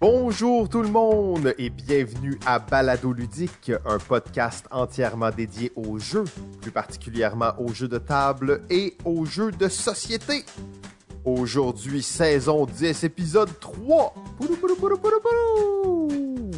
Bonjour 0.00 0.68
tout 0.68 0.82
le 0.82 0.88
monde 0.88 1.54
et 1.56 1.70
bienvenue 1.70 2.38
à 2.44 2.58
Balado 2.58 3.12
Ludique, 3.12 3.72
un 3.86 3.98
podcast 3.98 4.66
entièrement 4.70 5.30
dédié 5.30 5.72
aux 5.76 5.98
jeux, 5.98 6.24
plus 6.60 6.70
particulièrement 6.72 7.52
aux 7.58 7.72
jeux 7.72 7.88
de 7.88 7.98
table 7.98 8.62
et 8.70 8.96
aux 9.04 9.24
jeux 9.24 9.52
de 9.52 9.68
société. 9.68 10.44
Aujourd'hui, 11.24 12.02
saison 12.02 12.66
10, 12.66 13.04
épisode 13.04 13.48
3. 13.60 14.14
Poudou, 14.36 14.56
poudou, 14.56 14.76
poudou, 14.76 14.96
poudou, 14.98 15.20
poudou. 15.22 16.50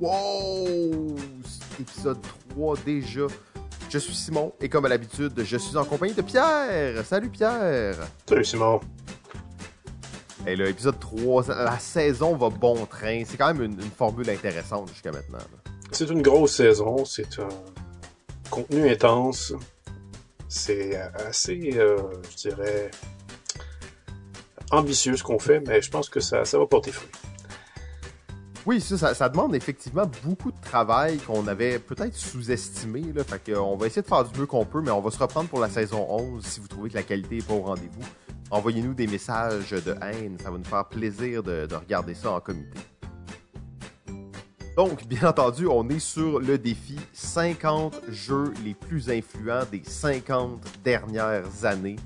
Wow! 0.00 1.16
Épisode 1.80 2.18
3 2.50 2.76
déjà. 2.84 3.22
Je 3.88 3.98
suis 3.98 4.14
Simon 4.14 4.52
et 4.60 4.68
comme 4.68 4.84
à 4.84 4.88
l'habitude, 4.88 5.32
je 5.42 5.56
suis 5.56 5.76
en 5.76 5.84
compagnie 5.84 6.14
de 6.14 6.22
Pierre. 6.22 7.04
Salut 7.04 7.30
Pierre! 7.30 7.96
Salut 8.28 8.44
Simon. 8.44 8.80
Et 10.46 10.56
là, 10.56 10.68
épisode 10.68 10.98
3, 10.98 11.48
la 11.48 11.78
saison 11.78 12.36
va 12.36 12.48
bon 12.50 12.84
train. 12.86 13.22
C'est 13.24 13.36
quand 13.36 13.54
même 13.54 13.62
une, 13.62 13.80
une 13.80 13.90
formule 13.90 14.28
intéressante 14.28 14.88
jusqu'à 14.88 15.12
maintenant. 15.12 15.38
C'est 15.92 16.10
une 16.10 16.22
grosse 16.22 16.56
saison, 16.56 17.04
c'est 17.04 17.38
un 17.38 17.48
contenu 18.50 18.88
intense. 18.90 19.52
C'est 20.48 20.96
assez, 20.96 21.72
euh, 21.76 21.96
je 22.30 22.48
dirais, 22.48 22.90
ambitieux 24.70 25.16
ce 25.16 25.22
qu'on 25.22 25.38
fait, 25.38 25.60
mais 25.60 25.80
je 25.80 25.90
pense 25.90 26.08
que 26.08 26.20
ça, 26.20 26.44
ça 26.44 26.58
va 26.58 26.66
porter 26.66 26.90
fruit. 26.90 27.08
Oui, 28.64 28.80
ça, 28.80 28.96
ça, 28.96 29.14
ça 29.14 29.28
demande 29.28 29.54
effectivement 29.54 30.08
beaucoup 30.24 30.50
de 30.52 30.60
travail 30.60 31.18
qu'on 31.18 31.46
avait 31.46 31.78
peut-être 31.78 32.14
sous-estimé. 32.14 33.02
Là. 33.14 33.24
Fait 33.24 33.42
que, 33.42 33.58
on 33.58 33.76
va 33.76 33.86
essayer 33.86 34.02
de 34.02 34.06
faire 34.06 34.24
du 34.24 34.38
mieux 34.38 34.46
qu'on 34.46 34.64
peut, 34.64 34.80
mais 34.80 34.90
on 34.90 35.00
va 35.00 35.10
se 35.10 35.18
reprendre 35.18 35.48
pour 35.48 35.60
la 35.60 35.68
saison 35.68 36.06
11 36.08 36.44
si 36.44 36.60
vous 36.60 36.68
trouvez 36.68 36.90
que 36.90 36.94
la 36.94 37.02
qualité 37.02 37.36
n'est 37.36 37.42
pas 37.42 37.54
au 37.54 37.62
rendez-vous. 37.62 38.04
Envoyez-nous 38.52 38.92
des 38.92 39.06
messages 39.06 39.70
de 39.70 39.96
haine, 40.02 40.36
ça 40.38 40.50
va 40.50 40.58
nous 40.58 40.64
faire 40.64 40.84
plaisir 40.84 41.42
de, 41.42 41.64
de 41.64 41.74
regarder 41.74 42.12
ça 42.12 42.32
en 42.32 42.40
comité. 42.40 42.78
Donc, 44.76 45.06
bien 45.06 45.30
entendu, 45.30 45.66
on 45.66 45.88
est 45.88 45.98
sur 45.98 46.38
le 46.38 46.58
défi 46.58 46.98
50 47.14 48.02
jeux 48.10 48.52
les 48.62 48.74
plus 48.74 49.08
influents 49.08 49.64
des 49.70 49.82
50 49.82 50.62
dernières 50.84 51.64
années. 51.64 51.96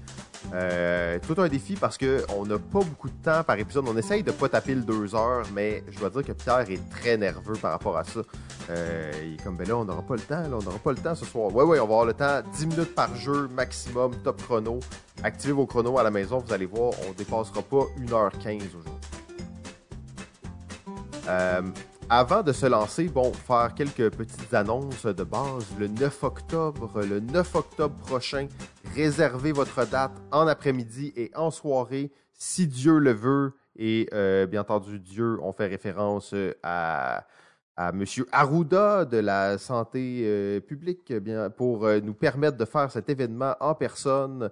Euh, 0.55 1.19
tout 1.27 1.41
un 1.41 1.49
défi 1.49 1.75
parce 1.75 1.99
que 1.99 2.25
on 2.37 2.47
n'a 2.47 2.59
pas 2.59 2.81
beaucoup 2.81 3.09
de 3.09 3.23
temps 3.23 3.43
par 3.43 3.59
épisode. 3.59 3.85
On 3.89 3.97
essaye 3.97 4.23
de 4.23 4.31
pas 4.31 4.49
taper 4.49 4.75
le 4.75 4.83
2 4.83 5.15
heures, 5.15 5.47
mais 5.53 5.83
je 5.91 5.99
dois 5.99 6.11
dire 6.11 6.25
que 6.25 6.33
Pierre 6.33 6.71
est 6.71 6.91
très 6.91 7.17
nerveux 7.17 7.57
par 7.61 7.73
rapport 7.73 7.97
à 7.97 8.05
ça. 8.05 8.21
Euh, 8.71 9.13
il 9.25 9.35
est 9.35 9.43
comme, 9.43 9.57
ben 9.57 9.67
là, 9.67 9.77
on 9.77 9.85
n'aura 9.85 10.03
pas 10.03 10.15
le 10.15 10.23
temps, 10.23 10.43
là, 10.43 10.51
on 10.53 10.63
n'aura 10.63 10.79
pas 10.79 10.93
le 10.93 10.99
temps 10.99 11.15
ce 11.15 11.25
soir. 11.25 11.55
Ouais, 11.55 11.65
ouais, 11.65 11.79
on 11.81 11.87
va 11.87 11.95
avoir 11.95 12.05
le 12.05 12.15
temps. 12.15 12.43
10 12.55 12.67
minutes 12.67 12.95
par 12.95 13.15
jeu 13.17 13.49
maximum, 13.49 14.15
top 14.23 14.43
chrono. 14.43 14.81
Activez 15.23 15.53
vos 15.53 15.67
chronos 15.67 15.99
à 15.99 16.03
la 16.03 16.11
maison, 16.11 16.39
vous 16.39 16.53
allez 16.53 16.67
voir, 16.67 16.93
on 17.09 17.13
dépassera 17.13 17.63
pas 17.63 17.87
1h15 17.99 18.63
aujourd'hui. 18.69 18.93
Euh, 21.29 21.63
avant 22.09 22.43
de 22.43 22.53
se 22.53 22.67
lancer, 22.67 23.09
bon, 23.09 23.33
faire 23.33 23.75
quelques 23.75 24.11
petites 24.15 24.55
annonces 24.55 25.07
de 25.07 25.25
base. 25.25 25.67
Le 25.79 25.89
9 25.89 26.25
octobre, 26.25 27.01
le 27.03 27.19
9 27.19 27.55
octobre 27.57 27.97
prochain, 27.97 28.47
réservez 28.95 29.51
votre 29.51 29.85
date 29.89 30.13
en 30.31 30.47
après-midi 30.47 31.13
et 31.17 31.33
en 31.35 31.51
soirée, 31.51 32.13
si 32.33 32.69
Dieu 32.69 32.99
le 32.99 33.13
veut. 33.13 33.55
Et 33.77 34.09
euh, 34.15 34.47
bien 34.47 34.61
entendu, 34.61 35.01
Dieu, 35.01 35.39
on 35.43 35.51
fait 35.53 35.67
référence 35.67 36.31
euh, 36.33 36.53
à, 36.63 37.27
M. 37.77 38.05
Arruda 38.31 39.05
de 39.05 39.19
la 39.19 39.59
santé 39.59 40.23
euh, 40.25 40.61
publique 40.61 41.11
eh 41.11 41.21
bien, 41.21 41.51
pour 41.51 41.87
nous 42.03 42.15
permettre 42.15 42.57
de 42.57 42.65
faire 42.65 42.91
cet 42.91 43.11
événement 43.11 43.55
en 43.61 43.75
personne. 43.75 44.49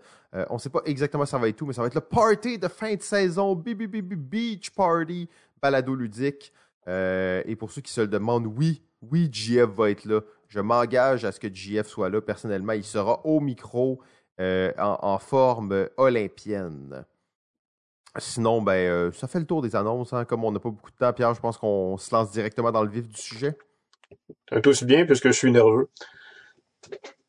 On 0.51 0.55
ne 0.55 0.59
sait 0.59 0.69
pas 0.69 0.83
exactement 0.85 1.25
ça 1.25 1.39
va 1.39 1.49
être 1.49 1.57
tout, 1.57 1.67
mais 1.67 1.73
ça 1.73 1.81
va 1.81 1.87
être 1.87 1.95
le 1.95 2.01
party 2.01 2.59
de 2.59 2.69
fin 2.69 2.95
de 2.95 3.01
saison, 3.01 3.55
Beach 3.55 4.71
Party, 4.71 5.29
balado 5.63 5.95
ludique. 5.95 6.53
Euh, 6.89 7.43
et 7.47 7.57
pour 7.57 7.71
ceux 7.73 7.81
qui 7.81 7.93
se 7.93 8.01
le 8.03 8.09
demandent, 8.09 8.47
oui, 8.47 8.83
oui, 9.11 9.29
JF 9.33 9.71
va 9.71 9.91
être 9.91 10.05
là. 10.05 10.21
Je 10.49 10.61
m'engage 10.61 11.25
à 11.25 11.33
ce 11.33 11.41
que 11.41 11.53
JF 11.53 11.87
soit 11.87 12.09
là. 12.11 12.21
Personnellement, 12.21 12.73
il 12.75 12.85
sera 12.85 13.25
au 13.27 13.41
micro 13.41 14.01
euh, 14.41 14.73
en, 14.79 14.99
en 15.03 15.19
forme 15.19 15.89
olympienne. 15.97 17.05
Sinon, 18.19 18.63
ben, 18.63 18.73
euh, 18.75 19.13
ça 19.13 19.27
fait 19.27 19.41
le 19.41 19.47
tour 19.47 19.61
des 19.63 19.75
annonces. 19.75 20.13
hein. 20.13 20.25
Comme 20.25 20.45
on 20.45 20.53
n'a 20.53 20.61
pas 20.61 20.71
beaucoup 20.71 20.91
de 20.91 20.97
temps, 20.97 21.13
Pierre, 21.13 21.35
je 21.35 21.41
pense 21.41 21.59
qu'on 21.59 21.97
se 21.97 22.15
lance 22.15 22.31
directement 22.31 22.71
dans 22.71 22.83
le 22.85 22.91
vif 22.91 23.09
du 23.09 23.21
sujet. 23.21 23.57
Aussi 24.67 24.85
bien 24.85 25.05
puisque 25.05 25.27
je 25.27 25.33
suis 25.33 25.51
nerveux. 25.51 25.91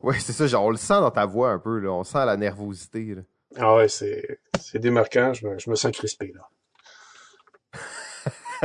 Oui, 0.02 0.16
c'est 0.20 0.34
ça. 0.34 0.46
Genre, 0.46 0.64
on 0.64 0.70
le 0.70 0.78
sent 0.78 1.00
dans 1.00 1.10
ta 1.10 1.26
voix 1.26 1.50
un 1.50 1.58
peu. 1.60 1.80
Là. 1.80 1.90
On 1.92 2.04
sent 2.04 2.24
la 2.26 2.38
nervosité. 2.38 3.16
là. 3.16 3.22
Ah 3.58 3.76
ouais, 3.78 3.88
c'est 3.88 4.40
c'est 4.60 4.80
démarquant, 4.80 5.34
je 5.34 5.48
me, 5.48 5.58
je 5.58 5.70
me 5.70 5.76
sens 5.76 5.92
crispé 5.92 6.34
là. 6.36 6.42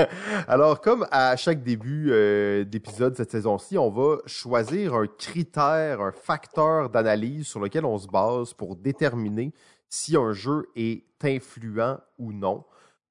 Alors, 0.48 0.80
comme 0.80 1.06
à 1.10 1.36
chaque 1.36 1.62
début 1.62 2.08
euh, 2.10 2.64
d'épisode 2.64 3.16
cette 3.16 3.30
saison-ci, 3.30 3.78
on 3.78 3.90
va 3.90 4.18
choisir 4.26 4.94
un 4.94 5.06
critère, 5.06 6.00
un 6.00 6.12
facteur 6.12 6.90
d'analyse 6.90 7.46
sur 7.46 7.60
lequel 7.60 7.84
on 7.84 7.98
se 7.98 8.06
base 8.06 8.54
pour 8.54 8.76
déterminer 8.76 9.52
si 9.88 10.16
un 10.16 10.32
jeu 10.32 10.68
est 10.76 11.04
influent 11.22 11.98
ou 12.18 12.32
non. 12.32 12.64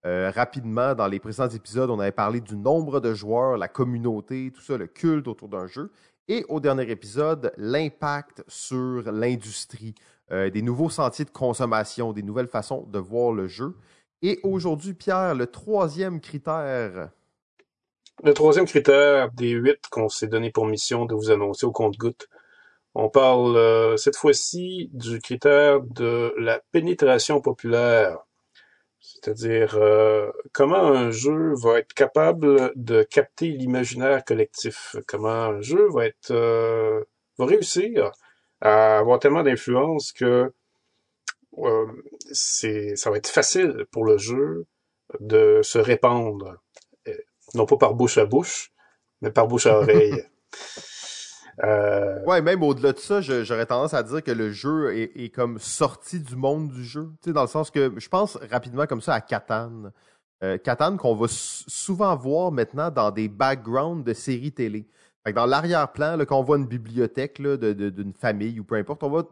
Euh, 0.05 0.31
rapidement, 0.33 0.95
dans 0.95 1.07
les 1.07 1.19
précédents 1.19 1.49
épisodes, 1.49 1.89
on 1.89 1.99
avait 1.99 2.11
parlé 2.11 2.39
du 2.39 2.55
nombre 2.55 3.01
de 3.01 3.13
joueurs, 3.13 3.57
la 3.57 3.67
communauté, 3.67 4.51
tout 4.53 4.61
ça, 4.61 4.77
le 4.77 4.87
culte 4.87 5.27
autour 5.27 5.49
d'un 5.49 5.67
jeu. 5.67 5.91
Et 6.29 6.45
au 6.47 6.59
dernier 6.59 6.89
épisode, 6.89 7.51
l'impact 7.57 8.43
sur 8.47 9.11
l'industrie, 9.11 9.95
euh, 10.31 10.49
des 10.49 10.61
nouveaux 10.61 10.89
sentiers 10.89 11.25
de 11.25 11.31
consommation, 11.31 12.13
des 12.13 12.23
nouvelles 12.23 12.47
façons 12.47 12.87
de 12.87 12.99
voir 12.99 13.33
le 13.33 13.47
jeu. 13.47 13.75
Et 14.21 14.39
aujourd'hui, 14.43 14.93
Pierre, 14.93 15.33
le 15.33 15.47
troisième 15.47 16.19
critère. 16.19 17.09
Le 18.23 18.33
troisième 18.33 18.65
critère 18.65 19.31
des 19.31 19.51
huit 19.51 19.87
qu'on 19.89 20.09
s'est 20.09 20.27
donné 20.27 20.51
pour 20.51 20.65
mission 20.65 21.05
de 21.05 21.15
vous 21.15 21.31
annoncer 21.31 21.65
au 21.65 21.71
compte-goutte, 21.71 22.27
on 22.95 23.09
parle 23.09 23.55
euh, 23.55 23.95
cette 23.97 24.17
fois-ci 24.17 24.89
du 24.93 25.19
critère 25.19 25.79
de 25.81 26.33
la 26.37 26.59
pénétration 26.71 27.39
populaire. 27.39 28.17
C'est-à-dire 28.99 29.75
euh, 29.77 30.29
comment 30.51 30.83
un 30.83 31.11
jeu 31.11 31.53
va 31.55 31.79
être 31.79 31.93
capable 31.93 32.73
de 32.75 33.03
capter 33.03 33.47
l'imaginaire 33.49 34.25
collectif? 34.25 34.97
Comment 35.07 35.29
un 35.29 35.61
jeu 35.61 35.87
va 35.89 36.07
être 36.07 36.31
euh, 36.31 37.03
va 37.37 37.45
réussir 37.45 38.11
à 38.59 38.97
avoir 38.97 39.19
tellement 39.19 39.43
d'influence 39.43 40.11
que 40.11 40.51
c'est 42.31 42.95
ça 42.95 43.09
va 43.11 43.17
être 43.17 43.27
facile 43.29 43.85
pour 43.91 44.05
le 44.05 44.17
jeu 44.17 44.65
de 45.19 45.61
se 45.63 45.77
répandre. 45.79 46.55
Euh, 47.07 47.13
Non 47.55 47.65
pas 47.65 47.77
par 47.77 47.93
bouche 47.93 48.17
à 48.17 48.25
bouche, 48.25 48.71
mais 49.21 49.31
par 49.31 49.47
bouche 49.47 49.65
à 49.67 49.77
oreille. 49.79 50.23
Euh, 51.63 52.23
Ouais, 52.25 52.41
même 52.41 52.63
au-delà 52.63 52.93
de 52.93 52.99
ça, 52.99 53.21
j'aurais 53.21 53.65
tendance 53.65 53.93
à 53.93 54.03
dire 54.03 54.23
que 54.23 54.31
le 54.31 54.51
jeu 54.51 54.95
est, 54.95 55.11
est 55.15 55.29
comme 55.29 55.59
sorti 55.59 56.19
du 56.19 56.35
monde 56.35 56.69
du 56.69 56.85
jeu. 56.85 57.09
Tu 57.21 57.29
sais, 57.29 57.33
dans 57.33 57.41
le 57.41 57.47
sens 57.47 57.69
que 57.71 57.93
je 57.97 58.07
pense 58.07 58.37
rapidement 58.49 58.85
comme 58.87 59.01
ça 59.01 59.13
à 59.15 59.21
Catan. 59.21 59.91
Euh, 60.41 60.57
Catan 60.57 60.95
qu'on 60.95 61.15
va 61.15 61.27
souvent 61.29 62.15
voir 62.15 62.51
maintenant 62.51 62.89
dans 62.91 63.11
des 63.11 63.27
backgrounds 63.27 64.05
de 64.05 64.13
séries 64.13 64.53
télé. 64.53 64.87
Fait 65.25 65.31
que 65.31 65.35
dans 65.35 65.45
l'arrière-plan, 65.45 66.15
là, 66.15 66.25
quand 66.25 66.39
on 66.39 66.43
voit 66.43 66.57
une 66.57 66.65
bibliothèque 66.67 67.39
là, 67.39 67.57
de- 67.57 67.73
de- 67.73 67.89
d'une 67.89 68.13
famille 68.13 68.57
ou 68.61 68.63
peu 68.63 68.75
importe, 68.75 69.03
on 69.03 69.09
va 69.09 69.23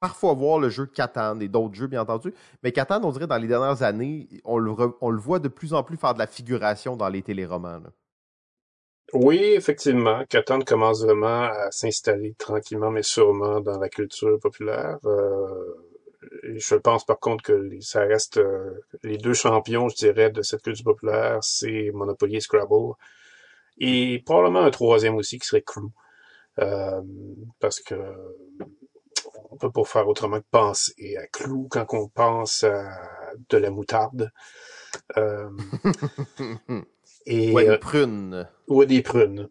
parfois 0.00 0.34
voir 0.34 0.58
le 0.58 0.68
jeu 0.68 0.86
Catan 0.86 1.40
et 1.40 1.48
d'autres 1.48 1.74
jeux, 1.74 1.86
bien 1.86 2.02
entendu. 2.02 2.34
Mais 2.62 2.72
Catan, 2.72 3.00
on 3.02 3.10
dirait 3.10 3.26
dans 3.26 3.38
les 3.38 3.48
dernières 3.48 3.82
années, 3.82 4.28
on 4.44 4.58
le, 4.58 4.72
voit 5.18 5.38
de 5.38 5.48
plus 5.48 5.74
en 5.74 5.82
plus 5.82 5.96
faire 5.96 6.14
de 6.14 6.18
la 6.18 6.26
figuration 6.26 6.96
dans 6.96 7.08
les 7.08 7.22
téléromans. 7.22 7.80
là. 7.82 7.90
Oui, 9.12 9.38
effectivement, 9.38 10.24
Catan 10.28 10.60
commence 10.60 11.04
vraiment 11.04 11.44
à 11.44 11.70
s'installer 11.70 12.34
tranquillement 12.34 12.90
mais 12.90 13.04
sûrement 13.04 13.60
dans 13.60 13.78
la 13.78 13.88
culture 13.88 14.38
populaire. 14.40 14.98
Euh, 15.04 15.74
je 16.56 16.74
pense 16.74 17.04
par 17.04 17.20
contre 17.20 17.44
que 17.44 17.80
ça 17.80 18.00
reste 18.00 18.38
euh, 18.38 18.84
les 19.04 19.16
deux 19.16 19.32
champions, 19.32 19.88
je 19.88 19.96
dirais, 19.96 20.30
de 20.30 20.42
cette 20.42 20.62
culture 20.62 20.84
populaire, 20.84 21.38
c'est 21.42 21.92
Monopoly 21.94 22.36
et 22.36 22.40
Scrabble. 22.40 22.94
Et 23.78 24.22
probablement 24.26 24.62
un 24.62 24.70
troisième 24.70 25.14
aussi 25.16 25.38
qui 25.38 25.46
serait 25.46 25.62
Clue. 25.62 25.88
Euh, 26.58 27.02
parce 27.60 27.80
que 27.80 27.94
on 29.56 29.58
peut 29.58 29.72
pas 29.72 29.84
faire 29.84 30.08
autrement 30.08 30.40
que 30.40 30.46
penser 30.50 31.16
à 31.16 31.26
Clou 31.28 31.68
quand 31.70 31.86
on 31.92 32.08
pense 32.08 32.64
à 32.64 32.84
de 33.48 33.56
la 33.58 33.70
moutarde. 33.70 34.30
Euh, 35.16 35.50
et, 37.26 37.52
Ouais, 37.52 37.68
euh, 37.68 37.74
une 37.74 37.78
prune. 37.78 38.48
ou 38.68 38.84
des 38.84 39.02
prunes. 39.02 39.48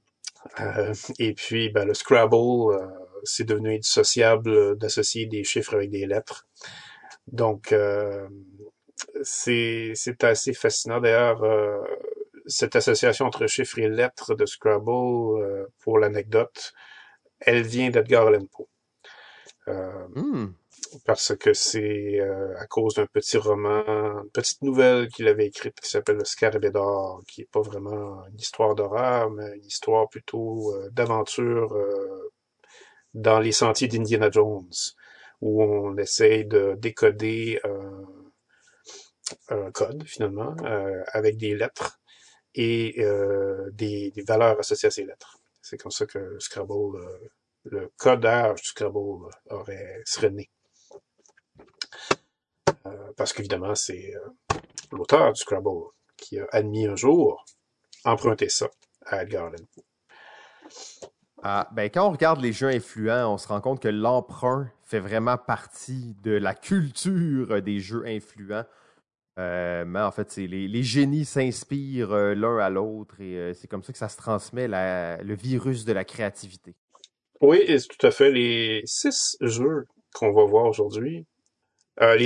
Euh, 0.59 0.93
et 1.19 1.33
puis, 1.33 1.69
ben, 1.69 1.85
le 1.85 1.93
Scrabble, 1.93 2.35
euh, 2.35 2.87
c'est 3.23 3.43
devenu 3.45 3.75
indissociable 3.75 4.49
euh, 4.49 4.75
d'associer 4.75 5.25
des 5.25 5.43
chiffres 5.43 5.73
avec 5.75 5.89
des 5.89 6.05
lettres. 6.05 6.47
Donc, 7.27 7.71
euh, 7.71 8.27
c'est 9.23 9.91
c'est 9.95 10.23
assez 10.23 10.53
fascinant. 10.53 10.99
D'ailleurs, 11.01 11.43
euh, 11.43 11.79
cette 12.45 12.75
association 12.75 13.25
entre 13.25 13.47
chiffres 13.47 13.79
et 13.79 13.89
lettres 13.89 14.35
de 14.35 14.45
Scrabble, 14.45 15.41
euh, 15.41 15.65
pour 15.79 15.97
l'anecdote, 15.99 16.73
elle 17.39 17.63
vient 17.63 17.89
d'Edgar 17.89 18.27
Allan 18.27 18.45
Poe. 18.51 18.67
Euh, 19.67 20.07
Hmm. 20.15 20.53
parce 21.05 21.35
que 21.35 21.53
c'est 21.53 22.19
euh, 22.19 22.57
à 22.57 22.67
cause 22.67 22.95
d'un 22.95 23.05
petit 23.07 23.37
roman, 23.37 23.83
une 24.23 24.29
petite 24.31 24.61
nouvelle 24.61 25.09
qu'il 25.09 25.27
avait 25.27 25.47
écrite 25.47 25.79
qui 25.81 25.89
s'appelle 25.89 26.17
Le 26.17 26.25
Scarabée 26.25 26.71
d'or, 26.71 27.21
qui 27.27 27.41
est 27.41 27.51
pas 27.51 27.61
vraiment 27.61 28.25
une 28.27 28.39
histoire 28.39 28.75
d'horreur, 28.75 29.29
mais 29.31 29.57
une 29.57 29.65
histoire 29.65 30.07
plutôt 30.09 30.73
euh, 30.73 30.89
d'aventure 30.91 31.73
euh, 31.73 32.31
dans 33.13 33.39
les 33.39 33.51
sentiers 33.51 33.87
d'Indiana 33.87 34.29
Jones, 34.31 34.69
où 35.41 35.63
on 35.63 35.97
essaye 35.97 36.45
de 36.45 36.75
décoder 36.77 37.59
un 39.49 39.71
code 39.71 40.03
finalement 40.05 40.55
avec 41.13 41.37
des 41.37 41.55
lettres 41.55 41.99
et 42.55 43.05
des, 43.73 44.11
des, 44.11 44.23
valeurs 44.23 44.59
associées 44.59 44.87
à 44.87 44.91
ces 44.91 45.05
lettres. 45.05 45.37
C'est 45.61 45.77
comme 45.77 45.91
ça 45.91 46.05
que 46.05 46.37
Scrabble, 46.39 46.99
le 47.65 47.91
codage 47.97 48.61
du 48.61 48.67
Scrabble 48.67 49.29
aurait 49.49 50.01
serait 50.05 50.29
né. 50.29 50.49
Euh, 52.85 53.11
parce 53.17 53.33
qu'évidemment, 53.33 53.75
c'est 53.75 54.13
euh, 54.15 54.57
l'auteur 54.91 55.33
du 55.33 55.41
Scrabble 55.41 55.89
qui 56.17 56.39
a 56.39 56.47
admis 56.51 56.85
un 56.85 56.95
jour 56.95 57.43
emprunter 58.03 58.49
ça 58.49 58.69
à 59.05 59.23
Edgar 59.23 59.47
Allan 59.47 59.65
Poe. 59.73 59.83
Ah, 61.43 61.69
ben, 61.73 61.89
quand 61.89 62.07
on 62.07 62.11
regarde 62.11 62.41
les 62.41 62.53
jeux 62.53 62.69
influents, 62.69 63.33
on 63.33 63.37
se 63.37 63.47
rend 63.47 63.61
compte 63.61 63.81
que 63.81 63.87
l'emprunt 63.87 64.71
fait 64.83 64.99
vraiment 64.99 65.37
partie 65.37 66.15
de 66.23 66.31
la 66.31 66.53
culture 66.53 67.61
des 67.61 67.79
jeux 67.79 68.03
influents. 68.05 68.65
Euh, 69.37 69.83
mais 69.85 70.01
en 70.01 70.11
fait, 70.11 70.31
c'est 70.31 70.47
les, 70.47 70.83
génies 70.83 71.25
s'inspirent 71.25 72.15
l'un 72.15 72.57
à 72.57 72.69
l'autre 72.69 73.19
et 73.19 73.53
c'est 73.53 73.67
comme 73.67 73.83
ça 73.83 73.91
que 73.91 73.99
ça 73.99 74.09
se 74.09 74.17
transmet 74.17 74.67
le 74.67 75.35
virus 75.35 75.85
de 75.85 75.93
la 75.93 76.05
créativité. 76.05 76.75
Oui, 77.41 77.65
tout 77.87 78.07
à 78.07 78.11
fait. 78.11 78.31
Les 78.31 78.81
six 78.85 79.37
jeux 79.41 79.85
qu'on 80.13 80.33
va 80.33 80.45
voir 80.45 80.65
aujourd'hui 80.65 81.25
euh, 82.01 82.17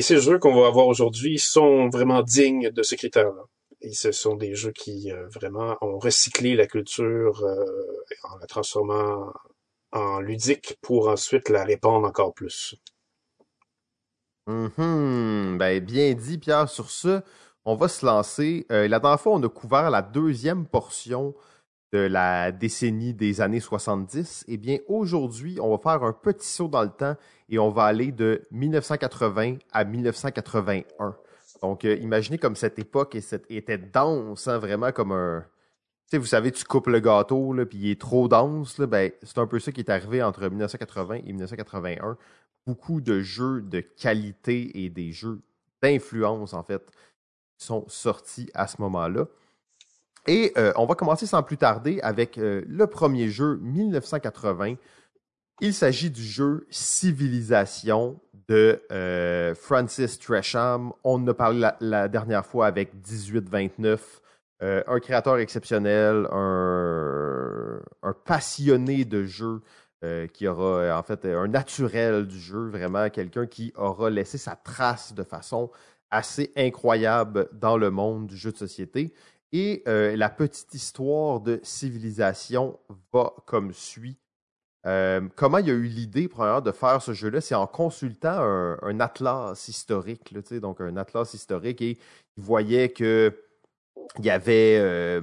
aujourd'hui 0.76 1.38
sont 1.38 1.90
vraiment 1.90 2.24
dignes 2.24 2.72
de 2.72 2.84
ce 2.84 2.96
critère-là. 2.96 3.44
Et 3.82 3.94
ce 3.94 4.12
sont 4.12 4.36
des 4.36 4.56
jeux 4.56 4.72
qui 4.72 5.12
euh, 5.12 5.28
vraiment 5.28 5.78
ont 5.82 6.00
recyclé 6.00 6.56
la 6.56 6.68
culture 6.68 7.44
euh, 7.44 7.66
en 8.24 8.38
la 8.38 8.48
transformant 8.48 9.32
en 9.92 10.20
ludique 10.20 10.78
pour 10.82 11.08
ensuite 11.08 11.50
la 11.50 11.64
répandre 11.64 12.08
encore 12.08 12.34
plus. 12.34 12.76
Mm 14.48 15.58
ben, 15.58 15.80
bien 15.84 16.14
dit, 16.14 16.40
Pierre. 16.40 16.68
Sur 16.68 16.90
ce, 16.90 17.22
on 17.66 17.76
va 17.76 17.88
se 17.88 18.06
lancer. 18.06 18.66
la 18.70 18.88
dernière 19.00 19.20
fois, 19.20 19.34
on 19.34 19.44
a 19.44 19.50
couvert 19.50 19.90
la 19.92 20.02
deuxième 20.02 20.66
portion 20.66 21.36
de 21.92 22.00
la 22.00 22.52
décennie 22.52 23.14
des 23.14 23.42
années 23.42 23.60
70. 23.60 24.46
Eh 24.48 24.58
bien, 24.58 24.78
aujourd'hui, 24.88 25.60
on 25.60 25.76
va 25.76 25.78
faire 25.78 26.04
un 26.04 26.14
petit 26.14 26.48
saut 26.48 26.68
dans 26.68 26.84
le 26.84 26.90
temps 26.90 27.16
et 27.50 27.58
on 27.58 27.70
va 27.70 27.84
aller 27.84 28.12
de 28.12 28.42
1980 28.52 29.58
à 29.72 29.84
1981. 29.86 31.16
Donc, 31.62 31.86
euh, 31.86 31.96
imaginez 31.96 32.38
comme 32.38 32.56
cette 32.56 32.80
époque 32.80 33.18
était 33.50 33.78
dense, 33.78 34.48
hein, 34.48 34.60
vraiment 34.60 34.92
comme 34.92 35.12
un... 35.12 35.46
Tu 36.06 36.16
sais, 36.16 36.18
vous 36.18 36.26
savez, 36.26 36.52
tu 36.52 36.64
coupes 36.64 36.88
le 36.88 37.00
gâteau, 37.00 37.54
là, 37.54 37.66
puis 37.66 37.78
il 37.78 37.92
est 37.92 38.02
trop 38.02 38.28
dense. 38.28 38.80
ben, 38.80 39.12
c'est 39.22 39.38
un 39.38 39.48
peu 39.48 39.60
ça 39.60 39.72
qui 39.72 39.82
est 39.82 39.90
arrivé 39.90 40.24
entre 40.24 40.48
1980 40.48 41.16
et 41.16 41.34
1981. 41.34 42.18
Beaucoup 42.66 43.02
de 43.02 43.22
jeux 43.22 43.62
de 43.62 43.80
qualité 43.80 44.84
et 44.84 44.90
des 44.90 45.12
jeux 45.12 45.42
d'influence, 45.82 46.54
en 46.54 46.64
fait, 46.64 46.92
sont 47.58 47.86
sortis 47.88 48.50
à 48.54 48.68
ce 48.68 48.82
moment-là. 48.82 49.28
Et 50.30 50.54
euh, 50.60 50.72
on 50.76 50.86
va 50.86 50.94
commencer 50.94 51.26
sans 51.26 51.42
plus 51.42 51.58
tarder 51.58 52.00
avec 52.04 52.38
euh, 52.38 52.62
le 52.68 52.86
premier 52.86 53.30
jeu 53.30 53.58
1980 53.64 54.76
il 55.60 55.74
s'agit 55.74 56.12
du 56.12 56.22
jeu 56.24 56.68
Civilisation 56.70 58.22
de 58.48 58.82
euh, 58.92 59.56
Francis 59.56 60.20
Tresham. 60.20 60.94
On 61.04 61.16
en 61.16 61.28
a 61.28 61.34
parlé 61.34 61.68
la, 61.82 62.08
dernière 62.08 62.46
fois 62.46 62.68
avec 62.68 62.94
1829. 62.94 64.22
Euh, 64.62 64.84
un 64.88 65.00
créateur 65.00 65.38
exceptionnel, 65.40 66.28
un, 66.32 67.82
passionné 68.24 69.04
de 69.04 69.26
jeu 69.26 69.62
qui 70.32 70.48
aura 70.48 70.98
en 70.98 71.04
fait 71.04 71.26
un 71.26 71.48
naturel 71.50 72.26
du 72.26 72.40
jeu, 72.40 72.70
vraiment 72.70 73.10
quelqu'un 73.10 73.48
qui 73.48 73.74
aura 73.76 74.10
laissé 74.10 74.38
sa 74.38 74.56
trace 74.56 75.14
de 75.14 75.24
façon 75.24 75.72
assez 76.10 76.54
incroyable 76.56 77.50
dans 77.52 77.76
le 77.76 77.92
monde 77.92 78.28
du 78.28 78.38
jeu 78.38 78.54
de 78.54 78.58
société. 78.58 79.14
Et 79.52 79.84
la 79.86 80.30
petite 80.30 80.74
histoire 80.74 81.40
de 81.40 81.60
civilisation 81.64 82.80
va 83.12 83.34
comme 83.46 83.74
suit. 83.74 84.18
Euh, 84.86 85.28
comment 85.36 85.58
il 85.58 85.70
a 85.70 85.74
eu 85.74 85.84
l'idée, 85.84 86.28
premièrement, 86.28 86.62
de 86.62 86.72
faire 86.72 87.02
ce 87.02 87.14
jeu-là? 87.14 87.42
C'est 87.42 87.56
en 87.56 87.68
consultant 87.68 88.40
un, 88.40 89.00
atlas 89.00 89.68
historique, 89.68 90.32
là, 90.32 90.60
donc 90.60 90.82
un 90.82 90.96
atlas 90.98 91.34
historique, 91.34 91.82
et 91.82 91.98
il 92.38 92.44
voyait 92.44 92.90
que 92.90 93.36
il 94.18 94.26
y 94.26 94.30
avait, 94.30 94.78
euh, 94.80 95.22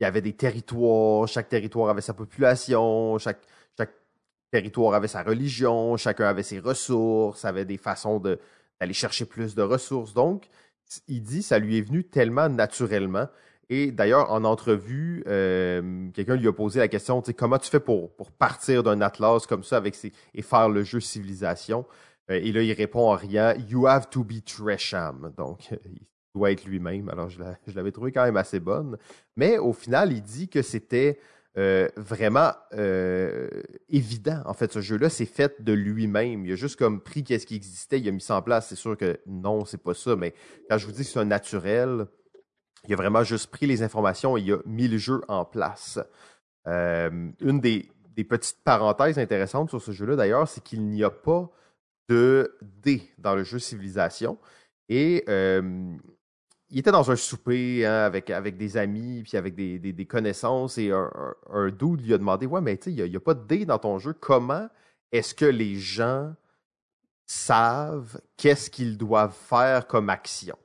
y 0.00 0.20
des 0.20 0.32
territoires, 0.34 1.28
chaque 1.28 1.48
territoire 1.48 1.88
avait 1.88 2.00
sa 2.00 2.12
population, 2.12 3.18
chaque, 3.18 3.40
chaque 3.78 3.94
territoire 4.50 4.94
avait 4.94 5.08
sa 5.08 5.22
religion, 5.22 5.96
chacun 5.96 6.26
avait 6.26 6.42
ses 6.42 6.58
ressources, 6.58 7.44
avait 7.44 7.64
des 7.64 7.78
façons 7.78 8.18
d'aller 8.20 8.92
chercher 8.92 9.24
plus 9.24 9.54
de 9.54 9.62
ressources. 9.62 10.12
Donc, 10.12 10.48
il 11.06 11.22
dit, 11.22 11.42
ça 11.42 11.58
lui 11.58 11.78
est 11.78 11.82
venu 11.82 12.04
tellement 12.04 12.48
naturellement 12.48 13.28
et 13.70 13.90
d'ailleurs, 13.90 14.30
en 14.32 14.44
entrevue, 14.44 15.22
euh, 15.26 16.08
quelqu'un 16.14 16.36
lui 16.36 16.48
a 16.48 16.52
posé 16.52 16.80
la 16.80 16.88
question, 16.88 17.22
comment 17.36 17.58
tu 17.58 17.68
fais 17.68 17.80
pour, 17.80 18.14
pour 18.16 18.32
partir 18.32 18.82
d'un 18.82 19.02
atlas 19.02 19.46
comme 19.46 19.62
ça 19.62 19.76
avec 19.76 19.94
et 20.34 20.42
faire 20.42 20.70
le 20.70 20.82
jeu 20.84 21.00
civilisation? 21.00 21.84
Euh, 22.30 22.40
et 22.42 22.50
là, 22.50 22.62
il 22.62 22.72
répond 22.72 23.10
en 23.10 23.14
riant, 23.14 23.54
You 23.68 23.86
have 23.86 24.08
to 24.08 24.24
be 24.24 24.42
Tresham. 24.42 25.34
Donc, 25.36 25.70
il 25.84 26.00
doit 26.34 26.50
être 26.50 26.64
lui-même. 26.64 27.10
Alors, 27.10 27.28
je 27.28 27.40
l'avais 27.74 27.92
trouvé 27.92 28.10
quand 28.10 28.24
même 28.24 28.38
assez 28.38 28.58
bonne. 28.58 28.96
Mais 29.36 29.58
au 29.58 29.74
final, 29.74 30.12
il 30.12 30.22
dit 30.22 30.48
que 30.48 30.62
c'était 30.62 31.18
euh, 31.58 31.88
vraiment 31.96 32.52
évident. 33.90 34.40
En 34.46 34.54
fait, 34.54 34.72
ce 34.72 34.80
jeu-là, 34.80 35.10
c'est 35.10 35.26
fait 35.26 35.62
de 35.62 35.74
lui-même. 35.74 36.46
Il 36.46 36.52
a 36.52 36.56
juste 36.56 36.76
comme 36.76 37.02
pris 37.02 37.22
qu'est-ce 37.22 37.44
qui 37.44 37.56
existait, 37.56 38.00
il 38.00 38.08
a 38.08 38.12
mis 38.12 38.22
ça 38.22 38.36
en 38.36 38.42
place. 38.42 38.68
C'est 38.68 38.76
sûr 38.76 38.96
que 38.96 39.20
non, 39.26 39.66
c'est 39.66 39.82
pas 39.82 39.92
ça. 39.92 40.16
Mais 40.16 40.32
quand 40.70 40.78
je 40.78 40.86
vous 40.86 40.92
dis 40.92 41.02
que 41.02 41.08
c'est 41.10 41.18
un 41.18 41.26
naturel, 41.26 42.06
il 42.86 42.92
a 42.92 42.96
vraiment 42.96 43.24
juste 43.24 43.50
pris 43.50 43.66
les 43.66 43.82
informations 43.82 44.36
et 44.36 44.40
il 44.40 44.52
a 44.52 44.58
mis 44.66 44.88
le 44.88 44.98
jeu 44.98 45.20
en 45.28 45.44
place. 45.44 45.98
Euh, 46.66 47.30
une 47.40 47.60
des, 47.60 47.88
petites 48.28 48.62
parenthèses 48.64 49.18
intéressantes 49.18 49.70
sur 49.70 49.80
ce 49.80 49.92
jeu-là, 49.92 50.16
d'ailleurs, 50.16 50.48
c'est 50.48 50.62
qu'il 50.62 50.82
n'y 50.88 51.04
a 51.04 51.10
pas 51.10 51.48
de 52.08 52.56
dés 52.82 53.08
dans 53.18 53.34
le 53.34 53.44
jeu 53.44 53.58
Civilisation. 53.58 54.38
Et 54.88 55.24
euh, 55.28 55.96
il 56.70 56.78
était 56.78 56.90
dans 56.90 57.10
un 57.10 57.16
souper 57.16 57.86
hein, 57.86 58.04
avec, 58.04 58.30
avec 58.30 58.56
des 58.56 58.76
amis, 58.76 59.22
puis 59.22 59.36
avec 59.36 59.54
des, 59.54 60.06
connaissances, 60.06 60.78
et 60.78 60.90
un, 60.90 61.10
un, 61.52 61.66
lui 61.68 62.12
a 62.12 62.18
demandé 62.18 62.46
Ouais, 62.46 62.60
mais 62.60 62.76
tu 62.76 62.84
sais, 62.84 62.96
il 62.96 63.10
n'y 63.10 63.16
a, 63.16 63.20
pas 63.20 63.34
de 63.34 63.46
dés 63.46 63.64
dans 63.64 63.78
ton 63.78 63.98
jeu. 63.98 64.12
Comment 64.12 64.68
est-ce 65.12 65.34
que 65.34 65.44
les 65.44 65.76
gens 65.76 66.34
savent 67.24 68.20
qu'est-ce 68.36 68.70
qu'ils 68.70 68.96
doivent 68.98 69.34
faire 69.34 69.86
comme 69.86 70.10
action 70.10 70.56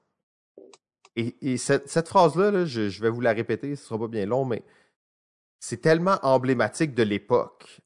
et, 1.16 1.58
cette, 1.58 2.08
phrase-là, 2.08 2.66
je, 2.66 3.02
vais 3.02 3.10
vous 3.10 3.22
la 3.22 3.34
répéter, 3.34 3.76
ce 3.76 3.86
sera 3.86 4.00
pas 4.00 4.08
bien 4.08 4.26
long, 4.26 4.46
mais 4.46 4.64
c'est 5.60 5.82
tellement 5.82 6.18
emblématique 6.24 6.96
de 6.96 7.04
l'époque 7.04 7.82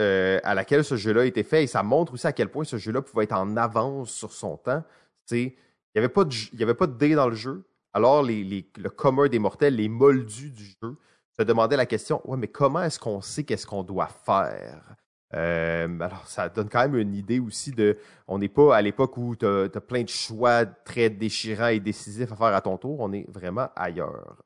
euh, 0.00 0.40
à 0.42 0.54
laquelle 0.54 0.84
ce 0.84 0.96
jeu-là 0.96 1.22
a 1.22 1.24
été 1.24 1.42
fait, 1.44 1.64
et 1.64 1.66
ça 1.66 1.82
montre 1.82 2.14
aussi 2.14 2.26
à 2.26 2.32
quel 2.32 2.50
point 2.50 2.64
ce 2.64 2.76
jeu-là 2.76 3.02
pouvait 3.02 3.24
être 3.24 3.36
en 3.36 3.56
avance 3.56 4.10
sur 4.12 4.32
son 4.32 4.56
temps. 4.56 4.82
il 5.30 5.52
n'y 5.94 5.98
avait, 5.98 6.08
pas 6.08 6.24
de, 6.24 6.96
dés 6.96 7.14
dans 7.14 7.28
le 7.28 7.36
jeu, 7.36 7.64
alors 7.92 8.22
le 8.22 8.88
commun 8.88 9.28
des 9.28 9.38
mortels, 9.38 9.76
les 9.76 9.88
moldus 9.88 10.50
du 10.50 10.64
jeu, 10.64 10.96
se 11.38 11.42
demandaient 11.42 11.76
la 11.76 11.86
question, 11.86 12.20
ouais, 12.28 12.36
mais 12.36 12.48
comment 12.48 12.82
est-ce 12.82 12.98
qu'on 12.98 13.20
sait 13.20 13.44
qu'est-ce 13.44 13.66
qu'on 13.66 13.82
doit 13.82 14.08
faire? 14.08 14.96
Euh, 15.34 16.00
alors, 16.00 16.26
ça 16.26 16.48
donne 16.48 16.68
quand 16.68 16.82
même 16.82 16.96
une 16.96 17.14
idée 17.14 17.40
aussi 17.40 17.72
de. 17.72 17.98
On 18.28 18.38
n'est 18.38 18.48
pas 18.48 18.76
à 18.76 18.82
l'époque 18.82 19.16
où 19.16 19.34
tu 19.34 19.46
as, 19.46 19.68
plein 19.80 20.02
de 20.02 20.08
choix 20.08 20.64
très 20.64 21.10
déchirants 21.10 21.68
et 21.68 21.80
décisifs 21.80 22.30
à 22.32 22.36
faire 22.36 22.46
à 22.46 22.60
ton 22.60 22.76
tour. 22.76 23.00
On 23.00 23.12
est 23.12 23.26
vraiment 23.28 23.68
ailleurs. 23.74 24.36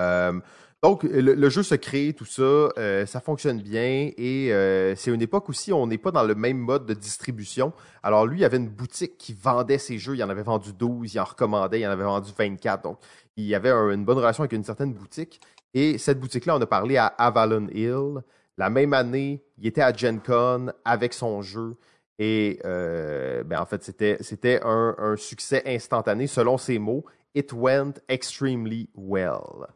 Euh, 0.00 0.40
donc, 0.82 1.04
le, 1.04 1.48
jeu 1.48 1.62
se 1.62 1.76
crée, 1.76 2.12
tout 2.12 2.24
ça, 2.24 2.42
euh, 2.42 3.06
ça 3.06 3.20
fonctionne 3.20 3.62
bien 3.62 4.10
et 4.16 4.48
c'est 4.96 5.12
une 5.12 5.22
époque 5.22 5.48
aussi 5.48 5.70
où 5.72 5.76
on 5.76 5.86
n'est 5.86 5.98
pas 5.98 6.10
dans 6.10 6.24
le 6.24 6.34
même 6.34 6.58
mode 6.58 6.86
de 6.86 6.94
distribution. 6.94 7.72
Alors, 8.02 8.26
lui, 8.26 8.38
il 8.38 8.42
y 8.42 8.44
avait 8.44 8.56
une 8.56 8.68
boutique 8.68 9.16
qui 9.16 9.32
vendait 9.32 9.78
ses 9.78 9.98
jeux. 9.98 10.16
Il 10.16 10.24
en 10.24 10.28
avait 10.28 10.42
vendu 10.42 10.72
12, 10.72 11.14
il 11.14 11.20
en 11.20 11.24
recommandait, 11.24 11.80
il 11.80 11.86
en 11.86 11.90
avait 11.90 12.02
vendu 12.02 12.32
24. 12.36 12.82
Donc, 12.82 12.98
il 13.36 13.44
y 13.44 13.54
avait 13.54 13.70
une 13.70 14.04
bonne 14.04 14.18
relation 14.18 14.42
avec 14.42 14.52
une 14.54 14.64
certaine 14.64 14.92
boutique. 14.92 15.40
Et 15.72 15.98
cette 15.98 16.18
boutique-là, 16.18 16.56
on 16.56 16.60
a 16.60 16.66
parlé 16.66 16.96
à 16.96 17.06
Avalon 17.06 17.68
Hill. 17.72 18.22
La 18.58 18.70
même 18.70 18.92
année, 18.92 19.42
il 19.58 19.66
était 19.66 19.82
à 19.82 19.92
Gen 19.92 20.20
Con 20.20 20.72
avec 20.84 21.14
son 21.14 21.42
jeu. 21.42 21.76
Et 22.18 22.60
euh, 22.64 23.42
ben 23.42 23.60
en 23.60 23.66
fait, 23.66 23.82
c'était 23.82 24.60
un, 24.62 25.14
succès 25.16 25.62
instantané 25.66 26.26
selon 26.26 26.58
ses 26.58 26.78
mots. 26.78 27.04
It 27.34 27.52
went 27.52 27.94
extremely 28.08 28.90
well. 28.94 29.66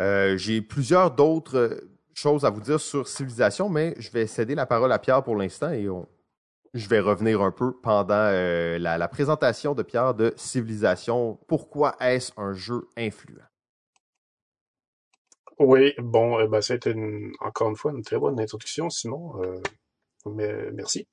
Euh, 0.00 0.36
j'ai 0.36 0.62
plusieurs 0.62 1.10
d'autres 1.10 1.84
choses 2.14 2.44
à 2.44 2.50
vous 2.50 2.60
dire 2.60 2.80
sur 2.80 3.08
Civilisation, 3.08 3.68
mais 3.68 3.94
je 3.98 4.10
vais 4.10 4.26
céder 4.26 4.54
la 4.54 4.66
parole 4.66 4.92
à 4.92 4.98
Pierre 4.98 5.22
pour 5.22 5.36
l'instant 5.36 5.70
et 5.70 5.88
je 6.74 6.88
vais 6.88 7.00
revenir 7.00 7.42
un 7.42 7.50
peu 7.50 7.72
pendant 7.80 8.14
euh, 8.14 8.78
la, 8.78 8.98
la, 8.98 9.08
présentation 9.08 9.74
de 9.74 9.82
Pierre 9.82 10.14
de 10.14 10.32
Civilisation. 10.36 11.38
Pourquoi 11.46 11.96
est-ce 12.00 12.32
un 12.36 12.52
jeu 12.52 12.88
influent? 12.96 13.42
Oui, 15.58 15.94
bon, 15.98 16.40
eh 16.40 16.48
ben, 16.48 16.60
c'était 16.60 16.94
encore 17.40 17.70
une 17.70 17.76
fois 17.76 17.92
une 17.92 18.02
très 18.02 18.18
bonne 18.18 18.40
introduction, 18.40 18.90
Simon. 18.90 19.42
Euh, 19.42 19.60
mais, 20.26 20.70
merci. 20.72 21.06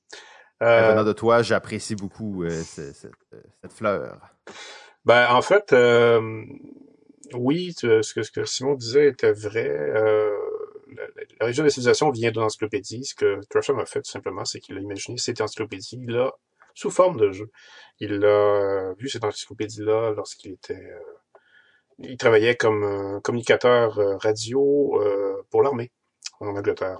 Euh, 0.61 0.91
venant 0.91 1.03
de 1.03 1.13
toi, 1.13 1.41
j'apprécie 1.41 1.95
beaucoup 1.95 2.47
cette, 2.49 2.95
cette, 2.95 3.73
fleur. 3.73 4.19
Ben, 5.05 5.27
en 5.31 5.41
fait, 5.41 5.75
oui, 7.33 7.73
ce 7.77 8.13
que, 8.13 8.21
ce 8.21 8.31
que 8.31 8.45
Simon 8.45 8.75
disait 8.75 9.07
était 9.07 9.31
vrai 9.31 9.69
la, 11.39 11.45
région 11.45 11.63
de 11.63 11.67
la 11.67 11.71
civilisation 11.71 12.11
vient 12.11 12.31
d'une 12.31 12.43
encyclopédie. 12.43 13.05
Ce 13.05 13.15
que 13.15 13.39
Tresham 13.49 13.79
a 13.79 13.85
fait, 13.85 14.01
tout 14.01 14.11
simplement, 14.11 14.45
c'est 14.45 14.59
qu'il 14.59 14.77
a 14.77 14.81
imaginé 14.81 15.17
cette 15.17 15.41
encyclopédie-là 15.41 16.31
sous 16.73 16.91
forme 16.91 17.17
de 17.17 17.31
jeu. 17.31 17.51
Il 17.99 18.23
a 18.23 18.27
euh, 18.27 18.93
vu 18.97 19.09
cette 19.09 19.23
encyclopédie-là 19.23 20.13
lorsqu'il 20.15 20.53
était... 20.53 20.91
Euh, 22.01 22.07
il 22.09 22.17
travaillait 22.17 22.55
comme 22.55 23.21
communicateur 23.23 23.97
euh, 23.99 24.17
radio 24.17 25.01
pour 25.49 25.63
l'armée 25.63 25.91
en 26.39 26.47
Angleterre, 26.47 26.99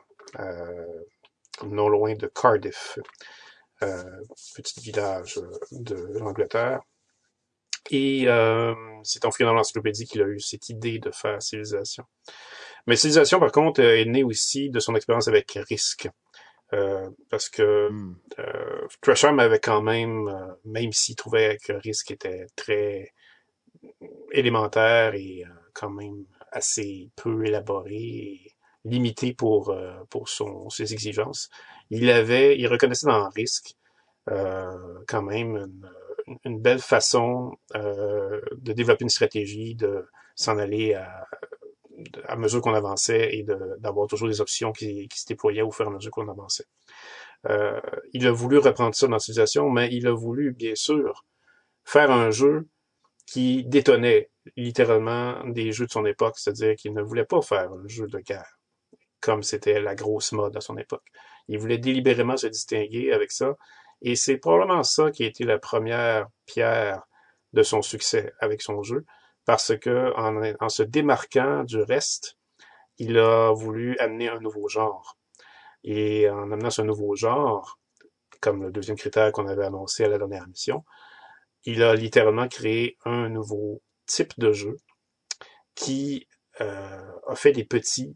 non 1.63 1.89
loin 1.89 2.15
de 2.15 2.27
Cardiff, 2.27 2.99
petit 3.79 4.79
village 4.81 5.39
de 5.71 5.95
l'Angleterre. 6.19 6.81
Et 7.89 8.27
c'est 9.03 9.25
en 9.25 9.31
fouillant 9.31 9.49
dans 9.49 9.55
l'encyclopédie 9.55 10.05
qu'il 10.05 10.21
a 10.21 10.27
eu 10.27 10.39
cette 10.39 10.69
idée 10.69 10.99
de 10.99 11.11
faire 11.11 11.41
civilisation. 11.41 12.05
Mais 12.87 12.95
Civilisation, 12.95 13.39
par 13.39 13.51
contre, 13.51 13.81
est 13.81 14.05
née 14.05 14.23
aussi 14.23 14.69
de 14.69 14.79
son 14.79 14.95
expérience 14.95 15.27
avec 15.27 15.57
Risk. 15.69 16.07
Euh, 16.73 17.09
parce 17.29 17.49
que 17.49 17.89
mm. 17.89 18.15
euh, 18.39 18.87
Tresham 19.01 19.39
avait 19.39 19.59
quand 19.59 19.81
même, 19.81 20.27
euh, 20.29 20.53
même 20.65 20.93
s'il 20.93 21.15
trouvait 21.15 21.57
que 21.63 21.73
Risk 21.73 22.11
était 22.11 22.45
très 22.55 23.11
élémentaire 24.31 25.15
et 25.15 25.43
euh, 25.45 25.49
quand 25.73 25.89
même 25.89 26.25
assez 26.51 27.09
peu 27.15 27.45
élaboré 27.45 27.95
et 27.95 28.51
limité 28.83 29.33
pour 29.33 29.69
euh, 29.69 30.03
pour 30.09 30.29
son 30.29 30.69
ses 30.69 30.93
exigences, 30.93 31.49
il 31.89 32.09
avait, 32.09 32.57
il 32.57 32.67
reconnaissait 32.67 33.07
dans 33.07 33.29
Risk 33.29 33.75
quand 35.07 35.23
même 35.23 35.57
une, 35.57 35.89
une 36.45 36.61
belle 36.61 36.79
façon 36.79 37.57
de 37.73 38.71
développer 38.73 39.03
une 39.03 39.09
stratégie, 39.09 39.75
de 39.75 40.07
s'en 40.35 40.57
aller 40.59 40.93
à 40.93 41.27
à 42.27 42.35
mesure 42.35 42.61
qu'on 42.61 42.73
avançait 42.73 43.35
et 43.35 43.45
d'avoir 43.79 44.07
toujours 44.07 44.27
des 44.27 44.41
options 44.41 44.71
qui, 44.71 45.07
qui, 45.07 45.19
se 45.19 45.27
déployaient 45.27 45.61
au 45.61 45.71
fur 45.71 45.85
et 45.85 45.89
à 45.89 45.91
mesure 45.91 46.11
qu'on 46.11 46.27
avançait. 46.29 46.65
Euh, 47.49 47.79
il 48.13 48.27
a 48.27 48.31
voulu 48.31 48.57
reprendre 48.57 48.95
ça 48.95 49.07
dans 49.07 49.19
civilisation, 49.19 49.69
mais 49.69 49.89
il 49.91 50.07
a 50.07 50.11
voulu, 50.11 50.51
bien 50.51 50.75
sûr, 50.75 51.25
faire 51.83 52.11
un 52.11 52.31
jeu 52.31 52.67
qui 53.31 53.63
détonnait 53.63 54.29
littéralement 54.57 55.41
des 55.45 55.71
jeux 55.71 55.85
de 55.85 55.91
son 55.91 56.05
époque, 56.05 56.37
c'est-à-dire 56.37 56.75
qu'il 56.75 56.93
ne 56.93 57.01
voulait 57.01 57.23
pas 57.23 57.41
faire 57.41 57.71
un 57.71 57.87
jeu 57.87 58.05
de 58.07 58.19
guerre, 58.19 58.59
comme 59.21 59.41
c'était 59.41 59.79
la 59.79 59.95
grosse 59.95 60.33
mode 60.33 60.57
à 60.57 60.59
son 60.59 60.77
époque. 60.77 61.05
Il 61.47 61.57
voulait 61.57 61.77
délibérément 61.77 62.35
se 62.35 62.47
distinguer 62.47 63.13
avec 63.13 63.31
ça, 63.31 63.55
et 64.01 64.17
c'est 64.17 64.35
probablement 64.35 64.83
ça 64.83 65.11
qui 65.11 65.23
a 65.23 65.27
été 65.27 65.45
la 65.45 65.59
première 65.59 66.27
pierre 66.45 67.03
de 67.53 67.63
son 67.63 67.81
succès 67.81 68.33
avec 68.41 68.61
son 68.61 68.83
jeu, 68.83 69.05
parce 69.45 69.77
que 69.77 70.11
en, 70.17 70.67
se 70.67 70.83
démarquant 70.83 71.63
du 71.63 71.81
reste, 71.81 72.37
il 72.97 73.17
a 73.17 73.53
voulu 73.53 73.97
amener 73.99 74.27
un 74.27 74.41
nouveau 74.41 74.67
genre. 74.67 75.17
Et 75.85 76.29
en 76.29 76.51
amenant 76.51 76.69
ce 76.69 76.81
nouveau 76.81 77.15
genre, 77.15 77.79
comme 78.41 78.61
le 78.61 78.71
deuxième 78.71 78.97
critère 78.97 79.31
qu'on 79.31 79.47
avait 79.47 79.65
annoncé 79.65 80.03
à 80.03 80.09
la 80.09 80.17
dernière 80.17 80.47
mission, 80.49 80.83
il 81.65 81.83
a 81.83 81.95
littéralement 81.95 82.47
créé 82.47 82.97
un 83.05 83.29
nouveau 83.29 83.81
type 84.05 84.33
de 84.37 84.51
jeu 84.51 84.77
qui 85.75 86.27
euh, 86.59 87.11
a 87.27 87.35
fait 87.35 87.51
des 87.51 87.63
petits 87.63 88.15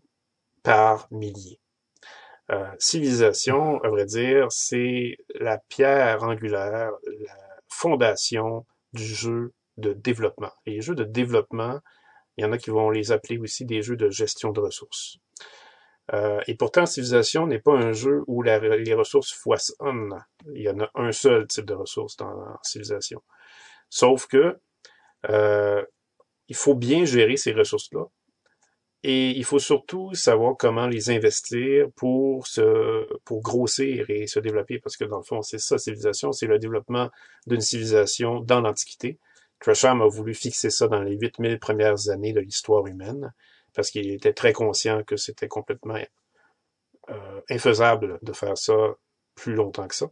par 0.63 1.07
milliers. 1.11 1.59
Euh, 2.51 2.69
civilisation, 2.77 3.81
à 3.83 3.89
vrai 3.89 4.05
dire, 4.05 4.51
c'est 4.51 5.17
la 5.35 5.57
pierre 5.57 6.23
angulaire, 6.23 6.91
la 7.05 7.37
fondation 7.67 8.65
du 8.93 9.05
jeu 9.05 9.53
de 9.77 9.93
développement. 9.93 10.51
Et 10.65 10.71
les 10.71 10.81
jeux 10.81 10.95
de 10.95 11.03
développement, 11.03 11.79
il 12.37 12.43
y 12.43 12.45
en 12.45 12.51
a 12.51 12.57
qui 12.57 12.69
vont 12.69 12.89
les 12.89 13.11
appeler 13.11 13.37
aussi 13.39 13.65
des 13.65 13.81
jeux 13.81 13.95
de 13.95 14.09
gestion 14.09 14.51
de 14.51 14.59
ressources. 14.59 15.17
Euh, 16.13 16.39
et 16.47 16.55
pourtant, 16.55 16.85
Civilisation 16.85 17.47
n'est 17.47 17.59
pas 17.59 17.73
un 17.73 17.91
jeu 17.91 18.23
où 18.27 18.43
les 18.43 18.93
ressources 18.93 19.31
foisonnent. 19.31 20.23
Il 20.53 20.61
y 20.61 20.69
en 20.69 20.79
a 20.79 20.89
un 20.95 21.11
seul 21.11 21.47
type 21.47 21.65
de 21.65 21.73
ressources 21.73 22.15
dans, 22.17 22.57
Civilisation. 22.61 23.23
Sauf 23.89 24.27
que 24.27 24.59
euh, 25.29 25.83
il 26.47 26.55
faut 26.55 26.75
bien 26.75 27.05
gérer 27.05 27.37
ces 27.37 27.53
ressources-là. 27.53 28.05
Et 29.07 29.29
il 29.37 29.45
faut 29.45 29.59
surtout 29.59 30.15
savoir 30.15 30.57
comment 30.57 30.87
les 30.87 31.11
investir 31.11 31.91
pour 31.95 32.47
se, 32.47 33.07
pour 33.23 33.43
grossir 33.43 34.09
et 34.09 34.25
se 34.25 34.39
développer, 34.39 34.79
parce 34.79 34.97
que 34.97 35.03
dans 35.03 35.17
le 35.17 35.23
fond, 35.23 35.43
c'est 35.43 35.59
ça, 35.59 35.77
civilisation, 35.77 36.31
c'est 36.31 36.47
le 36.47 36.57
développement 36.57 37.11
d'une 37.45 37.61
civilisation 37.61 38.39
dans 38.39 38.61
l'Antiquité. 38.61 39.19
Tresham 39.59 40.01
a 40.01 40.07
voulu 40.07 40.33
fixer 40.33 40.71
ça 40.71 40.87
dans 40.87 41.03
les 41.03 41.15
8000 41.17 41.59
premières 41.59 42.09
années 42.09 42.33
de 42.33 42.39
l'histoire 42.39 42.87
humaine, 42.87 43.31
parce 43.75 43.91
qu'il 43.91 44.11
était 44.11 44.33
très 44.33 44.53
conscient 44.53 45.03
que 45.03 45.17
c'était 45.17 45.47
complètement 45.47 45.99
euh, 47.09 47.41
infaisable 47.49 48.19
de 48.21 48.33
faire 48.33 48.57
ça 48.57 48.95
plus 49.35 49.53
longtemps 49.53 49.87
que 49.87 49.95
ça. 49.95 50.09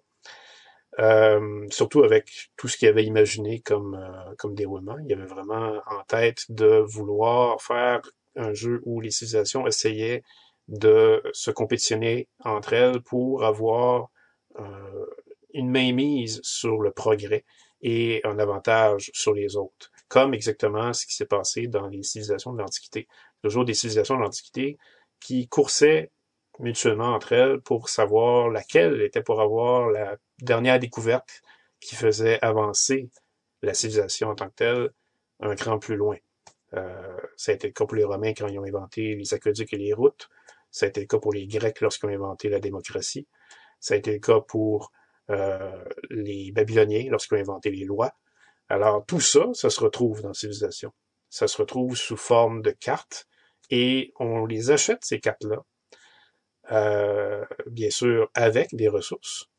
Euh, 0.99 1.65
surtout 1.71 2.03
avec 2.03 2.51
tout 2.55 2.67
ce 2.67 2.77
qu'il 2.77 2.87
avait 2.87 3.03
imaginé 3.05 3.61
comme, 3.61 3.95
euh, 3.95 4.35
comme 4.37 4.53
déroulement. 4.53 4.97
Il 5.05 5.13
avait 5.13 5.25
vraiment 5.25 5.81
en 5.87 6.03
tête 6.07 6.45
de 6.49 6.83
vouloir 6.85 7.61
faire 7.61 8.01
un 8.35 8.53
jeu 8.53 8.81
où 8.85 9.01
les 9.01 9.09
civilisations 9.09 9.65
essayaient 9.65 10.23
de 10.67 11.21
se 11.33 11.51
compétitionner 11.51 12.27
entre 12.43 12.73
elles 12.73 13.01
pour 13.01 13.43
avoir 13.43 14.09
euh, 14.59 15.05
une 15.53 15.69
mainmise 15.69 16.41
sur 16.43 16.79
le 16.79 16.91
progrès 16.91 17.43
et 17.81 18.21
un 18.23 18.39
avantage 18.39 19.11
sur 19.13 19.33
les 19.33 19.57
autres, 19.57 19.91
comme 20.07 20.33
exactement 20.33 20.93
ce 20.93 21.05
qui 21.05 21.15
s'est 21.15 21.25
passé 21.25 21.67
dans 21.67 21.87
les 21.87 22.03
civilisations 22.03 22.53
de 22.53 22.59
l'Antiquité. 22.59 23.07
Toujours 23.43 23.65
des 23.65 23.73
civilisations 23.73 24.15
de 24.15 24.21
l'Antiquité 24.21 24.77
qui 25.19 25.47
coursaient 25.47 26.11
mutuellement 26.59 27.13
entre 27.13 27.33
elles 27.33 27.59
pour 27.59 27.89
savoir 27.89 28.49
laquelle 28.49 29.01
était 29.01 29.21
pour 29.21 29.41
avoir 29.41 29.89
la 29.89 30.17
dernière 30.39 30.79
découverte 30.79 31.41
qui 31.79 31.95
faisait 31.95 32.39
avancer 32.41 33.09
la 33.61 33.73
civilisation 33.73 34.29
en 34.29 34.35
tant 34.35 34.49
que 34.49 34.55
telle 34.55 34.89
un 35.39 35.55
cran 35.55 35.79
plus 35.79 35.95
loin. 35.95 36.17
Euh, 36.73 37.17
ça 37.35 37.51
a 37.51 37.55
été 37.55 37.67
le 37.67 37.73
cas 37.73 37.85
pour 37.85 37.95
les 37.95 38.03
Romains 38.03 38.33
quand 38.33 38.47
ils 38.47 38.59
ont 38.59 38.63
inventé 38.63 39.15
les 39.15 39.33
aqueducs 39.33 39.73
et 39.73 39.77
les 39.77 39.93
routes. 39.93 40.29
Ça 40.71 40.85
a 40.85 40.89
été 40.89 41.01
le 41.01 41.07
cas 41.07 41.19
pour 41.19 41.33
les 41.33 41.45
Grecs 41.47 41.81
lorsqu'ils 41.81 42.07
ont 42.07 42.13
inventé 42.13 42.49
la 42.49 42.59
démocratie. 42.59 43.27
Ça 43.79 43.93
a 43.93 43.97
été 43.97 44.13
le 44.13 44.19
cas 44.19 44.39
pour 44.39 44.91
euh, 45.29 45.83
les 46.09 46.51
Babyloniens 46.51 47.09
lorsqu'ils 47.09 47.35
ont 47.35 47.41
inventé 47.41 47.71
les 47.71 47.85
lois. 47.85 48.13
Alors 48.69 49.05
tout 49.05 49.19
ça, 49.19 49.47
ça 49.53 49.69
se 49.69 49.81
retrouve 49.81 50.21
dans 50.21 50.33
Civilisation. 50.33 50.93
Ça 51.29 51.47
se 51.47 51.57
retrouve 51.57 51.95
sous 51.95 52.17
forme 52.17 52.61
de 52.61 52.71
cartes 52.71 53.27
et 53.69 54.13
on 54.19 54.45
les 54.45 54.71
achète, 54.71 55.03
ces 55.03 55.19
cartes-là, 55.19 55.63
euh, 56.71 57.45
bien 57.67 57.89
sûr 57.89 58.29
avec 58.33 58.73
des 58.73 58.87
ressources 58.87 59.49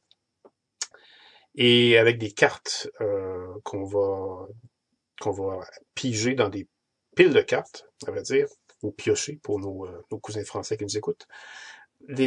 et 1.55 1.99
avec 1.99 2.19
des 2.19 2.33
cartes 2.33 2.89
euh, 3.01 3.47
qu'on 3.63 3.85
va 3.85 4.47
qu'on 5.21 5.31
va 5.31 5.61
piger 5.95 6.35
dans 6.35 6.49
des 6.49 6.67
piles 7.15 7.33
de 7.33 7.41
cartes, 7.41 7.87
à 8.07 8.11
vrai 8.11 8.23
dire, 8.23 8.49
ou 8.83 8.91
piocher 8.91 9.39
pour 9.43 9.61
nos, 9.61 9.87
euh, 9.87 10.03
nos 10.11 10.19
cousins 10.19 10.45
français 10.45 10.77
qui 10.77 10.85
nous 10.85 10.97
écoutent. 10.97 11.27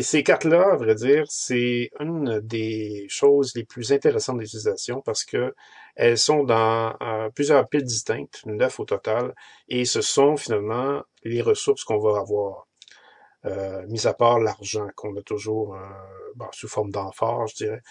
Ces 0.01 0.23
cartes-là, 0.23 0.71
à 0.73 0.75
vrai 0.75 0.95
dire, 0.95 1.25
c'est 1.29 1.91
une 1.99 2.39
des 2.39 3.05
choses 3.09 3.53
les 3.55 3.63
plus 3.63 3.91
intéressantes 3.91 4.39
d'utilisation 4.39 5.01
parce 5.01 5.23
que 5.23 5.53
elles 5.97 6.17
sont 6.17 6.43
dans 6.43 6.95
euh, 7.01 7.29
plusieurs 7.31 7.67
piles 7.67 7.83
distinctes, 7.83 8.43
neuf 8.45 8.79
au 8.79 8.85
total, 8.85 9.33
et 9.67 9.83
ce 9.85 10.01
sont 10.01 10.37
finalement 10.37 11.01
les 11.23 11.41
ressources 11.41 11.83
qu'on 11.83 11.99
va 11.99 12.19
avoir. 12.19 12.67
Euh, 13.45 13.85
mis 13.87 14.07
à 14.07 14.13
part 14.13 14.39
l'argent 14.39 14.87
qu'on 14.95 15.15
a 15.15 15.21
toujours 15.21 15.75
euh, 15.75 16.45
sous 16.51 16.67
forme 16.67 16.91
d'amphore, 16.91 17.47
je 17.47 17.55
dirais. 17.55 17.81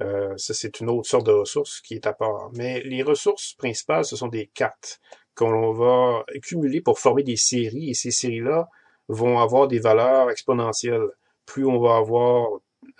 Euh, 0.00 0.34
ça, 0.36 0.54
c'est 0.54 0.80
une 0.80 0.88
autre 0.88 1.08
sorte 1.08 1.26
de 1.26 1.32
ressource 1.32 1.80
qui 1.80 1.94
est 1.94 2.06
à 2.06 2.12
part. 2.12 2.50
Mais 2.54 2.80
les 2.82 3.02
ressources 3.02 3.54
principales, 3.54 4.04
ce 4.04 4.16
sont 4.16 4.28
des 4.28 4.46
cartes 4.54 5.00
qu'on 5.34 5.72
va 5.72 6.24
accumuler 6.34 6.80
pour 6.80 6.98
former 6.98 7.22
des 7.24 7.36
séries, 7.36 7.90
et 7.90 7.94
ces 7.94 8.10
séries-là 8.10 8.68
vont 9.08 9.38
avoir 9.38 9.68
des 9.68 9.78
valeurs 9.80 10.30
exponentielles 10.30 11.08
plus 11.44 11.66
on 11.66 11.80
va 11.80 11.96
avoir 11.96 12.48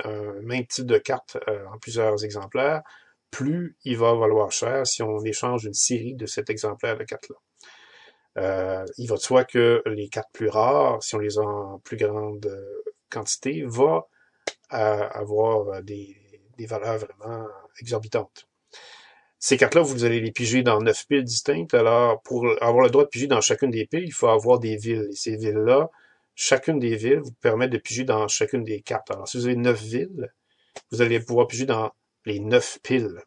un 0.05 0.41
même 0.43 0.67
type 0.67 0.87
de 0.87 0.99
carte 0.99 1.39
en 1.73 1.79
plusieurs 1.79 2.25
exemplaires, 2.25 2.83
plus 3.33 3.77
il 3.85 3.97
va 3.97 4.15
valoir 4.15 4.53
cher 4.53 4.87
si 4.87 5.03
on 5.03 5.19
échange 5.25 5.65
une 5.65 5.75
série 5.75 6.15
de 6.15 6.27
cet 6.27 6.51
exemplaire 6.51 6.97
de 6.97 7.03
cartes-là. 7.03 7.37
Euh, 8.39 8.85
il 8.99 9.09
va 9.09 9.17
de 9.17 9.21
soi 9.21 9.45
que 9.45 9.83
les 9.87 10.09
cartes 10.09 10.31
plus 10.33 10.49
rares, 10.49 11.03
si 11.03 11.17
on 11.17 11.19
les 11.19 11.39
a 11.39 11.43
en 11.43 11.79
plus 11.81 11.97
grande 11.97 12.47
euh, 12.47 12.83
quantité, 13.11 13.65
va 13.67 14.07
avoir 14.71 15.83
des, 15.83 16.17
des 16.57 16.65
valeurs 16.65 16.99
vraiment 16.99 17.47
exorbitantes. 17.81 18.47
Ces 19.39 19.57
cartes-là, 19.57 19.83
vous 19.83 20.05
allez 20.05 20.21
les 20.21 20.31
piger 20.31 20.63
dans 20.63 20.81
neuf 20.81 21.07
piles 21.09 21.25
distinctes. 21.25 21.75
Alors, 21.75 22.23
pour 22.23 22.47
avoir 22.63 22.85
le 22.85 22.91
droit 22.91 23.05
de 23.05 23.09
piger 23.09 23.27
dans 23.27 23.41
chacune 23.41 23.71
des 23.71 23.87
piles, 23.87 24.05
il 24.05 24.13
faut 24.13 24.29
avoir 24.29 24.61
des 24.61 24.77
villes. 24.77 25.09
Et 25.11 25.17
ces 25.17 25.37
villes-là, 25.37 25.91
chacune 26.35 26.79
des 26.79 26.97
villes 26.97 27.19
vous 27.19 27.33
permet 27.33 27.69
de 27.69 27.77
piger 27.77 28.05
dans 28.05 28.29
chacune 28.29 28.65
des 28.65 28.81
cartes. 28.81 29.11
Alors, 29.11 29.29
si 29.29 29.37
vous 29.37 29.47
avez 29.47 29.57
neuf 29.57 29.83
villes, 29.83 30.33
vous 30.91 31.03
allez 31.03 31.21
pouvoir 31.21 31.49
piger 31.49 31.67
dans 31.67 31.93
les 32.25 32.41
neuf 32.41 32.79
piles. 32.83 33.21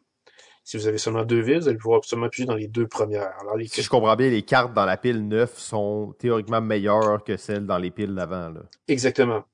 Si 0.64 0.76
vous 0.76 0.88
avez 0.88 0.98
seulement 0.98 1.24
deux 1.24 1.40
villes, 1.40 1.60
vous 1.60 1.68
allez 1.68 1.78
pouvoir 1.78 2.04
seulement 2.04 2.28
piger 2.28 2.44
dans 2.44 2.56
les 2.56 2.66
deux 2.66 2.88
premières. 2.88 3.32
Alors, 3.40 3.56
les... 3.56 3.68
Si 3.68 3.82
je 3.82 3.88
comprends 3.88 4.16
bien, 4.16 4.30
les 4.30 4.42
cartes 4.42 4.74
dans 4.74 4.84
la 4.84 4.96
pile 4.96 5.26
9 5.28 5.56
sont 5.56 6.14
théoriquement 6.18 6.60
meilleures 6.60 7.22
que 7.22 7.36
celles 7.36 7.66
dans 7.66 7.78
les 7.78 7.92
piles 7.92 8.14
d'avant. 8.14 8.48
là. 8.50 8.62
Exactement. 8.88 9.44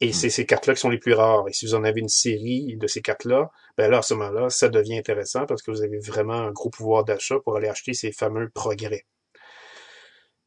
Et 0.00 0.08
Hmm. 0.08 0.12
c'est 0.12 0.30
ces 0.30 0.46
cartes-là 0.46 0.74
qui 0.74 0.80
sont 0.80 0.90
les 0.90 0.98
plus 0.98 1.12
rares. 1.14 1.48
Et 1.48 1.52
si 1.52 1.66
vous 1.66 1.74
en 1.74 1.84
avez 1.84 2.00
une 2.00 2.08
série 2.08 2.76
de 2.76 2.86
ces 2.88 3.02
cartes-là, 3.02 3.50
ben 3.76 3.90
là, 3.90 3.98
à 3.98 4.02
ce 4.02 4.14
moment-là, 4.14 4.48
ça 4.50 4.68
devient 4.68 4.98
intéressant 4.98 5.46
parce 5.46 5.62
que 5.62 5.70
vous 5.70 5.82
avez 5.82 5.98
vraiment 6.00 6.34
un 6.34 6.50
gros 6.50 6.70
pouvoir 6.70 7.04
d'achat 7.04 7.38
pour 7.44 7.56
aller 7.56 7.68
acheter 7.68 7.94
ces 7.94 8.10
fameux 8.12 8.48
progrès. 8.48 9.04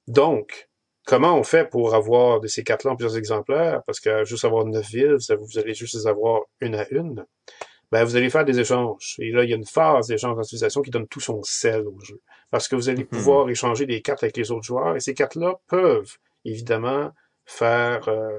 Donc, 0.08 0.70
comment 1.06 1.38
on 1.38 1.44
fait 1.44 1.70
pour 1.70 1.96
avoir 1.96 2.40
de 2.40 2.48
ces 2.48 2.64
cartes-là 2.64 2.92
en 2.92 2.96
plusieurs 2.96 3.18
exemplaires? 3.18 3.82
Parce 3.86 4.00
que 4.00 4.24
juste 4.26 4.46
avoir 4.46 4.66
neuf 4.66 4.88
villes, 4.90 5.18
vous 5.40 5.58
allez 5.60 5.74
juste 5.74 5.96
les 5.96 6.08
avoir 6.08 6.42
une 6.60 6.76
à 6.76 6.86
une. 6.92 7.26
Ben, 7.92 8.04
vous 8.06 8.16
allez 8.16 8.30
faire 8.30 8.46
des 8.46 8.60
échanges. 8.60 9.16
Et 9.20 9.32
là, 9.32 9.44
il 9.44 9.50
y 9.50 9.54
a 9.54 9.58
une 9.58 9.66
phase 9.66 10.08
d'échange 10.08 10.38
en 10.40 10.44
civilisation 10.44 10.82
qui 10.82 10.92
donne 10.92 11.08
tout 11.08 11.20
son 11.20 11.42
sel 11.44 11.86
au 11.88 12.00
jeu. 12.00 12.20
Parce 12.50 12.68
que 12.68 12.76
vous 12.76 12.88
allez 12.90 13.04
Mhm. 13.04 13.08
pouvoir 13.10 13.50
échanger 13.50 13.86
des 13.86 14.02
cartes 14.02 14.24
avec 14.24 14.38
les 14.38 14.50
autres 14.52 14.64
joueurs. 14.64 14.96
Et 14.96 15.00
ces 15.02 15.14
cartes-là 15.14 15.56
peuvent, 15.68 16.16
évidemment, 16.46 17.12
faire 17.46 18.08
euh, 18.08 18.30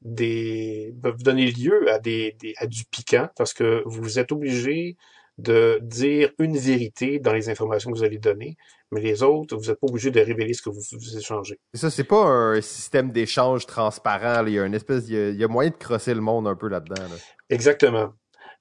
des 0.00 0.94
peuvent 1.02 1.22
donner 1.22 1.50
lieu 1.52 1.90
à 1.90 1.98
des, 1.98 2.36
des- 2.40 2.54
à 2.56 2.66
du 2.66 2.84
piquant 2.90 3.28
parce 3.36 3.54
que 3.54 3.82
vous 3.86 4.18
êtes 4.18 4.32
obligé 4.32 4.96
de 5.38 5.78
dire 5.82 6.30
une 6.38 6.58
vérité 6.58 7.18
dans 7.18 7.32
les 7.32 7.48
informations 7.48 7.90
que 7.90 7.96
vous 7.96 8.04
allez 8.04 8.18
donner, 8.18 8.56
mais 8.90 9.00
les 9.00 9.22
autres, 9.22 9.56
vous 9.56 9.66
n'êtes 9.66 9.80
pas 9.80 9.86
obligé 9.88 10.10
de 10.10 10.20
révéler 10.20 10.52
ce 10.54 10.60
que 10.62 10.70
vous, 10.70 10.82
vous 10.92 11.16
échangez. 11.16 11.58
Et 11.72 11.78
ça, 11.78 11.88
c'est 11.90 12.04
pas 12.04 12.22
un 12.24 12.60
système 12.60 13.10
d'échange 13.12 13.66
transparent. 13.66 14.42
là. 14.42 14.48
Il 14.48 14.54
y 14.54 14.58
a 14.58 14.66
une 14.66 14.74
espèce, 14.74 15.04
il 15.08 15.14
y 15.14 15.18
a, 15.18 15.28
il 15.30 15.36
y 15.40 15.44
a 15.44 15.48
moyen 15.48 15.70
de 15.70 15.76
crosser 15.76 16.14
le 16.14 16.20
monde 16.20 16.46
un 16.46 16.54
peu 16.56 16.68
là-dedans. 16.68 17.00
là. 17.02 17.16
Exactement. 17.48 18.12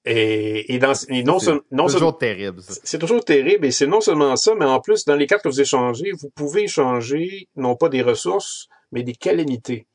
Et, 0.06 0.74
et, 0.74 0.80
dans, 0.80 0.94
et 1.10 1.24
non, 1.24 1.38
C'est 1.40 1.52
non 1.72 1.86
toujours 1.86 2.18
terrible. 2.18 2.62
C'est 2.84 2.98
toujours 3.00 3.24
terrible 3.24 3.66
et 3.68 3.72
c'est 3.72 3.86
non 3.88 4.02
seulement 4.02 4.36
ça, 4.36 4.56
mais 4.56 4.66
en 4.66 4.80
plus, 4.80 5.06
dans 5.06 5.16
les 5.16 5.28
cartes 5.28 5.44
que 5.44 5.50
vous 5.50 5.62
échangez, 5.62 6.12
vous 6.20 6.30
pouvez 6.32 6.64
échanger 6.64 7.48
non 7.56 7.76
pas 7.76 7.88
des 7.90 8.02
ressources, 8.02 8.68
mais 8.92 9.04
des 9.04 9.14
calamités, 9.14 9.86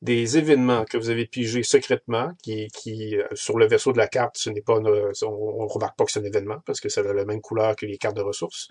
des 0.00 0.38
événements 0.38 0.84
que 0.86 0.96
vous 0.96 1.10
avez 1.10 1.26
pigés 1.26 1.62
secrètement, 1.62 2.30
qui, 2.42 2.68
qui 2.68 3.16
euh, 3.16 3.24
sur 3.34 3.58
le 3.58 3.66
vaisseau 3.66 3.92
de 3.92 3.98
la 3.98 4.08
carte, 4.08 4.36
ce 4.38 4.50
n'est 4.50 4.62
pas, 4.62 4.78
une- 4.78 4.88
on, 4.88 5.26
on 5.62 5.66
remarque 5.66 5.96
pas 5.98 6.04
que 6.06 6.12
c'est 6.12 6.20
un 6.20 6.24
événement 6.24 6.58
parce 6.66 6.80
que 6.80 6.88
ça 6.88 7.02
a 7.02 7.12
la 7.12 7.24
même 7.26 7.42
couleur 7.42 7.76
que 7.76 7.84
les 7.86 7.98
cartes 7.98 8.16
de 8.16 8.22
ressources, 8.22 8.68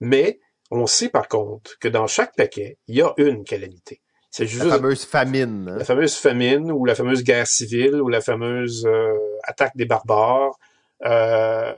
mais 0.00 0.40
on 0.72 0.86
sait 0.88 1.08
par 1.08 1.28
contre 1.28 1.78
que 1.78 1.88
dans 1.88 2.08
chaque 2.08 2.34
paquet, 2.34 2.78
il 2.88 2.96
y 2.96 3.02
a 3.02 3.14
une 3.18 3.44
calamité. 3.44 4.00
C'est 4.36 4.46
juste 4.46 4.66
La 4.66 4.76
fameuse 4.76 5.06
famine. 5.06 5.66
hein. 5.66 5.78
la 5.78 5.84
fameuse 5.86 6.14
famine 6.14 6.70
ou 6.70 6.84
la 6.84 6.94
fameuse 6.94 7.24
guerre 7.24 7.46
civile 7.46 8.02
ou 8.02 8.10
la 8.10 8.20
fameuse 8.20 8.84
euh, 8.84 9.14
attaque 9.44 9.74
des 9.78 9.86
barbares, 9.86 10.58
euh, 11.06 11.72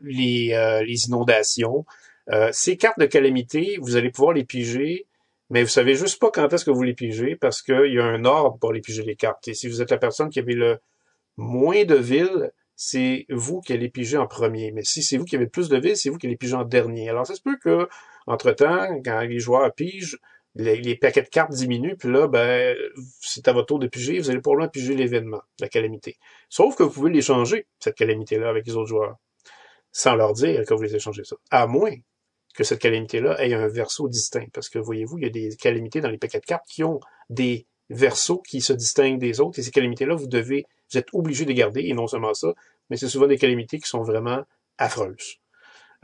les, 0.00 0.52
euh, 0.52 0.82
les 0.82 1.06
inondations. 1.06 1.86
Euh, 2.32 2.48
ces 2.50 2.76
cartes 2.76 2.98
de 2.98 3.06
calamité, 3.06 3.78
vous 3.80 3.94
allez 3.94 4.10
pouvoir 4.10 4.32
les 4.32 4.42
piger, 4.42 5.06
mais 5.48 5.62
vous 5.62 5.68
savez 5.68 5.94
juste 5.94 6.18
pas 6.18 6.32
quand 6.32 6.52
est-ce 6.52 6.64
que 6.64 6.72
vous 6.72 6.82
les 6.82 6.94
pigez 6.94 7.36
parce 7.36 7.62
qu'il 7.62 7.92
y 7.94 8.00
a 8.00 8.04
un 8.04 8.24
ordre 8.24 8.58
pour 8.58 8.72
les 8.72 8.80
piger 8.80 9.04
les 9.04 9.14
cartes. 9.14 9.46
Et 9.46 9.54
si 9.54 9.68
vous 9.68 9.80
êtes 9.80 9.92
la 9.92 9.98
personne 9.98 10.28
qui 10.28 10.40
avait 10.40 10.54
le 10.54 10.80
moins 11.36 11.84
de 11.84 11.94
villes, 11.94 12.50
c'est 12.74 13.26
vous 13.30 13.60
qui 13.60 13.74
allez 13.74 13.90
piger 13.90 14.16
en 14.16 14.26
premier. 14.26 14.72
Mais 14.72 14.82
si 14.82 15.04
c'est 15.04 15.18
vous 15.18 15.24
qui 15.24 15.36
avez 15.36 15.44
le 15.44 15.50
plus 15.50 15.68
de 15.68 15.78
villes, 15.78 15.96
c'est 15.96 16.08
vous 16.10 16.18
qui 16.18 16.26
allez 16.26 16.36
piger 16.36 16.54
en 16.56 16.64
dernier. 16.64 17.10
Alors 17.10 17.28
ça 17.28 17.36
se 17.36 17.42
peut 17.42 17.58
que, 17.62 17.86
entre-temps, 18.26 19.00
quand 19.04 19.20
les 19.20 19.38
joueurs 19.38 19.72
pigent, 19.72 20.18
les, 20.54 20.76
les 20.76 20.96
paquets 20.96 21.22
de 21.22 21.28
cartes 21.28 21.52
diminuent, 21.52 21.96
puis 21.96 22.10
là, 22.10 22.28
ben, 22.28 22.76
c'est 23.20 23.48
à 23.48 23.52
votre 23.52 23.66
tour 23.66 23.78
de 23.78 23.86
piger, 23.86 24.18
vous 24.18 24.30
allez 24.30 24.40
probablement 24.40 24.68
piger 24.68 24.94
l'événement, 24.94 25.42
la 25.60 25.68
calamité. 25.68 26.18
Sauf 26.48 26.76
que 26.76 26.82
vous 26.82 26.90
pouvez 26.90 27.10
l'échanger, 27.10 27.66
cette 27.78 27.96
calamité-là, 27.96 28.48
avec 28.48 28.66
les 28.66 28.76
autres 28.76 28.88
joueurs, 28.88 29.16
sans 29.92 30.14
leur 30.14 30.32
dire 30.32 30.64
que 30.66 30.74
vous 30.74 30.82
les 30.82 30.94
échangez 30.94 31.24
ça. 31.24 31.36
À 31.50 31.66
moins 31.66 31.94
que 32.54 32.64
cette 32.64 32.80
calamité-là 32.80 33.42
ait 33.42 33.54
un 33.54 33.68
verso 33.68 34.08
distinct. 34.08 34.48
Parce 34.52 34.68
que, 34.68 34.78
voyez-vous, 34.78 35.18
il 35.18 35.24
y 35.24 35.26
a 35.26 35.30
des 35.30 35.56
calamités 35.56 36.00
dans 36.00 36.10
les 36.10 36.18
paquets 36.18 36.40
de 36.40 36.44
cartes 36.44 36.66
qui 36.68 36.84
ont 36.84 37.00
des 37.30 37.66
versos 37.88 38.42
qui 38.46 38.60
se 38.60 38.72
distinguent 38.72 39.18
des 39.18 39.40
autres, 39.40 39.58
et 39.58 39.62
ces 39.62 39.70
calamités-là, 39.70 40.14
vous 40.14 40.26
devez, 40.26 40.64
vous 40.90 40.98
êtes 40.98 41.08
obligé 41.12 41.44
de 41.44 41.50
les 41.50 41.54
garder, 41.54 41.82
et 41.82 41.94
non 41.94 42.06
seulement 42.06 42.34
ça, 42.34 42.54
mais 42.90 42.96
c'est 42.96 43.08
souvent 43.08 43.26
des 43.26 43.38
calamités 43.38 43.78
qui 43.78 43.88
sont 43.88 44.02
vraiment 44.02 44.44
affreuses. 44.78 45.38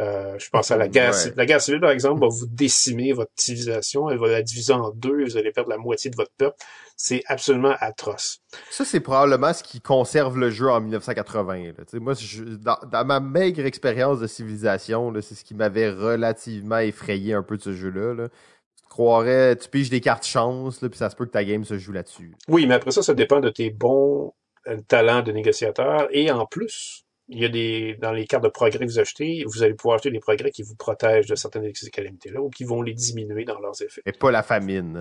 Euh, 0.01 0.39
je 0.39 0.49
pense 0.51 0.71
à 0.71 0.77
la 0.77 0.87
guerre, 0.87 1.13
Ouais. 1.13 1.33
la 1.35 1.45
guerre 1.45 1.61
civile, 1.61 1.81
par 1.81 1.91
exemple, 1.91 2.21
va 2.21 2.29
vous 2.29 2.47
décimer 2.47 3.13
votre 3.13 3.33
civilisation, 3.35 4.09
elle 4.09 4.19
va 4.19 4.29
la 4.29 4.43
diviser 4.43 4.73
en 4.73 4.91
deux, 4.91 5.25
vous 5.25 5.37
allez 5.37 5.51
perdre 5.51 5.71
la 5.71 5.77
moitié 5.77 6.09
de 6.09 6.15
votre 6.17 6.31
peuple. 6.39 6.55
C'est 6.97 7.23
absolument 7.27 7.75
atroce. 7.81 8.41
Ça, 8.71 8.85
c'est 8.85 9.01
probablement 9.01 9.53
ce 9.53 9.63
qui 9.65 9.81
conserve 9.81 10.39
le 10.39 10.51
jeu 10.51 10.69
en 10.71 10.81
1980. 10.81 11.73
là. 11.77 11.85
Moi, 12.01 12.15
je- 12.15 12.45
dans, 12.45 12.79
dans 12.91 13.05
ma 13.05 13.19
maigre 13.19 13.67
expérience 13.67 14.21
de 14.21 14.27
civilisation, 14.29 15.13
c'est 15.21 15.35
ce 15.35 15.43
qui 15.45 15.55
m'avait 15.55 15.91
relativement 15.91 16.79
effrayé 16.79 17.35
un 17.35 17.43
peu 17.43 17.57
de 17.57 17.63
ce 17.63 17.73
jeu-là. 17.73 18.15
là. 18.15 18.29
Tu 18.77 18.85
te 18.85 18.89
croirais, 18.89 19.57
tu 19.57 19.69
piges 19.69 19.91
des 19.91 20.01
cartes 20.01 20.25
chance, 20.27 20.81
là, 20.81 20.89
puis 20.89 20.99
ça 20.99 21.11
se 21.11 21.17
peut 21.17 21.27
que 21.27 21.33
ta 21.33 21.45
game 21.45 21.65
se 21.65 21.77
joue 21.77 21.93
là-dessus. 21.93 22.35
Oui, 22.49 22.67
mais 22.67 22.75
après 22.75 22.93
ça, 22.93 23.03
ça 23.03 23.15
dépend 23.15 23.41
de 23.41 23.51
tes 23.51 23.71
bons 23.71 24.33
euh, 24.69 24.77
talents 24.87 25.23
de 25.23 25.33
négociateur. 25.33 26.07
Et 26.13 26.31
en 26.31 26.47
plus, 26.47 27.05
il 27.29 27.41
y 27.41 27.45
a 27.45 27.49
des, 27.49 27.97
dans 28.01 28.13
les 28.13 28.27
cartes 28.27 28.45
de 28.45 28.49
progrès 28.49 28.79
que 28.79 28.91
vous 28.91 28.99
achetez, 28.99 29.45
vous 29.47 29.63
allez 29.63 29.75
pouvoir 29.75 29.97
acheter 29.97 30.11
des 30.11 30.21
progrès 30.21 30.51
qui 30.51 30.63
vous 30.63 30.75
protègent 30.75 31.27
de 31.27 31.35
certaines 31.35 31.63
de 31.63 31.73
ces 31.75 31.91
calamités-là 31.91 32.41
ou 32.41 32.49
qui 32.49 32.65
vont 32.65 32.83
les 32.83 32.95
diminuer 32.95 33.45
dans 33.45 33.59
leurs 33.61 33.81
effets. 33.83 34.03
Et 34.07 34.13
pas 34.13 34.31
la 34.31 34.43
famine. 34.43 34.99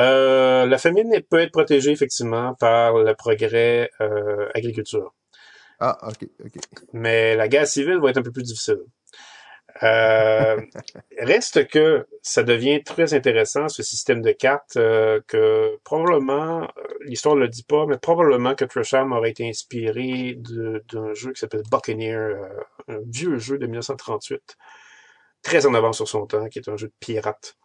Euh, 0.00 0.64
la 0.64 0.78
famine 0.78 1.12
elle 1.12 1.24
peut 1.24 1.40
être 1.40 1.52
protégée 1.52 1.90
effectivement 1.90 2.54
par 2.54 2.96
le 2.96 3.14
progrès 3.14 3.90
euh, 4.00 4.48
agriculture. 4.54 5.14
Ah, 5.80 5.98
ok, 6.08 6.28
ok. 6.44 6.52
mais 6.92 7.34
la 7.34 7.48
guerre 7.48 7.66
civile 7.66 7.98
va 7.98 8.10
être 8.10 8.18
un 8.18 8.22
peu 8.22 8.30
plus 8.30 8.44
difficile. 8.44 8.78
Euh, 9.82 10.60
reste 11.18 11.66
que 11.68 12.06
ça 12.20 12.42
devient 12.42 12.82
très 12.84 13.14
intéressant, 13.14 13.68
ce 13.68 13.82
système 13.82 14.20
de 14.20 14.32
cartes, 14.32 14.76
euh, 14.76 15.20
que 15.26 15.78
probablement, 15.84 16.62
euh, 16.62 16.68
l'histoire 17.00 17.34
ne 17.34 17.40
le 17.40 17.48
dit 17.48 17.64
pas, 17.64 17.86
mais 17.86 17.96
probablement 17.98 18.54
que 18.54 18.64
Tresham 18.64 19.12
aurait 19.12 19.30
été 19.30 19.48
inspiré 19.48 20.36
d'un 20.36 21.14
jeu 21.14 21.32
qui 21.32 21.40
s'appelle 21.40 21.62
Buccaneer, 21.70 22.16
euh, 22.16 22.48
un 22.88 22.98
vieux 23.06 23.38
jeu 23.38 23.58
de 23.58 23.66
1938, 23.66 24.56
très 25.42 25.66
en 25.66 25.74
avance 25.74 25.96
sur 25.96 26.08
son 26.08 26.26
temps, 26.26 26.48
qui 26.48 26.58
est 26.58 26.68
un 26.68 26.76
jeu 26.76 26.88
de 26.88 26.94
pirate, 27.00 27.56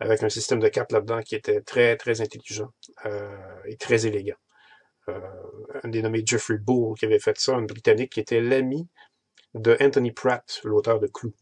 avec 0.00 0.22
un 0.22 0.28
système 0.28 0.60
de 0.60 0.68
cartes 0.68 0.92
là-dedans 0.92 1.20
qui 1.22 1.34
était 1.34 1.60
très, 1.60 1.96
très 1.96 2.20
intelligent 2.20 2.70
et 3.66 3.76
très 3.76 4.06
élégant. 4.06 4.36
Un 5.82 5.88
dénommé 5.88 6.22
Jeffrey 6.24 6.58
Bull 6.58 6.96
qui 6.96 7.04
avait 7.04 7.18
fait 7.18 7.38
ça, 7.38 7.54
un 7.54 7.62
Britannique 7.62 8.12
qui 8.12 8.20
était 8.20 8.40
l'ami 8.40 8.88
de 9.54 9.76
Anthony 9.80 10.12
Pratt, 10.12 10.60
l'auteur 10.64 11.00
de 11.00 11.06
Clou. 11.06 11.32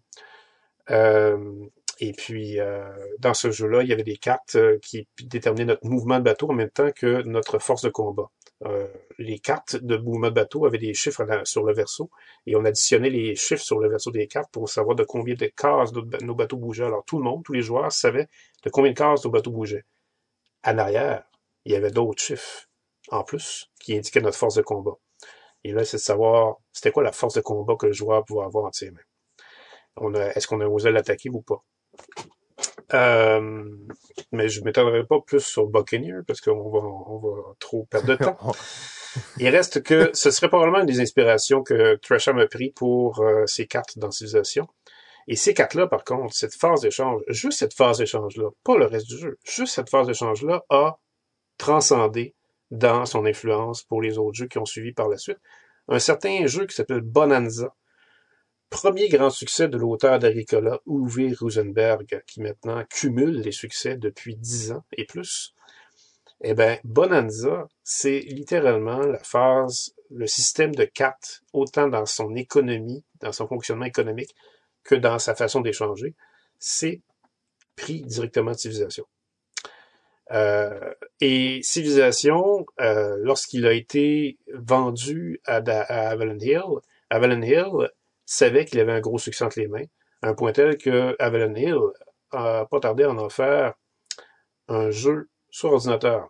Euh, 0.91 1.67
et 2.01 2.13
puis, 2.13 2.61
euh, 2.61 2.89
dans 3.19 3.35
ce 3.35 3.51
jeu-là, 3.51 3.83
il 3.83 3.89
y 3.89 3.93
avait 3.93 4.05
des 4.05 4.17
cartes 4.17 4.55
euh, 4.55 4.79
qui 4.81 5.09
déterminaient 5.21 5.65
notre 5.65 5.87
mouvement 5.87 6.19
de 6.19 6.25
bateau 6.25 6.49
en 6.51 6.55
même 6.55 6.71
temps 6.71 6.91
que 6.93 7.23
notre 7.23 7.59
force 7.59 7.83
de 7.83 7.91
combat. 7.91 8.31
Les 9.19 9.39
cartes 9.39 9.77
de 9.77 9.97
mouvement 9.97 10.29
de 10.29 10.35
bateau 10.35 10.67
avaient 10.67 10.79
des 10.79 10.93
chiffres 10.93 11.23
sur 11.45 11.63
le 11.63 11.73
verso 11.73 12.11
et 12.45 12.57
on 12.57 12.65
additionnait 12.65 13.11
les 13.11 13.37
chiffres 13.37 13.63
sur 13.63 13.79
le 13.79 13.89
verso 13.89 14.11
des 14.11 14.27
cartes 14.27 14.51
pour 14.51 14.69
savoir 14.69 14.97
de 14.97 15.05
combien 15.05 15.37
de 15.37 15.47
cases 15.47 15.93
nos, 15.93 16.35
bateaux 16.35 16.57
bougeaient. 16.57 16.85
Alors 16.85 17.05
tout 17.05 17.19
le 17.19 17.25
monde, 17.25 17.45
tous 17.45 17.53
les 17.53 17.63
joueurs 17.63 17.93
savaient 17.93 18.27
de 18.65 18.71
combien 18.71 18.91
de 18.91 18.97
cases 18.97 19.25
nos 19.25 19.31
bateaux 19.31 19.53
bougeaient. 19.53 19.85
En 20.65 20.77
arrière, 20.77 21.23
il 21.65 21.73
y 21.73 21.77
avait 21.77 21.93
d'autres 21.93 22.21
chiffres 22.21 22.69
en 23.11 23.23
plus 23.23 23.71
qui 23.81 23.97
indiquaient 23.97 24.21
notre 24.21 24.39
force 24.39 24.57
de 24.57 24.63
combat. 24.63 24.99
Et 25.63 25.71
là, 25.73 25.85
c'est 25.85 25.99
de 25.99 26.03
savoir 26.03 26.57
c'était 26.73 26.91
quoi 26.91 27.05
la 27.05 27.13
force 27.13 27.35
de 27.35 27.41
combat 27.41 27.77
que 27.77 27.87
le 27.87 27.93
joueur 27.93 28.25
pouvait 28.25 28.45
avoir 28.45 28.65
entre 28.65 28.79
ses 28.79 28.91
mains. 28.91 29.01
Est-ce 30.35 30.47
qu'on 30.47 30.61
a 30.61 30.67
osé 30.67 30.91
l'attaquer 30.91 31.31
ou 31.31 31.43
pas? 31.43 31.63
Euh, 32.95 33.71
mais 34.33 34.49
je 34.49 34.61
ne 34.61 34.65
m'étendrai 34.65 35.05
pas 35.05 35.21
plus 35.21 35.41
sur 35.41 35.67
Buccaneer 35.67 36.23
parce 36.27 36.41
qu'on 36.41 36.71
va, 36.71 36.79
on 36.79 37.19
va 37.19 37.55
trop 37.59 37.87
perdre 37.91 38.09
de 38.09 38.15
temps. 38.25 38.39
Il 39.39 39.49
reste 39.49 39.83
que 39.83 40.11
ce 40.15 40.31
serait 40.31 40.49
probablement 40.49 40.81
une 40.81 40.87
des 40.87 41.01
inspirations 41.01 41.63
que 41.63 41.97
Tresham 41.97 42.39
a 42.39 42.47
pris 42.47 42.71
pour 42.71 43.21
euh, 43.21 43.45
ces 43.47 43.67
cartes 43.67 43.99
dans 43.99 44.11
Civilisation. 44.11 44.69
Et 45.27 45.37
ces 45.37 45.53
cartes-là, 45.53 45.87
par 45.87 46.05
contre, 46.05 46.35
cette 46.35 46.55
phase 46.55 46.81
d'échange, 46.81 47.21
juste 47.29 47.59
cette 47.59 47.75
phase 47.75 47.99
d'échange-là, 47.99 48.49
pas 48.65 48.79
le 48.79 48.87
reste 48.87 49.09
du 49.09 49.19
jeu, 49.19 49.39
juste 49.45 49.75
cette 49.75 49.91
phase 49.91 50.07
d'échange-là 50.07 50.65
a 50.71 50.99
transcendé 51.59 52.35
dans 52.71 53.05
son 53.05 53.27
influence 53.27 53.83
pour 53.83 54.01
les 54.01 54.17
autres 54.19 54.37
jeux 54.37 54.47
qui 54.47 54.59
ont 54.59 54.65
suivi 54.65 54.93
par 54.93 55.09
la 55.09 55.19
suite. 55.19 55.39
Un 55.89 55.99
certain 55.99 56.47
jeu 56.47 56.67
qui 56.67 56.75
s'appelle 56.75 57.03
Bonanza, 57.03 57.75
premier 58.71 59.09
grand 59.09 59.31
succès 59.31 59.69
de 59.69 59.77
l'auteur 59.77 60.19
d'Agricola, 60.19 60.81
Uwe 60.87 61.35
Rosenberg, 61.39 62.23
qui 62.27 62.41
maintenant 62.41 62.85
cumule 62.91 63.41
les 63.41 63.53
succès 63.53 63.97
depuis 63.97 64.37
dix 64.37 64.73
ans 64.73 64.85
et 64.93 65.05
plus. 65.05 65.55
Eh 66.43 66.55
ben, 66.55 66.79
Bonanza, 66.85 67.67
c'est 67.83 68.21
littéralement 68.21 69.01
la 69.01 69.19
phase 69.19 69.95
le 70.11 70.27
système 70.27 70.75
de 70.75 70.85
cartes, 70.85 71.43
autant 71.53 71.89
dans 71.89 72.07
son 72.07 72.35
économie, 72.35 73.05
dans 73.21 73.33
son 73.33 73.47
fonctionnement 73.47 73.85
économique, 73.85 74.35
que 74.85 74.95
dans 74.95 75.19
sa 75.19 75.35
façon 75.35 75.61
d'échanger, 75.61 76.15
c'est 76.59 77.03
pris 77.77 78.03
directement 78.03 78.53
de 78.53 78.57
civilisation. 78.57 79.05
Euh, 80.31 80.93
et 81.21 81.61
Civilisation, 81.63 82.67
euh, 82.81 83.17
lorsqu'il 83.21 83.67
a 83.67 83.73
été 83.73 84.39
vendu 84.55 85.41
à, 85.47 85.57
à, 85.57 86.11
Avalon 86.11 86.39
Hill, 86.39 86.81
Avalon 87.11 87.43
Hill 87.43 87.91
savait 88.29 88.67
qu'il 88.67 88.79
avait 88.79 88.93
un 88.93 89.01
gros 89.01 89.19
succès 89.19 89.45
entre 89.45 89.59
les 89.59 89.69
mains, 89.69 89.85
à 90.23 90.29
un 90.29 90.35
point 90.35 90.53
tel 90.53 90.77
que 90.77 91.17
Avalon 91.19 91.55
Hill 91.55 91.79
a 92.31 92.67
pas 92.67 92.79
tardé 92.79 93.05
à 93.05 93.11
en 93.11 93.29
faire 93.31 93.73
un 94.69 94.91
jeu 94.91 95.31
sur 95.49 95.73
ordinateur. 95.73 96.29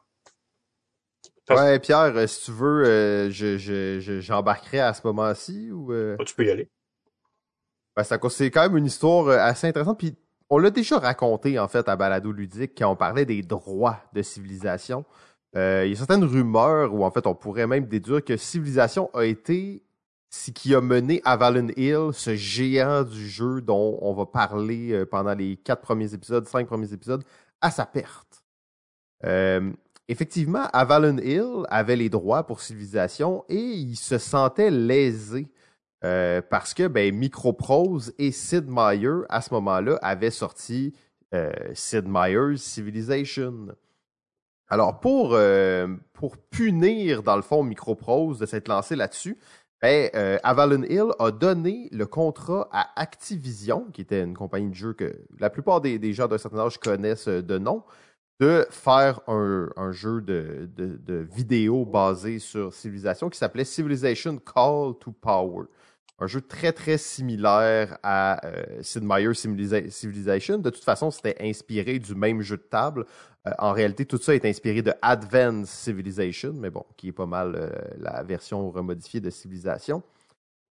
Ouais, 1.50 1.78
Pierre, 1.80 2.14
euh, 2.14 2.26
si 2.26 2.44
tu 2.44 2.50
veux, 2.52 2.84
euh, 2.84 3.30
je, 3.30 4.18
j'embarquerai 4.20 4.80
à 4.80 4.92
ce 4.94 5.00
moment-ci 5.06 5.72
ou. 5.72 5.92
Euh? 5.92 6.16
Ah, 6.20 6.24
tu 6.24 6.34
peux 6.34 6.44
y 6.44 6.50
aller. 6.50 6.70
Ben, 7.96 8.04
c'est 8.04 8.50
quand 8.50 8.62
même 8.62 8.76
une 8.76 8.86
histoire 8.86 9.28
assez 9.28 9.66
intéressante. 9.66 9.98
Puis 9.98 10.14
on 10.50 10.58
l'a 10.58 10.70
déjà 10.70 10.98
raconté, 10.98 11.58
en 11.58 11.66
fait, 11.66 11.88
à 11.88 11.96
Balado 11.96 12.30
Ludique, 12.30 12.72
quand 12.76 12.92
on 12.92 12.96
parlait 12.96 13.24
des 13.24 13.42
droits 13.42 13.98
de 14.12 14.22
civilisation. 14.22 15.04
Euh, 15.56 15.84
il 15.86 15.90
y 15.90 15.94
a 15.94 15.96
certaines 15.96 16.24
rumeurs 16.24 16.94
où, 16.94 17.02
en 17.02 17.10
fait, 17.10 17.26
on 17.26 17.34
pourrait 17.34 17.66
même 17.66 17.86
déduire 17.86 18.22
que 18.22 18.36
Civilisation 18.36 19.10
a 19.14 19.24
été 19.24 19.82
ce 20.30 20.50
qui 20.50 20.74
a 20.74 20.80
mené 20.80 21.22
Avalon 21.24 21.68
Hill, 21.76 22.10
ce 22.12 22.36
géant 22.36 23.02
du 23.02 23.28
jeu 23.28 23.60
dont 23.62 23.98
on 24.02 24.12
va 24.12 24.26
parler 24.26 24.92
euh, 24.92 25.06
pendant 25.06 25.34
les 25.34 25.56
quatre 25.56 25.80
premiers 25.80 26.12
épisodes, 26.12 26.46
cinq 26.46 26.66
premiers 26.66 26.92
épisodes, 26.92 27.24
à 27.60 27.70
sa 27.70 27.86
perte. 27.86 28.44
Euh, 29.24 29.72
effectivement, 30.06 30.66
Avalon 30.72 31.18
Hill 31.18 31.64
avait 31.70 31.96
les 31.96 32.10
droits 32.10 32.46
pour 32.46 32.60
Civilisation 32.60 33.44
et 33.48 33.56
il 33.56 33.96
se 33.96 34.18
sentait 34.18 34.70
lésé 34.70 35.48
euh, 36.04 36.42
parce 36.42 36.74
que 36.74 36.86
ben, 36.86 37.14
Microprose 37.14 38.12
et 38.18 38.30
Sid 38.30 38.68
Meier, 38.68 39.24
à 39.30 39.40
ce 39.40 39.52
moment-là, 39.54 39.98
avaient 40.02 40.30
sorti 40.30 40.94
Sid 41.74 42.06
Meier's 42.08 42.62
Civilization. 42.62 43.68
Alors, 44.70 44.98
pour, 44.98 45.38
pour 46.14 46.36
punir, 46.38 47.22
dans 47.22 47.36
le 47.36 47.42
fond, 47.42 47.62
Microprose 47.62 48.38
de 48.38 48.46
s'être 48.46 48.68
lancé 48.68 48.96
là-dessus, 48.96 49.36
ben, 49.80 50.10
Avalon 50.42 50.82
Hill 50.82 51.12
a 51.18 51.30
donné 51.30 51.88
le 51.92 52.06
contrat 52.06 52.68
à 52.72 53.00
Activision, 53.00 53.86
qui 53.92 54.00
était 54.00 54.22
une 54.22 54.34
compagnie 54.34 54.70
de 54.70 54.74
jeux 54.74 54.92
que 54.92 55.14
la 55.38 55.50
plupart 55.50 55.80
des, 55.80 56.12
gens 56.12 56.26
d'un 56.26 56.38
certain 56.38 56.58
âge 56.58 56.78
connaissent 56.78 57.28
de 57.28 57.58
nom, 57.58 57.84
de 58.40 58.66
faire 58.70 59.20
un, 59.26 59.68
un 59.76 59.92
jeu 59.92 60.20
de, 60.20 60.68
de, 60.76 60.96
de, 60.96 61.26
vidéo 61.32 61.84
basé 61.84 62.38
sur 62.38 62.72
Civilization 62.72 63.28
qui 63.28 63.38
s'appelait 63.38 63.64
Civilization 63.64 64.38
Call 64.38 64.94
to 65.00 65.12
Power 65.20 65.66
un 66.18 66.26
jeu 66.26 66.40
très 66.40 66.72
très 66.72 66.98
similaire 66.98 67.98
à 68.02 68.44
euh, 68.44 68.82
Sid 68.82 69.04
Meier's 69.04 69.38
Civilization. 69.38 70.58
De 70.58 70.70
toute 70.70 70.84
façon, 70.84 71.10
c'était 71.10 71.36
inspiré 71.40 71.98
du 71.98 72.14
même 72.14 72.42
jeu 72.42 72.56
de 72.56 72.62
table. 72.62 73.06
Euh, 73.46 73.52
en 73.58 73.72
réalité, 73.72 74.04
tout 74.04 74.18
ça 74.18 74.34
est 74.34 74.44
inspiré 74.44 74.82
de 74.82 74.92
Advanced 75.00 75.66
Civilization, 75.66 76.54
mais 76.54 76.70
bon, 76.70 76.84
qui 76.96 77.08
est 77.08 77.12
pas 77.12 77.26
mal 77.26 77.54
euh, 77.54 77.70
la 77.98 78.24
version 78.24 78.68
remodifiée 78.70 79.20
de 79.20 79.30
Civilization. 79.30 80.02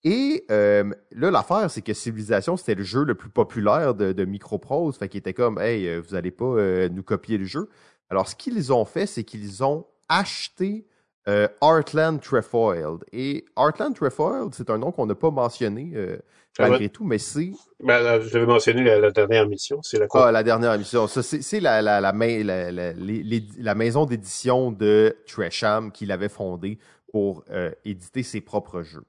Et 0.03 0.45
là, 0.49 1.29
l'affaire, 1.29 1.69
c'est 1.69 1.83
que 1.83 1.93
Civilization, 1.93 2.57
c'était 2.57 2.73
le 2.73 2.83
jeu 2.83 3.03
le 3.03 3.13
plus 3.13 3.29
populaire 3.29 3.93
de, 3.93 4.13
de 4.13 4.25
Microprose. 4.25 4.97
Fait 4.97 5.07
qu'il 5.07 5.19
était 5.19 5.35
comme, 5.35 5.59
hey, 5.59 5.99
vous 5.99 6.15
allez 6.15 6.31
pas 6.31 6.55
nous 6.89 7.03
copier 7.03 7.37
le 7.37 7.45
jeu. 7.45 7.69
Alors, 8.09 8.27
ce 8.27 8.35
qu'ils 8.35 8.73
ont 8.73 8.85
fait, 8.85 9.05
c'est 9.05 9.23
qu'ils 9.23 9.63
ont 9.63 9.85
acheté 10.09 10.87
euh, 11.27 11.47
Artland 11.61 12.19
Trefoiled. 12.19 13.03
Et 13.11 13.45
Artland 13.55 13.93
Trefoiled, 13.93 14.53
c'est 14.53 14.69
un 14.69 14.77
nom 14.77 14.91
qu'on 14.91 15.05
n'a 15.05 15.15
pas 15.15 15.31
mentionné 15.31 15.91
euh, 15.95 16.17
malgré 16.59 16.89
tout, 16.89 17.05
mais 17.05 17.17
c'est. 17.17 17.51
Ben, 17.83 18.21
je 18.21 18.33
l'avais 18.33 18.45
mentionné 18.45 18.83
la, 18.83 19.11
dernière 19.11 19.47
mission, 19.47 19.81
c'est 19.83 19.99
la 19.99 20.07
Ah, 20.13 20.31
la 20.31 20.43
dernière 20.43 20.77
mission. 20.77 21.07
c'est 21.07 21.59
la, 21.59 21.81
la, 21.81 22.01
la, 22.01 22.11
la, 22.11 23.75
maison 23.75 24.05
d'édition 24.05 24.71
de 24.71 25.15
Tresham 25.27 25.91
qui 25.91 26.05
l'avait 26.05 26.29
fondée 26.29 26.79
pour 27.11 27.43
euh, 27.51 27.71
éditer 27.85 28.23
ses 28.23 28.41
propres 28.41 28.81
jeux. 28.81 29.03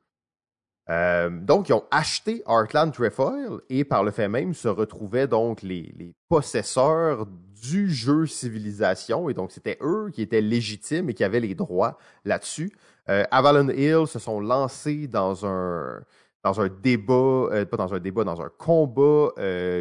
Euh, 0.90 1.30
donc, 1.30 1.68
ils 1.68 1.74
ont 1.74 1.84
acheté 1.90 2.42
Artland 2.46 2.92
Trefoil 2.92 3.60
et 3.68 3.84
par 3.84 4.02
le 4.02 4.10
fait 4.10 4.28
même 4.28 4.52
se 4.52 4.68
retrouvaient 4.68 5.28
donc 5.28 5.62
les, 5.62 6.14
possesseurs 6.28 7.26
du 7.62 7.90
jeu 7.90 8.26
Civilisation. 8.26 9.28
Et 9.28 9.34
donc, 9.34 9.52
c'était 9.52 9.78
eux 9.80 10.10
qui 10.12 10.22
étaient 10.22 10.40
légitimes 10.40 11.10
et 11.10 11.14
qui 11.14 11.24
avaient 11.24 11.40
les 11.40 11.54
droits 11.54 11.98
là-dessus. 12.24 12.72
Euh, 13.08 13.24
Avalon 13.30 13.68
Hill 13.68 14.06
se 14.06 14.18
sont 14.18 14.40
lancés 14.40 15.06
dans 15.06 15.46
un 15.46 16.02
dans 16.44 16.60
un 16.60 16.68
débat, 16.68 17.14
euh, 17.14 17.64
pas 17.64 17.76
dans 17.76 17.94
un 17.94 18.00
débat, 18.00 18.24
dans 18.24 18.42
un 18.42 18.50
combat 18.58 19.28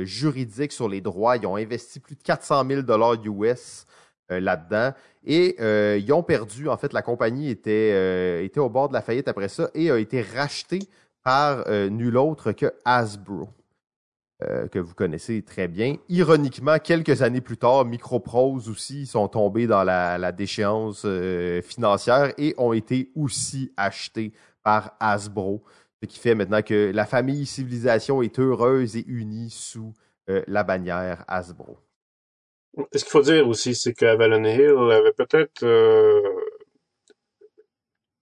juridique 0.04 0.72
sur 0.72 0.88
les 0.88 1.02
droits. 1.02 1.38
Ils 1.38 1.48
ont 1.48 1.56
investi 1.56 2.00
plus 2.00 2.16
de 2.16 2.22
400 2.22 2.64
000 2.68 2.82
dollars 2.84 3.16
US 3.26 3.88
là-dedans 4.40 4.94
et 5.26 5.58
ils 5.98 6.14
ont 6.14 6.24
perdu. 6.24 6.70
En 6.70 6.78
fait, 6.78 6.94
la 6.94 7.02
compagnie 7.02 7.50
était 7.50 8.44
était 8.44 8.60
au 8.60 8.70
bord 8.70 8.90
de 8.90 8.94
la 8.94 9.02
faillite 9.02 9.28
après 9.28 9.50
ça 9.50 9.70
et 9.76 9.92
a 9.92 9.98
été 9.98 10.22
rachetée 10.22 10.80
par 11.24 11.70
nul 11.70 12.18
autre 12.18 12.52
que 12.52 12.74
Hasbro. 12.86 13.50
Euh, 14.44 14.68
que 14.68 14.80
vous 14.80 14.96
connaissez 14.96 15.44
très 15.44 15.68
bien. 15.68 15.98
Ironiquement, 16.10 16.80
quelques 16.80 17.22
années 17.22 17.42
plus 17.42 17.58
tard, 17.58 17.86
Microprose 17.86 18.70
aussi 18.70 19.06
sont 19.06 19.28
tombés 19.28 19.68
dans 19.68 19.84
la, 19.84 20.32
déchéance 20.32 21.04
euh, 21.06 21.62
financière 21.62 22.34
et 22.40 22.56
ont 22.58 22.74
été 22.74 23.12
aussi 23.14 23.72
achetés 23.78 24.34
par 24.64 24.96
Hasbro, 25.00 25.64
ce 26.02 26.08
qui 26.08 26.18
fait 26.18 26.34
maintenant 26.34 26.64
que 26.64 26.92
la 26.92 27.06
famille 27.06 27.46
Civilisation 27.46 28.24
est 28.24 28.40
heureuse 28.40 28.96
et 28.96 29.06
unie 29.08 29.52
sous 29.52 29.94
euh, 30.28 30.42
la 30.48 30.64
bannière 30.64 31.24
Hasbro. 31.28 31.78
Ce 32.78 33.04
qu'il 33.04 33.12
faut 33.12 33.22
dire 33.22 33.48
aussi, 33.48 33.76
c'est 33.76 33.94
qu'Avalon 33.94 34.44
Hill 34.46 34.92
avait 34.92 35.14
peut-être 35.14 35.64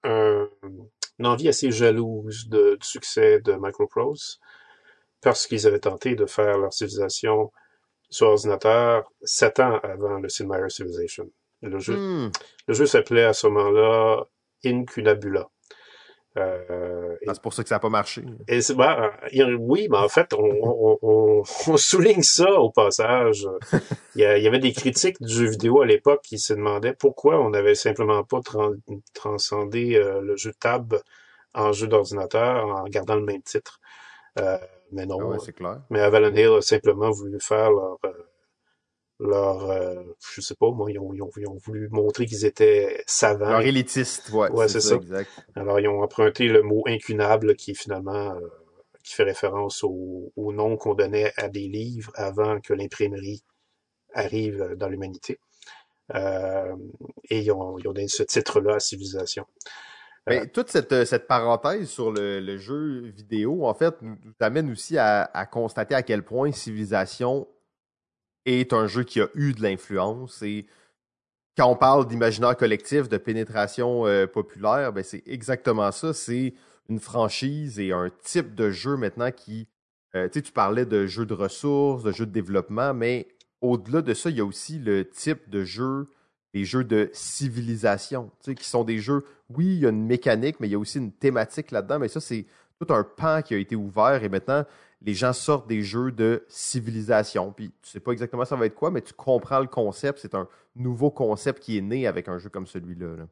une 0.03 1.27
envie 1.27 1.49
assez 1.49 1.71
jalouse 1.71 2.47
de, 2.47 2.75
du 2.75 2.87
succès 2.87 3.41
de 3.41 3.53
Microprose 3.53 4.39
parce 5.21 5.47
qu'ils 5.47 5.67
avaient 5.67 5.79
tenté 5.79 6.15
de 6.15 6.25
faire 6.25 6.57
leur 6.57 6.73
civilisation 6.73 7.51
sur 8.09 8.27
ordinateur 8.27 9.11
sept 9.21 9.59
ans 9.59 9.79
avant 9.83 10.19
le 10.19 10.29
Sid 10.29 10.47
Meier's 10.47 10.75
Civilization. 10.75 11.29
Le 11.61 11.77
jeu, 11.79 11.95
hmm. 11.95 12.31
le 12.67 12.73
jeu 12.73 12.85
s'appelait 12.85 13.25
à 13.25 13.33
ce 13.33 13.47
moment-là 13.47 14.25
Incunabula. 14.63 15.49
Euh, 16.39 17.15
ah, 17.27 17.33
c'est 17.33 17.41
pour 17.41 17.53
ça 17.53 17.63
que 17.63 17.69
ça 17.69 17.75
n'a 17.75 17.79
pas 17.79 17.89
marché. 17.89 18.23
Et 18.47 18.59
bah, 18.75 19.11
oui, 19.59 19.87
mais 19.89 19.97
en 19.97 20.09
fait, 20.09 20.33
on, 20.33 20.97
on, 21.01 21.43
on, 21.67 21.77
souligne 21.77 22.23
ça 22.23 22.51
au 22.59 22.71
passage. 22.71 23.47
il, 24.15 24.21
y 24.21 24.23
il, 24.23 24.43
y 24.43 24.47
avait 24.47 24.59
des 24.59 24.73
critiques 24.73 25.21
du 25.21 25.31
jeu 25.31 25.45
vidéo 25.45 25.81
à 25.81 25.85
l'époque 25.85 26.21
qui 26.23 26.39
se 26.39 26.53
demandaient 26.53 26.93
pourquoi 26.93 27.39
on 27.39 27.49
n'avait 27.49 27.75
simplement 27.75 28.23
pas 28.23 28.39
transcendé 29.13 29.95
euh, 29.95 30.21
le 30.21 30.35
jeu 30.35 30.51
de 30.51 30.57
table 30.57 31.01
en 31.53 31.71
jeu 31.71 31.87
d'ordinateur 31.87 32.65
en 32.67 32.83
gardant 32.85 33.15
le 33.15 33.25
même 33.25 33.41
titre. 33.41 33.79
Euh, 34.39 34.57
mais 34.91 35.05
non. 35.05 35.33
Ah 35.33 35.51
clair. 35.51 35.81
Mais 35.89 35.99
Avalon 35.99 36.33
Hill 36.35 36.57
a 36.57 36.61
simplement 36.61 37.11
voulu 37.11 37.39
faire 37.39 37.71
leur, 37.71 37.97
leur 39.19 39.69
euh, 39.69 39.95
je 40.33 40.41
sais 40.41 40.55
pas, 40.55 40.71
moi, 40.71 40.91
ils 40.91 40.99
ont, 40.99 41.13
ils 41.13 41.21
ont, 41.21 41.29
ils 41.37 41.47
ont 41.47 41.57
voulu 41.57 41.89
montrer 41.89 42.25
qu'ils 42.25 42.45
étaient 42.45 43.03
savants. 43.05 43.49
Leur 43.49 43.61
élitiste, 43.61 44.29
ouais. 44.31 44.49
ouais 44.51 44.67
c'est 44.67 44.79
ça. 44.79 44.95
Exact. 44.95 45.29
Alors, 45.55 45.79
ils 45.79 45.87
ont 45.87 46.01
emprunté 46.01 46.47
le 46.47 46.61
mot 46.61 46.83
incunable 46.87 47.55
qui 47.55 47.75
finalement, 47.75 48.35
euh, 48.35 48.47
qui 49.03 49.13
fait 49.13 49.23
référence 49.23 49.83
au, 49.83 50.31
au 50.35 50.53
nom 50.53 50.77
qu'on 50.77 50.93
donnait 50.93 51.33
à 51.35 51.49
des 51.49 51.67
livres 51.67 52.11
avant 52.15 52.59
que 52.61 52.73
l'imprimerie 52.73 53.43
arrive 54.13 54.75
dans 54.77 54.87
l'humanité. 54.87 55.39
Euh, 56.15 56.75
et 57.29 57.39
ils 57.39 57.51
ont, 57.51 57.77
ils 57.77 57.87
ont 57.87 57.93
donné 57.93 58.07
ce 58.07 58.23
titre-là 58.23 58.75
à 58.75 58.79
Civilisation. 58.79 59.45
Mais 60.27 60.47
toute 60.47 60.69
cette, 60.69 60.91
euh, 60.91 61.05
cette 61.05 61.27
parenthèse 61.27 61.89
sur 61.89 62.11
le, 62.11 62.39
le, 62.39 62.57
jeu 62.57 63.07
vidéo, 63.07 63.65
en 63.65 63.73
fait, 63.73 63.95
nous, 64.01 64.15
amène 64.39 64.71
aussi 64.71 64.97
à, 64.97 65.23
à, 65.23 65.45
constater 65.45 65.95
à 65.95 66.03
quel 66.03 66.23
point 66.23 66.51
Civilisation 66.51 67.47
est 68.45 68.73
un 68.73 68.87
jeu 68.87 69.03
qui 69.03 69.21
a 69.21 69.27
eu 69.35 69.53
de 69.53 69.61
l'influence. 69.61 70.41
Et 70.41 70.65
quand 71.57 71.67
on 71.67 71.75
parle 71.75 72.07
d'imaginaire 72.07 72.55
collectif, 72.55 73.09
de 73.09 73.17
pénétration 73.17 74.05
euh, 74.05 74.27
populaire, 74.27 74.93
ben 74.93 75.03
c'est 75.03 75.23
exactement 75.25 75.91
ça. 75.91 76.13
C'est 76.13 76.53
une 76.89 76.99
franchise 76.99 77.79
et 77.79 77.91
un 77.91 78.09
type 78.23 78.55
de 78.55 78.71
jeu 78.71 78.97
maintenant 78.97 79.31
qui. 79.31 79.67
Euh, 80.15 80.27
tu 80.27 80.41
parlais 80.51 80.85
de 80.85 81.05
jeux 81.05 81.27
de 81.27 81.35
ressources, 81.35 82.01
de 82.03 82.11
jeux 82.11 82.25
de 82.25 82.31
développement, 82.31 82.95
mais 82.95 83.27
au-delà 83.61 84.01
de 84.01 84.15
ça, 84.15 84.31
il 84.31 84.37
y 84.37 84.41
a 84.41 84.45
aussi 84.45 84.79
le 84.79 85.07
type 85.07 85.49
de 85.51 85.63
jeu 85.63 86.07
les 86.53 86.65
jeux 86.65 86.83
de 86.83 87.09
civilisation, 87.13 88.31
qui 88.43 88.65
sont 88.65 88.83
des 88.83 88.99
jeux, 88.99 89.23
oui, 89.49 89.65
il 89.65 89.79
y 89.79 89.85
a 89.85 89.89
une 89.89 90.05
mécanique, 90.05 90.59
mais 90.59 90.67
il 90.67 90.71
y 90.71 90.75
a 90.75 90.79
aussi 90.79 90.97
une 90.97 91.11
thématique 91.11 91.71
là-dedans, 91.71 91.99
mais 91.99 92.07
ça, 92.07 92.19
c'est 92.19 92.45
tout 92.79 92.93
un 92.93 93.03
pan 93.03 93.41
qui 93.41 93.53
a 93.53 93.57
été 93.57 93.75
ouvert 93.75 94.23
et 94.23 94.29
maintenant, 94.29 94.65
les 95.01 95.13
gens 95.13 95.33
sortent 95.33 95.67
des 95.67 95.81
jeux 95.81 96.11
de 96.11 96.45
civilisation. 96.49 97.53
Puis 97.53 97.71
tu 97.81 97.89
sais 97.89 97.99
pas 97.99 98.11
exactement 98.11 98.45
ça 98.45 98.55
va 98.55 98.65
être 98.65 98.75
quoi, 98.75 98.91
mais 98.91 99.01
tu 99.01 99.13
comprends 99.13 99.59
le 99.59 99.67
concept. 99.67 100.19
C'est 100.19 100.35
un 100.35 100.47
nouveau 100.75 101.09
concept 101.11 101.59
qui 101.61 101.77
est 101.77 101.81
né 101.81 102.07
avec 102.07 102.27
un 102.27 102.37
jeu 102.37 102.49
comme 102.49 102.67
celui-là. 102.67 103.27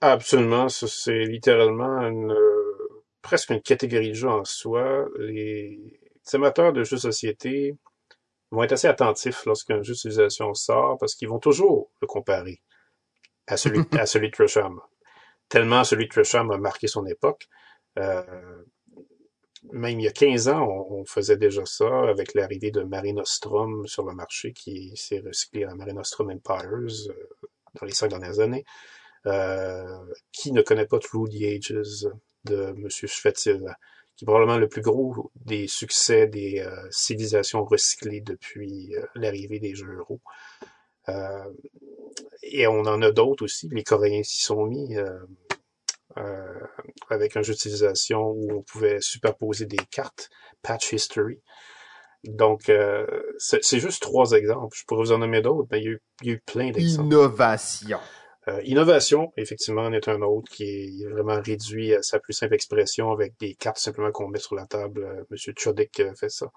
Absolument. 0.00 0.68
C'est 0.68 1.24
littéralement 1.24 2.00
une, 2.06 2.32
euh, 2.32 3.04
presque 3.22 3.50
une 3.50 3.60
catégorie 3.60 4.10
de 4.10 4.14
jeu 4.14 4.28
en 4.28 4.44
soi. 4.44 5.06
Les, 5.18 5.98
amateurs 6.32 6.72
de 6.72 6.84
jeux 6.84 6.96
de 6.96 7.00
société 7.00 7.76
vont 8.52 8.62
être 8.62 8.72
assez 8.72 8.86
attentifs 8.86 9.44
lorsqu'un 9.46 9.82
jeu 9.82 9.92
de 9.92 9.98
civilisation 9.98 10.54
sort 10.54 10.96
parce 10.98 11.14
qu'ils 11.14 11.28
vont 11.28 11.40
toujours 11.40 11.90
le 12.00 12.06
comparer 12.06 12.62
à 13.46 13.56
celui, 13.56 13.80
à 13.98 14.06
celui 14.06 14.30
de 14.30 14.34
Tresham. 14.34 14.80
Tellement 15.48 15.82
celui 15.84 16.04
de 16.04 16.10
Tresham 16.10 16.50
a 16.52 16.56
marqué 16.56 16.86
son 16.86 17.04
époque. 17.06 17.48
Euh, 17.98 18.62
même 19.72 20.00
il 20.00 20.04
y 20.04 20.08
a 20.08 20.12
15 20.12 20.48
ans, 20.48 20.86
on, 20.90 21.04
faisait 21.04 21.36
déjà 21.36 21.64
ça 21.66 22.08
avec 22.08 22.34
l'arrivée 22.34 22.70
de 22.70 22.82
Marinostrom 22.82 23.86
sur 23.86 24.04
le 24.04 24.14
marché 24.14 24.52
qui 24.52 24.92
s'est 24.96 25.20
recyclé 25.20 25.64
à 25.64 25.74
Marinostrom 25.74 26.30
Empires 26.30 26.70
euh, 26.70 27.38
dans 27.78 27.86
les 27.86 27.92
cinq 27.92 28.08
dernières 28.08 28.40
années. 28.40 28.64
Euh, 29.26 29.98
qui 30.32 30.52
ne 30.52 30.62
connaît 30.62 30.86
pas 30.86 30.98
Through 30.98 31.28
the 31.28 31.42
Ages 31.42 32.08
de 32.44 32.74
M. 32.74 32.88
Schwetzel, 32.88 33.76
qui 34.16 34.24
est 34.24 34.26
probablement 34.26 34.56
le 34.56 34.66
plus 34.66 34.80
gros 34.80 35.30
des 35.34 35.66
succès 35.66 36.26
des 36.26 36.60
euh, 36.60 36.74
civilisations 36.90 37.62
recyclées 37.64 38.22
depuis 38.22 38.94
l'arrivée 39.14 39.58
des 39.58 39.74
jeux 39.74 39.98
euro. 39.98 40.20
et 42.42 42.66
on 42.66 42.80
en 42.80 43.02
a 43.02 43.10
d'autres 43.10 43.44
aussi. 43.44 43.68
Les 43.72 43.84
Coréens 43.84 44.22
s'y 44.22 44.42
sont 44.42 44.64
mis. 44.64 44.96
Euh, 46.18 46.60
avec 47.08 47.36
un 47.36 47.42
jeu 47.42 47.54
de 47.54 47.58
civilisation 47.58 48.30
où 48.30 48.52
on 48.52 48.62
pouvait 48.62 49.00
superposer 49.00 49.66
des 49.66 49.78
cartes, 49.90 50.28
Patch 50.62 50.92
History. 50.92 51.40
Donc, 52.24 52.68
euh, 52.68 53.06
c'est 53.38 53.78
juste 53.78 54.02
trois 54.02 54.32
exemples. 54.32 54.76
Je 54.76 54.84
pourrais 54.84 55.04
vous 55.04 55.12
en 55.12 55.18
nommer 55.18 55.40
d'autres, 55.40 55.68
mais 55.70 55.80
il 55.80 55.84
y, 55.84 55.88
a 55.88 55.90
eu, 55.92 56.02
il 56.22 56.28
y 56.28 56.30
a 56.30 56.34
eu 56.34 56.40
plein 56.40 56.70
d'exemples. 56.70 57.06
Innovation. 57.06 57.98
Euh, 58.48 58.60
innovation, 58.64 59.32
effectivement, 59.36 59.82
en 59.82 59.92
est 59.92 60.08
un 60.08 60.20
autre 60.22 60.50
qui 60.50 60.64
est 60.64 61.06
vraiment 61.06 61.40
réduit 61.40 61.94
à 61.94 62.02
sa 62.02 62.18
plus 62.18 62.32
simple 62.32 62.54
expression 62.54 63.12
avec 63.12 63.38
des 63.38 63.54
cartes 63.54 63.78
simplement 63.78 64.10
qu'on 64.10 64.28
met 64.28 64.38
sur 64.38 64.54
la 64.54 64.66
table. 64.66 65.04
Euh, 65.04 65.24
Monsieur 65.30 65.54
Chodek 65.56 66.02
fait 66.18 66.30
ça. 66.30 66.50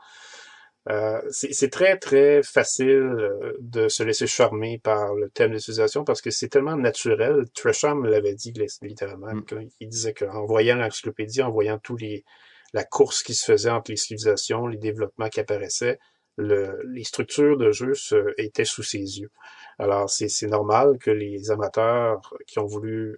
Euh, 0.89 1.21
c'est 1.31 1.71
très, 1.71 1.97
très 1.97 2.43
facile 2.43 2.87
euh, 2.89 3.53
de 3.61 3.87
se 3.87 4.03
laisser 4.03 4.27
charmer 4.27 4.79
par 4.79 5.13
le 5.15 5.29
thème 5.29 5.51
d'utilisation 5.51 6.03
parce 6.03 6.21
que 6.21 6.29
c'est 6.29 6.49
tellement 6.49 6.75
naturel. 6.75 7.45
Tresham 7.53 8.05
l'avait 8.05 8.33
dit 8.35 8.53
littéralement. 8.81 9.33
Mm. 9.33 9.69
Il 9.79 9.87
disait 9.87 10.13
qu'en 10.13 10.45
voyant 10.45 10.75
l'encyclopédie, 10.75 11.41
en 11.41 11.51
voyant 11.51 11.79
tous 11.79 11.95
les 11.95 12.25
la 12.73 12.83
course 12.83 13.23
qui 13.23 13.35
se 13.35 13.45
faisait 13.45 13.69
entre 13.69 13.91
les 13.91 13.97
civilisations, 13.97 14.67
les 14.67 14.77
développements 14.77 15.29
qui 15.29 15.39
apparaissaient, 15.39 15.99
le, 16.37 16.81
les 16.91 17.03
structures 17.03 17.57
de 17.57 17.71
jeu 17.71 17.93
se, 17.93 18.33
étaient 18.39 18.65
sous 18.65 18.81
ses 18.81 19.19
yeux. 19.19 19.29
Alors, 19.77 20.09
c'est 20.09 20.47
normal 20.47 20.97
que 20.99 21.11
les 21.11 21.51
amateurs 21.51 22.33
qui 22.47 22.59
ont 22.59 22.65
voulu 22.65 23.17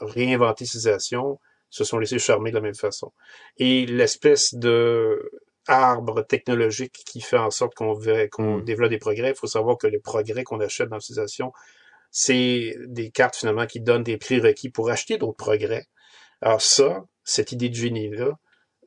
réinventer 0.00 0.64
civilisation 0.64 1.38
se 1.70 1.84
sont 1.84 1.98
laissés 1.98 2.18
charmer 2.18 2.50
de 2.50 2.56
la 2.56 2.62
même 2.62 2.74
façon. 2.74 3.12
Et 3.58 3.86
l'espèce 3.86 4.54
de 4.54 5.30
arbre 5.66 6.22
technologique 6.22 6.92
qui 6.92 7.20
fait 7.20 7.38
en 7.38 7.50
sorte 7.50 7.74
qu'on 7.74 7.98
qu'on 8.30 8.58
hmm. 8.58 8.64
développe 8.64 8.90
des 8.90 8.98
progrès. 8.98 9.30
Il 9.30 9.36
faut 9.36 9.46
savoir 9.46 9.78
que 9.78 9.86
les 9.86 9.98
progrès 9.98 10.44
qu'on 10.44 10.60
achète 10.60 10.88
dans 10.88 10.96
l'utilisation, 10.96 11.52
c'est 12.10 12.76
des 12.86 13.10
cartes 13.10 13.36
finalement 13.36 13.66
qui 13.66 13.80
donnent 13.80 14.02
des 14.04 14.16
prix 14.16 14.40
requis 14.40 14.70
pour 14.70 14.90
acheter 14.90 15.18
d'autres 15.18 15.36
progrès. 15.36 15.86
Alors 16.40 16.62
ça, 16.62 17.04
cette 17.24 17.52
idée 17.52 17.68
de 17.68 17.74
génie-là, 17.74 18.38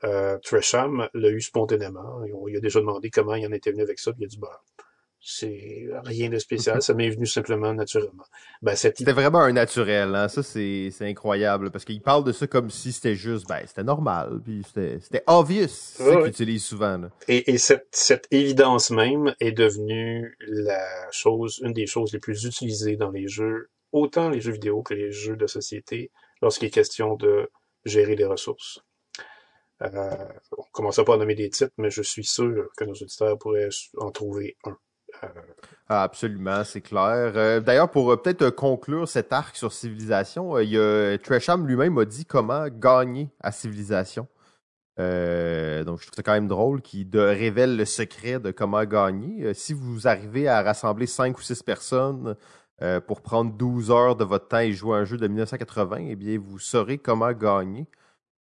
euh, 0.03 0.37
Tresham 0.39 1.09
l'a 1.13 1.29
eu 1.29 1.41
spontanément. 1.41 2.21
Il 2.47 2.57
a 2.57 2.59
déjà 2.59 2.79
demandé 2.79 3.09
comment 3.09 3.35
il 3.35 3.45
en 3.45 3.51
était 3.51 3.71
venu 3.71 3.83
avec 3.83 3.99
ça, 3.99 4.11
puis 4.11 4.21
il 4.21 4.25
a 4.25 4.27
dit 4.27 4.39
bah 4.39 4.61
c'est 5.21 5.88
rien 6.03 6.29
de 6.29 6.39
spécial, 6.39 6.82
ça 6.82 6.93
m'est 6.93 7.10
venu 7.10 7.25
simplement 7.25 7.73
naturellement. 7.73 8.23
Ben, 8.62 8.75
C'était 8.75 9.12
vraiment 9.12 9.39
un 9.39 9.51
naturel, 9.51 10.15
hein? 10.15 10.27
ça 10.27 10.43
c'est 10.43 10.91
incroyable, 11.01 11.71
parce 11.71 11.86
qu'il 11.86 12.01
parle 12.01 12.23
de 12.23 12.32
ça 12.32 12.47
comme 12.47 12.69
si 12.69 12.91
c'était 12.91 13.15
juste, 13.15 13.47
ben 13.47 13.62
c'était 13.65 13.84
normal, 13.84 14.39
puis 14.43 14.63
c'était 14.65 15.23
obvious, 15.27 15.67
c'est 15.67 16.03
ce 16.03 16.17
qu'il 16.19 16.27
utilise 16.27 16.63
souvent. 16.63 17.01
Et, 17.27 17.51
et 17.51 17.58
cette, 17.58 17.88
cette 17.91 18.27
évidence 18.32 18.91
même 18.91 19.36
est 19.39 19.51
devenue 19.51 20.38
la 20.47 21.12
chose, 21.12 21.60
une 21.63 21.73
des 21.73 21.86
choses 21.86 22.13
les 22.13 22.19
plus 22.19 22.45
utilisées 22.45 22.95
dans 22.95 23.12
les 23.12 23.27
jeux, 23.27 23.69
autant 23.91 24.29
les 24.29 24.41
jeux 24.41 24.53
vidéo 24.53 24.84
que 24.84 24.93
les 24.93 25.12
jeux 25.12 25.36
de 25.36 25.47
société, 25.47 26.12
lorsqu'il 26.41 26.67
est 26.67 26.71
question 26.71 27.15
de 27.15 27.49
gérer 27.86 28.15
des 28.15 28.25
ressources. 28.25 28.79
Euh, 29.82 30.27
on 30.58 30.63
commence 30.71 30.99
pas 31.05 31.13
à 31.13 31.17
nommer 31.17 31.36
des 31.36 31.49
titres, 31.49 31.73
mais 31.77 31.89
je 31.89 32.01
suis 32.01 32.25
sûr 32.25 32.69
que 32.75 32.84
nos 32.84 32.93
auditeurs 32.93 33.38
pourraient 33.38 33.69
en 33.97 34.12
trouver 34.12 34.58
un. 34.65 34.77
Ah, 35.91 36.03
absolument, 36.03 36.63
c'est 36.63 36.82
clair. 36.82 37.34
Euh, 37.36 37.60
d'ailleurs, 37.62 37.89
pour 37.89 38.12
euh, 38.12 38.17
peut-être 38.21 38.43
euh, 38.43 38.51
conclure 38.51 39.08
cet 39.08 39.34
arc 39.34 39.55
sur 39.55 39.73
Civilisation, 39.73 40.53
Tresham 41.23 41.65
lui-même 41.65 41.97
a 41.97 42.05
dit 42.05 42.25
comment 42.25 42.67
gagner 42.67 43.29
à 43.41 43.51
Civilisation. 43.51 44.27
donc, 44.97 45.99
je 45.99 46.05
trouve 46.05 46.15
ça 46.15 46.21
quand 46.23 46.34
même 46.34 46.47
drôle 46.47 46.82
qu'il 46.84 47.10
révèle 47.17 47.75
le 47.75 47.86
secret 47.86 48.39
de 48.39 48.51
comment 48.51 48.84
gagner. 48.86 49.53
si 49.55 49.73
vous 49.73 50.08
arrivez 50.08 50.47
à 50.47 50.62
rassembler 50.62 51.08
5 51.08 51.36
ou 51.38 51.41
6 51.41 51.63
personnes 51.63 52.36
pour 53.08 53.21
prendre 53.21 53.51
12 53.53 53.89
heures 53.89 54.15
de 54.15 54.23
votre 54.23 54.47
temps 54.47 54.60
et 54.60 54.73
jouer 54.73 54.97
à 54.97 55.01
un 55.01 55.05
jeu 55.05 55.17
de 55.17 55.27
1980, 55.27 55.97
eh 56.10 56.15
bien, 56.15 56.38
vous 56.39 56.60
saurez 56.60 56.99
comment 56.99 57.32
gagner. 57.32 57.88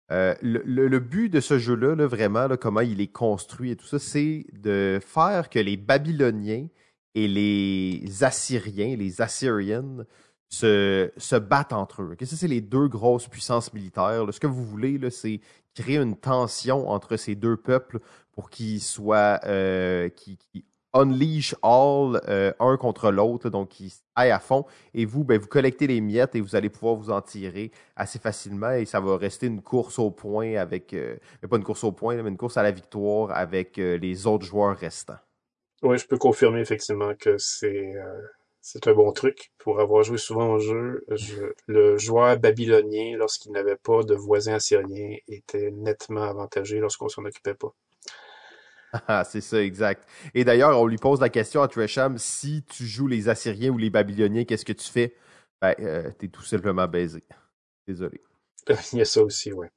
Le, 0.09 0.99
but 0.99 1.29
de 1.29 1.39
ce 1.39 1.57
jeu-là, 1.57 1.95
vraiment, 2.07 2.47
comment 2.59 2.81
il 2.81 3.01
est 3.01 3.11
construit 3.11 3.71
et 3.71 3.75
tout 3.75 3.87
ça, 3.87 3.99
c'est 3.99 4.45
de 4.53 4.99
faire 5.05 5.49
que 5.49 5.59
les 5.59 5.77
Babyloniens 5.77 6.67
et 7.15 7.27
les 7.27 8.23
Assyriens, 8.23 8.95
les 8.95 9.21
Assyrians, 9.21 10.05
se, 10.49 11.37
battent 11.37 11.73
entre 11.73 12.01
eux. 12.03 12.15
Ça, 12.21 12.35
c'est 12.35 12.47
les 12.47 12.61
deux 12.61 12.87
grosses 12.87 13.27
puissances 13.27 13.73
militaires. 13.73 14.25
Ce 14.31 14.39
que 14.39 14.47
vous 14.47 14.65
voulez, 14.65 14.99
c'est 15.09 15.39
créer 15.73 15.97
une 15.97 16.15
tension 16.15 16.89
entre 16.89 17.17
ces 17.17 17.35
deux 17.35 17.57
peuples 17.57 17.99
pour 18.31 18.49
qu'ils 18.49 18.81
soient, 18.81 19.39
euh, 19.45 20.09
unleash 20.95 21.53
all 21.62 22.19
euh, 22.27 22.51
un 22.60 22.77
contre 22.77 23.12
l'autre, 23.12 23.49
donc 23.49 23.69
qui 23.69 23.93
aillent 24.15 24.31
à 24.31 24.39
fond. 24.39 24.65
Et 24.93 25.05
vous, 25.05 25.23
ben, 25.23 25.39
vous 25.39 25.47
collectez 25.47 25.86
les 25.86 26.01
miettes 26.01 26.34
et 26.36 26.41
vous 26.41 26.55
allez 26.55 26.69
pouvoir 26.69 26.95
vous 26.95 27.12
en 27.12 27.21
tirer 27.21 27.69
assez 27.95 28.17
facilement. 28.17 28.71
Et 28.71 28.86
ça 28.86 28.99
va 28.99 29.17
rester 29.17 29.45
une 29.45 29.62
course 29.62 29.99
au 29.99 30.10
point 30.10 30.55
avec, 30.55 30.93
euh, 30.93 31.17
pas 31.47 31.58
une 31.58 31.63
course 31.63 31.84
au 31.84 31.91
point, 31.91 32.15
mais 32.23 32.29
une 32.29 32.38
course 32.38 32.58
à 32.58 32.63
la 32.63 32.71
victoire 32.71 33.31
avec 33.31 33.77
les 33.77 34.25
autres 34.25 34.45
joueurs 34.45 34.75
restants. 34.75 35.19
Oui, 35.84 35.97
je 35.97 36.08
peux 36.08 36.17
confirmer 36.17 36.62
effectivement 36.62 37.13
que 37.15 37.38
c'est 37.38 37.95
euh, 37.95 38.21
c'est 38.62 38.88
un 38.88 38.95
bon 38.95 39.12
truc. 39.12 39.51
Pour 39.60 39.79
avoir 39.79 40.03
joué 40.03 40.17
souvent 40.17 40.53
au 40.53 40.60
jeu, 40.60 41.05
le 41.67 41.97
joueur 41.99 42.39
babylonien, 42.39 43.15
lorsqu'il 43.17 43.51
n'avait 43.51 43.75
pas 43.75 44.01
de 44.03 44.15
voisin 44.15 44.55
assyrien, 44.55 45.17
était 45.27 45.69
nettement 45.69 46.23
avantagé 46.23 46.79
lorsqu'on 46.79 47.10
s'en 47.10 47.25
occupait 47.25 47.53
pas. 47.53 47.75
Ah, 49.08 49.23
c'est 49.23 49.41
ça, 49.41 49.62
exact. 49.62 50.08
Et 50.34 50.43
d'ailleurs, 50.43 50.79
on 50.79 50.86
lui 50.86 50.97
pose 50.97 51.21
la 51.21 51.29
question 51.29 51.62
à 51.62 51.67
Tresham, 51.67 52.17
si 52.17 52.63
tu 52.63 52.86
joues 52.86 53.08
les 53.08 53.29
Assyriens 53.29 53.71
ou 53.71 53.77
les 53.77 53.89
Babyloniens, 53.89 54.45
qu'est-ce 54.45 54.65
que 54.65 54.73
tu 54.73 54.89
fais? 54.89 55.15
Ben, 55.62 55.75
euh, 55.79 56.12
t'es 56.17 56.27
tout 56.27 56.43
simplement 56.43 56.88
baisé. 56.88 57.23
Désolé. 57.88 58.21
Il 58.93 58.99
y 58.99 59.01
a 59.01 59.05
ça 59.05 59.21
aussi, 59.23 59.53
ouais. 59.53 59.69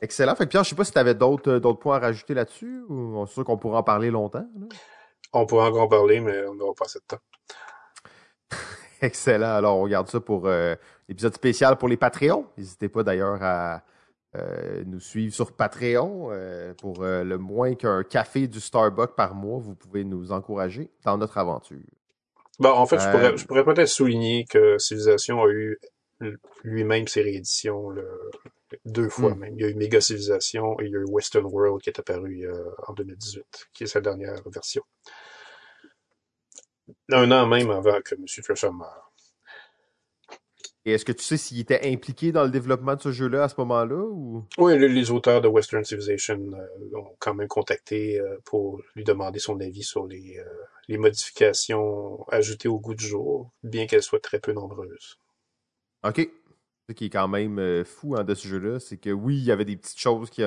Excellent. 0.00 0.34
Fait 0.36 0.44
que 0.44 0.50
Pierre, 0.50 0.62
je 0.62 0.70
sais 0.70 0.76
pas 0.76 0.84
si 0.84 0.92
tu 0.92 0.98
avais 0.98 1.14
d'autres, 1.14 1.52
euh, 1.52 1.60
d'autres 1.60 1.80
points 1.80 1.96
à 1.96 2.00
rajouter 2.00 2.34
là-dessus 2.34 2.82
ou 2.88 3.24
c'est 3.26 3.34
sûr 3.34 3.44
qu'on 3.44 3.58
pourra 3.58 3.78
en 3.78 3.82
parler 3.82 4.10
longtemps. 4.10 4.46
On 5.32 5.44
pourra 5.44 5.68
encore 5.68 5.82
en 5.82 5.88
parler, 5.88 6.20
mais 6.20 6.46
on 6.46 6.54
n'aura 6.54 6.74
pas 6.74 6.84
assez 6.84 7.00
de 7.00 7.04
temps. 7.04 7.18
Excellent. 9.02 9.56
Alors, 9.56 9.78
on 9.78 9.82
regarde 9.82 10.08
ça 10.08 10.20
pour 10.20 10.46
euh, 10.46 10.76
l'épisode 11.08 11.34
spécial 11.34 11.76
pour 11.76 11.88
les 11.88 11.96
Patreons. 11.96 12.46
N'hésitez 12.56 12.88
pas 12.88 13.02
d'ailleurs 13.02 13.42
à 13.42 13.82
euh, 14.36 14.82
nous 14.86 15.00
suivre 15.00 15.34
sur 15.34 15.52
Patreon. 15.52 16.30
pour 16.78 17.02
le 17.02 17.36
moins 17.36 17.74
qu'un 17.74 18.02
café 18.02 18.46
du 18.48 18.60
Starbucks 18.60 19.16
par 19.16 19.34
mois, 19.34 19.58
vous 19.58 19.74
pouvez 19.74 20.04
nous 20.04 20.32
encourager 20.32 20.90
dans 21.04 21.18
notre 21.18 21.38
aventure. 21.38 21.78
Bon, 22.58 22.70
en 22.70 22.86
fait, 22.86 22.98
je 22.98 23.10
pourrais, 23.10 23.36
je 23.36 23.46
pourrais 23.46 23.64
peut-être 23.64 23.88
souligner 23.88 24.44
que 24.44 24.78
Civilisation 24.78 25.42
a 25.42 25.48
eu 25.48 25.78
lui-même 26.64 27.06
ses 27.06 27.22
rééditions 27.22 27.94
deux 28.84 29.08
fois 29.08 29.34
hmm. 29.34 29.38
même. 29.38 29.54
Il 29.58 29.62
y 29.62 29.64
a 29.64 29.68
eu 29.68 29.74
Mega 29.74 30.00
Civilization 30.00 30.78
et 30.80 30.86
il 30.86 30.90
y 30.90 30.96
a 30.96 31.00
eu 31.00 31.04
Western 31.08 31.44
World 31.46 31.82
qui 31.82 31.90
est 31.90 31.98
apparu 31.98 32.46
euh, 32.46 32.70
en 32.86 32.92
2018, 32.92 33.68
qui 33.72 33.84
est 33.84 33.86
sa 33.86 34.00
dernière 34.00 34.42
version. 34.46 34.82
Un 37.10 37.30
an 37.30 37.46
même 37.46 37.70
avant 37.70 38.00
que 38.02 38.14
M. 38.14 38.24
Tresham 38.26 38.76
meure. 38.76 39.07
Et 40.88 40.92
est-ce 40.92 41.04
que 41.04 41.12
tu 41.12 41.22
sais 41.22 41.36
s'il 41.36 41.60
était 41.60 41.86
impliqué 41.86 42.32
dans 42.32 42.44
le 42.44 42.48
développement 42.48 42.96
de 42.96 43.02
ce 43.02 43.12
jeu-là 43.12 43.44
à 43.44 43.48
ce 43.50 43.56
moment-là? 43.58 44.06
Ou... 44.06 44.42
Oui, 44.56 44.78
les, 44.78 45.10
auteurs 45.10 45.42
de 45.42 45.46
Western 45.46 45.84
Civilization 45.84 46.40
euh, 46.54 46.98
ont 46.98 47.14
quand 47.18 47.34
même 47.34 47.46
contacté 47.46 48.18
euh, 48.18 48.38
pour 48.46 48.80
lui 48.96 49.04
demander 49.04 49.38
son 49.38 49.60
avis 49.60 49.82
sur 49.82 50.06
les, 50.06 50.42
les 50.88 50.96
modifications 50.96 52.26
ajoutées 52.28 52.68
au 52.68 52.78
goût 52.80 52.94
du 52.94 53.06
jour, 53.06 53.50
bien 53.62 53.86
qu'elles 53.86 54.02
soient 54.02 54.18
très 54.18 54.38
peu 54.38 54.52
nombreuses. 54.52 55.18
OK. 56.04 56.26
Ce 56.88 56.94
qui 56.94 57.04
est 57.04 57.10
quand 57.10 57.28
même 57.28 57.58
euh, 57.58 57.84
fou 57.84 58.16
hein, 58.16 58.24
de 58.24 58.34
ce 58.34 58.48
jeu-là, 58.48 58.80
c'est 58.80 58.96
que 58.96 59.10
oui, 59.10 59.36
il 59.36 59.44
y 59.44 59.52
avait 59.52 59.66
des 59.66 59.76
petites 59.76 60.00
choses 60.00 60.30
qui, 60.30 60.42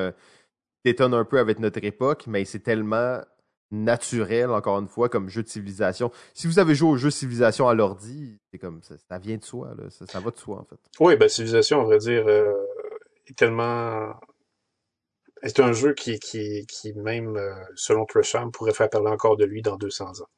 détonne 0.83 1.13
un 1.13 1.23
peu 1.23 1.37
avec 1.37 1.59
notre 1.59 1.83
époque, 1.83 2.25
mais 2.25 2.45
c'est 2.45 2.61
tellement 2.61 3.21
naturel, 3.71 4.49
encore 4.49 4.79
une 4.79 4.87
fois, 4.87 5.09
comme 5.09 5.29
jeu 5.29 5.43
de 5.43 5.47
civilisation. 5.47 6.11
Si 6.33 6.47
vous 6.47 6.59
avez 6.59 6.75
joué 6.75 6.89
au 6.89 6.97
jeu 6.97 7.09
civilisation 7.09 7.67
à 7.67 7.73
l'ordi, 7.73 8.39
c'est 8.51 8.59
comme 8.59 8.81
ça, 8.83 8.95
ça 8.97 9.17
vient 9.17 9.37
de 9.37 9.43
soi, 9.43 9.73
là. 9.77 9.89
Ça, 9.89 10.19
va 10.19 10.31
de 10.31 10.37
soi, 10.37 10.59
en 10.59 10.65
fait. 10.65 10.79
Oui, 10.99 11.15
ben 11.15 11.29
civilisation, 11.29 11.79
on 11.81 11.85
va 11.85 11.97
dire, 11.97 12.27
euh, 12.27 12.53
est 13.27 13.37
tellement. 13.37 14.13
C'est 15.43 15.59
un 15.59 15.73
jeu 15.73 15.93
qui, 15.93 16.19
qui, 16.19 16.67
qui 16.67 16.93
même, 16.93 17.35
euh, 17.35 17.53
selon 17.75 18.05
Tresham, 18.05 18.51
pourrait 18.51 18.73
faire 18.73 18.89
parler 18.89 19.09
encore 19.09 19.37
de 19.37 19.45
lui 19.45 19.61
dans 19.63 19.75
200 19.75 20.21
ans. 20.21 20.29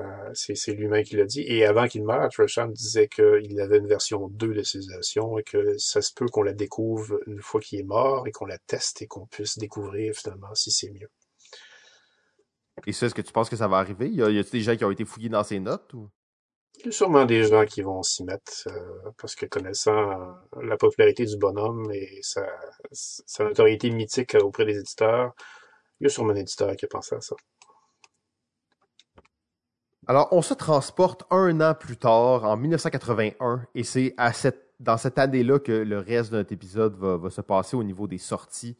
Euh, 0.00 0.30
c'est 0.32 0.72
lui-même 0.72 1.04
qui 1.04 1.16
l'a 1.16 1.24
dit. 1.24 1.42
Et 1.42 1.64
avant 1.66 1.86
qu'il 1.86 2.04
meure, 2.04 2.28
Tresham 2.30 2.72
disait 2.72 3.08
qu'il 3.08 3.60
avait 3.60 3.78
une 3.78 3.86
version 3.86 4.28
2 4.28 4.54
de 4.54 4.62
Civilisation 4.62 5.38
et 5.38 5.42
que 5.42 5.76
ça 5.78 6.00
se 6.00 6.12
peut 6.14 6.26
qu'on 6.26 6.42
la 6.42 6.54
découvre 6.54 7.20
une 7.26 7.42
fois 7.42 7.60
qu'il 7.60 7.80
est 7.80 7.84
mort 7.84 8.26
et 8.26 8.32
qu'on 8.32 8.46
la 8.46 8.58
teste 8.58 9.02
et 9.02 9.06
qu'on 9.06 9.26
puisse 9.26 9.58
découvrir 9.58 10.14
finalement 10.14 10.54
si 10.54 10.70
c'est 10.70 10.90
mieux. 10.90 11.10
Et 12.86 12.92
ça, 12.92 13.06
est-ce 13.06 13.14
que 13.14 13.22
tu 13.22 13.32
penses 13.32 13.50
que 13.50 13.56
ça 13.56 13.68
va 13.68 13.78
arriver? 13.78 14.08
Y 14.08 14.22
a-t-il 14.22 14.44
des 14.44 14.60
gens 14.60 14.76
qui 14.76 14.84
ont 14.84 14.90
été 14.90 15.04
fouillés 15.04 15.28
dans 15.28 15.44
ses 15.44 15.60
notes? 15.60 15.92
Ou? 15.94 16.08
Il 16.78 16.86
y 16.86 16.88
a 16.88 16.92
sûrement 16.92 17.26
des 17.26 17.44
gens 17.44 17.66
qui 17.66 17.82
vont 17.82 18.02
s'y 18.02 18.24
mettre, 18.24 18.52
euh, 18.68 19.10
parce 19.18 19.34
que 19.34 19.44
connaissant 19.44 20.34
la 20.62 20.76
popularité 20.78 21.26
du 21.26 21.36
bonhomme 21.36 21.90
et 21.92 22.20
sa, 22.22 22.46
sa 22.92 23.44
notoriété 23.44 23.90
mythique 23.90 24.34
auprès 24.36 24.64
des 24.64 24.78
éditeurs, 24.78 25.34
il 26.00 26.04
y 26.04 26.06
a 26.06 26.08
sûrement 26.10 26.32
un 26.32 26.36
éditeur 26.36 26.74
qui 26.76 26.86
a 26.86 26.88
pensé 26.88 27.14
à 27.14 27.20
ça. 27.20 27.36
Alors, 30.06 30.28
on 30.32 30.40
se 30.40 30.54
transporte 30.54 31.24
un 31.30 31.60
an 31.60 31.74
plus 31.74 31.98
tard, 31.98 32.44
en 32.44 32.56
1981, 32.56 33.66
et 33.74 33.84
c'est 33.84 34.14
à 34.16 34.32
cette, 34.32 34.72
dans 34.80 34.96
cette 34.96 35.18
année-là 35.18 35.58
que 35.58 35.72
le 35.72 35.98
reste 35.98 36.32
de 36.32 36.38
notre 36.38 36.52
épisode 36.52 36.96
va, 36.96 37.18
va, 37.18 37.28
se 37.28 37.42
passer 37.42 37.76
au 37.76 37.84
niveau 37.84 38.08
des 38.08 38.18
sorties. 38.18 38.76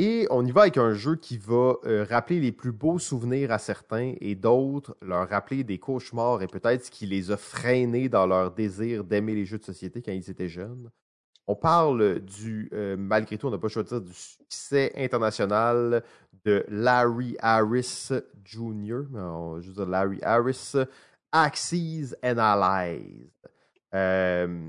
Et 0.00 0.28
on 0.30 0.46
y 0.46 0.52
va 0.52 0.60
avec 0.60 0.76
un 0.76 0.94
jeu 0.94 1.16
qui 1.16 1.38
va 1.38 1.74
euh, 1.84 2.06
rappeler 2.08 2.38
les 2.38 2.52
plus 2.52 2.70
beaux 2.70 3.00
souvenirs 3.00 3.50
à 3.50 3.58
certains 3.58 4.14
et 4.20 4.36
d'autres 4.36 4.96
leur 5.02 5.28
rappeler 5.28 5.64
des 5.64 5.78
cauchemars 5.78 6.40
et 6.40 6.46
peut-être 6.46 6.84
ce 6.84 6.90
qui 6.92 7.04
les 7.04 7.32
a 7.32 7.36
freinés 7.36 8.08
dans 8.08 8.24
leur 8.24 8.52
désir 8.52 9.02
d'aimer 9.02 9.34
les 9.34 9.44
jeux 9.44 9.58
de 9.58 9.64
société 9.64 10.00
quand 10.00 10.12
ils 10.12 10.30
étaient 10.30 10.48
jeunes. 10.48 10.88
On 11.48 11.56
parle 11.56 12.20
du, 12.20 12.70
euh, 12.74 12.94
malgré 12.96 13.38
tout, 13.38 13.48
on 13.48 13.50
n'a 13.50 13.58
pas 13.58 13.66
dire, 13.66 14.00
du 14.00 14.14
succès 14.14 14.92
international 14.94 16.04
de 16.44 16.64
Larry 16.68 17.34
Harris 17.40 18.10
Jr., 18.44 19.00
je 19.12 19.66
veux 19.66 19.74
dire 19.74 19.86
Larry 19.86 20.20
Harris, 20.22 20.74
Axis 21.32 22.14
Analyzed. 22.22 23.32
Euh, 23.92 24.68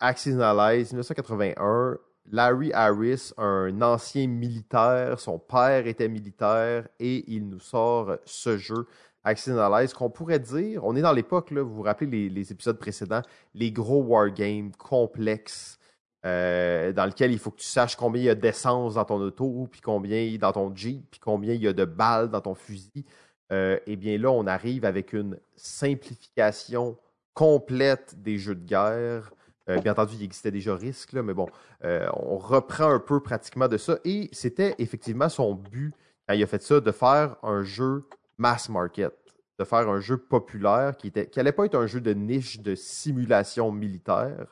Axis 0.00 0.32
Analyzed, 0.32 0.92
1981. 0.92 1.96
Larry 2.32 2.72
Harris, 2.72 3.32
un 3.36 3.82
ancien 3.82 4.26
militaire, 4.26 5.18
son 5.18 5.38
père 5.38 5.86
était 5.86 6.08
militaire 6.08 6.88
et 6.98 7.24
il 7.32 7.48
nous 7.48 7.60
sort 7.60 8.16
ce 8.24 8.56
jeu 8.56 8.86
Axis 9.24 9.50
Analyze 9.50 9.92
qu'on 9.92 10.10
pourrait 10.10 10.38
dire, 10.38 10.84
on 10.84 10.96
est 10.96 11.02
dans 11.02 11.12
l'époque, 11.12 11.52
vous 11.52 11.74
vous 11.74 11.82
rappelez 11.82 12.28
les, 12.28 12.52
épisodes 12.52 12.78
précédents, 12.78 13.22
les 13.54 13.70
gros 13.70 14.02
wargames 14.02 14.72
complexes 14.72 15.78
euh, 16.24 16.92
dans 16.92 17.06
lequel 17.06 17.32
il 17.32 17.38
faut 17.38 17.50
que 17.50 17.60
tu 17.60 17.66
saches 17.66 17.96
combien 17.96 18.22
il 18.22 18.26
y 18.26 18.30
a 18.30 18.34
d'essence 18.34 18.94
dans 18.94 19.04
ton 19.04 19.20
auto, 19.20 19.68
puis 19.70 19.80
combien 19.80 20.36
dans 20.38 20.52
ton 20.52 20.74
Jeep, 20.74 21.04
puis 21.10 21.20
combien 21.20 21.54
il 21.54 21.62
y 21.62 21.68
a 21.68 21.72
de 21.72 21.84
balles 21.84 22.30
dans 22.30 22.40
ton 22.40 22.54
fusil. 22.54 23.04
Euh, 23.52 23.78
eh 23.86 23.96
bien 23.96 24.16
là, 24.16 24.30
on 24.30 24.46
arrive 24.46 24.84
avec 24.84 25.12
une 25.12 25.38
simplification 25.56 26.96
complète 27.34 28.14
des 28.22 28.38
jeux 28.38 28.54
de 28.54 28.64
guerre. 28.64 29.32
Euh, 29.70 29.80
bien 29.80 29.92
entendu, 29.92 30.16
il 30.16 30.24
existait 30.24 30.50
déjà 30.50 30.74
risque, 30.74 31.12
là, 31.12 31.22
mais 31.22 31.34
bon, 31.34 31.46
on 31.82 32.36
reprend 32.36 32.90
un 32.90 32.98
peu 32.98 33.20
pratiquement 33.20 33.68
de 33.68 33.78
ça. 33.78 33.98
Et 34.04 34.28
c'était 34.32 34.74
effectivement 34.78 35.28
son 35.28 35.54
but, 35.54 35.94
quand 36.28 36.34
il 36.34 36.42
a 36.42 36.46
fait 36.46 36.62
ça, 36.62 36.80
de 36.80 36.92
faire 36.92 37.36
un 37.42 37.62
jeu 37.62 38.04
mass 38.36 38.68
market, 38.68 39.12
de 39.58 39.64
faire 39.64 39.88
un 39.88 40.00
jeu 40.00 40.16
populaire 40.16 40.96
qui 40.96 41.12
n'allait 41.36 41.52
pas 41.52 41.66
être 41.66 41.76
un 41.76 41.86
jeu 41.86 42.00
de 42.00 42.12
niche 42.12 42.60
de 42.60 42.74
simulation 42.74 43.70
militaire, 43.70 44.46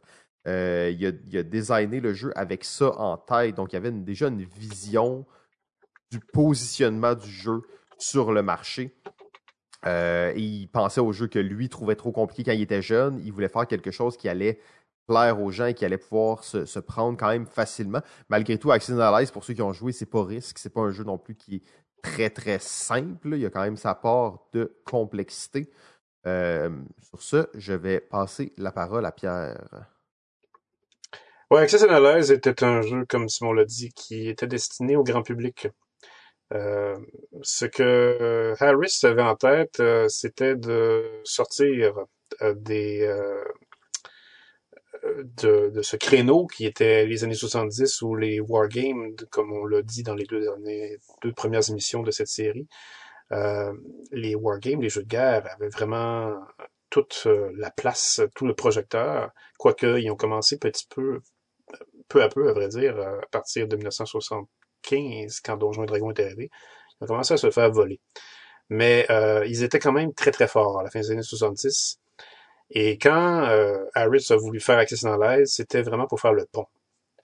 euh, 0.46 0.90
il, 0.96 1.36
a, 1.36 1.42
designé 1.42 2.00
le 2.00 2.14
jeu 2.14 2.32
avec 2.36 2.64
ça 2.64 2.90
en 2.98 3.16
tête. 3.16 3.54
Donc, 3.54 3.72
il 3.72 3.76
y 3.76 3.78
avait 3.78 3.90
déjà 3.90 4.28
une 4.28 4.42
vision 4.42 5.26
du 6.10 6.20
positionnement 6.20 7.14
du 7.14 7.30
jeu 7.30 7.62
sur 7.98 8.32
le 8.32 8.42
marché. 8.42 8.94
Euh, 9.86 10.32
il 10.36 10.68
pensait 10.68 11.00
au 11.00 11.12
jeu 11.12 11.26
que 11.26 11.38
lui 11.38 11.68
trouvait 11.68 11.96
trop 11.96 12.12
compliqué 12.12 12.44
quand 12.44 12.56
il 12.56 12.62
était 12.62 12.82
jeune. 12.82 13.20
Il 13.24 13.32
voulait 13.32 13.48
faire 13.48 13.66
quelque 13.66 13.90
chose 13.90 14.16
qui 14.16 14.28
allait 14.28 14.58
plaire 15.08 15.40
aux 15.40 15.50
gens 15.50 15.66
et 15.66 15.74
qui 15.74 15.84
allait 15.84 15.98
pouvoir 15.98 16.44
se, 16.44 16.78
prendre 16.78 17.18
quand 17.18 17.28
même 17.28 17.46
facilement. 17.46 18.00
Malgré 18.28 18.58
tout, 18.58 18.70
Axis 18.70 18.92
Analyze, 18.92 19.30
pour 19.30 19.42
ceux 19.42 19.54
qui 19.54 19.62
ont 19.62 19.72
joué, 19.72 19.92
c'est 19.92 20.06
pas 20.06 20.22
risque. 20.22 20.58
C'est 20.58 20.72
pas 20.72 20.82
un 20.82 20.90
jeu 20.90 21.02
non 21.02 21.18
plus 21.18 21.34
qui 21.34 21.56
est 21.56 21.62
très 22.02 22.30
très 22.30 22.58
simple. 22.60 23.30
Il 23.32 23.40
y 23.40 23.46
a 23.46 23.50
quand 23.50 23.62
même 23.62 23.76
sa 23.76 23.94
part 23.94 24.46
de 24.52 24.76
complexité. 24.84 25.70
Euh, 26.26 26.70
sur 27.00 27.22
ce, 27.22 27.48
je 27.54 27.72
vais 27.72 28.00
passer 28.00 28.52
la 28.58 28.70
parole 28.70 29.06
à 29.06 29.12
Pierre. 29.12 29.56
Ouais, 31.50 31.62
Access 31.62 31.82
Analyze 31.82 32.30
était 32.30 32.62
un 32.62 32.82
jeu, 32.82 33.06
comme 33.08 33.28
Simon 33.30 33.54
l'a 33.54 33.64
dit, 33.64 33.90
qui 33.94 34.28
était 34.28 34.46
destiné 34.46 34.96
au 34.96 35.02
grand 35.02 35.22
public. 35.22 35.68
Euh, 36.52 36.96
ce 37.42 37.64
que 37.64 37.82
euh, 37.82 38.54
Harris 38.60 39.00
avait 39.04 39.22
en 39.22 39.36
tête, 39.36 39.82
c'était 40.08 40.54
de 40.54 41.02
sortir 41.24 41.94
des 42.42 43.08
de, 45.42 45.70
de, 45.70 45.82
ce 45.82 45.96
créneau 45.96 46.46
qui 46.46 46.66
était 46.66 47.06
les 47.06 47.24
années 47.24 47.34
70 47.34 48.02
ou 48.02 48.14
les 48.16 48.40
wargames, 48.40 49.14
comme 49.30 49.52
on 49.52 49.64
l'a 49.66 49.82
dit 49.82 50.02
dans 50.02 50.14
les 50.14 50.24
deux, 50.24 50.40
derniers, 50.40 50.98
deux 51.22 51.32
premières 51.32 51.68
émissions 51.70 52.02
de 52.02 52.10
cette 52.10 52.28
série. 52.28 52.66
les 54.12 54.34
wargames, 54.34 54.82
les 54.82 54.88
jeux 54.88 55.02
de 55.02 55.08
guerre, 55.08 55.46
avaient 55.54 55.68
vraiment 55.68 56.34
toute 56.90 57.26
la 57.56 57.70
place, 57.70 58.20
tout 58.34 58.46
le 58.46 58.54
projecteur, 58.54 59.30
quoique 59.58 59.98
ils 59.98 60.10
ont 60.10 60.16
commencé 60.16 60.58
petit 60.58 60.86
peu 60.88 61.20
peu 62.08 62.22
à 62.22 62.28
peu, 62.28 62.48
à 62.48 62.52
vrai 62.52 62.68
dire, 62.68 62.96
euh, 62.98 63.20
à 63.20 63.26
partir 63.30 63.68
de 63.68 63.76
1975, 63.76 65.40
quand 65.40 65.56
Donjons 65.56 65.84
et 65.84 65.86
Dragons 65.86 66.10
est 66.10 66.20
arrivé, 66.20 66.50
ils 67.00 67.04
ont 67.04 67.06
commencé 67.06 67.34
à 67.34 67.36
se 67.36 67.50
faire 67.50 67.70
voler. 67.70 68.00
Mais 68.70 69.06
euh, 69.10 69.46
ils 69.46 69.62
étaient 69.62 69.78
quand 69.78 69.92
même 69.92 70.12
très 70.12 70.30
très 70.30 70.48
forts 70.48 70.80
à 70.80 70.82
la 70.82 70.90
fin 70.90 71.00
des 71.00 71.10
années 71.10 71.22
70. 71.22 72.00
Et 72.70 72.98
quand 72.98 73.44
euh, 73.48 73.84
Harris 73.94 74.26
a 74.30 74.36
voulu 74.36 74.60
faire 74.60 74.78
Access 74.78 75.04
Analyze, 75.04 75.52
c'était 75.52 75.82
vraiment 75.82 76.06
pour 76.06 76.20
faire 76.20 76.32
le 76.32 76.46
pont 76.46 76.66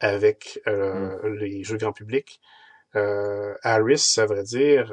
avec 0.00 0.60
euh, 0.66 1.18
mm. 1.22 1.34
les 1.36 1.64
jeux 1.64 1.76
grand 1.76 1.92
public. 1.92 2.40
Euh, 2.96 3.54
Harris, 3.62 4.16
à 4.18 4.26
vrai 4.26 4.42
dire, 4.44 4.92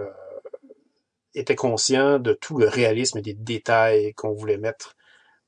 était 1.35 1.55
conscient 1.55 2.19
de 2.19 2.33
tout 2.33 2.57
le 2.57 2.67
réalisme 2.67 3.19
et 3.19 3.21
des 3.21 3.33
détails 3.33 4.13
qu'on 4.13 4.33
voulait 4.33 4.57
mettre 4.57 4.95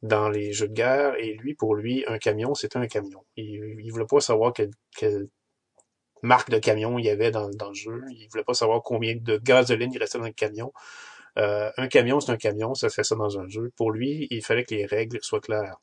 dans 0.02 0.30
les 0.30 0.52
jeux 0.52 0.68
de 0.68 0.74
guerre, 0.74 1.16
et 1.18 1.34
lui, 1.34 1.54
pour 1.56 1.76
lui, 1.76 2.04
un 2.08 2.18
camion, 2.18 2.54
c'était 2.56 2.78
un 2.78 2.88
camion. 2.88 3.24
Il, 3.38 3.80
il 3.80 3.90
voulait 3.90 4.06
pas 4.06 4.20
savoir 4.20 4.52
quelle, 4.52 5.30
marque 6.22 6.50
de 6.50 6.58
camion 6.58 6.98
il 6.98 7.06
y 7.06 7.10
avait 7.10 7.32
dans, 7.32 7.50
dans, 7.50 7.70
le 7.70 7.76
jeu. 7.76 8.02
Il 8.12 8.28
voulait 8.30 8.44
pas 8.44 8.54
savoir 8.54 8.82
combien 8.82 9.16
de 9.16 9.38
gasoline 9.38 9.92
il 9.94 10.00
restait 10.00 10.18
dans 10.18 10.26
le 10.26 10.32
camion. 10.32 10.74
Euh, 11.38 11.72
un 11.78 11.88
camion, 11.88 12.20
c'est 12.20 12.32
un 12.32 12.38
camion, 12.38 12.74
ça 12.76 12.90
fait 12.90 13.04
ça 13.04 13.16
dans 13.16 13.40
un 13.40 13.48
jeu. 13.48 13.72
Pour 13.76 13.92
lui, 13.92 14.28
il 14.30 14.44
fallait 14.44 14.64
que 14.64 14.76
les 14.76 14.86
règles 14.86 15.20
soient 15.22 15.42
claires. 15.42 15.78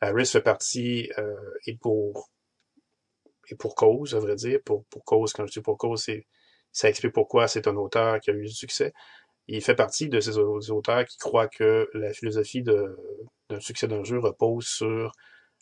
Harris 0.00 0.26
fait 0.26 0.40
partie, 0.40 1.10
euh, 1.18 1.34
et 1.66 1.76
pour 1.76 2.30
et 3.50 3.54
pour 3.56 3.74
cause, 3.74 4.14
à 4.14 4.18
vrai 4.20 4.36
dire, 4.36 4.60
pour, 4.64 4.84
pour 4.86 5.04
cause, 5.04 5.32
quand 5.32 5.46
je 5.46 5.52
dis 5.52 5.60
pour 5.60 5.78
cause, 5.78 6.04
c'est 6.04 6.26
ça 6.72 6.88
explique 6.88 7.12
pourquoi 7.12 7.48
c'est 7.48 7.66
un 7.66 7.76
auteur 7.76 8.20
qui 8.20 8.30
a 8.30 8.34
eu 8.34 8.42
du 8.44 8.52
succès. 8.52 8.92
Il 9.48 9.62
fait 9.62 9.74
partie 9.74 10.08
de 10.08 10.20
ces 10.20 10.38
auteurs 10.38 11.04
qui 11.06 11.16
croient 11.18 11.48
que 11.48 11.88
la 11.94 12.12
philosophie 12.12 12.62
d'un 12.62 13.60
succès 13.60 13.88
d'un 13.88 14.04
jeu 14.04 14.18
repose 14.18 14.66
sur 14.66 15.12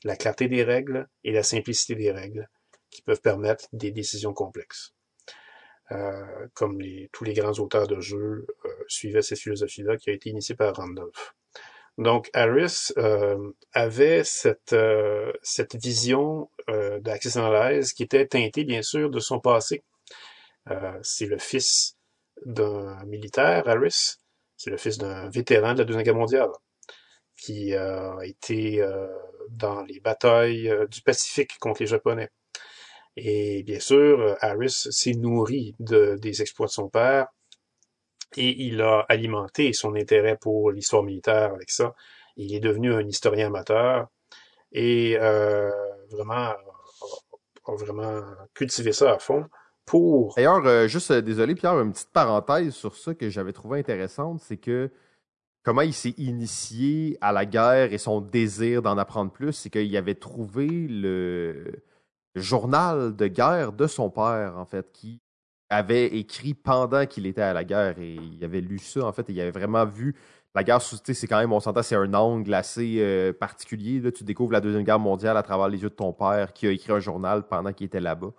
la 0.04 0.16
clarté 0.16 0.48
des 0.48 0.64
règles 0.64 1.08
et 1.24 1.32
la 1.32 1.44
simplicité 1.44 1.94
des 1.94 2.10
règles 2.10 2.48
qui 2.90 3.02
peuvent 3.02 3.20
permettre 3.20 3.66
des 3.72 3.92
décisions 3.92 4.32
complexes. 4.32 4.95
Euh, 5.92 6.48
comme 6.54 6.82
tous 7.12 7.22
les 7.22 7.32
grands 7.32 7.52
auteurs 7.60 7.86
de 7.86 8.00
jeux 8.00 8.46
euh, 8.64 8.68
suivaient 8.88 9.22
cette 9.22 9.38
philosophie-là 9.38 9.96
qui 9.96 10.10
a 10.10 10.12
été 10.12 10.30
initiée 10.30 10.56
par 10.56 10.74
Randolph. 10.74 11.36
Donc 11.98 12.28
Harris 12.34 12.92
euh, 12.98 13.52
avait 13.72 14.22
cette, 14.22 14.74
euh, 14.74 15.32
cette 15.42 15.76
vision 15.76 16.50
euh, 16.68 17.00
Analyze 17.36 17.92
qui 17.94 18.02
était 18.02 18.26
teintée 18.26 18.64
bien 18.64 18.82
sûr 18.82 19.10
de 19.10 19.18
son 19.18 19.40
passé. 19.40 19.82
C'est 21.02 21.26
le 21.26 21.38
fils 21.38 21.96
d'un 22.44 23.04
militaire, 23.04 23.68
Harris. 23.68 24.16
C'est 24.56 24.70
le 24.70 24.76
fils 24.76 24.98
d'un 24.98 25.30
vétéran 25.30 25.74
de 25.74 25.78
la 25.78 25.84
Deuxième 25.84 26.02
Guerre 26.02 26.16
mondiale 26.16 26.50
qui 27.36 27.72
a 27.72 28.18
été 28.24 28.84
dans 29.48 29.82
les 29.82 30.00
batailles 30.00 30.72
du 30.90 31.02
Pacifique 31.02 31.56
contre 31.60 31.82
les 31.82 31.86
Japonais. 31.86 32.30
Et 33.16 33.62
bien 33.62 33.80
sûr, 33.80 34.36
Harris 34.40 34.88
s'est 34.90 35.14
nourri 35.14 35.74
de, 35.80 36.16
des 36.20 36.42
exploits 36.42 36.66
de 36.66 36.72
son 36.72 36.88
père 36.88 37.28
et 38.36 38.66
il 38.66 38.82
a 38.82 39.06
alimenté 39.08 39.72
son 39.72 39.94
intérêt 39.94 40.36
pour 40.36 40.70
l'histoire 40.70 41.02
militaire 41.02 41.54
avec 41.54 41.70
ça. 41.70 41.94
Il 42.36 42.54
est 42.54 42.60
devenu 42.60 42.92
un 42.92 43.06
historien 43.06 43.46
amateur 43.46 44.08
et 44.72 45.16
euh, 45.18 45.70
vraiment 46.10 46.52
a 47.68 47.74
vraiment 47.74 48.22
cultivé 48.54 48.92
ça 48.92 49.14
à 49.14 49.18
fond 49.18 49.46
pour... 49.84 50.34
D'ailleurs, 50.34 50.66
euh, 50.66 50.88
juste 50.88 51.10
euh, 51.12 51.22
désolé 51.22 51.54
Pierre, 51.54 51.80
une 51.80 51.92
petite 51.92 52.10
parenthèse 52.12 52.74
sur 52.74 52.96
ça 52.96 53.14
que 53.14 53.30
j'avais 53.30 53.52
trouvé 53.52 53.78
intéressante, 53.78 54.40
c'est 54.40 54.56
que 54.56 54.90
comment 55.62 55.82
il 55.82 55.94
s'est 55.94 56.14
initié 56.18 57.16
à 57.20 57.32
la 57.32 57.46
guerre 57.46 57.92
et 57.92 57.98
son 57.98 58.20
désir 58.20 58.82
d'en 58.82 58.98
apprendre 58.98 59.30
plus, 59.30 59.52
c'est 59.52 59.70
qu'il 59.70 59.96
avait 59.96 60.16
trouvé 60.16 60.66
le 60.66 61.82
journal 62.40 63.16
de 63.16 63.26
guerre 63.26 63.72
de 63.72 63.86
son 63.86 64.10
père, 64.10 64.54
en 64.56 64.64
fait, 64.64 64.92
qui 64.92 65.20
avait 65.68 66.06
écrit 66.06 66.54
pendant 66.54 67.06
qu'il 67.06 67.26
était 67.26 67.42
à 67.42 67.52
la 67.52 67.64
guerre 67.64 67.98
et 67.98 68.14
il 68.14 68.44
avait 68.44 68.60
lu 68.60 68.78
ça, 68.78 69.04
en 69.04 69.12
fait, 69.12 69.28
et 69.30 69.32
il 69.32 69.40
avait 69.40 69.50
vraiment 69.50 69.84
vu 69.84 70.14
la 70.56 70.64
guerre 70.64 70.80
sous 70.80 70.96
c'est 71.04 71.26
quand 71.26 71.38
même, 71.38 71.52
on 71.52 71.60
s'entend, 71.60 71.82
c'est 71.82 71.96
un 71.96 72.14
angle 72.14 72.54
assez 72.54 72.96
euh, 73.00 73.34
particulier. 73.34 74.00
Là. 74.00 74.10
Tu 74.10 74.24
découvres 74.24 74.52
la 74.52 74.62
Deuxième 74.62 74.84
Guerre 74.84 74.98
mondiale 74.98 75.36
à 75.36 75.42
travers 75.42 75.68
les 75.68 75.82
yeux 75.82 75.90
de 75.90 75.94
ton 75.94 76.14
père 76.14 76.54
qui 76.54 76.66
a 76.66 76.70
écrit 76.70 76.92
un 76.92 76.98
journal 76.98 77.46
pendant 77.46 77.74
qu'il 77.74 77.86
était 77.86 78.00
là-bas. 78.00 78.32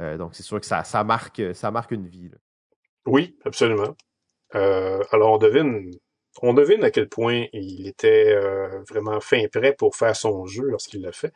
Euh, 0.00 0.18
donc, 0.18 0.34
c'est 0.34 0.42
sûr 0.42 0.58
que 0.58 0.66
ça, 0.66 1.04
marque, 1.04 1.40
ça 1.54 1.70
marque 1.70 1.92
une 1.92 2.08
vie. 2.08 2.28
Oui, 3.06 3.38
absolument. 3.44 3.94
Euh, 4.56 5.00
alors, 5.12 5.34
on 5.34 5.38
devine, 5.38 5.92
on 6.42 6.54
devine 6.54 6.82
à 6.82 6.90
quel 6.90 7.08
point 7.08 7.46
il 7.52 7.86
était 7.86 8.36
vraiment 8.88 9.20
fin 9.20 9.46
prêt 9.46 9.72
pour 9.72 9.94
faire 9.94 10.16
son 10.16 10.46
jeu 10.46 10.64
lorsqu'il 10.64 11.02
l'a 11.02 11.12
fait. 11.12 11.32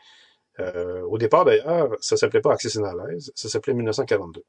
Au 0.59 1.19
départ, 1.19 1.45
d'ailleurs, 1.45 1.91
ça 2.01 2.17
s'appelait 2.17 2.41
pas 2.41 2.53
Access 2.53 2.77
Analyze, 2.77 3.33
ça 3.35 3.49
s'appelait 3.49 3.75
1942 3.75 4.43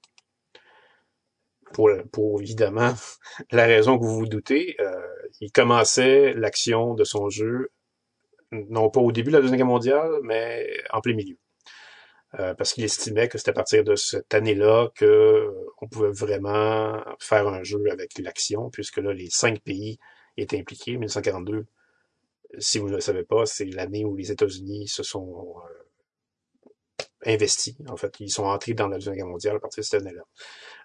pour, 2.12 2.42
évidemment 2.42 2.94
la 3.52 3.66
raison 3.66 3.98
que 3.98 4.04
vous 4.04 4.20
vous 4.20 4.28
doutez. 4.28 4.76
Euh, 4.80 5.08
il 5.42 5.52
commençait 5.52 6.34
l'action 6.34 6.94
de 6.94 7.04
son 7.04 7.30
jeu, 7.30 7.72
non 8.52 8.90
pas 8.90 9.02
au 9.02 9.12
début 9.12 9.32
de 9.32 9.36
la 9.36 9.42
Deuxième 9.42 9.58
Guerre 9.58 9.68
mondiale, 9.68 10.12
mais 10.24 10.68
en 10.92 11.02
plein 11.02 11.16
milieu. 11.16 11.38
Euh, 12.40 12.54
parce 12.54 12.74
qu'il 12.74 12.84
estimait 12.84 13.30
que 13.30 13.38
c'était 13.38 13.52
à 13.52 13.54
partir 13.54 13.84
de 13.84 13.96
cette 13.96 14.34
année-là 14.34 14.90
que 14.96 15.06
euh, 15.06 15.52
on 15.82 15.88
pouvait 15.88 16.12
vraiment 16.12 17.02
faire 17.20 17.48
un 17.48 17.64
jeu 17.64 17.82
avec 17.92 18.18
l'action, 18.20 18.70
puisque 18.70 18.98
là, 18.98 19.14
les 19.14 19.30
cinq 19.30 19.62
pays 19.62 20.00
étaient 20.36 20.60
impliqués. 20.60 20.92
1942, 20.92 21.66
si 22.58 22.80
vous 22.80 22.90
ne 22.90 22.96
le 22.96 23.02
savez 23.02 23.24
pas, 23.24 23.46
c'est 23.46 23.66
l'année 23.66 24.04
où 24.06 24.16
les 24.16 24.32
États-Unis 24.32 24.88
se 24.88 25.04
sont 25.04 25.56
investis. 27.26 27.76
En 27.90 27.98
fait, 27.98 28.14
ils 28.20 28.30
sont 28.30 28.46
entrés 28.46 28.74
dans 28.74 28.88
la 28.88 28.98
Deuxième 28.98 29.16
Guerre 29.16 29.28
mondiale 29.28 29.56
à 29.56 29.60
partir 29.60 29.82
de 29.82 29.86
cette 29.86 30.02
année-là. 30.02 30.22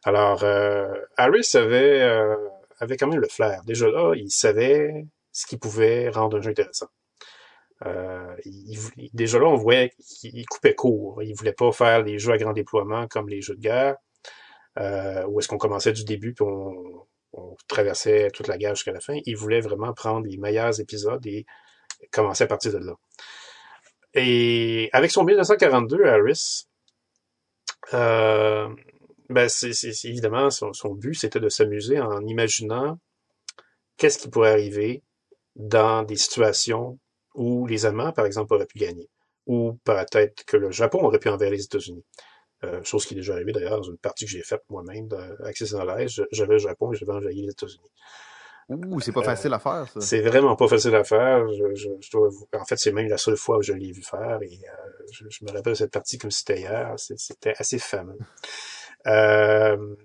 Alors, 0.05 0.43
euh, 0.45 0.89
Harris 1.17 1.51
avait, 1.55 2.01
euh, 2.03 2.37
avait 2.79 2.97
quand 2.97 3.09
même 3.09 3.21
le 3.21 3.29
flair. 3.29 3.63
Déjà 3.65 3.89
là, 3.89 4.15
il 4.17 4.31
savait 4.31 5.07
ce 5.33 5.47
qui 5.47 5.59
pouvait 5.59 6.09
rendre 6.09 6.39
un 6.39 6.41
jeu 6.41 6.51
intéressant. 6.51 6.89
Euh, 7.87 8.37
il, 8.45 8.79
déjà 9.15 9.39
là, 9.39 9.47
on 9.47 9.57
voyait 9.57 9.91
qu'il 9.99 10.47
coupait 10.47 10.75
court. 10.75 11.23
Il 11.23 11.35
voulait 11.35 11.53
pas 11.53 11.73
faire 11.73 12.03
les 12.03 12.19
jeux 12.19 12.33
à 12.33 12.39
grand 12.39 12.53
déploiement 12.53 13.07
comme 13.09 13.29
les 13.29 13.41
jeux 13.41 13.55
de 13.55 13.61
guerre, 13.61 13.97
euh, 14.79 15.25
où 15.27 15.41
est-ce 15.41 15.49
qu'on 15.49 15.59
commençait 15.59 15.93
du 15.93 16.05
début 16.05 16.35
puis 16.35 16.45
on, 16.47 17.07
on 17.33 17.57
traversait 17.69 18.31
toute 18.33 18.49
la 18.49 18.59
guerre 18.59 18.75
jusqu'à 18.75 18.93
la 18.93 19.01
fin. 19.01 19.19
Il 19.25 19.37
voulait 19.37 19.61
vraiment 19.61 19.93
prendre 19.93 20.27
les 20.27 20.37
meilleurs 20.37 20.79
épisodes 20.81 21.25
et 21.27 21.47
commencer 22.11 22.45
à 22.45 22.47
partir 22.47 22.73
de 22.73 22.79
là. 22.79 22.95
Et 24.15 24.91
avec 24.93 25.11
son 25.11 25.25
1942, 25.25 26.05
Harris, 26.05 26.67
euh, 27.95 28.69
ben 29.29 29.49
c'est, 29.49 29.73
évidemment 30.05 30.51
son, 30.51 30.73
son 30.73 30.95
but, 30.95 31.15
c'était 31.15 31.41
de 31.41 31.49
s'amuser 31.49 32.01
en 32.01 32.27
imaginant 32.27 32.99
qu'est-ce 33.97 34.19
qui 34.19 34.29
pourrait 34.29 34.51
arriver 34.51 35.03
dans 35.57 36.03
des 36.03 36.17
situations 36.17 36.99
où 37.35 37.67
les 37.67 37.87
Allemands, 37.87 38.13
par 38.13 38.27
exemple, 38.27 38.55
auraient 38.55 38.67
pu 38.67 38.79
gagner, 38.79 39.09
ou 39.47 39.79
peut-être 39.85 40.45
que 40.45 40.57
le 40.57 40.71
Japon 40.71 41.05
aurait 41.05 41.19
pu 41.19 41.29
envers 41.29 41.51
les 41.51 41.65
États-Unis. 41.65 42.05
Euh, 42.63 42.83
chose 42.85 43.07
qui 43.07 43.15
est 43.15 43.17
déjà 43.17 43.35
arrivée 43.35 43.53
d'ailleurs 43.53 43.79
dans 43.79 43.91
une 43.91 43.97
partie 43.97 44.27
que 44.27 44.31
j'ai 44.31 44.43
faite 44.43 44.63
moi-même 44.69 45.09
d'Access 45.09 45.71
Knowledge. 45.71 46.23
J'avais 46.31 46.55
le 46.55 46.59
Japon 46.59 46.93
et 46.93 46.97
j'avais 46.97 47.13
envahi 47.13 47.43
les 47.43 47.53
États-Unis. 47.53 47.91
Ouh, 48.71 49.01
c'est 49.01 49.13
pas 49.13 49.23
facile 49.23 49.53
à 49.53 49.59
faire, 49.59 49.89
ça. 49.89 50.01
C'est 50.01 50.21
vraiment 50.21 50.55
pas 50.57 50.69
facile 50.69 50.95
à 50.95 51.05
faire. 51.05 51.47
Je, 51.49 51.75
je, 51.75 51.89
je 52.01 52.11
dois 52.11 52.31
En 52.57 52.65
fait, 52.65 52.77
c'est 52.77 52.93
même 52.93 53.09
la 53.09 53.19
seule 53.19 53.37
fois 53.37 53.59
où 53.59 53.63
je 53.63 53.73
l'ai 53.73 53.93
vu 53.93 54.03
faire 54.03 54.39
et 54.43 54.47
euh, 54.47 55.07
je, 55.13 55.25
je, 55.29 55.45
me 55.45 55.51
rappelle 55.51 55.73
de 55.73 55.79
cette 55.79 55.93
partie 55.93 56.19
comme 56.19 56.31
si 56.31 56.39
c'était 56.39 56.61
hier. 56.61 56.95
C'était 56.97 57.55
assez 57.59 57.79
fameux. 57.79 58.19
Euh, 59.07 59.97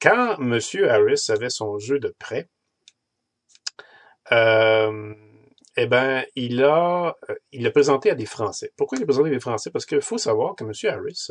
quand 0.00 0.36
M. 0.40 0.58
Harris 0.88 1.26
avait 1.28 1.50
son 1.50 1.78
jeu 1.78 1.98
de 1.98 2.14
prêt, 2.18 2.48
euh, 4.32 5.14
eh 5.76 5.86
ben, 5.86 6.24
il 6.34 6.62
a, 6.64 7.16
euh, 7.30 7.34
il 7.52 7.62
l'a 7.62 7.70
présenté 7.70 8.10
à 8.10 8.14
des 8.14 8.26
Français. 8.26 8.72
Pourquoi 8.76 8.96
il 8.98 9.00
l'a 9.00 9.06
présenté 9.06 9.28
à 9.30 9.32
des 9.32 9.40
Français? 9.40 9.70
Parce 9.70 9.86
qu'il 9.86 10.00
faut 10.00 10.18
savoir 10.18 10.54
que 10.54 10.64
M. 10.64 10.72
Harris 10.92 11.28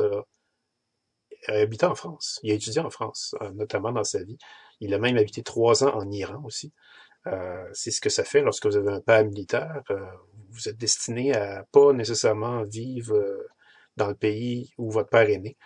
a, 1.48 1.60
habité 1.60 1.86
en 1.86 1.94
France. 1.94 2.40
Il 2.42 2.50
a 2.50 2.54
étudié 2.54 2.80
en 2.80 2.90
France, 2.90 3.34
euh, 3.42 3.50
notamment 3.52 3.92
dans 3.92 4.04
sa 4.04 4.22
vie. 4.22 4.38
Il 4.80 4.94
a 4.94 4.98
même 4.98 5.16
habité 5.16 5.42
trois 5.42 5.84
ans 5.84 5.94
en 5.94 6.10
Iran 6.10 6.42
aussi. 6.44 6.72
Euh, 7.26 7.64
c'est 7.72 7.90
ce 7.90 8.00
que 8.00 8.08
ça 8.10 8.24
fait 8.24 8.42
lorsque 8.42 8.66
vous 8.66 8.76
avez 8.76 8.92
un 8.92 9.00
père 9.00 9.24
militaire. 9.24 9.82
Euh, 9.90 10.00
vous 10.50 10.68
êtes 10.68 10.78
destiné 10.78 11.34
à 11.34 11.64
pas 11.72 11.92
nécessairement 11.92 12.62
vivre 12.64 13.14
euh, 13.14 13.48
dans 13.96 14.08
le 14.08 14.14
pays 14.14 14.72
où 14.78 14.90
votre 14.90 15.10
père 15.10 15.28
est 15.28 15.38
né. 15.38 15.56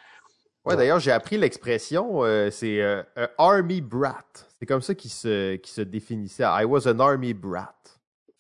Ouais, 0.65 0.77
d'ailleurs, 0.77 1.01
j'ai 1.01 1.11
appris 1.11 1.39
l'expression, 1.39 2.23
c'est 2.53 2.81
army 3.37 3.81
brat. 3.81 4.25
C'est 4.61 4.67
comme 4.67 4.81
ça 4.81 4.95
qu'il 4.95 5.11
se, 5.11 5.59
se 5.65 5.81
définissait. 5.81 6.45
I 6.45 6.65
was 6.65 6.87
an 6.87 7.01
army 7.01 7.35
brat. 7.35 7.75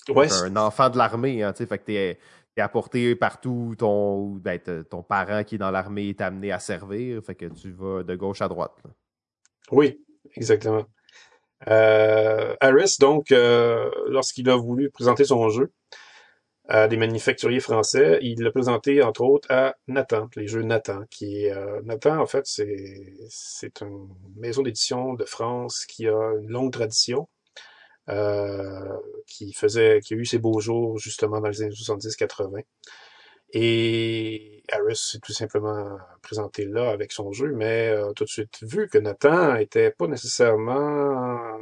Ouais, 0.09 0.33
un 0.33 0.57
enfant 0.57 0.89
de 0.89 0.99
l'armée, 0.99 1.43
hein, 1.43 1.53
tu 1.53 1.59
sais, 1.59 1.67
fait 1.67 1.79
que 1.79 1.85
t'es 1.85 2.19
es 2.57 2.61
apporté 2.61 3.17
partout, 3.17 3.75
ton, 3.77 4.37
ben, 4.37 4.59
ton 4.89 5.03
parent 5.03 5.43
qui 5.43 5.57
est 5.57 5.59
dans 5.59 5.71
l'armée 5.71 6.11
est 6.11 6.21
amené 6.21 6.53
à 6.53 6.59
servir, 6.59 7.23
fait 7.25 7.35
que 7.35 7.47
tu 7.47 7.73
vas 7.73 8.03
de 8.03 8.15
gauche 8.15 8.43
à 8.43 8.49
droite. 8.49 8.77
Là. 8.85 8.91
Oui, 9.71 10.05
exactement. 10.35 10.85
Euh, 11.69 12.57
Harris, 12.61 12.97
donc, 13.01 13.33
euh, 13.33 13.91
lorsqu'il 14.09 14.51
a 14.51 14.57
voulu 14.57 14.91
présenter 14.91 15.25
son 15.25 15.49
jeu, 15.49 15.73
à 16.69 16.89
des 16.89 16.97
manufacturiers 16.97 17.61
français. 17.61 18.19
Il 18.23 18.43
l'a 18.43 18.51
présenté, 18.51 19.03
entre 19.03 19.23
autres, 19.23 19.51
à 19.51 19.77
Nathan, 19.89 20.29
les 20.37 20.47
jeux 20.47 20.63
Nathan, 20.63 21.03
qui. 21.11 21.49
Euh, 21.51 21.81
Nathan, 21.85 22.19
en 22.19 22.27
fait, 22.27 22.47
c'est, 22.47 23.15
c'est 23.29 23.83
une 23.83 24.09
maison 24.37 24.63
d'édition 24.63 25.15
de 25.15 25.25
France 25.25 25.85
qui 25.87 26.09
a 26.09 26.33
une 26.41 26.49
longue 26.49 26.73
tradition, 26.73 27.29
euh, 28.09 28.97
qui 29.27 29.53
faisait, 29.53 30.01
qui 30.01 30.15
a 30.15 30.17
eu 30.17 30.25
ses 30.25 30.39
beaux 30.39 30.61
jours, 30.61 30.99
justement, 30.99 31.41
dans 31.41 31.49
les 31.49 31.63
années 31.63 31.75
70-80. 31.75 32.65
Et 33.53 34.63
Harris 34.71 34.97
s'est 34.97 35.19
tout 35.19 35.33
simplement 35.33 35.99
présenté 36.23 36.65
là 36.65 36.91
avec 36.91 37.13
son 37.13 37.33
jeu, 37.33 37.53
mais 37.53 37.89
euh, 37.89 38.13
tout 38.13 38.25
de 38.25 38.29
suite 38.29 38.59
vu 38.63 38.89
que 38.89 38.99
Nathan 38.99 39.57
était 39.57 39.91
pas 39.91 40.07
nécessairement 40.07 41.59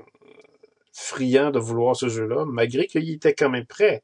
friand 0.92 1.50
de 1.50 1.58
vouloir 1.58 1.96
ce 1.96 2.08
jeu-là, 2.08 2.44
malgré 2.46 2.86
qu'il 2.86 3.10
était 3.10 3.34
quand 3.34 3.50
même 3.50 3.66
prêt 3.66 4.02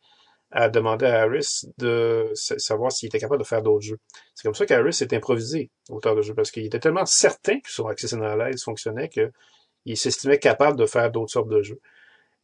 à 0.50 0.68
demander 0.68 1.06
à 1.06 1.22
Harris 1.22 1.64
de 1.78 2.30
savoir 2.34 2.92
s'il 2.92 3.08
était 3.08 3.18
capable 3.18 3.42
de 3.42 3.46
faire 3.46 3.62
d'autres 3.62 3.84
jeux. 3.84 3.98
C'est 4.34 4.44
comme 4.44 4.54
ça 4.54 4.64
qu'Harris 4.64 4.94
s'est 4.94 5.14
improvisé 5.14 5.70
auteur 5.90 6.14
de 6.14 6.22
jeu, 6.22 6.34
parce 6.34 6.50
qu'il 6.50 6.64
était 6.64 6.78
tellement 6.78 7.06
certain 7.06 7.60
que 7.60 7.70
son 7.70 7.86
Access 7.86 8.12
Analyze 8.14 8.62
fonctionnait 8.62 9.08
qu'il 9.08 9.96
s'estimait 9.96 10.38
capable 10.38 10.78
de 10.78 10.86
faire 10.86 11.10
d'autres 11.10 11.32
sortes 11.32 11.48
de 11.48 11.62
jeux. 11.62 11.80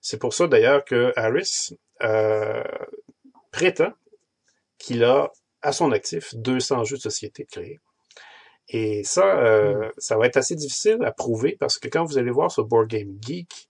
C'est 0.01 0.19
pour 0.19 0.35
ça 0.35 0.47
d'ailleurs 0.49 0.85
que 0.85 1.13
Harris 1.17 1.77
euh, 2.03 2.63
prétend 3.53 3.93
qu'il 4.83 5.05
a 5.05 5.31
à 5.63 5.73
son 5.73 5.93
actif 5.93 6.35
200 6.35 6.85
jeux 6.85 6.97
de 6.97 7.03
société 7.03 7.47
créés. 7.47 7.81
Et 8.69 9.05
ça, 9.05 9.39
euh, 9.39 9.75
hmm. 9.75 9.91
ça 9.99 10.17
va 10.17 10.27
être 10.27 10.37
assez 10.37 10.57
difficile 10.57 10.99
à 11.05 11.13
prouver 11.13 11.57
parce 11.59 11.79
que 11.79 11.89
quand 11.89 12.05
vous 12.05 12.19
allez 12.19 12.31
voir 12.31 12.51
sur 12.51 12.65
Board 12.65 12.89
Game 12.89 13.17
Geek, 13.21 13.69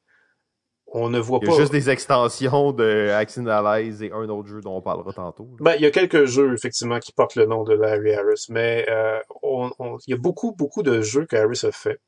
on 0.95 1.09
ne 1.09 1.19
voit 1.19 1.39
il 1.43 1.49
y 1.49 1.51
a 1.51 1.55
pas. 1.55 1.61
juste 1.61 1.73
des 1.73 1.89
extensions 1.89 2.73
de 2.73 3.09
Action 3.11 3.47
Allies 3.47 4.05
et 4.05 4.13
un 4.13 4.29
autre 4.29 4.49
jeu 4.49 4.61
dont 4.61 4.77
on 4.77 4.83
parlera 4.83 5.13
tantôt. 5.13 5.49
Ben, 5.61 5.75
il 5.77 5.83
y 5.83 5.87
a 5.87 5.91
quelques 5.91 6.27
jeux, 6.27 6.53
effectivement, 6.53 6.99
qui 6.99 7.13
portent 7.13 7.37
le 7.37 7.47
nom 7.47 7.63
de 7.63 7.73
Larry 7.73 8.13
Harris, 8.13 8.47
mais 8.51 8.87
euh, 8.91 9.19
on, 9.43 9.71
on, 9.79 9.97
il 10.07 10.11
y 10.11 10.15
a 10.15 10.19
beaucoup, 10.19 10.53
beaucoup 10.53 10.83
de 10.83 11.01
jeux 11.01 11.25
que 11.25 11.37
Harris 11.37 11.65
a 11.65 11.73
fait. 11.73 11.99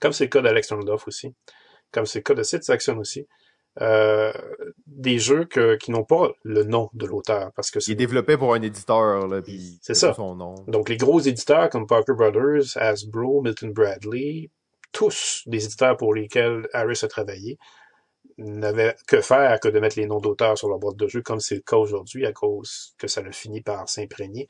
Comme 0.00 0.12
c'est 0.12 0.24
le 0.24 0.30
cas 0.30 0.42
d'Alex 0.42 0.72
Randolph 0.72 1.06
aussi. 1.06 1.32
Comme 1.92 2.06
c'est 2.06 2.18
le 2.18 2.24
cas 2.24 2.34
de 2.34 2.42
Sid 2.42 2.64
Saxon 2.64 2.98
aussi. 2.98 3.28
Euh, 3.80 4.32
des 4.86 5.18
jeux 5.18 5.46
que, 5.46 5.74
qui 5.74 5.90
n'ont 5.90 6.04
pas 6.04 6.30
le 6.44 6.62
nom 6.62 6.90
de 6.92 7.06
l'auteur 7.06 7.50
parce 7.56 7.72
que 7.72 7.80
il 7.88 7.92
est 7.92 7.96
développé 7.96 8.36
pour 8.36 8.54
un 8.54 8.62
éditeur 8.62 9.26
là 9.26 9.42
puis 9.42 9.80
c'est 9.82 9.94
ça 9.94 10.14
son 10.14 10.36
nom. 10.36 10.54
donc 10.68 10.88
les 10.88 10.96
gros 10.96 11.18
éditeurs 11.18 11.70
comme 11.70 11.88
Parker 11.88 12.12
Brothers 12.12 12.76
Hasbro 12.76 13.42
Milton 13.42 13.72
Bradley 13.72 14.48
tous 14.92 15.42
des 15.46 15.64
éditeurs 15.64 15.96
pour 15.96 16.14
lesquels 16.14 16.68
Harris 16.72 17.00
a 17.02 17.08
travaillé 17.08 17.58
n'avaient 18.38 18.96
que 19.06 19.20
faire 19.20 19.60
que 19.60 19.68
de 19.68 19.78
mettre 19.78 19.98
les 19.98 20.06
noms 20.06 20.20
d'auteurs 20.20 20.58
sur 20.58 20.68
leur 20.68 20.78
boîte 20.78 20.96
de 20.96 21.06
jeu, 21.06 21.22
comme 21.22 21.40
c'est 21.40 21.56
le 21.56 21.60
cas 21.60 21.76
aujourd'hui, 21.76 22.26
à 22.26 22.32
cause 22.32 22.94
que 22.98 23.06
ça 23.06 23.20
a 23.20 23.32
fini 23.32 23.60
par 23.60 23.88
s'imprégner 23.88 24.48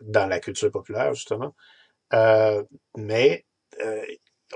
dans 0.00 0.26
la 0.26 0.40
culture 0.40 0.70
populaire, 0.70 1.14
justement. 1.14 1.54
Euh, 2.12 2.62
mais 2.96 3.44
euh, 3.84 4.04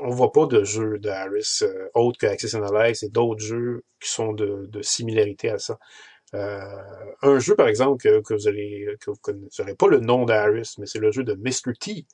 on 0.01 0.11
voit 0.11 0.33
pas 0.33 0.47
de 0.47 0.63
jeux 0.65 0.99
de 0.99 1.09
Harris 1.09 1.61
euh, 1.63 1.89
autres 1.95 2.19
que 2.19 2.27
Access 2.27 2.55
Analyze 2.55 3.03
et 3.03 3.09
d'autres 3.09 3.45
jeux 3.45 3.85
qui 4.01 4.11
sont 4.11 4.33
de, 4.33 4.67
de 4.69 4.83
similarité 4.83 5.51
à 5.51 5.59
ça. 5.59 5.79
Euh, 6.35 6.61
un 7.23 7.39
jeu, 7.39 7.57
par 7.57 7.69
exemple, 7.69 8.03
que, 8.03 8.21
que 8.21 8.35
vous 8.35 8.47
allez 8.47 8.87
que 9.01 9.11
vous 9.11 9.17
connaissez 9.21 9.75
pas 9.75 9.89
le 9.89 9.99
nom 9.99 10.25
d'Harris, 10.25 10.75
mais 10.79 10.87
c'est 10.87 11.01
le 11.01 11.11
jeu 11.11 11.25
de 11.25 11.35
Mr. 11.35 11.73
T, 11.79 12.07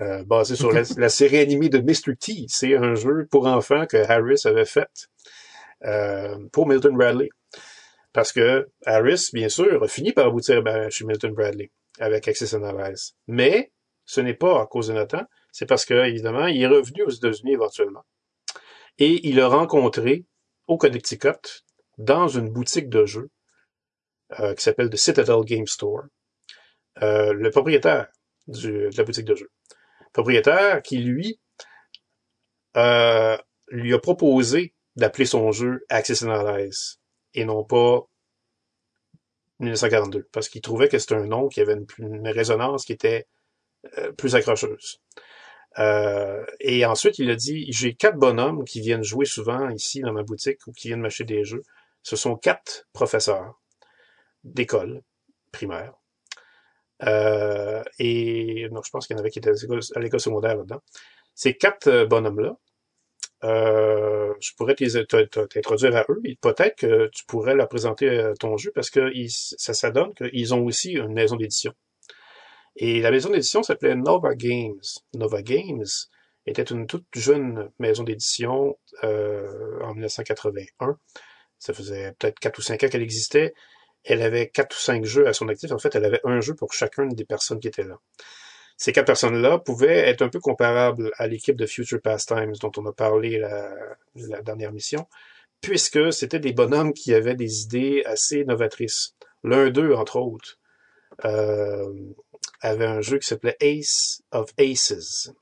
euh, 0.00 0.22
basé 0.24 0.54
sur 0.54 0.70
la, 0.70 0.82
la, 0.96 1.08
série 1.08 1.38
animée 1.38 1.68
de 1.68 1.78
Mr. 1.78 2.16
T. 2.16 2.44
C'est 2.48 2.76
un 2.76 2.94
jeu 2.94 3.26
pour 3.30 3.46
enfants 3.46 3.86
que 3.86 3.96
Harris 3.96 4.42
avait 4.44 4.66
fait 4.66 5.08
euh, 5.84 6.36
pour 6.52 6.68
Milton 6.68 6.96
Bradley. 6.96 7.30
Parce 8.12 8.32
que 8.32 8.68
Harris, 8.84 9.30
bien 9.32 9.48
sûr, 9.48 9.82
a 9.82 9.88
fini 9.88 10.12
par 10.12 10.26
aboutir 10.26 10.62
ben, 10.62 10.90
chez 10.90 11.04
Milton 11.04 11.32
Bradley 11.32 11.70
avec 11.98 12.28
Access 12.28 12.54
Analyze. 12.54 13.14
Mais 13.26 13.72
ce 14.04 14.20
n'est 14.20 14.34
pas 14.34 14.60
à 14.60 14.66
cause 14.66 14.88
de 14.88 14.92
Nathan, 14.92 15.22
c'est 15.58 15.66
parce 15.66 15.84
que, 15.84 16.06
évidemment, 16.06 16.46
il 16.46 16.62
est 16.62 16.68
revenu 16.68 17.02
aux 17.02 17.10
États-Unis 17.10 17.54
éventuellement. 17.54 18.04
Et 18.98 19.26
il 19.28 19.40
a 19.40 19.48
rencontré 19.48 20.24
au 20.68 20.78
Connecticut, 20.78 21.64
dans 21.96 22.28
une 22.28 22.48
boutique 22.48 22.88
de 22.88 23.04
jeux, 23.06 23.28
euh, 24.38 24.54
qui 24.54 24.62
s'appelle 24.62 24.88
The 24.88 24.94
Citadel 24.94 25.40
Game 25.44 25.66
Store, 25.66 26.04
euh, 27.02 27.32
le 27.32 27.50
propriétaire 27.50 28.06
du, 28.46 28.70
de 28.70 28.96
la 28.96 29.02
boutique 29.02 29.24
de 29.24 29.34
jeux. 29.34 29.50
Propriétaire 30.12 30.80
qui, 30.80 30.98
lui, 30.98 31.40
euh, 32.76 33.36
lui 33.66 33.92
a 33.94 33.98
proposé 33.98 34.74
d'appeler 34.94 35.24
son 35.24 35.50
jeu 35.50 35.84
Access 35.88 36.22
Analyze 36.22 37.00
et 37.34 37.44
non 37.44 37.64
pas 37.64 38.06
1942, 39.58 40.28
parce 40.30 40.48
qu'il 40.48 40.60
trouvait 40.60 40.88
que 40.88 41.00
c'était 41.00 41.16
un 41.16 41.26
nom 41.26 41.48
qui 41.48 41.60
avait 41.60 41.74
une, 41.74 41.86
une 41.98 42.28
résonance 42.28 42.84
qui 42.84 42.92
était 42.92 43.26
euh, 43.98 44.12
plus 44.12 44.36
accrocheuse. 44.36 45.00
Euh, 45.78 46.44
et 46.60 46.84
ensuite, 46.84 47.18
il 47.18 47.30
a 47.30 47.36
dit, 47.36 47.66
j'ai 47.70 47.94
quatre 47.94 48.16
bonhommes 48.16 48.64
qui 48.64 48.80
viennent 48.80 49.04
jouer 49.04 49.26
souvent 49.26 49.68
ici 49.70 50.00
dans 50.00 50.12
ma 50.12 50.22
boutique 50.22 50.66
ou 50.66 50.72
qui 50.72 50.88
viennent 50.88 51.00
m'acheter 51.00 51.24
des 51.24 51.44
jeux. 51.44 51.62
Ce 52.02 52.16
sont 52.16 52.36
quatre 52.36 52.88
professeurs 52.92 53.60
d'école 54.44 55.02
primaire. 55.52 55.94
Euh, 57.04 57.82
et 57.98 58.68
non, 58.72 58.82
je 58.82 58.90
pense 58.90 59.06
qu'il 59.06 59.14
y 59.14 59.18
en 59.18 59.20
avait 59.20 59.30
qui 59.30 59.38
étaient 59.38 59.50
à 59.50 60.00
l'école 60.00 60.20
secondaire 60.20 60.56
là-dedans. 60.56 60.82
Ces 61.34 61.54
quatre 61.54 62.06
bonhommes-là, 62.06 62.56
euh, 63.44 64.34
je 64.40 64.50
pourrais 64.56 64.74
t'introduire 64.74 65.96
à 65.96 66.04
eux. 66.08 66.20
Peut-être 66.40 66.76
que 66.76 67.08
tu 67.14 67.24
pourrais 67.26 67.54
leur 67.54 67.68
présenter 67.68 68.32
ton 68.40 68.56
jeu 68.56 68.72
parce 68.74 68.90
que 68.90 69.12
ça, 69.28 69.74
ça 69.74 69.90
donne 69.92 70.12
qu'ils 70.14 70.54
ont 70.54 70.64
aussi 70.64 70.94
une 70.94 71.12
maison 71.12 71.36
d'édition. 71.36 71.72
Et 72.80 73.00
la 73.00 73.10
maison 73.10 73.30
d'édition 73.30 73.64
s'appelait 73.64 73.96
Nova 73.96 74.36
Games. 74.36 74.80
Nova 75.14 75.42
Games 75.42 75.84
était 76.46 76.62
une 76.62 76.86
toute 76.86 77.06
jeune 77.12 77.70
maison 77.80 78.04
d'édition 78.04 78.78
euh, 79.02 79.80
en 79.82 79.94
1981. 79.94 80.96
Ça 81.58 81.74
faisait 81.74 82.12
peut-être 82.12 82.38
quatre 82.38 82.58
ou 82.58 82.62
cinq 82.62 82.84
ans 82.84 82.88
qu'elle 82.88 83.02
existait. 83.02 83.52
Elle 84.04 84.22
avait 84.22 84.48
quatre 84.48 84.76
ou 84.76 84.78
cinq 84.78 85.04
jeux 85.04 85.26
à 85.26 85.32
son 85.32 85.48
actif. 85.48 85.72
En 85.72 85.78
fait, 85.78 85.96
elle 85.96 86.04
avait 86.04 86.20
un 86.22 86.40
jeu 86.40 86.54
pour 86.54 86.72
chacune 86.72 87.08
des 87.08 87.24
personnes 87.24 87.58
qui 87.58 87.66
étaient 87.66 87.82
là. 87.82 87.98
Ces 88.76 88.92
quatre 88.92 89.06
personnes-là 89.06 89.58
pouvaient 89.58 90.08
être 90.08 90.22
un 90.22 90.28
peu 90.28 90.38
comparables 90.38 91.10
à 91.16 91.26
l'équipe 91.26 91.56
de 91.56 91.66
Future 91.66 92.00
Pastimes 92.00 92.52
dont 92.60 92.70
on 92.76 92.86
a 92.86 92.92
parlé 92.92 93.40
la, 93.40 93.74
la 94.14 94.40
dernière 94.40 94.70
mission, 94.70 95.08
puisque 95.60 96.12
c'était 96.12 96.38
des 96.38 96.52
bonhommes 96.52 96.92
qui 96.92 97.12
avaient 97.12 97.34
des 97.34 97.62
idées 97.62 98.04
assez 98.06 98.44
novatrices. 98.44 99.16
L'un 99.42 99.70
d'eux, 99.70 99.94
entre 99.94 100.20
autres, 100.20 100.60
euh, 101.24 101.92
avait 102.60 102.86
un 102.86 103.00
jeu 103.00 103.18
qui 103.18 103.26
s'appelait 103.26 103.56
Ace 103.60 104.22
of 104.32 104.52
Aces. 104.58 105.32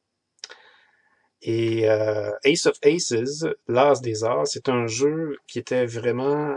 Et 1.43 1.89
euh, 1.89 2.33
Ace 2.45 2.67
of 2.67 2.79
Aces, 2.83 3.45
l'As 3.69 4.01
des 4.01 4.25
Arts, 4.25 4.47
c'est 4.47 4.69
un 4.69 4.87
jeu 4.87 5.37
qui 5.47 5.59
était 5.59 5.87
vraiment 5.87 6.57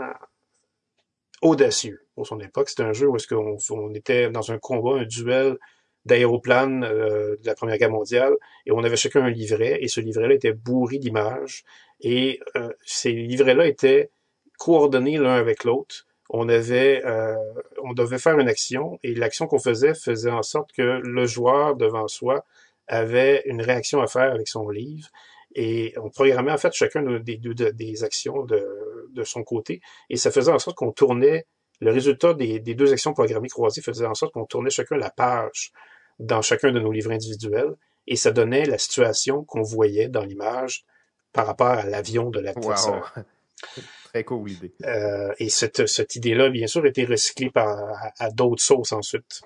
audacieux 1.42 2.06
pour 2.14 2.26
son 2.26 2.40
époque. 2.40 2.68
C'était 2.68 2.82
un 2.82 2.92
jeu 2.92 3.08
où 3.08 3.16
est-ce 3.16 3.28
qu'on 3.28 3.56
on 3.70 3.94
était 3.94 4.30
dans 4.30 4.52
un 4.52 4.58
combat, 4.58 5.00
un 5.00 5.04
duel 5.04 5.56
d'aéroplanes 6.04 6.84
euh, 6.84 7.36
de 7.36 7.46
la 7.46 7.54
Première 7.54 7.78
Guerre 7.78 7.90
mondiale, 7.90 8.34
et 8.66 8.72
on 8.72 8.82
avait 8.82 8.96
chacun 8.96 9.22
un 9.22 9.30
livret, 9.30 9.78
et 9.82 9.88
ce 9.88 10.00
livret-là 10.00 10.34
était 10.34 10.52
bourré 10.52 10.98
d'images, 10.98 11.64
et 12.00 12.40
euh, 12.56 12.70
ces 12.84 13.12
livrets-là 13.12 13.66
étaient 13.66 14.10
coordonnés 14.58 15.18
l'un 15.18 15.34
avec 15.34 15.64
l'autre, 15.64 16.06
on 16.32 16.48
avait, 16.48 17.04
euh, 17.04 17.34
on 17.82 17.92
devait 17.92 18.18
faire 18.18 18.38
une 18.38 18.48
action 18.48 18.98
et 19.02 19.14
l'action 19.14 19.46
qu'on 19.46 19.58
faisait 19.58 19.94
faisait 19.94 20.30
en 20.30 20.42
sorte 20.42 20.72
que 20.72 21.00
le 21.02 21.26
joueur 21.26 21.74
devant 21.74 22.06
soi 22.06 22.44
avait 22.86 23.42
une 23.46 23.60
réaction 23.60 24.00
à 24.00 24.06
faire 24.06 24.32
avec 24.32 24.46
son 24.46 24.68
livre 24.70 25.08
et 25.56 25.92
on 25.96 26.08
programmait 26.08 26.52
en 26.52 26.58
fait 26.58 26.72
chacun 26.72 27.02
des, 27.18 27.36
des 27.36 28.04
actions 28.04 28.44
de, 28.44 29.08
de, 29.12 29.24
son 29.24 29.42
côté 29.42 29.80
et 30.08 30.16
ça 30.16 30.30
faisait 30.30 30.52
en 30.52 30.60
sorte 30.60 30.76
qu'on 30.76 30.92
tournait 30.92 31.46
le 31.80 31.90
résultat 31.90 32.34
des, 32.34 32.60
des, 32.60 32.74
deux 32.74 32.92
actions 32.92 33.12
programmées 33.12 33.48
croisées 33.48 33.82
faisait 33.82 34.06
en 34.06 34.14
sorte 34.14 34.32
qu'on 34.32 34.46
tournait 34.46 34.70
chacun 34.70 34.96
la 34.96 35.10
page 35.10 35.72
dans 36.20 36.42
chacun 36.42 36.70
de 36.70 36.78
nos 36.78 36.92
livres 36.92 37.10
individuels 37.10 37.74
et 38.06 38.14
ça 38.14 38.30
donnait 38.30 38.66
la 38.66 38.78
situation 38.78 39.42
qu'on 39.42 39.62
voyait 39.62 40.08
dans 40.08 40.24
l'image 40.24 40.84
par 41.32 41.46
rapport 41.46 41.66
à 41.66 41.84
l'avion 41.84 42.30
de 42.30 42.38
la 42.38 42.52
Wow. 42.56 43.02
Très 44.12 44.24
cool 44.24 44.50
idée. 44.50 44.72
Euh, 44.84 45.32
et 45.38 45.48
cette, 45.48 45.86
cette 45.86 46.16
idée-là, 46.16 46.50
bien 46.50 46.66
sûr, 46.66 46.82
a 46.82 46.88
été 46.88 47.04
recyclée 47.04 47.50
par, 47.50 47.78
à, 48.18 48.30
d'autres 48.30 48.62
sauces 48.62 48.92
ensuite. 48.92 49.42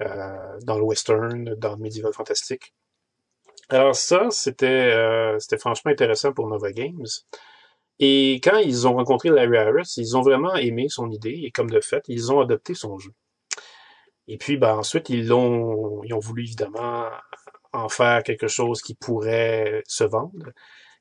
Euh, 0.00 0.58
dans 0.62 0.78
le 0.78 0.82
western, 0.82 1.54
dans 1.54 1.76
le 1.76 1.76
medieval 1.76 2.12
fantastique. 2.12 2.74
Alors 3.68 3.94
ça, 3.94 4.28
c'était 4.30 4.66
euh, 4.66 5.38
c'était 5.38 5.58
franchement 5.58 5.92
intéressant 5.92 6.32
pour 6.32 6.48
Nova 6.48 6.72
Games. 6.72 7.06
Et 8.00 8.40
quand 8.42 8.58
ils 8.58 8.88
ont 8.88 8.94
rencontré 8.94 9.28
Larry 9.28 9.58
Harris, 9.58 9.94
ils 9.98 10.16
ont 10.16 10.22
vraiment 10.22 10.54
aimé 10.56 10.88
son 10.88 11.10
idée 11.10 11.42
et 11.44 11.50
comme 11.52 11.70
de 11.70 11.80
fait, 11.80 12.02
ils 12.08 12.32
ont 12.32 12.40
adopté 12.40 12.74
son 12.74 12.98
jeu. 12.98 13.12
Et 14.26 14.38
puis 14.38 14.56
ben, 14.56 14.74
ensuite, 14.74 15.08
ils 15.10 15.28
l'ont 15.28 16.02
ils 16.04 16.14
ont 16.14 16.18
voulu 16.18 16.42
évidemment 16.42 17.06
en 17.72 17.88
faire 17.88 18.22
quelque 18.22 18.48
chose 18.48 18.82
qui 18.82 18.94
pourrait 18.94 19.82
se 19.86 20.04
vendre. 20.04 20.50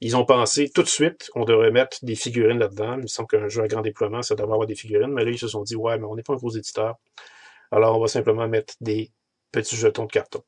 Ils 0.02 0.18
ont 0.18 0.26
pensé 0.26 0.70
tout 0.70 0.82
de 0.82 0.88
suite, 0.88 1.30
on 1.36 1.46
devrait 1.46 1.70
mettre 1.70 2.04
des 2.04 2.16
figurines 2.16 2.58
là-dedans. 2.58 2.96
Il 2.96 3.04
me 3.04 3.08
semble 3.08 3.30
qu'un 3.30 3.48
jeu 3.48 3.62
à 3.62 3.68
grand 3.68 3.82
déploiement, 3.82 4.24
ça 4.24 4.34
devrait 4.34 4.54
avoir 4.54 4.68
des 4.68 4.76
figurines. 4.76 5.12
Mais 5.12 5.24
là, 5.24 5.32
ils 5.32 5.38
se 5.38 5.48
sont 5.48 5.62
dit, 5.62 5.76
ouais, 5.76 5.98
mais 6.00 6.06
on 6.06 6.16
n'est 6.16 6.24
pas 6.24 6.34
un 6.34 6.38
gros 6.38 6.50
éditeur. 6.50 6.96
Alors, 7.72 7.98
on 7.98 8.02
va 8.02 8.08
simplement 8.08 8.48
mettre 8.48 8.74
des 8.82 9.12
petits 9.52 9.76
jetons 9.76 10.06
de 10.06 10.12
carton. 10.12 10.44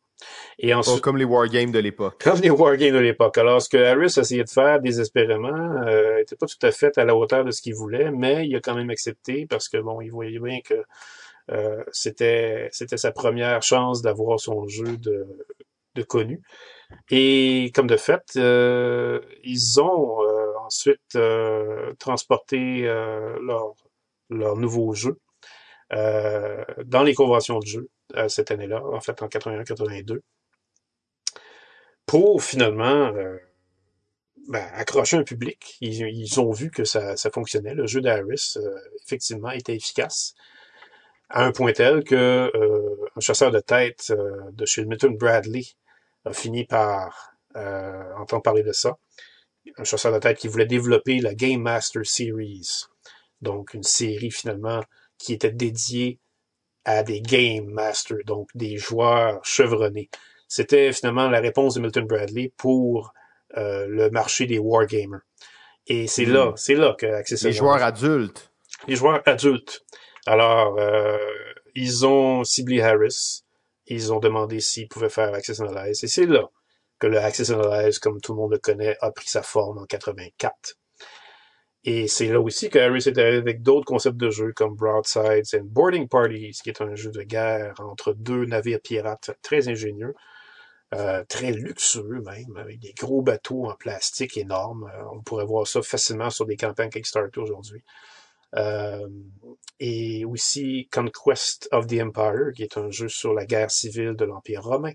Et 0.57 0.73
ensuite, 0.73 1.01
comme 1.01 1.17
les 1.17 1.23
wargames 1.23 1.71
de 1.71 1.79
l'époque. 1.79 2.21
Comme 2.23 2.39
les 2.39 2.49
wargames 2.49 2.93
de 2.93 2.99
l'époque. 2.99 3.37
Alors, 3.37 3.61
ce 3.61 3.69
que 3.69 3.77
Harris 3.77 4.13
essayait 4.17 4.43
de 4.43 4.49
faire 4.49 4.79
désespérément 4.79 5.51
n'était 5.85 6.33
euh, 6.33 6.37
pas 6.39 6.47
tout 6.47 6.65
à 6.65 6.71
fait 6.71 6.97
à 6.97 7.05
la 7.05 7.15
hauteur 7.15 7.45
de 7.45 7.51
ce 7.51 7.61
qu'il 7.61 7.75
voulait, 7.75 8.09
mais 8.09 8.47
il 8.47 8.55
a 8.55 8.59
quand 8.59 8.75
même 8.75 8.89
accepté 8.89 9.45
parce 9.47 9.69
que, 9.69 9.77
bon, 9.77 10.01
il 10.01 10.09
voyait 10.09 10.39
bien 10.39 10.61
que 10.61 10.83
euh, 11.51 11.83
c'était 11.91 12.69
c'était 12.71 12.97
sa 12.97 13.11
première 13.11 13.61
chance 13.63 14.01
d'avoir 14.01 14.39
son 14.39 14.65
jeu 14.67 14.97
de, 14.97 15.27
de 15.95 16.03
connu. 16.03 16.41
Et 17.09 17.71
comme 17.73 17.87
de 17.87 17.97
fait, 17.97 18.23
euh, 18.37 19.21
ils 19.43 19.81
ont 19.81 20.21
euh, 20.23 20.53
ensuite 20.65 21.15
euh, 21.15 21.93
transporté 21.99 22.81
leur, 23.41 23.75
leur 24.29 24.57
nouveau 24.57 24.93
jeu 24.93 25.19
dans 25.91 27.03
les 27.03 27.13
conventions 27.13 27.59
de 27.59 27.65
jeu 27.67 27.89
cette 28.27 28.49
année-là, 28.49 28.83
en 28.83 28.99
fait 28.99 29.21
en 29.21 29.27
81-82, 29.27 30.21
pour 32.07 32.43
finalement 32.43 33.11
ben, 34.47 34.67
accrocher 34.73 35.17
un 35.17 35.23
public. 35.23 35.77
Ils, 35.81 36.01
ils, 36.07 36.39
ont 36.39 36.51
vu 36.51 36.71
que 36.71 36.83
ça, 36.83 37.15
ça 37.15 37.29
fonctionnait. 37.29 37.75
Le 37.75 37.85
jeu 37.85 38.01
d'Harris, 38.01 38.57
effectivement, 39.05 39.51
était 39.51 39.75
efficace 39.75 40.33
à 41.29 41.45
un 41.45 41.51
point 41.51 41.73
tel 41.73 42.03
que 42.03 42.51
un 43.15 43.19
chasseur 43.19 43.51
de 43.51 43.59
tête 43.59 44.11
de 44.51 44.65
chez 44.65 44.85
Milton 44.85 45.15
Bradley 45.15 45.65
a 46.25 46.33
fini 46.33 46.65
par 46.65 47.33
euh, 47.55 48.13
entendre 48.17 48.43
parler 48.43 48.63
de 48.63 48.71
ça. 48.71 48.97
Un 49.77 49.83
chasseur 49.83 50.11
de 50.11 50.19
tête 50.19 50.37
qui 50.37 50.47
voulait 50.47 50.65
développer 50.65 51.19
la 51.19 51.33
Game 51.33 51.61
Master 51.61 52.05
Series. 52.05 52.85
Donc, 53.41 53.73
une 53.73 53.83
série 53.83 54.31
finalement 54.31 54.81
qui 55.17 55.33
était 55.33 55.51
dédiée 55.51 56.19
à 56.85 57.03
des 57.03 57.21
Game 57.21 57.65
Masters, 57.65 58.25
donc 58.25 58.49
des 58.55 58.77
joueurs 58.77 59.43
chevronnés. 59.43 60.09
C'était 60.47 60.91
finalement 60.91 61.29
la 61.29 61.39
réponse 61.39 61.75
de 61.75 61.81
Milton 61.81 62.05
Bradley 62.05 62.51
pour 62.57 63.13
euh, 63.57 63.87
le 63.87 64.09
marché 64.09 64.45
des 64.45 64.59
wargamers. 64.59 65.21
Et 65.87 66.07
c'est 66.07 66.25
là, 66.25 66.47
hmm. 66.47 66.57
c'est 66.57 66.75
là 66.75 66.95
que 66.97 67.45
Les 67.45 67.53
joueurs 67.53 67.83
adultes. 67.83 68.51
Les 68.87 68.95
joueurs 68.95 69.21
adultes. 69.25 69.83
Alors, 70.25 70.77
euh, 70.79 71.17
ils 71.75 72.05
ont 72.05 72.43
ciblé 72.43 72.81
Harris, 72.81 73.42
ils 73.87 74.13
ont 74.13 74.19
demandé 74.19 74.59
s'ils 74.59 74.87
pouvaient 74.87 75.09
faire 75.09 75.33
Access 75.33 75.59
Analyze. 75.59 76.03
Et 76.03 76.07
c'est 76.07 76.25
là 76.25 76.49
que 76.99 77.07
le 77.07 77.19
Access 77.19 77.49
Analyze, 77.49 77.99
comme 77.99 78.21
tout 78.21 78.33
le 78.33 78.39
monde 78.39 78.51
le 78.51 78.59
connaît, 78.59 78.95
a 79.01 79.11
pris 79.11 79.27
sa 79.27 79.43
forme 79.43 79.79
en 79.79 79.85
84. 79.85 80.77
Et 81.85 82.07
c'est 82.07 82.27
là 82.27 82.39
aussi 82.39 82.69
que 82.69 82.79
Harris 82.79 83.03
est 83.07 83.17
arrivé 83.17 83.37
avec 83.37 83.61
d'autres 83.61 83.85
concepts 83.85 84.17
de 84.17 84.29
jeu 84.29 84.53
comme 84.53 84.75
Broadsides 84.75 85.53
and 85.53 85.65
Boarding 85.65 86.07
Parties, 86.07 86.59
qui 86.63 86.69
est 86.69 86.81
un 86.81 86.95
jeu 86.95 87.11
de 87.11 87.23
guerre 87.23 87.73
entre 87.79 88.13
deux 88.13 88.45
navires 88.45 88.79
pirates 88.81 89.31
très 89.41 89.67
ingénieux, 89.67 90.15
euh, 90.93 91.23
très 91.27 91.51
luxueux 91.51 92.21
même, 92.21 92.55
avec 92.55 92.79
des 92.79 92.93
gros 92.93 93.21
bateaux 93.21 93.65
en 93.65 93.75
plastique 93.75 94.37
énormes. 94.37 94.89
Euh, 94.95 95.03
on 95.13 95.21
pourrait 95.21 95.45
voir 95.45 95.67
ça 95.67 95.81
facilement 95.81 96.29
sur 96.29 96.45
des 96.45 96.55
campagnes 96.55 96.89
Kickstarter 96.89 97.41
aujourd'hui. 97.41 97.83
Euh, 98.55 99.07
et 99.79 100.25
aussi 100.25 100.87
Conquest 100.91 101.67
of 101.71 101.87
the 101.87 101.99
Empire, 102.01 102.51
qui 102.55 102.63
est 102.63 102.77
un 102.77 102.89
jeu 102.91 103.09
sur 103.09 103.33
la 103.33 103.45
guerre 103.45 103.71
civile 103.71 104.13
de 104.15 104.25
l'Empire 104.25 104.63
romain. 104.63 104.93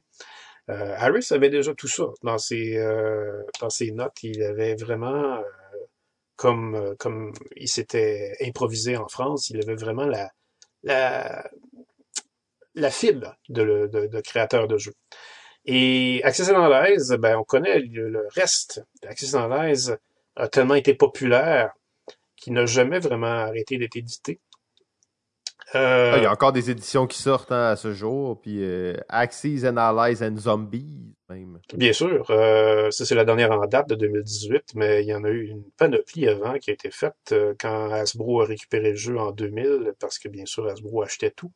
Euh, 0.70 0.94
Harris 0.96 1.28
avait 1.30 1.50
déjà 1.50 1.74
tout 1.74 1.88
ça 1.88 2.04
dans 2.22 2.38
ses, 2.38 2.76
euh, 2.76 3.42
dans 3.60 3.70
ses 3.70 3.90
notes. 3.90 4.22
Il 4.22 4.42
avait 4.42 4.74
vraiment, 4.76 5.38
euh, 5.38 5.42
comme, 6.36 6.74
euh, 6.74 6.94
comme 6.98 7.32
il 7.56 7.68
s'était 7.68 8.36
improvisé 8.42 8.96
en 8.96 9.08
France, 9.08 9.50
il 9.50 9.60
avait 9.62 9.74
vraiment 9.76 10.06
la, 10.06 10.30
la, 10.82 11.50
la 12.74 12.90
fibre 12.90 13.34
de, 13.48 13.88
de, 13.92 14.06
de 14.06 14.20
créateur 14.20 14.68
de 14.68 14.78
jeu. 14.78 14.92
Et 15.64 16.22
Access 16.22 16.48
Analyze, 16.50 17.16
ben, 17.18 17.36
on 17.36 17.44
connaît 17.44 17.80
le, 17.80 18.08
le 18.08 18.26
reste. 18.34 18.82
Access 19.06 19.34
Analyze 19.34 19.96
a 20.36 20.48
tellement 20.48 20.76
été 20.76 20.94
populaire 20.94 21.72
qu'il 22.40 22.52
n'a 22.52 22.66
jamais 22.66 22.98
vraiment 22.98 23.26
arrêté 23.26 23.78
d'être 23.78 23.96
édité. 23.96 24.40
Euh, 25.74 26.14
il 26.16 26.22
y 26.22 26.26
a 26.26 26.32
encore 26.32 26.52
des 26.52 26.70
éditions 26.70 27.06
qui 27.06 27.18
sortent 27.18 27.52
hein, 27.52 27.66
à 27.66 27.76
ce 27.76 27.92
jour, 27.92 28.40
puis 28.40 28.64
euh, 28.64 28.94
Axis, 29.10 29.66
Analyze 29.66 30.22
and 30.22 30.36
Zombies, 30.38 31.14
même. 31.28 31.58
Bien 31.74 31.92
sûr, 31.92 32.30
euh, 32.30 32.90
ça 32.90 33.04
c'est 33.04 33.14
la 33.14 33.26
dernière 33.26 33.52
en 33.52 33.66
date 33.66 33.88
de 33.90 33.94
2018, 33.94 34.74
mais 34.76 35.02
il 35.02 35.08
y 35.08 35.14
en 35.14 35.24
a 35.24 35.28
eu 35.28 35.46
une 35.48 35.64
panoplie 35.76 36.26
avant 36.26 36.54
qui 36.54 36.70
a 36.70 36.72
été 36.72 36.90
faite 36.90 37.14
euh, 37.32 37.54
quand 37.60 37.90
Hasbro 37.90 38.40
a 38.40 38.46
récupéré 38.46 38.90
le 38.90 38.96
jeu 38.96 39.18
en 39.18 39.30
2000, 39.30 39.92
parce 40.00 40.18
que 40.18 40.28
bien 40.28 40.46
sûr 40.46 40.66
Hasbro 40.66 41.02
achetait 41.02 41.32
tout. 41.32 41.52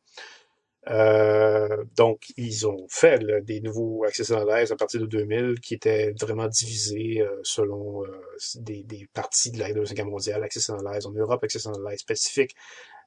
Euh, 0.89 1.83
donc, 1.95 2.33
ils 2.35 2.67
ont 2.67 2.85
fait 2.89 3.21
là, 3.23 3.39
des 3.39 3.61
nouveaux 3.61 4.03
Access 4.03 4.31
Analyze 4.31 4.71
à 4.71 4.75
partir 4.75 4.99
de 4.99 5.05
2000 5.05 5.59
qui 5.61 5.75
étaient 5.75 6.13
vraiment 6.19 6.47
divisés 6.47 7.21
euh, 7.21 7.39
selon 7.43 8.03
euh, 8.03 8.07
des, 8.55 8.83
des, 8.83 9.07
parties 9.13 9.51
de 9.51 9.59
la 9.59 9.71
Deuxième 9.71 9.95
Guerre 9.95 10.05
mondiale. 10.07 10.43
Access 10.43 10.69
Analyze 10.69 11.05
en 11.05 11.11
Europe, 11.11 11.43
Access 11.43 11.67
Analyze 11.67 12.03
Pacifique, 12.03 12.55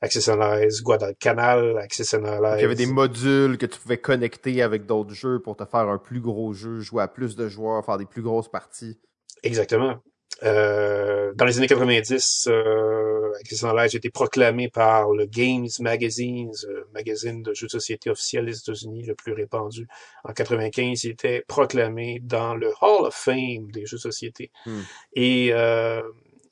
Access 0.01 0.29
Analyze 0.29 0.83
Guadalcanal, 0.83 1.77
Access 1.79 2.15
Analyze... 2.15 2.59
il 2.59 2.63
y 2.63 2.65
avait 2.65 2.75
des 2.75 2.87
modules 2.87 3.59
que 3.59 3.67
tu 3.67 3.79
pouvais 3.79 3.99
connecter 3.99 4.63
avec 4.63 4.87
d'autres 4.87 5.13
jeux 5.13 5.41
pour 5.41 5.57
te 5.57 5.65
faire 5.65 5.89
un 5.89 5.99
plus 5.99 6.21
gros 6.21 6.55
jeu, 6.55 6.81
jouer 6.81 7.03
à 7.03 7.09
plus 7.09 7.37
de 7.37 7.49
joueurs, 7.49 7.85
faire 7.85 7.99
des 7.99 8.07
plus 8.07 8.23
grosses 8.23 8.49
parties. 8.49 8.99
Exactement. 9.43 9.99
Euh, 10.43 11.33
dans 11.35 11.45
les 11.45 11.59
années 11.59 11.67
90, 11.67 12.49
euh, 12.51 13.33
Access 13.41 13.65
Analyze 13.65 13.95
a 13.95 13.99
été 13.99 14.11
proclamé 14.11 14.69
par 14.69 15.11
le 15.11 15.27
Games 15.27 15.69
Magazine, 15.81 16.51
euh, 16.69 16.85
magazine 16.93 17.43
de 17.43 17.55
jeux 17.55 17.67
de 17.67 17.73
société 17.73 18.11
officiel 18.11 18.47
des 18.47 18.59
États-Unis 18.59 19.05
le 19.05 19.15
plus 19.15 19.33
répandu. 19.33 19.89
En 20.25 20.33
95, 20.33 21.05
il 21.05 21.11
était 21.13 21.43
proclamé 21.47 22.21
dans 22.23 22.55
le 22.55 22.69
Hall 22.81 23.07
of 23.07 23.15
Fame 23.15 23.71
des 23.73 23.87
jeux 23.87 23.97
de 23.97 24.03
société. 24.03 24.51
Hmm. 24.67 24.81
Et 25.15 25.53
euh, 25.53 26.03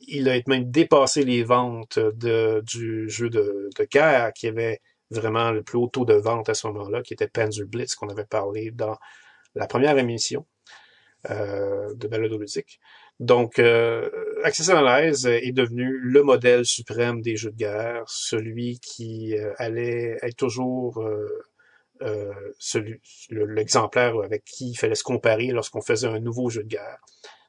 il 0.07 0.29
a 0.29 0.41
même 0.47 0.71
dépassé 0.71 1.25
les 1.25 1.43
ventes 1.43 1.99
de, 1.99 2.63
du 2.67 3.09
jeu 3.09 3.29
de, 3.29 3.69
de 3.79 3.85
guerre 3.85 4.33
qui 4.33 4.49
avait 4.49 4.81
vraiment 5.11 5.51
le 5.51 5.63
plus 5.63 5.79
haut 5.79 5.89
taux 5.89 6.05
de 6.05 6.15
vente 6.15 6.49
à 6.49 6.55
ce 6.55 6.67
moment-là, 6.69 7.03
qui 7.03 7.15
était 7.15 7.29
Panzer 7.29 7.67
Blitz, 7.67 7.95
qu'on 7.95 8.09
avait 8.09 8.25
parlé 8.25 8.71
dans 8.71 8.97
la 9.55 9.67
première 9.67 9.97
émission 9.99 10.47
euh, 11.31 11.95
de 11.95 12.09
Balado. 12.09 12.39
Donc, 13.21 13.59
euh, 13.59 14.11
Access 14.43 14.71
Analyze 14.71 15.27
est 15.27 15.53
devenu 15.53 15.99
le 15.99 16.23
modèle 16.23 16.65
suprême 16.65 17.23
des 17.23 17.37
jeux 17.37 17.53
de 17.53 17.57
guerre, 17.57 18.03
celui 18.07 18.81
qui 18.81 19.37
euh, 19.37 19.53
allait 19.59 20.19
être 20.23 20.37
toujours 20.37 21.01
euh, 21.01 21.29
euh 22.03 22.33
l'exemplaire 23.31 24.19
avec 24.21 24.45
qui 24.45 24.71
il 24.71 24.75
fallait 24.75 24.97
se 24.97 25.05
comparer 25.05 25.47
lorsqu'on 25.49 25.81
faisait 25.81 26.09
un 26.09 26.19
nouveau 26.19 26.51
jeu 26.51 26.65
de 26.65 26.69
guerre. 26.69 26.99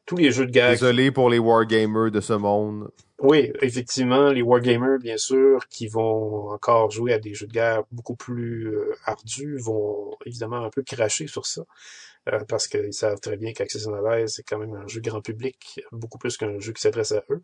Tous 0.06 0.18
les 0.18 0.32
jeux 0.32 0.46
de 0.46 0.52
guerre. 0.52 0.70
Désolé 0.70 1.12
pour 1.12 1.32
les 1.32 1.40
wargamers 1.40 2.12
de 2.12 2.22
ce 2.22 2.34
monde. 2.34 2.92
Oui, 3.20 3.52
effectivement, 3.62 4.30
les 4.30 4.44
wargamers, 4.44 5.00
bien 5.00 5.18
sûr, 5.18 5.68
qui 5.68 5.88
vont 5.88 6.50
encore 6.52 6.92
jouer 6.92 7.14
à 7.14 7.20
des 7.20 7.34
jeux 7.34 7.48
de 7.48 7.54
guerre 7.54 7.84
beaucoup 7.92 8.16
plus 8.16 8.68
euh, 8.68 8.94
ardus, 9.06 9.58
vont 9.58 10.16
évidemment 10.26 10.64
un 10.64 10.70
peu 10.70 10.84
cracher 10.84 11.26
sur 11.28 11.46
ça. 11.46 11.64
Euh, 12.30 12.44
parce 12.48 12.68
qu'ils 12.68 12.94
savent 12.94 13.20
très 13.20 13.38
bien 13.38 13.54
qu'Access 13.54 13.88
Analyze, 13.88 14.34
c'est 14.36 14.44
quand 14.44 14.58
même 14.58 14.74
un 14.74 14.88
jeu 14.88 15.00
grand 15.00 15.22
public, 15.22 15.80
beaucoup 15.92 16.18
plus 16.18 16.38
qu'un 16.38 16.60
jeu 16.60 16.74
qui 16.74 16.82
s'adresse 16.82 17.12
à 17.12 17.24
eux. 17.30 17.42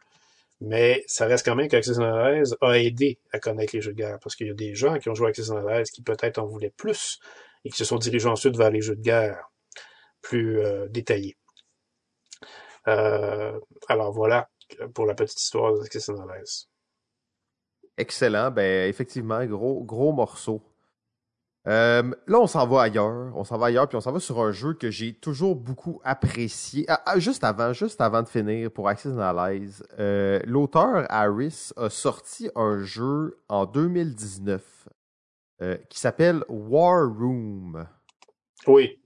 Mais 0.60 1.04
ça 1.08 1.26
reste 1.26 1.46
quand 1.46 1.56
même 1.56 1.68
qu'Access 1.68 2.00
Analyze 2.00 2.56
a 2.62 2.80
aidé 2.80 3.20
à 3.32 3.40
connaître 3.40 3.76
les 3.76 3.82
jeux 3.82 3.94
de 3.94 3.98
guerre, 3.98 4.20
parce 4.22 4.36
qu'il 4.36 4.48
y 4.48 4.52
a 4.52 4.56
des 4.56 4.74
gens 4.76 4.98
qui 4.98 5.10
ont 5.10 5.16
joué 5.16 5.28
à 5.28 5.30
Access 5.30 5.52
Analyze 5.52 5.92
qui 5.92 6.02
peut-être 6.02 6.40
en 6.40 6.48
voulaient 6.48 6.74
plus, 6.76 7.20
et 7.64 7.70
qui 7.70 7.78
se 7.78 7.86
sont 7.86 7.98
dirigés 7.98 8.28
ensuite 8.28 8.58
vers 8.58 8.72
les 8.72 8.82
jeux 8.82 8.96
de 8.96 9.02
guerre 9.02 9.52
plus 10.22 10.60
euh, 10.60 10.88
détaillés. 10.88 11.38
Euh, 12.88 13.60
alors 13.88 14.12
voilà 14.12 14.50
pour 14.94 15.06
la 15.06 15.14
petite 15.14 15.40
histoire 15.40 15.78
d'Access 15.80 16.10
Analyze. 16.10 16.68
Excellent, 17.98 18.50
ben 18.50 18.90
effectivement, 18.90 19.46
gros, 19.46 19.84
gros 19.84 20.12
morceau. 20.12 20.64
Euh, 21.68 22.02
là, 22.28 22.40
on 22.40 22.48
s'en 22.48 22.66
va 22.68 22.84
ailleurs. 22.84 23.32
On 23.36 23.44
s'en 23.44 23.58
va 23.58 23.68
ailleurs, 23.68 23.88
puis 23.88 23.96
on 23.96 24.02
s'en 24.02 24.12
va 24.12 24.20
sur 24.20 24.40
un 24.42 24.52
jeu 24.52 24.74
que 24.74 24.90
j'ai 24.90 25.14
toujours 25.14 25.56
beaucoup 25.56 26.02
apprécié. 26.04 26.86
Ah, 26.88 27.02
ah, 27.06 27.20
juste 27.20 27.44
avant, 27.44 27.72
juste 27.74 28.02
avant 28.02 28.24
de 28.24 28.28
finir 28.28 28.72
pour 28.72 28.90
Access 28.90 29.14
Analyze, 29.14 29.84
euh, 30.00 30.40
l'auteur 30.46 31.06
Harris 31.10 31.70
a 31.78 31.90
sorti 31.90 32.50
un 32.56 32.82
jeu 32.84 33.38
en 33.48 33.66
2019 33.66 34.90
euh, 35.62 35.78
qui 35.90 36.00
s'appelle 36.00 36.44
War 36.50 37.08
Room. 37.08 37.86
Oui. 38.66 38.98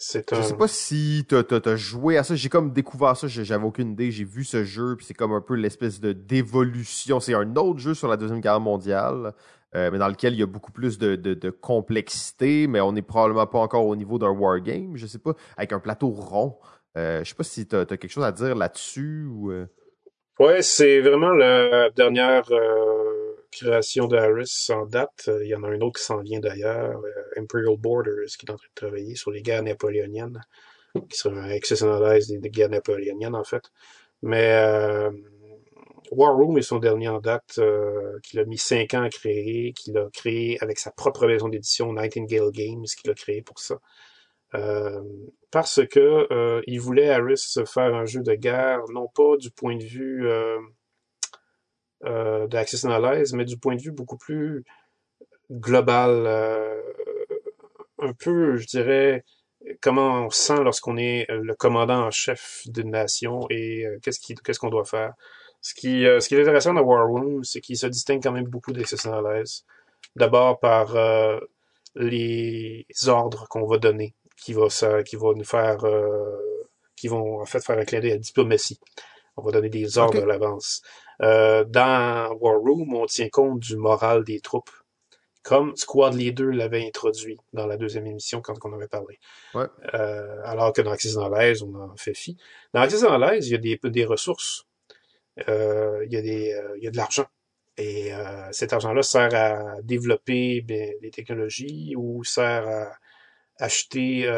C'est 0.00 0.32
un... 0.32 0.36
Je 0.36 0.42
sais 0.42 0.56
pas 0.56 0.68
si 0.68 1.26
t'as 1.28 1.42
as, 1.42 1.76
joué 1.76 2.16
à 2.16 2.22
ça. 2.22 2.36
J'ai 2.36 2.48
comme 2.48 2.72
découvert 2.72 3.16
ça. 3.16 3.26
J'avais 3.26 3.64
aucune 3.64 3.92
idée. 3.92 4.12
J'ai 4.12 4.24
vu 4.24 4.44
ce 4.44 4.64
jeu, 4.64 4.96
puis 4.96 5.04
c'est 5.04 5.12
comme 5.12 5.32
un 5.32 5.40
peu 5.40 5.54
l'espèce 5.54 6.00
de 6.00 6.12
d'évolution. 6.12 7.18
C'est 7.20 7.34
un 7.34 7.56
autre 7.56 7.80
jeu 7.80 7.94
sur 7.94 8.08
la 8.08 8.16
deuxième 8.16 8.40
guerre 8.40 8.60
mondiale. 8.60 9.34
Euh, 9.74 9.90
mais 9.90 9.98
dans 9.98 10.08
lequel 10.08 10.32
il 10.32 10.40
y 10.40 10.42
a 10.42 10.46
beaucoup 10.46 10.72
plus 10.72 10.98
de, 10.98 11.50
complexité, 11.50 12.66
mais 12.66 12.80
on 12.80 12.92
n'est 12.92 13.02
probablement 13.02 13.46
pas 13.46 13.58
encore 13.58 13.86
au 13.86 13.96
niveau 13.96 14.18
d'un 14.18 14.30
wargame, 14.30 14.96
je 14.96 15.06
sais 15.06 15.18
pas, 15.18 15.34
avec 15.56 15.72
un 15.72 15.80
plateau 15.80 16.08
rond. 16.08 16.58
Euh, 16.96 17.22
je 17.22 17.28
sais 17.28 17.34
pas 17.34 17.44
si 17.44 17.66
tu 17.66 17.76
as, 17.76 17.84
quelque 17.84 18.08
chose 18.08 18.24
à 18.24 18.32
dire 18.32 18.54
là-dessus 18.54 19.26
ou. 19.30 19.52
Euh... 19.52 19.66
Ouais, 20.38 20.62
c'est 20.62 21.00
vraiment 21.00 21.32
la 21.32 21.90
dernière 21.90 22.50
euh, 22.50 23.34
création 23.50 24.06
de 24.06 24.16
Harris 24.16 24.68
en 24.70 24.86
date. 24.86 25.28
Il 25.42 25.48
y 25.48 25.54
en 25.54 25.64
a 25.64 25.68
un 25.68 25.80
autre 25.80 25.98
qui 25.98 26.04
s'en 26.04 26.20
vient 26.20 26.40
d'ailleurs, 26.40 27.00
Imperial 27.36 27.76
Borders, 27.76 28.26
qui 28.38 28.46
est 28.46 28.50
en 28.50 28.56
train 28.56 28.68
de 28.68 28.74
travailler 28.74 29.16
sur 29.16 29.32
les 29.32 29.42
guerres 29.42 29.64
napoléoniennes, 29.64 30.40
qui 31.10 31.18
sera 31.18 31.34
un 31.34 31.50
accessionalize 31.50 32.28
des, 32.28 32.38
des 32.38 32.50
guerres 32.50 32.70
napoléoniennes 32.70 33.34
en 33.34 33.44
fait. 33.44 33.64
Mais 34.22 35.10
War 36.10 36.34
Room 36.34 36.58
est 36.58 36.62
son 36.62 36.78
dernier 36.78 37.08
en 37.08 37.20
date, 37.20 37.56
euh, 37.58 38.18
qu'il 38.22 38.38
a 38.40 38.44
mis 38.44 38.58
cinq 38.58 38.94
ans 38.94 39.02
à 39.02 39.10
créer, 39.10 39.72
qu'il 39.72 39.96
a 39.98 40.08
créé 40.12 40.58
avec 40.62 40.78
sa 40.78 40.90
propre 40.90 41.26
maison 41.26 41.48
d'édition 41.48 41.92
Nightingale 41.92 42.50
Games, 42.50 42.84
qu'il 42.84 43.10
a 43.10 43.14
créé 43.14 43.42
pour 43.42 43.58
ça. 43.58 43.78
Euh, 44.54 45.02
parce 45.50 45.86
que 45.86 46.26
euh, 46.32 46.62
il 46.66 46.80
voulait 46.80 47.10
Harris 47.10 47.54
faire 47.66 47.94
un 47.94 48.06
jeu 48.06 48.22
de 48.22 48.34
guerre, 48.34 48.80
non 48.92 49.08
pas 49.08 49.36
du 49.36 49.50
point 49.50 49.76
de 49.76 49.84
vue 49.84 50.26
euh, 50.26 50.58
euh, 52.04 52.46
d'Access 52.46 52.84
Analyze, 52.84 53.34
mais 53.34 53.44
du 53.44 53.58
point 53.58 53.76
de 53.76 53.82
vue 53.82 53.92
beaucoup 53.92 54.16
plus 54.16 54.64
global, 55.50 56.24
euh, 56.26 56.80
un 57.98 58.12
peu, 58.12 58.56
je 58.56 58.66
dirais, 58.66 59.24
comment 59.80 60.26
on 60.26 60.30
sent 60.30 60.62
lorsqu'on 60.62 60.96
est 60.96 61.26
le 61.30 61.54
commandant 61.54 62.06
en 62.06 62.10
chef 62.10 62.62
d'une 62.66 62.90
nation 62.90 63.46
et 63.50 63.86
qu'est-ce 64.02 64.58
qu'on 64.58 64.70
doit 64.70 64.84
faire. 64.84 65.14
Ce 65.60 65.74
qui, 65.74 66.06
euh, 66.06 66.20
ce 66.20 66.28
qui 66.28 66.34
est 66.34 66.40
intéressant 66.40 66.74
dans 66.74 66.82
War 66.82 67.06
Room, 67.06 67.44
c'est 67.44 67.60
qu'il 67.60 67.76
se 67.76 67.86
distingue 67.86 68.22
quand 68.22 68.32
même 68.32 68.46
beaucoup 68.46 68.72
d'Access 68.72 69.08
D'abord 70.16 70.60
par 70.60 70.94
euh, 70.96 71.38
les 71.94 72.86
ordres 73.06 73.46
qu'on 73.48 73.66
va 73.66 73.78
donner, 73.78 74.14
qui 74.36 74.52
va, 74.52 74.70
ça, 74.70 75.02
qui 75.02 75.16
va 75.16 75.32
nous 75.34 75.44
faire, 75.44 75.84
euh, 75.84 76.36
qui 76.96 77.08
vont 77.08 77.40
en 77.40 77.46
fait 77.46 77.64
faire 77.64 77.78
éclairer 77.78 78.10
la 78.10 78.18
diplomatie. 78.18 78.78
On 79.36 79.42
va 79.42 79.52
donner 79.52 79.68
des 79.68 79.98
ordres 79.98 80.22
à 80.22 80.26
l'avance. 80.26 80.82
Euh, 81.22 81.64
dans 81.64 82.32
War 82.40 82.58
Room, 82.58 82.94
on 82.94 83.06
tient 83.06 83.28
compte 83.28 83.60
du 83.60 83.76
moral 83.76 84.24
des 84.24 84.40
troupes, 84.40 84.70
comme 85.42 85.76
Squad 85.76 86.14
Leader 86.14 86.52
l'avait 86.52 86.86
introduit 86.86 87.38
dans 87.52 87.66
la 87.66 87.76
deuxième 87.76 88.06
émission 88.06 88.40
quand 88.40 88.54
on 88.64 88.72
avait 88.72 88.88
parlé. 88.88 89.18
Ouais. 89.54 89.66
Euh, 89.94 90.40
alors 90.44 90.72
que 90.72 90.82
dans 90.82 90.92
Access 90.92 91.16
on 91.16 91.74
en 91.74 91.96
fait 91.96 92.14
fi. 92.14 92.36
Dans 92.74 92.80
Access 92.80 93.04
il 93.40 93.48
y 93.48 93.54
a 93.54 93.58
des, 93.58 93.78
des 93.82 94.04
ressources 94.04 94.67
il 95.46 96.12
y 96.12 96.16
a 96.16 96.22
des 96.22 96.52
euh, 96.52 96.76
il 96.78 96.84
y 96.84 96.88
a 96.88 96.90
de 96.90 96.96
l'argent. 96.96 97.26
Et 97.76 98.12
euh, 98.12 98.50
cet 98.50 98.72
argent-là 98.72 99.02
sert 99.02 99.34
à 99.34 99.80
développer 99.82 100.62
ben, 100.62 100.94
des 101.00 101.10
technologies 101.10 101.94
ou 101.96 102.24
sert 102.24 102.66
à 102.68 102.92
acheter 103.60 104.28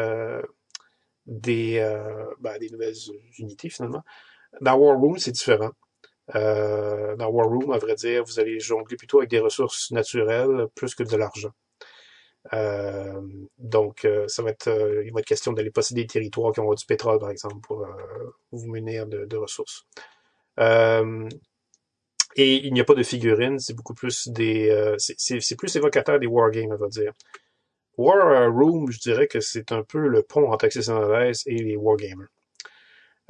des, 1.25 1.79
ben, 2.39 2.57
des 2.59 2.69
nouvelles 2.69 2.95
unités 3.39 3.69
finalement. 3.69 4.03
Dans 4.61 4.75
War 4.75 4.97
Room, 4.99 5.17
c'est 5.17 5.31
différent. 5.31 5.71
Euh, 6.35 7.15
dans 7.15 7.29
War 7.29 7.47
Room, 7.47 7.71
à 7.71 7.77
vrai 7.77 7.95
dire, 7.95 8.23
vous 8.23 8.39
allez 8.39 8.59
jongler 8.59 8.95
plutôt 8.95 9.19
avec 9.19 9.29
des 9.31 9.39
ressources 9.39 9.91
naturelles 9.91 10.67
plus 10.75 10.93
que 10.93 11.03
de 11.03 11.15
l'argent. 11.15 11.51
Euh, 12.53 13.21
donc, 13.57 14.07
ça 14.27 14.43
va 14.43 14.51
être, 14.51 14.69
il 15.03 15.11
va 15.13 15.19
être 15.21 15.25
question 15.25 15.51
d'aller 15.53 15.71
posséder 15.71 16.01
des 16.01 16.07
territoires 16.07 16.53
qui 16.53 16.59
ont 16.59 16.73
du 16.73 16.85
pétrole, 16.85 17.19
par 17.19 17.31
exemple, 17.31 17.59
pour 17.61 17.87
vous 18.51 18.71
munir 18.71 19.07
de, 19.07 19.25
de 19.25 19.37
ressources. 19.37 19.85
Euh, 20.59 21.29
et 22.35 22.65
il 22.65 22.73
n'y 22.73 22.81
a 22.81 22.85
pas 22.85 22.95
de 22.95 23.03
figurines, 23.03 23.59
c'est 23.59 23.75
beaucoup 23.75 23.93
plus 23.93 24.27
des... 24.29 24.69
Euh, 24.69 24.95
c'est 24.97 25.55
plus 25.57 25.75
évocateur 25.75 26.19
des 26.19 26.27
wargames, 26.27 26.71
on 26.71 26.77
va 26.77 26.87
dire. 26.87 27.13
War 27.97 28.49
Room, 28.51 28.89
je 28.89 28.99
dirais 28.99 29.27
que 29.27 29.41
c'est 29.41 29.71
un 29.71 29.83
peu 29.83 30.07
le 30.07 30.23
pont 30.23 30.51
entre 30.51 30.65
Access 30.65 30.89
et 31.45 31.55
les 31.55 31.75
Wargamers. 31.75 32.29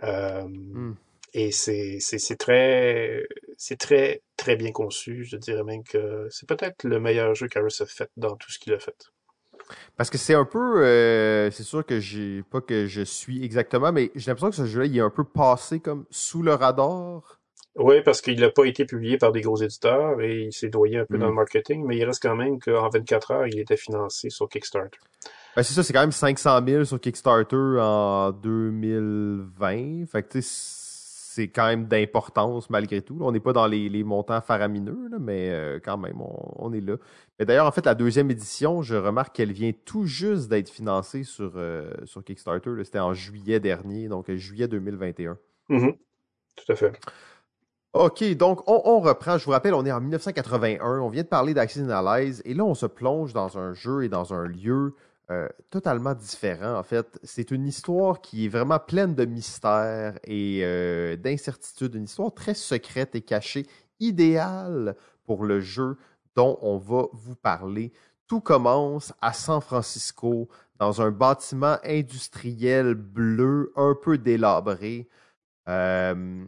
Euh, 0.03 0.43
Hmm. 0.43 0.95
Et 1.33 1.51
c'est 1.51 1.99
très 2.37 3.23
c'est 3.57 3.77
très 3.77 4.21
très 4.35 4.55
bien 4.57 4.71
conçu. 4.71 5.23
Je 5.23 5.37
dirais 5.37 5.63
même 5.63 5.83
que 5.83 6.27
c'est 6.29 6.47
peut-être 6.47 6.83
le 6.83 6.99
meilleur 6.99 7.35
jeu 7.35 7.47
qu'Aris 7.47 7.77
a 7.79 7.85
fait 7.85 8.09
dans 8.17 8.35
tout 8.35 8.51
ce 8.51 8.59
qu'il 8.59 8.73
a 8.73 8.79
fait. 8.79 9.11
Parce 9.97 10.09
que 10.09 10.17
c'est 10.17 10.33
un 10.33 10.45
peu. 10.45 10.83
euh, 10.83 11.49
c'est 11.51 11.63
sûr 11.63 11.85
que 11.85 11.99
j'ai. 11.99 12.43
Pas 12.43 12.61
que 12.61 12.85
je 12.85 13.01
suis 13.01 13.43
exactement, 13.43 13.91
mais 13.91 14.11
j'ai 14.15 14.31
l'impression 14.31 14.49
que 14.49 14.55
ce 14.55 14.65
jeu-là, 14.65 14.85
il 14.85 14.97
est 14.97 15.01
un 15.01 15.09
peu 15.09 15.23
passé 15.23 15.79
comme 15.79 16.05
sous 16.09 16.41
le 16.43 16.53
radar. 16.53 17.39
Oui, 17.77 18.01
parce 18.03 18.19
qu'il 18.19 18.37
n'a 18.41 18.49
pas 18.49 18.65
été 18.65 18.83
publié 18.85 19.17
par 19.17 19.31
des 19.31 19.39
gros 19.41 19.55
éditeurs 19.55 20.19
et 20.19 20.41
il 20.47 20.51
s'est 20.53 20.69
noyé 20.73 20.97
un 20.99 21.05
peu 21.05 21.15
Mm. 21.15 21.19
dans 21.21 21.27
le 21.29 21.33
marketing, 21.35 21.85
mais 21.87 21.95
il 21.97 22.03
reste 22.03 22.21
quand 22.21 22.35
même 22.35 22.59
qu'en 22.59 22.89
24 22.89 23.31
heures, 23.31 23.47
il 23.47 23.59
était 23.59 23.77
financé 23.77 24.29
sur 24.29 24.49
Kickstarter. 24.49 24.99
Ben, 25.55 25.63
c'est 25.63 25.73
ça, 25.73 25.81
c'est 25.83 25.93
quand 25.93 26.01
même 26.01 26.11
500 26.11 26.59
000 26.67 26.83
sur 26.85 26.99
Kickstarter 26.99 27.55
en 27.79 28.31
2020. 28.31 30.05
Fait 30.07 30.23
que, 30.23 30.29
tu 30.33 30.41
sais, 30.41 30.49
c'est 31.33 31.47
quand 31.47 31.65
même 31.65 31.85
d'importance 31.85 32.69
malgré 32.69 33.01
tout. 33.01 33.17
On 33.21 33.31
n'est 33.31 33.39
pas 33.39 33.53
dans 33.53 33.65
les, 33.65 33.87
les 33.87 34.03
montants 34.03 34.41
faramineux, 34.41 35.07
là, 35.09 35.17
mais 35.17 35.49
euh, 35.49 35.79
quand 35.81 35.97
même, 35.97 36.19
on, 36.19 36.53
on 36.57 36.73
est 36.73 36.81
là. 36.81 36.97
Mais 37.39 37.45
d'ailleurs, 37.45 37.67
en 37.67 37.71
fait, 37.71 37.85
la 37.85 37.95
deuxième 37.95 38.29
édition, 38.29 38.81
je 38.81 38.95
remarque 38.95 39.33
qu'elle 39.33 39.53
vient 39.53 39.71
tout 39.85 40.05
juste 40.05 40.49
d'être 40.49 40.69
financée 40.69 41.23
sur, 41.23 41.53
euh, 41.55 41.89
sur 42.03 42.21
Kickstarter. 42.25 42.71
C'était 42.83 42.99
en 42.99 43.13
juillet 43.13 43.61
dernier, 43.61 44.09
donc 44.09 44.29
euh, 44.29 44.35
juillet 44.35 44.67
2021. 44.67 45.37
Mhm. 45.69 45.93
Tout 46.57 46.71
à 46.71 46.75
fait. 46.75 46.99
OK, 47.93 48.23
donc 48.35 48.69
on, 48.69 48.81
on 48.83 48.99
reprend. 48.99 49.37
Je 49.37 49.45
vous 49.45 49.51
rappelle, 49.51 49.73
on 49.73 49.85
est 49.85 49.91
en 49.91 50.01
1981. 50.01 50.99
On 50.99 51.09
vient 51.09 51.23
de 51.23 51.27
parler 51.29 51.53
d'Axis 51.53 51.79
Analyze 51.79 52.41
et 52.43 52.53
là, 52.53 52.65
on 52.65 52.75
se 52.75 52.87
plonge 52.87 53.31
dans 53.31 53.57
un 53.57 53.73
jeu 53.73 54.03
et 54.03 54.09
dans 54.09 54.33
un 54.33 54.45
lieu 54.45 54.95
euh, 55.31 55.47
totalement 55.69 56.13
différent. 56.13 56.77
En 56.77 56.83
fait, 56.83 57.17
c'est 57.23 57.51
une 57.51 57.65
histoire 57.65 58.19
qui 58.19 58.45
est 58.45 58.49
vraiment 58.49 58.79
pleine 58.79 59.15
de 59.15 59.23
mystères 59.23 60.19
et 60.25 60.59
euh, 60.63 61.15
d'incertitudes. 61.15 61.95
Une 61.95 62.03
histoire 62.03 62.33
très 62.33 62.53
secrète 62.53 63.15
et 63.15 63.21
cachée, 63.21 63.65
idéale 64.01 64.97
pour 65.23 65.45
le 65.45 65.61
jeu 65.61 65.95
dont 66.35 66.57
on 66.61 66.77
va 66.77 67.05
vous 67.13 67.35
parler. 67.35 67.93
Tout 68.27 68.41
commence 68.41 69.13
à 69.21 69.31
San 69.31 69.61
Francisco, 69.61 70.49
dans 70.79 71.01
un 71.01 71.11
bâtiment 71.11 71.77
industriel 71.85 72.93
bleu 72.95 73.71
un 73.77 73.95
peu 73.95 74.17
délabré. 74.17 75.07
Euh, 75.69 76.43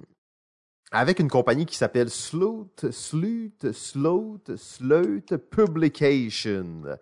avec 0.91 1.19
une 1.19 1.29
compagnie 1.29 1.65
qui 1.65 1.77
s'appelle 1.77 2.09
Sloot, 2.09 2.91
Sloot, 2.91 3.71
Sloot, 3.71 4.55
Sloot 4.57 5.37
Publication. 5.37 6.97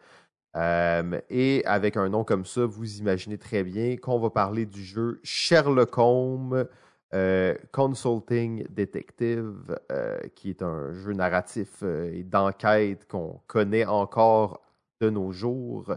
Euh, 0.56 1.20
et 1.30 1.64
avec 1.66 1.97
un 1.97 2.10
nom 2.10 2.24
comme 2.24 2.45
ça, 2.45 2.66
vous 2.66 2.97
imaginez 2.97 3.38
très 3.38 3.64
bien 3.64 3.97
qu'on 3.97 4.20
va 4.20 4.30
parler 4.30 4.66
du 4.66 4.84
jeu 4.84 5.20
Sherlock 5.24 5.97
Holmes 5.97 6.68
euh, 7.14 7.56
Consulting 7.72 8.66
Detective, 8.70 9.80
euh, 9.91 10.20
qui 10.36 10.49
est 10.49 10.62
un 10.62 10.93
jeu 10.93 11.14
narratif 11.14 11.84
et 11.84 12.24
d'enquête 12.24 13.08
qu'on 13.08 13.41
connaît 13.47 13.86
encore 13.86 14.62
de 14.99 15.10
nos 15.10 15.32
jours. 15.32 15.95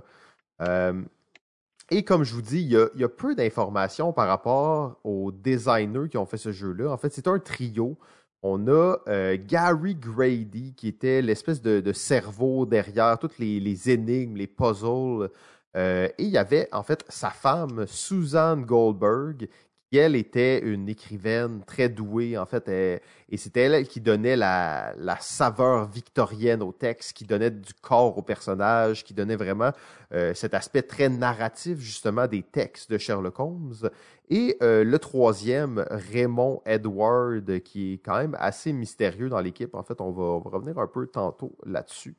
Et 1.90 2.02
comme 2.02 2.24
je 2.24 2.34
vous 2.34 2.42
dis, 2.42 2.62
il 2.62 2.70
y 2.70 3.04
a 3.04 3.08
peu 3.08 3.34
d'informations 3.34 4.12
par 4.12 4.26
rapport 4.26 4.98
aux 5.04 5.30
designers 5.32 6.08
qui 6.08 6.16
ont 6.16 6.24
fait 6.26 6.38
ce 6.38 6.50
jeu-là. 6.50 6.90
En 6.90 6.96
fait, 6.96 7.12
c'est 7.12 7.28
un 7.28 7.38
trio. 7.38 7.98
On 8.46 8.68
a 8.68 8.98
euh, 9.08 9.38
Gary 9.40 9.94
Grady, 9.94 10.74
qui 10.74 10.88
était 10.88 11.22
l'espèce 11.22 11.62
de, 11.62 11.92
cerveau 11.94 12.66
derrière 12.66 13.18
toutes 13.18 13.38
les, 13.38 13.58
les 13.58 13.88
énigmes, 13.88 14.36
les 14.36 14.46
puzzles. 14.46 15.30
Euh, 15.76 16.08
et 16.18 16.24
il 16.24 16.28
y 16.28 16.36
avait 16.36 16.68
en 16.70 16.82
fait 16.82 17.06
sa 17.08 17.30
femme, 17.30 17.86
Suzanne 17.86 18.66
Goldberg, 18.66 19.48
elle 19.96 20.16
était 20.16 20.60
une 20.60 20.88
écrivaine 20.88 21.62
très 21.66 21.88
douée, 21.88 22.36
en 22.38 22.46
fait. 22.46 22.68
et 22.68 23.36
c'était 23.36 23.62
elle 23.62 23.86
qui 23.86 24.00
donnait 24.00 24.36
la, 24.36 24.94
saveur 25.20 25.86
victorienne 25.86 26.62
au 26.62 26.72
texte, 26.72 27.12
qui 27.12 27.24
donnait 27.24 27.50
du 27.50 27.72
corps 27.74 28.16
au 28.16 28.22
personnage, 28.22 29.04
qui 29.04 29.14
donnait 29.14 29.36
vraiment 29.36 29.72
euh, 30.12 30.34
cet 30.34 30.54
aspect 30.54 30.82
très 30.82 31.08
narratif, 31.08 31.78
justement, 31.78 32.26
des 32.26 32.42
textes 32.42 32.90
de 32.90 32.98
Sherlock 32.98 33.38
Holmes. 33.38 33.90
Et 34.30 34.56
euh, 34.62 34.84
le 34.84 34.98
troisième, 34.98 35.84
Raymond 35.90 36.62
Edward, 36.64 37.60
qui 37.60 37.94
est 37.94 37.98
quand 37.98 38.16
même 38.16 38.36
assez 38.38 38.72
mystérieux 38.72 39.28
dans 39.28 39.40
l'équipe. 39.40 39.74
En 39.74 39.82
fait, 39.82 40.00
on 40.00 40.10
va 40.10 40.50
revenir 40.50 40.78
un 40.78 40.86
peu 40.86 41.06
tantôt 41.06 41.56
là-dessus. 41.64 42.16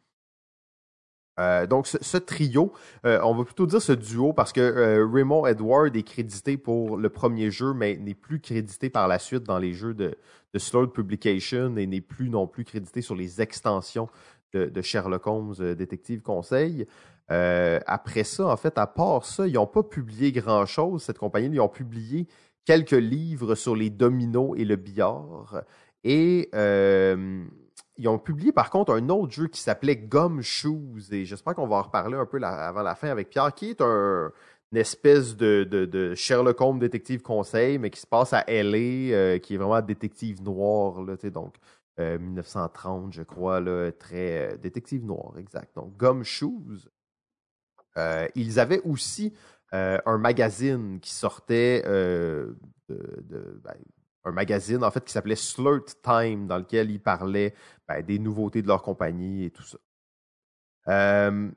Euh, 1.39 1.67
donc, 1.67 1.87
ce, 1.87 2.17
trio, 2.17 2.71
euh, 3.05 3.19
on 3.23 3.35
va 3.35 3.43
plutôt 3.43 3.65
dire 3.65 3.81
ce 3.81 3.91
duo 3.91 4.33
parce 4.33 4.53
que 4.53 4.61
euh, 4.61 5.05
Raymond 5.05 5.45
Edward 5.45 5.95
est 5.95 6.03
crédité 6.03 6.57
pour 6.57 6.97
le 6.97 7.09
premier 7.09 7.51
jeu, 7.51 7.73
mais 7.73 7.97
n'est 7.97 8.13
plus 8.13 8.39
crédité 8.39 8.89
par 8.89 9.07
la 9.07 9.19
suite 9.19 9.43
dans 9.43 9.59
les 9.59 9.73
jeux 9.73 9.93
de, 9.93 10.15
de 10.53 10.59
Slowed 10.59 10.91
Publication 10.91 11.75
et 11.77 11.87
n'est 11.87 12.01
plus 12.01 12.29
non 12.29 12.47
plus 12.47 12.63
crédité 12.63 13.01
sur 13.01 13.15
les 13.15 13.41
extensions 13.41 14.07
de, 14.53 14.65
de 14.65 14.81
Sherlock 14.81 15.27
Holmes 15.27 15.75
Détective 15.75 16.21
Conseil. 16.21 16.87
Après 17.27 18.23
ça, 18.23 18.47
en 18.47 18.55
fait, 18.55 18.77
à 18.77 18.87
part 18.87 19.25
ça, 19.25 19.47
ils 19.47 19.53
n'ont 19.53 19.67
pas 19.67 19.83
publié 19.83 20.31
grand-chose, 20.31 21.03
cette 21.03 21.17
compagnie. 21.17 21.49
Ils 21.51 21.59
ont 21.59 21.67
publié 21.67 22.27
quelques 22.65 22.91
livres 22.91 23.55
sur 23.55 23.75
les 23.75 23.89
dominos 23.89 24.53
et 24.57 24.63
le 24.63 24.75
billard. 24.75 25.63
Et 26.03 26.49
ils 27.97 28.07
ont 28.07 28.19
publié 28.19 28.51
par 28.51 28.69
contre 28.69 28.93
un 28.93 29.09
autre 29.09 29.31
jeu 29.33 29.47
qui 29.47 29.59
s'appelait 29.61 29.95
Gumshoes. 29.95 31.11
Et 31.11 31.25
j'espère 31.25 31.55
qu'on 31.55 31.67
va 31.67 31.77
en 31.77 31.81
reparler 31.83 32.17
un 32.17 32.25
peu 32.25 32.41
avant 32.43 32.81
la 32.83 32.95
fin 32.95 33.09
avec 33.09 33.29
Pierre, 33.29 33.53
qui 33.53 33.69
est 33.71 33.81
un, 33.81 34.31
une 34.71 34.77
espèce 34.77 35.35
de, 35.37 36.13
Sherlock 36.15 36.59
Holmes 36.61 36.79
détective 36.79 37.21
conseil, 37.21 37.77
mais 37.77 37.89
qui 37.89 37.99
se 38.01 38.07
passe 38.07 38.33
à 38.33 38.43
LA, 38.47 39.13
euh, 39.13 39.39
qui 39.39 39.55
est 39.55 39.57
vraiment 39.57 39.81
détective 39.81 40.41
noir, 40.43 41.01
là, 41.01 41.15
donc 41.29 41.55
euh, 41.99 42.19
1930, 42.19 43.13
je 43.13 43.23
crois, 43.23 43.61
là, 43.61 43.91
très 43.91 44.53
euh, 44.53 44.57
détective 44.57 45.05
noir, 45.05 45.33
exact. 45.37 45.75
Donc 45.75 45.95
Gumshoes. 45.97 46.89
Euh, 47.97 48.27
ils 48.35 48.59
avaient 48.59 48.81
aussi 48.81 49.33
euh, 49.73 49.97
un 50.05 50.17
magazine 50.17 50.99
qui 50.99 51.13
sortait 51.13 51.83
euh, 51.85 52.53
de, 52.89 53.23
de- 53.23 53.61
ben, 53.63 53.75
un 54.25 54.31
magazine 54.31 54.83
en 54.83 54.91
fait 54.91 55.05
qui 55.05 55.13
s'appelait 55.13 55.35
Slurt 55.35 55.95
Time 56.01 56.47
dans 56.47 56.57
lequel 56.57 56.91
ils 56.91 56.99
parlaient 56.99 57.53
ben, 57.87 58.03
des 58.03 58.19
nouveautés 58.19 58.61
de 58.61 58.67
leur 58.67 58.81
compagnie 58.81 59.45
et 59.45 59.51
tout 59.51 59.63
ça. 59.63 59.77
Euh, 60.87 61.49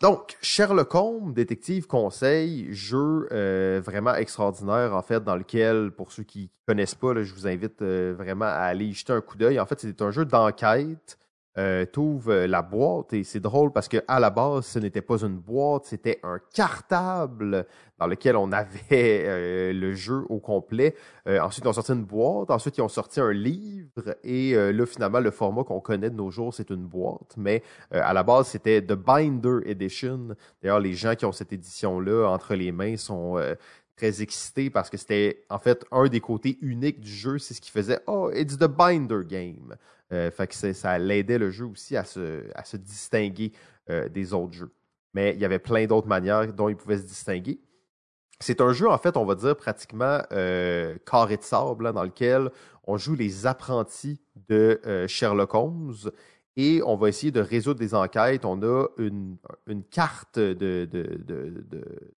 donc, 0.00 0.36
Sherlock 0.40 0.94
Holmes, 0.94 1.34
détective 1.34 1.88
conseil, 1.88 2.72
jeu 2.72 3.28
euh, 3.32 3.80
vraiment 3.84 4.14
extraordinaire 4.14 4.94
en 4.94 5.02
fait, 5.02 5.24
dans 5.24 5.34
lequel, 5.34 5.90
pour 5.90 6.12
ceux 6.12 6.22
qui 6.22 6.42
ne 6.42 6.72
connaissent 6.72 6.94
pas, 6.94 7.20
je 7.22 7.34
vous 7.34 7.48
invite 7.48 7.82
euh, 7.82 8.14
vraiment 8.16 8.44
à 8.44 8.68
aller 8.68 8.84
y 8.84 8.92
jeter 8.92 9.12
un 9.12 9.20
coup 9.20 9.36
d'œil. 9.36 9.58
En 9.58 9.66
fait, 9.66 9.80
c'est 9.80 10.00
un 10.00 10.12
jeu 10.12 10.24
d'enquête. 10.24 11.18
Euh, 11.56 11.86
ouvres 11.96 12.46
la 12.46 12.62
boîte 12.62 13.12
et 13.14 13.24
c'est 13.24 13.40
drôle 13.40 13.72
parce 13.72 13.88
que 13.88 13.96
à 14.06 14.20
la 14.20 14.30
base, 14.30 14.66
ce 14.66 14.78
n'était 14.78 15.02
pas 15.02 15.24
une 15.24 15.38
boîte, 15.38 15.86
c'était 15.86 16.20
un 16.22 16.38
cartable 16.54 17.66
dans 17.98 18.06
lequel 18.06 18.36
on 18.36 18.52
avait 18.52 19.24
euh, 19.26 19.72
le 19.72 19.92
jeu 19.94 20.24
au 20.28 20.38
complet. 20.38 20.94
Euh, 21.26 21.40
ensuite, 21.40 21.64
ils 21.64 21.68
ont 21.68 21.72
sorti 21.72 21.92
une 21.92 22.04
boîte. 22.04 22.50
Ensuite, 22.50 22.78
ils 22.78 22.82
ont 22.82 22.88
sorti 22.88 23.20
un 23.20 23.32
livre. 23.32 24.16
Et 24.22 24.54
euh, 24.54 24.72
là, 24.72 24.86
finalement, 24.86 25.20
le 25.20 25.30
format 25.30 25.64
qu'on 25.64 25.80
connaît 25.80 26.10
de 26.10 26.14
nos 26.14 26.30
jours, 26.30 26.54
c'est 26.54 26.70
une 26.70 26.86
boîte. 26.86 27.34
Mais 27.36 27.62
euh, 27.94 28.00
à 28.02 28.12
la 28.12 28.22
base, 28.22 28.48
c'était 28.48 28.80
The 28.82 28.92
Binder 28.92 29.58
Edition. 29.64 30.36
D'ailleurs, 30.62 30.80
les 30.80 30.94
gens 30.94 31.14
qui 31.14 31.24
ont 31.24 31.32
cette 31.32 31.52
édition-là 31.52 32.28
entre 32.28 32.54
les 32.54 32.72
mains 32.72 32.96
sont 32.96 33.36
euh, 33.36 33.54
très 33.96 34.22
excités 34.22 34.70
parce 34.70 34.90
que 34.90 34.96
c'était 34.96 35.44
en 35.50 35.58
fait 35.58 35.84
un 35.90 36.06
des 36.06 36.20
côtés 36.20 36.56
uniques 36.62 37.00
du 37.00 37.10
jeu. 37.10 37.38
C'est 37.38 37.54
ce 37.54 37.60
qui 37.60 37.70
faisait 37.70 37.98
Oh, 38.06 38.30
it's 38.32 38.56
the 38.56 38.68
Binder 38.68 39.24
game. 39.26 39.74
Euh, 40.12 40.30
fait 40.30 40.46
que 40.46 40.72
ça 40.72 40.98
l'aidait 40.98 41.38
le 41.38 41.50
jeu 41.50 41.66
aussi 41.66 41.96
à 41.96 42.04
se, 42.04 42.44
à 42.54 42.64
se 42.64 42.76
distinguer 42.78 43.52
euh, 43.90 44.08
des 44.08 44.32
autres 44.32 44.54
jeux. 44.54 44.72
Mais 45.14 45.34
il 45.34 45.40
y 45.40 45.44
avait 45.44 45.58
plein 45.58 45.86
d'autres 45.86 46.08
manières 46.08 46.52
dont 46.52 46.68
il 46.68 46.76
pouvait 46.76 46.98
se 46.98 47.02
distinguer. 47.06 47.60
C'est 48.40 48.60
un 48.60 48.72
jeu, 48.72 48.88
en 48.88 48.98
fait, 48.98 49.16
on 49.16 49.24
va 49.24 49.34
dire 49.34 49.56
pratiquement 49.56 50.22
euh, 50.32 50.96
carré 51.04 51.36
de 51.36 51.42
sable, 51.42 51.92
dans 51.92 52.04
lequel 52.04 52.50
on 52.84 52.96
joue 52.96 53.14
les 53.14 53.46
apprentis 53.46 54.20
de 54.48 54.80
Sherlock 55.08 55.54
Holmes 55.54 55.94
et 56.56 56.80
on 56.86 56.96
va 56.96 57.08
essayer 57.08 57.32
de 57.32 57.40
résoudre 57.40 57.80
des 57.80 57.94
enquêtes. 57.94 58.44
On 58.44 58.62
a 58.62 58.86
une, 58.96 59.36
une 59.66 59.84
carte 59.84 60.38
de, 60.38 60.88
de- 60.90 61.24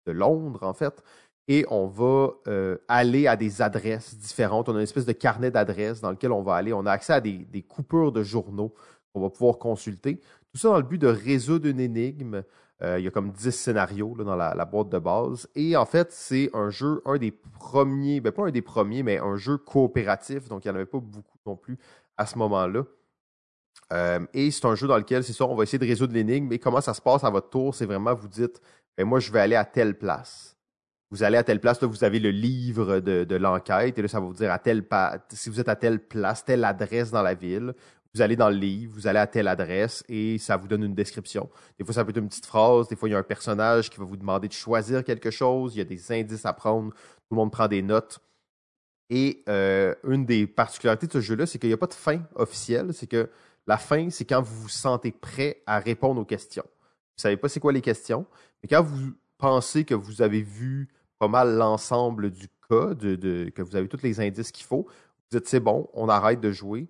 de 0.06 0.12
Londres, 0.12 0.64
en 0.64 0.74
fait, 0.74 1.04
et 1.48 1.66
on 1.70 1.88
va 1.88 2.32
euh, 2.48 2.78
aller 2.88 3.28
à 3.28 3.36
des 3.36 3.62
adresses 3.62 4.16
différentes. 4.18 4.70
On 4.70 4.74
a 4.74 4.78
une 4.78 4.84
espèce 4.84 5.06
de 5.06 5.12
carnet 5.12 5.52
d'adresses 5.52 6.02
dans 6.02 6.12
lequel 6.12 6.32
on 6.32 6.42
va 6.42 6.56
aller. 6.56 6.74
On 6.74 6.86
a 6.86 6.92
accès 6.92 7.14
à 7.14 7.22
des, 7.22 7.66
coupures 7.68 8.12
de 8.12 8.24
journaux 8.24 8.74
qu'on 9.14 9.22
va 9.22 9.30
pouvoir 9.30 9.58
consulter. 9.58 10.22
Tout 10.52 10.58
ça 10.58 10.70
dans 10.70 10.78
le 10.78 10.84
but 10.84 10.98
de 10.98 11.08
résoudre 11.08 11.68
une 11.68 11.80
énigme. 11.80 12.44
Euh, 12.84 13.00
il 13.00 13.06
y 13.06 13.08
a 13.08 13.12
comme 13.12 13.32
10 13.32 13.52
scénarios 13.52 14.16
dans 14.18 14.36
la, 14.36 14.66
boîte 14.66 14.90
de 14.90 15.00
base. 15.00 15.48
Et 15.56 15.76
en 15.76 15.86
fait, 15.86 16.12
c'est 16.12 16.50
un 16.54 16.70
jeu, 16.70 17.02
un 17.06 17.18
des 17.18 17.32
premiers, 17.32 18.22
ben 18.22 18.32
pas 18.32 18.48
un 18.48 18.52
des 18.52 18.62
premiers, 18.62 19.04
mais 19.04 19.18
un 19.18 19.36
jeu 19.36 19.58
coopératif. 19.58 20.48
Donc, 20.48 20.66
il 20.66 20.70
n'y 20.70 20.72
en 20.72 20.76
avait 20.76 20.86
pas 20.86 21.00
beaucoup 21.00 21.38
non 21.46 21.56
plus 21.56 21.78
à 22.18 22.26
ce 22.26 22.38
moment-là. 22.38 22.84
et 24.34 24.52
c'est 24.52 24.66
un 24.66 24.76
jeu 24.76 24.88
dans 24.88 24.98
lequel, 24.98 25.24
c'est 25.24 25.34
ça, 25.34 25.46
on 25.46 25.56
va 25.56 25.64
essayer 25.64 25.80
de 25.80 25.86
résoudre 25.86 26.14
l'énigme. 26.14 26.48
Mais 26.48 26.60
comment 26.60 26.82
ça 26.82 26.94
se 26.94 27.02
passe 27.02 27.24
à 27.24 27.30
votre 27.30 27.50
tour, 27.50 27.76
c'est 27.76 27.86
vraiment, 27.86 28.14
vous 28.14 28.28
dites, 28.28 28.62
ben 28.98 29.06
moi, 29.06 29.20
je 29.20 29.32
vais 29.32 29.40
aller 29.40 29.56
à 29.56 29.66
telle 29.66 29.98
place. 29.98 30.56
Vous 31.12 31.24
allez 31.24 31.38
à 31.38 31.44
telle 31.44 31.60
place, 31.60 31.82
là, 31.82 31.88
vous 31.88 32.04
avez 32.06 32.20
le 32.20 32.32
livre 32.32 33.00
de, 33.00 33.36
l'enquête, 33.36 34.00
et 34.00 34.02
là, 34.02 34.08
ça 34.08 34.20
va 34.20 34.26
vous 34.26 34.34
dire 34.34 34.52
à 34.52 34.60
telle 34.60 34.84
si 35.30 35.50
vous 35.50 35.60
êtes 35.60 35.68
à 35.68 35.76
telle 35.76 36.00
place, 36.00 36.46
telle 36.46 36.64
adresse 36.64 37.12
dans 37.12 37.22
la 37.22 37.34
ville. 37.34 37.74
Vous 38.14 38.22
allez 38.22 38.36
dans 38.36 38.50
le 38.50 38.56
livre, 38.56 38.94
vous 38.94 39.08
allez 39.08 39.20
à 39.20 39.28
telle 39.28 39.48
adresse 39.48 40.04
et 40.10 40.38
ça 40.38 40.58
vous 40.58 40.68
donne 40.68 40.84
une 40.84 40.96
description. 40.96 41.50
Des 41.78 41.86
fois, 41.86 41.94
ça 41.94 42.04
peut 42.04 42.10
être 42.10 42.18
une 42.18 42.28
petite 42.28 42.46
phrase, 42.46 42.90
des 42.90 42.98
fois, 42.98 43.08
il 43.08 43.14
y 43.14 43.16
a 43.16 43.18
un 43.18 43.24
personnage 43.24 43.90
qui 43.90 44.00
va 44.00 44.06
vous 44.06 44.18
demander 44.18 44.50
de 44.50 44.54
choisir 44.54 45.04
quelque 45.04 45.32
chose, 45.32 45.76
il 45.76 45.78
y 45.78 45.82
a 45.82 45.86
des 45.86 46.12
indices 46.12 46.46
à 46.46 46.52
prendre, 46.52 46.92
tout 46.92 47.32
le 47.32 47.38
monde 47.38 47.52
prend 47.52 47.68
des 47.68 47.82
notes. 47.82 48.20
Et 49.10 49.44
euh, 49.50 49.94
une 50.06 50.26
des 50.26 50.48
particularités 50.48 51.08
de 51.08 51.12
ce 51.12 51.22
jeu-là, 51.22 51.46
c'est 51.46 51.60
qu'il 51.60 51.70
n'y 51.70 51.74
a 51.74 51.78
pas 51.78 51.88
de 51.88 51.94
fin 51.94 52.22
officielle. 52.36 52.94
C'est 52.94 53.08
que 53.08 53.30
la 53.68 53.78
fin, 53.78 54.10
c'est 54.10 54.26
quand 54.26 54.42
vous 54.42 54.64
vous 54.64 54.70
sentez 54.70 55.12
prêt 55.12 55.62
à 55.66 55.80
répondre 55.80 56.20
aux 56.22 56.26
questions. 56.26 56.64
Vous 56.66 57.18
ne 57.18 57.22
savez 57.22 57.38
pas 57.38 57.50
c'est 57.50 57.60
quoi 57.60 57.74
les 57.74 57.82
questions, 57.82 58.26
mais 58.64 58.70
quand 58.70 58.82
vous 58.82 59.12
pensez 59.38 59.84
que 59.84 59.94
vous 59.94 60.22
avez 60.22 60.42
vu 60.42 60.90
pas 61.22 61.28
mal 61.28 61.56
l'ensemble 61.56 62.32
du 62.32 62.48
cas, 62.68 62.96
que 62.96 63.62
vous 63.62 63.76
avez 63.76 63.88
tous 63.88 64.02
les 64.02 64.20
indices 64.20 64.52
qu'il 64.52 64.66
faut, 64.66 64.88
vous 64.88 65.38
dites 65.38 65.48
c'est 65.48 65.60
bon, 65.60 65.88
on 65.94 66.10
arrête 66.10 66.42
de 66.42 66.52
jouer. 66.52 66.88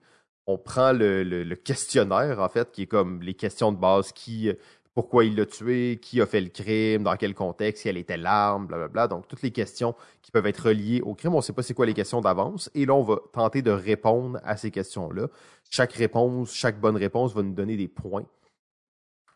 On 0.48 0.58
prend 0.58 0.94
le, 0.94 1.54
questionnaire, 1.56 2.40
en 2.40 2.48
fait, 2.48 2.72
qui 2.72 2.84
est 2.84 2.88
comme 2.88 3.22
les 3.22 3.34
questions 3.34 3.74
de 3.74 3.78
base 3.78 4.14
qui, 4.14 4.50
pourquoi 4.94 5.26
il 5.26 5.36
l'a 5.36 5.46
tué, 5.46 6.00
qui 6.02 6.22
a 6.22 6.26
fait 6.26 6.40
le 6.40 6.48
crime, 6.48 7.04
dans 7.04 7.18
quel 7.18 7.36
contexte, 7.36 7.84
quelle 7.84 7.98
était 7.98 8.16
l'arme, 8.16 8.68
blablabla. 8.68 9.10
Donc, 9.10 9.28
toutes 9.28 9.42
les 9.42 9.52
questions 9.52 9.96
qui 10.22 10.32
peuvent 10.32 10.48
être 10.48 10.68
reliées 10.68 11.02
au 11.02 11.14
crime. 11.14 11.34
On 11.34 11.38
ne 11.38 11.42
sait 11.42 11.52
pas 11.52 11.62
c'est 11.62 11.74
quoi 11.74 11.86
les 11.86 11.94
questions 11.94 12.22
d'avance. 12.22 12.70
Et 12.74 12.86
là, 12.86 12.94
on 12.94 13.04
va 13.04 13.18
tenter 13.34 13.62
de 13.62 13.72
répondre 13.72 14.40
à 14.46 14.56
ces 14.56 14.72
questions-là. 14.72 15.28
Chaque 15.70 15.92
réponse, 15.92 16.54
chaque 16.54 16.80
bonne 16.80 16.96
réponse 16.96 17.34
va 17.36 17.42
nous 17.42 17.54
donner 17.54 17.76
des 17.76 17.90
points. 17.90 18.26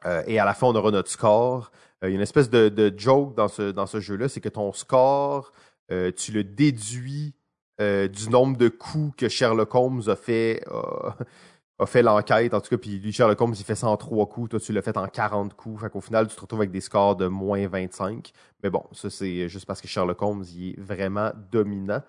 Euh, 0.05 0.23
et 0.25 0.39
à 0.39 0.45
la 0.45 0.53
fin, 0.53 0.67
on 0.67 0.75
aura 0.75 0.91
notre 0.91 1.11
score. 1.11 1.69
Euh, 2.05 2.09
il 2.09 2.11
y 2.11 2.15
a 2.15 2.17
une 2.17 2.21
espèce 2.21 2.49
de, 2.49 2.93
joke 2.97 3.35
dans 3.35 3.47
ce, 3.47 3.71
dans 3.71 3.85
ce 3.85 3.99
jeu-là, 3.99 4.29
c'est 4.29 4.41
que 4.41 4.49
ton 4.49 4.71
score, 4.73 5.51
euh, 5.91 6.11
tu 6.11 6.31
le 6.31 6.43
déduis 6.43 7.33
du 7.77 8.29
nombre 8.29 8.55
de 8.55 8.69
coups 8.69 9.13
que 9.17 9.27
Sherlock 9.27 9.75
Holmes 9.75 10.03
a 10.07 10.15
fait 10.15 10.63
a 11.79 11.85
fait 11.85 12.01
l'enquête, 12.01 12.53
en 12.53 12.61
tout 12.61 12.69
cas, 12.69 12.77
puis 12.77 12.99
lui, 12.99 13.11
Sherlock 13.11 13.39
Holmes, 13.41 13.55
il 13.57 13.65
fait 13.65 13.75
ça 13.75 13.87
en 13.87 13.97
trois 13.97 14.27
coups, 14.27 14.51
toi, 14.51 14.59
tu 14.59 14.71
l'as 14.71 14.81
fait 14.81 14.95
en 14.95 15.07
40 15.07 15.55
coups. 15.55 15.81
Fait 15.81 15.89
qu'au 15.89 15.99
final, 15.99 16.27
tu 16.27 16.35
te 16.35 16.41
retrouves 16.41 16.61
avec 16.61 16.71
des 16.71 16.79
scores 16.79 17.17
de 17.17 17.27
moins 17.27 17.67
25. 17.67 18.31
Mais 18.63 18.69
bon, 18.69 18.83
ça, 18.93 19.09
c'est 19.09 19.49
juste 19.49 19.65
parce 19.65 19.81
que 19.81 19.87
Sherlock 19.87 20.21
Holmes, 20.21 20.45
il 20.53 20.69
est 20.69 20.79
vraiment 20.79 21.31
dominant. 21.51 22.01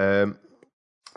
Euh, 0.00 0.32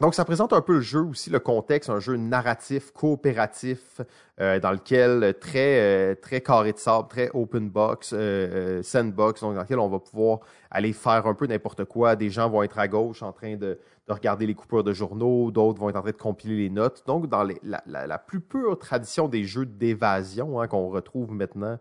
donc, 0.01 0.13
ça 0.13 0.25
présente 0.25 0.51
un 0.51 0.59
peu 0.59 0.73
le 0.73 0.81
jeu 0.81 0.99
aussi, 0.99 1.29
le 1.29 1.39
contexte, 1.39 1.89
un 1.89 2.01
jeu 2.01 2.17
narratif, 2.17 2.91
coopératif, 2.91 4.01
euh, 4.41 4.59
dans 4.59 4.71
lequel 4.71 5.33
très 5.39 5.79
euh, 5.79 6.15
très 6.15 6.41
carré 6.41 6.73
de 6.73 6.77
sable, 6.77 7.07
très 7.07 7.29
open 7.33 7.69
box, 7.69 8.11
euh, 8.13 8.83
sandbox, 8.83 9.39
donc 9.39 9.55
dans 9.55 9.61
lequel 9.61 9.79
on 9.79 9.87
va 9.87 9.99
pouvoir 9.99 10.39
aller 10.69 10.91
faire 10.91 11.25
un 11.25 11.33
peu 11.33 11.47
n'importe 11.47 11.85
quoi. 11.85 12.17
Des 12.17 12.29
gens 12.29 12.49
vont 12.49 12.61
être 12.63 12.77
à 12.77 12.89
gauche 12.89 13.23
en 13.23 13.31
train 13.31 13.55
de, 13.55 13.79
de 14.07 14.13
regarder 14.13 14.45
les 14.45 14.53
coupures 14.53 14.83
de 14.83 14.91
journaux, 14.91 15.49
d'autres 15.49 15.79
vont 15.79 15.87
être 15.87 15.95
en 15.95 16.01
train 16.01 16.11
de 16.11 16.17
compiler 16.17 16.57
les 16.57 16.69
notes. 16.69 17.03
Donc, 17.07 17.29
dans 17.29 17.47
la, 17.63 18.17
plus 18.19 18.41
pure 18.41 18.77
tradition 18.77 19.29
des 19.29 19.45
jeux 19.45 19.65
d'évasion 19.65 20.59
hein, 20.59 20.67
qu'on 20.67 20.89
retrouve 20.89 21.31
maintenant, 21.31 21.79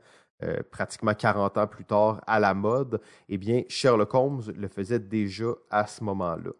pratiquement 0.71 1.15
40 1.15 1.59
ans 1.59 1.67
plus 1.67 1.85
tard, 1.85 2.21
à 2.27 2.39
la 2.39 2.55
mode, 2.55 3.01
eh 3.29 3.39
bien, 3.39 3.63
Sherlock 3.69 4.15
Holmes 4.15 4.43
le 4.55 4.69
faisait 4.69 4.99
déjà 5.01 5.47
à 5.71 5.87
ce 5.87 6.05
moment-là. 6.05 6.51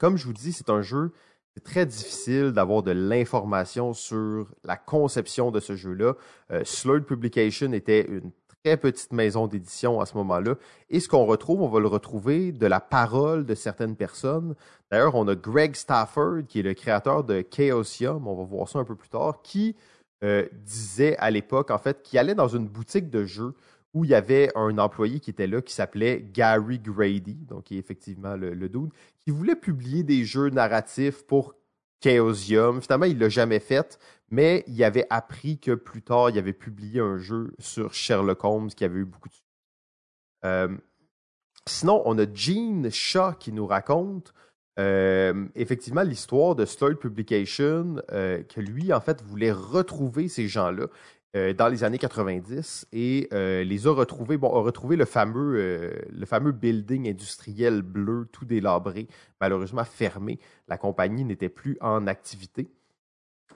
Comme 0.00 0.16
je 0.16 0.24
vous 0.24 0.32
dis, 0.32 0.52
c'est 0.52 0.70
un 0.70 0.80
jeu, 0.80 1.12
c'est 1.54 1.62
très 1.62 1.84
difficile 1.84 2.52
d'avoir 2.52 2.82
de 2.82 2.90
l'information 2.90 3.92
sur 3.92 4.48
la 4.64 4.78
conception 4.78 5.50
de 5.50 5.60
ce 5.60 5.76
jeu-là. 5.76 6.14
Euh, 6.50 6.62
Slurred 6.64 7.04
Publication 7.04 7.70
était 7.74 8.06
une 8.08 8.30
très 8.64 8.78
petite 8.78 9.12
maison 9.12 9.46
d'édition 9.46 10.00
à 10.00 10.06
ce 10.06 10.16
moment-là. 10.16 10.54
Et 10.88 11.00
ce 11.00 11.08
qu'on 11.08 11.26
retrouve, 11.26 11.60
on 11.60 11.68
va 11.68 11.80
le 11.80 11.86
retrouver 11.86 12.50
de 12.50 12.66
la 12.66 12.80
parole 12.80 13.44
de 13.44 13.54
certaines 13.54 13.94
personnes. 13.94 14.54
D'ailleurs, 14.90 15.16
on 15.16 15.28
a 15.28 15.34
Greg 15.34 15.74
Stafford, 15.74 16.46
qui 16.48 16.60
est 16.60 16.62
le 16.62 16.72
créateur 16.72 17.22
de 17.22 17.44
Chaosium, 17.54 18.26
on 18.26 18.36
va 18.36 18.44
voir 18.44 18.70
ça 18.70 18.78
un 18.78 18.84
peu 18.84 18.96
plus 18.96 19.10
tard, 19.10 19.42
qui 19.42 19.76
euh, 20.24 20.46
disait 20.64 21.18
à 21.18 21.30
l'époque, 21.30 21.70
en 21.70 21.78
fait, 21.78 22.02
qu'il 22.02 22.18
allait 22.18 22.34
dans 22.34 22.48
une 22.48 22.66
boutique 22.66 23.10
de 23.10 23.26
jeux 23.26 23.54
où 23.94 24.04
il 24.04 24.10
y 24.10 24.14
avait 24.14 24.50
un 24.54 24.78
employé 24.78 25.20
qui 25.20 25.30
était 25.30 25.46
là 25.46 25.60
qui 25.60 25.74
s'appelait 25.74 26.24
Gary 26.32 26.78
Grady, 26.78 27.34
donc 27.34 27.64
qui 27.64 27.76
est 27.76 27.78
effectivement 27.78 28.36
le, 28.36 28.54
le 28.54 28.68
dude, 28.68 28.90
qui 29.18 29.30
voulait 29.30 29.56
publier 29.56 30.02
des 30.02 30.24
jeux 30.24 30.50
narratifs 30.50 31.26
pour 31.26 31.54
Chaosium. 32.02 32.80
Finalement, 32.80 33.06
il 33.06 33.16
ne 33.16 33.20
l'a 33.20 33.28
jamais 33.28 33.60
fait, 33.60 33.98
mais 34.30 34.64
il 34.66 34.82
avait 34.84 35.06
appris 35.10 35.58
que 35.58 35.74
plus 35.74 36.02
tard, 36.02 36.30
il 36.30 36.38
avait 36.38 36.52
publié 36.52 37.00
un 37.00 37.18
jeu 37.18 37.52
sur 37.58 37.92
Sherlock 37.92 38.44
Holmes 38.44 38.68
qui 38.68 38.84
avait 38.84 39.00
eu 39.00 39.04
beaucoup 39.04 39.28
de 39.28 39.34
euh, 40.44 40.76
Sinon, 41.66 42.02
on 42.06 42.18
a 42.18 42.24
Gene 42.32 42.90
Shaw 42.90 43.34
qui 43.38 43.52
nous 43.52 43.66
raconte 43.66 44.32
euh, 44.78 45.46
effectivement 45.54 46.02
l'histoire 46.02 46.54
de 46.54 46.64
Slurred 46.64 46.98
Publication, 46.98 47.96
euh, 48.12 48.42
que 48.42 48.60
lui, 48.60 48.92
en 48.92 49.00
fait, 49.00 49.22
voulait 49.22 49.52
retrouver 49.52 50.28
ces 50.28 50.48
gens-là. 50.48 50.86
Euh, 51.36 51.52
dans 51.52 51.68
les 51.68 51.84
années 51.84 51.98
90 51.98 52.88
et 52.92 53.28
euh, 53.32 53.62
les 53.62 53.86
a 53.86 53.92
retrouvés, 53.92 54.36
bon, 54.36 54.48
a 54.48 54.62
retrouvé 54.62 54.96
le 54.96 55.04
fameux, 55.04 55.54
euh, 55.58 55.92
le 56.10 56.26
fameux 56.26 56.50
building 56.50 57.08
industriel 57.08 57.82
bleu 57.82 58.26
tout 58.32 58.44
délabré, 58.44 59.06
malheureusement 59.40 59.84
fermé. 59.84 60.40
La 60.66 60.76
compagnie 60.76 61.24
n'était 61.24 61.48
plus 61.48 61.78
en 61.80 62.08
activité. 62.08 62.68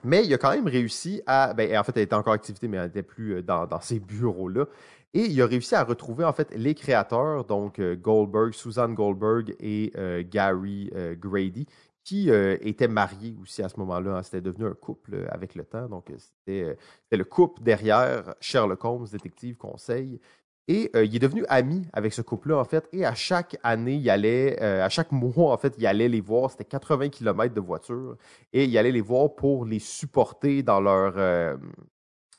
Mais 0.05 0.23
il 0.25 0.33
a 0.33 0.37
quand 0.37 0.51
même 0.51 0.67
réussi 0.67 1.21
à. 1.25 1.53
Ben, 1.53 1.77
en 1.77 1.83
fait, 1.83 1.97
elle 1.97 2.03
était 2.03 2.15
encore 2.15 2.31
en 2.31 2.35
activité, 2.35 2.69
mais 2.69 2.77
elle 2.77 2.85
n'était 2.85 3.03
plus 3.03 3.43
dans, 3.43 3.67
dans 3.67 3.81
ces 3.81 3.99
bureaux-là. 3.99 4.67
Et 5.13 5.25
il 5.25 5.41
a 5.41 5.45
réussi 5.45 5.75
à 5.75 5.83
retrouver 5.83 6.23
en 6.23 6.33
fait 6.33 6.53
les 6.55 6.75
créateurs, 6.75 7.43
donc 7.43 7.81
Goldberg, 7.81 8.53
Suzanne 8.53 8.93
Goldberg 8.93 9.55
et 9.61 9.93
Gary 10.29 10.91
Grady, 11.19 11.65
qui 12.05 12.29
euh, 12.29 12.55
était 12.61 12.87
marié 12.87 13.35
aussi 13.41 13.63
à 13.63 13.67
ce 13.67 13.77
moment-là. 13.79 14.17
Hein. 14.17 14.23
C'était 14.23 14.39
devenu 14.39 14.67
un 14.67 14.73
couple 14.73 15.15
euh, 15.15 15.27
avec 15.31 15.55
le 15.55 15.65
temps. 15.65 15.89
Donc, 15.89 16.11
euh, 16.11 16.15
c'était 16.17 17.17
le 17.17 17.23
couple 17.25 17.63
derrière 17.63 18.35
Sherlock 18.39 18.85
Holmes, 18.85 19.07
détective 19.11 19.57
conseil. 19.57 20.21
Et 20.67 20.89
il 20.95 21.15
est 21.15 21.19
devenu 21.19 21.45
ami 21.47 21.85
avec 21.93 22.11
ce 22.11 22.23
couple-là, 22.23 22.57
en 22.57 22.63
fait. 22.63 22.89
Et 22.91 23.05
à 23.05 23.13
chaque 23.13 23.55
année, 23.61 23.97
il 23.97 24.09
allait, 24.09 24.59
à 24.59 24.89
chaque 24.89 25.11
mois, 25.11 25.53
en 25.53 25.57
fait, 25.59 25.75
il 25.77 25.85
allait 25.85 26.09
les 26.09 26.21
voir. 26.21 26.49
C'était 26.49 26.65
80 26.65 27.09
km 27.09 27.53
de 27.53 27.61
voiture. 27.61 28.17
Et 28.51 28.65
il 28.65 28.75
allait 28.75 28.91
les 28.91 29.01
voir 29.01 29.35
pour 29.35 29.65
les 29.65 29.77
supporter 29.77 30.63
dans 30.63 30.81
leur, 30.81 31.59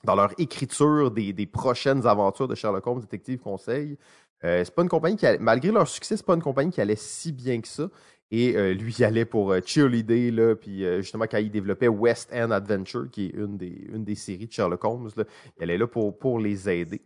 dans 0.03 0.17
leur 0.17 0.33
écriture 0.39 1.13
des, 1.13 1.33
des, 1.33 1.47
prochaines 1.47 2.05
aventures 2.05 2.49
de 2.49 2.57
Sherlock 2.57 2.85
Holmes, 2.89 3.01
détective 3.03 3.39
conseil. 3.39 3.97
c'est 4.43 4.75
pas 4.75 4.83
une 4.83 4.89
compagnie 4.89 5.17
qui, 5.17 5.27
malgré 5.39 5.71
leur 5.71 5.87
succès, 5.87 6.17
c'est 6.17 6.27
pas 6.27 6.35
une 6.35 6.43
compagnie 6.43 6.73
qui 6.73 6.81
allait 6.81 6.97
si 6.97 7.31
bien 7.31 7.61
que 7.61 7.69
ça. 7.69 7.89
Et 8.31 8.57
euh, 8.57 8.75
lui, 8.75 8.93
il 8.99 9.05
allait 9.05 9.25
pour 9.25 9.53
euh, 9.53 9.61
cheerleader, 9.65 10.33
là, 10.33 10.57
puis 10.57 10.85
euh, 10.85 11.01
justement, 11.01 11.27
quand 11.31 11.39
il 11.39 11.51
développait 11.51 11.89
West 11.89 12.33
End 12.35 12.51
Adventure, 12.51 13.09
qui 13.11 13.27
est 13.27 13.35
une 13.35 13.57
des, 13.57 13.87
une 13.93 14.05
des 14.05 14.17
séries 14.17 14.49
de 14.49 14.53
Sherlock 14.53 14.85
Holmes, 14.85 15.11
il 15.17 15.63
allait 15.63 15.79
là 15.79 15.87
pour, 15.87 16.19
pour 16.19 16.41
les 16.41 16.69
aider. 16.69 17.03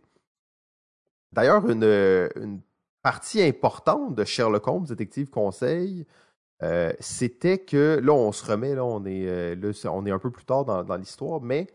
D'ailleurs, 1.31 1.69
une, 1.69 1.83
une, 1.83 2.61
partie 3.03 3.41
importante 3.41 4.15
de 4.15 4.23
Sherlock 4.23 4.67
Holmes, 4.67 4.85
Détective 4.85 5.29
Conseil, 5.29 6.05
c'était 6.99 7.57
que, 7.57 7.99
là, 8.03 8.13
on 8.13 8.31
se 8.31 8.45
remet, 8.45 8.75
là, 8.75 8.85
on 8.85 9.03
est, 9.05 9.55
là, 9.55 9.71
on 9.85 10.05
est 10.05 10.11
un 10.11 10.19
peu 10.19 10.29
plus 10.29 10.45
tard 10.45 10.65
dans, 10.65 10.83
dans 10.83 10.97
l'histoire, 10.97 11.41
mais 11.41 11.65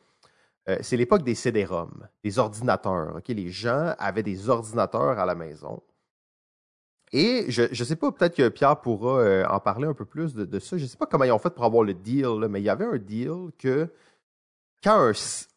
c'est 0.83 0.97
l'époque 0.97 1.25
des 1.25 1.35
CD-ROM, 1.35 2.07
des 2.23 2.39
ordinateurs. 2.39 3.21
Les 3.27 3.49
gens 3.49 3.95
avaient 3.99 4.23
des 4.23 4.49
ordinateurs 4.49 5.19
à 5.19 5.27
la 5.27 5.35
maison. 5.35 5.83
Et 7.13 7.47
je 7.49 7.63
ne 7.63 7.85
sais 7.85 7.97
pas, 7.97 8.11
peut-être 8.11 8.35
que 8.35 8.49
Pierre 8.49 8.81
pourra 8.81 9.21
euh, 9.21 9.47
en 9.47 9.61
parler 9.61 9.87
un 9.87 9.95
peu 9.95 10.05
plus 10.05 10.35
de, 10.35 10.59
ça. 10.59 10.77
Je 10.77 10.83
ne 10.83 10.89
sais 10.89 10.97
pas 10.97 11.07
comment 11.07 11.25
ils 11.25 11.33
ont 11.33 11.39
fait 11.39 11.55
pour 11.55 11.65
avoir 11.65 11.85
le 11.85 11.95
deal, 11.95 12.47
mais 12.51 12.61
il 12.61 12.65
y 12.65 12.69
avait 12.69 12.85
un 12.85 12.99
deal 12.99 13.51
que 13.59 13.89
quand 14.83 15.13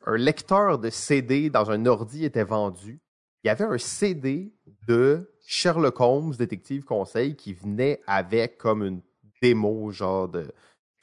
un, 0.06 0.16
lecteur 0.16 0.78
de 0.78 0.90
CD 0.90 1.50
dans 1.50 1.72
un 1.72 1.86
ordi 1.86 2.24
était 2.24 2.44
vendu, 2.44 3.00
il 3.44 3.48
y 3.48 3.50
avait 3.50 3.66
un 3.66 3.78
CD 3.78 4.54
de 4.88 5.32
Sherlock 5.46 6.00
Holmes, 6.00 6.34
détective 6.38 6.84
conseil, 6.84 7.36
qui 7.36 7.54
venait 7.54 8.02
avec 8.06 8.58
comme 8.58 8.84
une 8.84 9.02
démo, 9.42 9.92
genre 9.92 10.28
de 10.28 10.52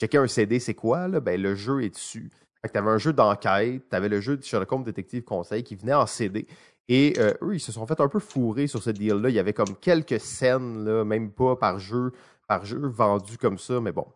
checker 0.01 0.19
un 0.19 0.29
CD, 0.29 0.61
c'est 0.61 0.75
quoi? 0.75 1.09
Là? 1.09 1.21
Ben, 1.21 1.41
le 1.41 1.55
jeu 1.55 1.83
est 1.83 1.91
dessus. 1.91 2.31
tu 2.63 2.79
avais 2.79 2.91
un 2.91 2.99
jeu 2.99 3.13
d'enquête, 3.13 3.89
tu 3.89 3.97
avais 3.97 4.09
le 4.09 4.21
jeu 4.21 4.37
de 4.37 4.45
Sherlock 4.45 4.71
Holmes, 4.71 4.85
détective 4.85 5.25
conseil, 5.25 5.65
qui 5.65 5.75
venait 5.75 5.95
en 5.95 6.07
CD. 6.07 6.47
Et 6.89 7.15
euh, 7.19 7.35
eux, 7.43 7.55
ils 7.55 7.61
se 7.61 7.73
sont 7.73 7.87
fait 7.87 8.01
un 8.01 8.09
peu 8.09 8.21
fourrer 8.21 8.67
sur 8.67 8.83
ce 8.83 8.91
deal-là. 8.91 9.29
Il 9.29 9.35
y 9.35 9.39
avait 9.39 9.53
comme 9.53 9.77
quelques 9.77 10.21
scènes, 10.21 11.03
même 11.05 11.31
pas 11.33 11.57
par 11.57 11.79
jeu, 11.79 12.13
par 12.47 12.65
jeu 12.65 12.87
vendu 12.87 13.39
comme 13.39 13.59
ça, 13.59 13.81
mais 13.81 13.93
bon. 13.93 14.07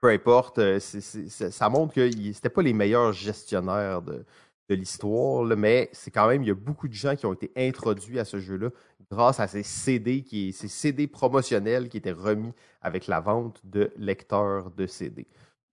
Peu 0.00 0.10
importe, 0.10 0.58
euh, 0.58 0.80
ça 0.80 1.68
montre 1.68 1.94
que 1.94 2.10
c'était 2.32 2.48
pas 2.48 2.62
les 2.62 2.72
meilleurs 2.72 3.12
gestionnaires 3.12 4.02
de, 4.02 4.24
l'histoire, 4.68 5.44
mais 5.44 5.90
c'est 5.92 6.10
quand 6.10 6.26
même, 6.28 6.42
il 6.42 6.48
y 6.48 6.50
a 6.50 6.54
beaucoup 6.54 6.88
de 6.88 6.94
gens 6.94 7.14
qui 7.14 7.26
ont 7.26 7.34
été 7.34 7.52
introduits 7.56 8.18
à 8.18 8.24
ce 8.24 8.38
jeu-là 8.38 8.70
grâce 9.10 9.38
à 9.38 9.46
ces 9.46 9.62
CD, 9.62 10.24
ces 10.30 10.68
CD 10.68 11.06
promotionnels 11.06 11.90
qui 11.90 11.98
étaient 11.98 12.10
remis 12.10 12.54
avec 12.80 13.06
la 13.06 13.20
vente 13.20 13.60
de 13.64 13.92
lecteurs 13.98 14.70
de 14.70 14.86
CD. 14.86 15.26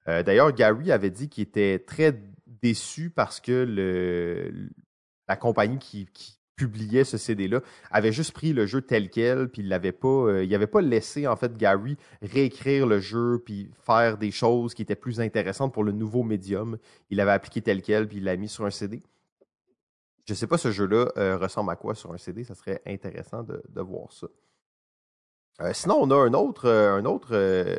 D'ailleurs, 0.05 0.51
Gary 0.51 0.91
avait 0.91 1.11
dit 1.11 1.29
qu'il 1.29 1.43
était 1.43 1.79
très 1.79 2.13
déçu 2.61 3.09
parce 3.09 3.39
que 3.39 3.63
le, 3.65 4.51
la 5.29 5.37
compagnie 5.37 5.77
qui, 5.77 6.07
publiait 6.55 7.05
ce 7.05 7.17
CD-là 7.17 7.61
avait 7.89 8.11
juste 8.11 8.33
pris 8.33 8.51
le 8.51 8.65
jeu 8.65 8.81
tel 8.81 9.09
quel, 9.09 9.47
puis 9.47 9.61
il 9.61 9.69
l'avait 9.69 9.93
pas, 9.93 10.09
euh, 10.09 10.53
avait 10.53 10.67
pas 10.67 10.81
laissé 10.81 11.25
en 11.25 11.37
fait 11.37 11.55
Gary 11.55 11.95
réécrire 12.21 12.85
le 12.85 12.99
jeu 12.99 13.41
puis 13.45 13.71
faire 13.85 14.17
des 14.17 14.29
choses 14.29 14.73
qui 14.73 14.81
étaient 14.81 14.97
plus 14.97 15.21
intéressantes 15.21 15.73
pour 15.73 15.85
le 15.85 15.93
nouveau 15.93 16.21
médium. 16.21 16.77
Il 17.11 17.15
l'avait 17.15 17.31
appliqué 17.31 17.61
tel 17.61 17.81
quel 17.81 18.09
puis 18.09 18.17
il 18.17 18.25
l'a 18.25 18.35
mis 18.35 18.49
sur 18.49 18.65
un 18.65 18.71
CD. 18.71 19.01
Je 20.25 20.33
sais 20.33 20.47
pas 20.47 20.57
ce 20.57 20.69
jeu-là 20.69 21.13
euh, 21.15 21.37
ressemble 21.37 21.71
à 21.71 21.77
quoi 21.77 21.95
sur 21.95 22.11
un 22.11 22.17
CD, 22.17 22.43
ça 22.43 22.55
serait 22.55 22.81
intéressant 22.85 23.41
de, 23.43 23.81
voir 23.81 24.11
ça. 24.11 24.27
Euh, 25.61 25.71
sinon, 25.71 25.95
on 26.01 26.11
a 26.11 26.15
un 26.15 26.33
autre, 26.33 26.69
un 26.69 27.05
autre 27.05 27.77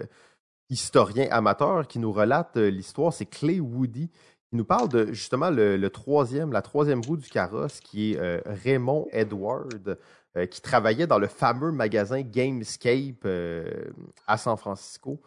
historien 0.71 1.29
amateur 1.31 1.87
qui 1.87 1.99
nous 1.99 2.13
relate 2.13 2.57
l'histoire, 2.57 3.13
c'est 3.13 3.27
Clay 3.27 3.61
Woody. 3.61 4.09
Il 4.53 4.57
nous 4.57 4.65
parle 4.65 4.89
de 4.89 5.13
justement 5.13 5.49
le, 5.51 5.77
la 5.77 5.91
troisième 5.91 7.01
roue 7.07 7.17
du 7.17 7.29
carrosse, 7.29 7.79
qui 7.81 8.13
est 8.13 8.19
euh, 8.19 8.41
Raymond 8.47 9.07
Edward, 9.13 9.97
euh, 10.37 10.47
qui 10.47 10.61
travaillait 10.61 11.07
dans 11.07 11.21
le 11.21 11.29
fameux 11.29 11.71
magasin 11.71 12.23
Gamescape 12.23 13.25
euh, 13.27 13.93
à 14.27 14.37
San 14.39 14.57
Francisco. 14.57 15.21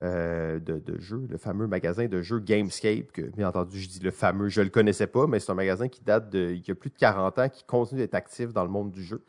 de, 0.00 0.82
le 1.28 1.36
fameux 1.36 1.66
magasin 1.66 2.06
de 2.06 2.22
jeux 2.22 2.40
Gamescape, 2.40 3.12
que 3.12 3.22
bien 3.22 3.48
entendu 3.48 3.78
je 3.80 3.88
dis 3.88 4.00
le 4.00 4.10
fameux, 4.10 4.48
je 4.48 4.60
ne 4.60 4.64
le 4.64 4.70
connaissais 4.70 5.06
pas, 5.06 5.26
mais 5.26 5.40
c'est 5.40 5.52
un 5.52 5.54
magasin 5.54 5.88
qui 5.88 6.02
date 6.02 6.30
de, 6.30 6.52
il 6.52 6.66
y 6.66 6.70
a 6.70 6.74
plus 6.74 6.88
de 6.90 6.96
40 6.96 7.38
ans, 7.38 7.48
qui 7.50 7.64
continue 7.64 8.00
d'être 8.00 8.14
actif 8.14 8.54
dans 8.54 8.64
le 8.64 8.70
monde 8.70 8.90
du 8.92 9.02
jeu. 9.02 9.22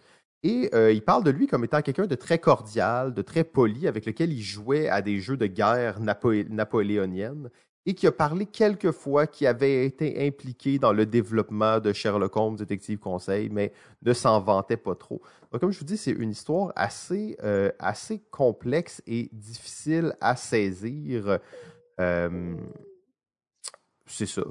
Et 0.43 0.71
il 0.93 1.03
parle 1.03 1.23
de 1.23 1.29
lui 1.29 1.45
comme 1.47 1.65
étant 1.65 1.81
quelqu'un 1.81 2.07
de 2.07 2.15
très 2.15 2.39
cordial, 2.39 3.13
de 3.13 3.21
très 3.21 3.43
poli, 3.43 3.87
avec 3.87 4.05
lequel 4.05 4.31
il 4.31 4.41
jouait 4.41 4.87
à 4.89 5.01
des 5.01 5.19
jeux 5.19 5.37
de 5.37 5.45
guerre 5.45 5.99
napoléonienne 5.99 7.49
et 7.85 7.95
qui 7.95 8.05
a 8.05 8.11
parlé 8.11 8.45
quelques 8.45 8.91
fois 8.91 9.25
qui 9.25 9.47
avait 9.47 9.85
été 9.85 10.27
impliqué 10.27 10.77
dans 10.77 10.93
le 10.93 11.05
développement 11.05 11.79
de 11.79 11.93
Sherlock 11.93 12.35
Holmes 12.37 12.55
Détective 12.55 12.99
Conseil, 12.99 13.49
mais 13.49 13.73
ne 14.03 14.13
s'en 14.13 14.39
vantait 14.39 14.77
pas 14.77 14.95
trop. 14.95 15.21
Donc, 15.51 15.61
comme 15.61 15.71
je 15.71 15.79
vous 15.79 15.85
dis, 15.85 15.97
c'est 15.97 16.11
une 16.11 16.29
histoire 16.29 16.71
assez, 16.75 17.37
euh, 17.43 17.71
assez 17.79 18.19
complexe 18.29 19.01
et 19.07 19.29
difficile 19.33 20.15
à 20.21 20.35
saisir. 20.35 21.39
Euh, 21.99 22.55
c'est 24.05 24.27
ça. 24.27 24.43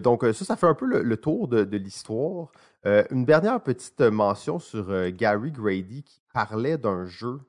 Donc, 0.00 0.22
ça, 0.22 0.44
ça 0.44 0.56
fait 0.56 0.66
un 0.66 0.74
peu 0.74 0.86
le, 0.86 1.16
tour 1.16 1.48
de, 1.48 1.64
de 1.64 1.76
l'histoire. 1.76 2.52
Euh, 2.84 3.02
une 3.10 3.24
dernière 3.24 3.60
petite 3.60 4.00
mention 4.00 4.60
sur 4.60 5.10
Gary 5.10 5.50
Grady 5.50 6.04
qui 6.04 6.20
parlait 6.32 6.78
d'un 6.78 7.04
jeu 7.04 7.40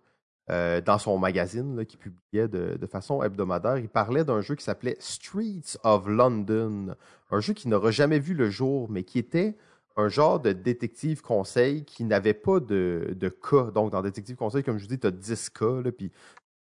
euh, 0.50 0.80
dans 0.80 0.98
son 0.98 1.18
magazine 1.18 1.86
qui 1.86 1.98
publiait 1.98 2.48
de, 2.48 2.86
façon 2.86 3.22
hebdomadaire, 3.22 3.78
il 3.78 3.90
parlait 3.90 4.24
d'un 4.24 4.40
jeu 4.40 4.56
qui 4.56 4.64
s'appelait 4.64 4.96
Streets 5.00 5.78
of 5.84 6.08
London, 6.08 6.96
un 7.32 7.40
jeu 7.42 7.54
qui 7.54 7.68
n'aura 7.68 7.92
jamais 7.92 8.20
vu 8.20 8.34
le 8.34 8.50
jour, 8.50 8.90
mais 8.90 9.04
qui 9.04 9.20
était 9.20 9.58
un 9.98 10.08
genre 10.08 10.40
de 10.40 10.54
détective 10.54 11.22
conseil 11.22 11.84
qui 11.84 12.06
n'avait 12.06 12.34
pas 12.34 12.60
de, 12.60 13.36
cas. 13.50 13.72
Donc, 13.72 13.92
dans 13.92 14.02
détective 14.02 14.36
conseil, 14.38 14.64
comme 14.64 14.78
je 14.78 14.84
vous 14.84 14.90
dis, 14.90 15.00
tu 15.00 15.08
as 15.08 15.12
10 15.12 15.50
cas, 15.50 15.82
puis 15.98 16.12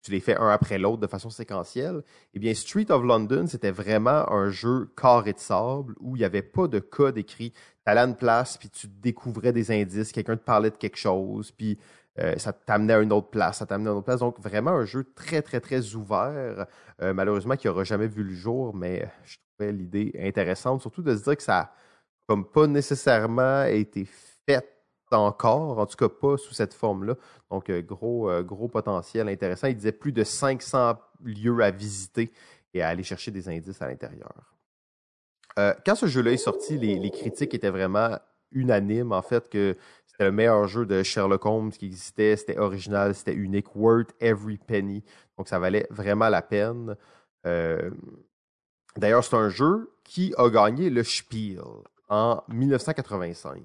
tu 0.02 0.10
les 0.10 0.20
fais 0.20 0.36
un 0.36 0.48
après 0.48 0.78
l'autre 0.78 1.00
de 1.00 1.06
façon 1.06 1.30
séquentielle. 1.30 2.02
Eh 2.34 2.38
bien, 2.38 2.54
Street 2.54 2.90
of 2.90 3.02
London, 3.02 3.46
c'était 3.46 3.70
vraiment 3.70 4.30
un 4.30 4.50
jeu 4.50 4.90
carré 4.96 5.32
de 5.32 5.38
sable 5.38 5.94
où 6.00 6.16
il 6.16 6.20
n'y 6.20 6.24
avait 6.24 6.42
pas 6.42 6.68
de 6.68 6.78
code 6.78 7.18
écrit. 7.18 7.52
Tu 7.52 7.58
allais 7.86 8.00
à 8.00 8.04
une 8.04 8.16
place, 8.16 8.58
puis 8.58 8.68
tu 8.68 8.86
découvrais 8.86 9.52
des 9.52 9.70
indices, 9.70 10.12
quelqu'un 10.12 10.36
te 10.36 10.44
parlait 10.44 10.70
de 10.70 10.76
quelque 10.76 10.98
chose, 10.98 11.52
puis 11.52 11.78
euh, 12.18 12.36
ça 12.36 12.52
t'amenait 12.52 12.92
à 12.92 13.00
une 13.00 13.12
autre 13.12 13.30
place, 13.30 13.58
ça 13.58 13.66
t'amenait 13.66 13.88
à 13.88 13.92
une 13.92 13.98
autre 13.98 14.04
place. 14.04 14.20
Donc, 14.20 14.38
vraiment 14.38 14.72
un 14.72 14.84
jeu 14.84 15.04
très, 15.14 15.40
très, 15.40 15.60
très 15.60 15.94
ouvert. 15.94 16.66
Euh, 17.00 17.14
malheureusement, 17.14 17.56
qui 17.56 17.66
n'aura 17.66 17.84
jamais 17.84 18.06
vu 18.06 18.22
le 18.22 18.34
jour, 18.34 18.74
mais 18.74 19.10
je 19.24 19.36
trouvais 19.56 19.72
l'idée 19.72 20.12
intéressante, 20.18 20.82
surtout 20.82 21.02
de 21.02 21.16
se 21.16 21.24
dire 21.24 21.36
que 21.36 21.42
ça 21.42 21.52
n'a 21.52 21.72
comme 22.28 22.44
pas 22.44 22.66
nécessairement 22.66 23.64
été 23.64 24.04
fait 24.04 24.68
encore, 25.10 25.78
en 25.78 25.86
tout 25.86 25.96
cas 25.96 26.08
pas 26.08 26.36
sous 26.36 26.54
cette 26.54 26.74
forme-là. 26.74 27.16
Donc, 27.50 27.70
euh, 27.70 27.82
gros, 27.82 28.30
gros 28.42 28.68
potentiel 28.68 29.28
intéressant. 29.28 29.68
Il 29.68 29.76
disait 29.76 29.92
plus 29.92 30.12
de 30.12 30.24
500 30.24 30.94
lieux 31.24 31.60
à 31.60 31.70
visiter 31.70 32.32
et 32.74 32.82
à 32.82 32.88
aller 32.88 33.02
chercher 33.02 33.30
des 33.30 33.48
indices 33.48 33.80
à 33.80 33.88
l'intérieur. 33.88 34.54
quand 35.56 35.94
ce 35.94 36.06
jeu-là 36.06 36.32
est 36.32 36.36
sorti, 36.38 36.78
les, 36.78 36.98
les, 36.98 37.10
critiques 37.10 37.52
étaient 37.54 37.70
vraiment 37.70 38.18
unanimes, 38.52 39.12
en 39.12 39.22
fait, 39.22 39.48
que 39.48 39.76
c'était 40.12 40.24
le 40.24 40.32
meilleur 40.32 40.68
jeu 40.68 40.84
de 40.84 41.02
Sherlock 41.02 41.44
Holmes 41.46 41.70
qui 41.70 41.86
existait. 41.86 42.36
C'était 42.36 42.58
original, 42.58 43.14
c'était 43.14 43.34
unique. 43.34 43.74
Worth 43.74 44.14
every 44.20 44.58
penny. 44.58 45.02
Donc, 45.38 45.48
ça 45.48 45.58
valait 45.58 45.86
vraiment 45.90 46.28
la 46.28 46.42
peine. 46.42 46.96
Euh, 47.46 47.90
d'ailleurs, 48.96 49.24
c'est 49.24 49.36
un 49.36 49.48
jeu 49.48 49.90
qui 50.04 50.34
a 50.36 50.48
gagné 50.50 50.90
le 50.90 51.02
Spiel 51.02 51.62
en 52.08 52.42
1985. 52.48 53.62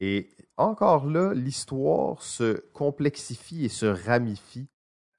Et 0.00 0.28
encore 0.58 1.06
là, 1.06 1.32
l'histoire 1.32 2.20
se 2.22 2.60
complexifie 2.72 3.64
et 3.64 3.70
se 3.70 3.86
ramifie. 3.86 4.68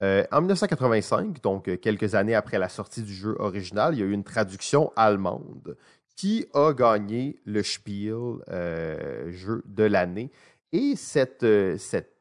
Euh, 0.04 0.26
en 0.32 0.42
1985, 0.42 1.42
donc 1.42 1.80
quelques 1.80 2.16
années 2.16 2.36
après 2.36 2.60
la 2.60 2.70
sortie 2.70 3.02
du 3.02 3.14
jeu 3.14 3.36
original, 3.40 3.96
il 3.96 4.00
y 4.00 4.04
a 4.04 4.06
eu 4.06 4.12
une 4.12 4.26
traduction 4.26 4.92
allemande 4.96 5.78
qui 6.16 6.46
a 6.54 6.74
gagné 6.74 7.40
le 7.46 7.62
Spiel 7.62 8.38
euh, 8.50 9.32
jeu 9.32 9.64
de 9.66 9.84
l'année. 9.84 10.32
Et 10.72 10.96
cette, 10.96 11.44
euh, 11.44 11.78
cette 11.78 12.16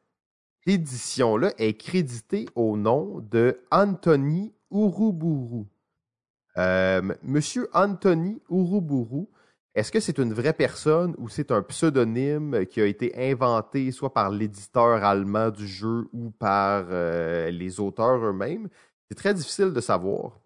édition-là 0.65 1.53
est 1.57 1.75
créditée 1.75 2.45
au 2.55 2.77
nom 2.77 3.19
de 3.19 3.59
Anthony 3.71 4.53
Uruburu. 4.71 5.65
Euh, 6.57 7.01
Monsieur 7.23 7.69
Anthony 7.73 8.41
Uruburu, 8.49 9.27
est-ce 9.73 9.91
que 9.91 9.99
c'est 9.99 10.17
une 10.17 10.33
vraie 10.33 10.53
personne 10.53 11.15
ou 11.17 11.27
c'est 11.27 11.51
un 11.51 11.61
pseudonyme 11.61 12.65
qui 12.65 12.79
a 12.79 12.85
été 12.85 13.31
inventé 13.31 13.91
soit 13.91 14.13
par 14.13 14.29
l'éditeur 14.29 15.03
allemand 15.03 15.49
du 15.49 15.67
jeu 15.67 16.07
ou 16.13 16.31
par 16.31 16.85
les 16.89 17.79
auteurs 17.81 18.25
eux-mêmes? 18.25 18.69
C'est 19.09 19.15
très 19.15 19.33
difficile 19.33 19.73
de 19.73 19.81
savoir. 19.81 20.39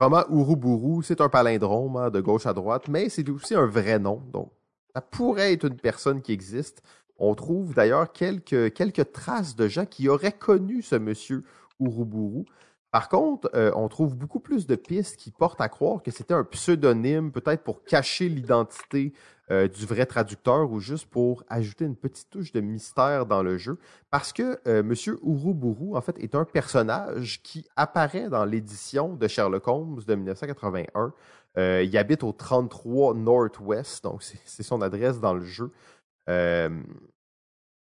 Vraiment, 0.00 0.24
Uruburu, 0.30 1.02
c'est 1.02 1.20
un 1.20 1.28
palindrome 1.28 1.96
hein, 1.96 2.10
de 2.10 2.20
gauche 2.22 2.46
à 2.46 2.54
droite, 2.54 2.88
mais 2.88 3.10
c'est 3.10 3.28
aussi 3.28 3.54
un 3.54 3.66
vrai 3.66 3.98
nom. 3.98 4.22
Donc, 4.32 4.50
ça 4.94 5.02
pourrait 5.02 5.52
être 5.52 5.66
une 5.66 5.76
personne 5.76 6.22
qui 6.22 6.32
existe. 6.32 6.82
On 7.18 7.34
trouve 7.34 7.74
d'ailleurs 7.74 8.10
quelques, 8.10 8.72
quelques 8.72 9.12
traces 9.12 9.54
de 9.54 9.68
gens 9.68 9.84
qui 9.84 10.08
auraient 10.08 10.32
connu 10.32 10.80
ce 10.80 10.96
monsieur 10.96 11.44
Uruburu. 11.80 12.46
Par 12.90 13.08
contre, 13.08 13.48
euh, 13.54 13.70
on 13.76 13.88
trouve 13.88 14.16
beaucoup 14.16 14.40
plus 14.40 14.66
de 14.66 14.74
pistes 14.74 15.16
qui 15.16 15.30
portent 15.30 15.60
à 15.60 15.68
croire 15.68 16.02
que 16.02 16.10
c'était 16.10 16.34
un 16.34 16.42
pseudonyme, 16.42 17.30
peut-être 17.30 17.62
pour 17.62 17.84
cacher 17.84 18.28
l'identité 18.28 19.12
euh, 19.52 19.68
du 19.68 19.86
vrai 19.86 20.06
traducteur 20.06 20.72
ou 20.72 20.80
juste 20.80 21.08
pour 21.08 21.44
ajouter 21.48 21.84
une 21.84 21.94
petite 21.94 22.30
touche 22.30 22.50
de 22.50 22.60
mystère 22.60 23.26
dans 23.26 23.44
le 23.44 23.58
jeu. 23.58 23.78
Parce 24.10 24.32
que 24.32 24.58
euh, 24.66 24.82
Monsieur 24.82 25.20
Uruburu, 25.22 25.96
en 25.96 26.00
fait, 26.00 26.18
est 26.18 26.34
un 26.34 26.44
personnage 26.44 27.40
qui 27.42 27.64
apparaît 27.76 28.28
dans 28.28 28.44
l'édition 28.44 29.14
de 29.14 29.28
Sherlock 29.28 29.68
Holmes 29.68 30.02
de 30.04 30.14
1981. 30.16 31.12
il 31.56 31.96
habite 31.96 32.24
au 32.24 32.32
33 32.32 33.14
Northwest, 33.14 34.02
donc 34.02 34.22
c'est 34.22 34.62
son 34.64 34.82
adresse 34.82 35.20
dans 35.20 35.34
le 35.34 35.44
jeu. 35.44 35.70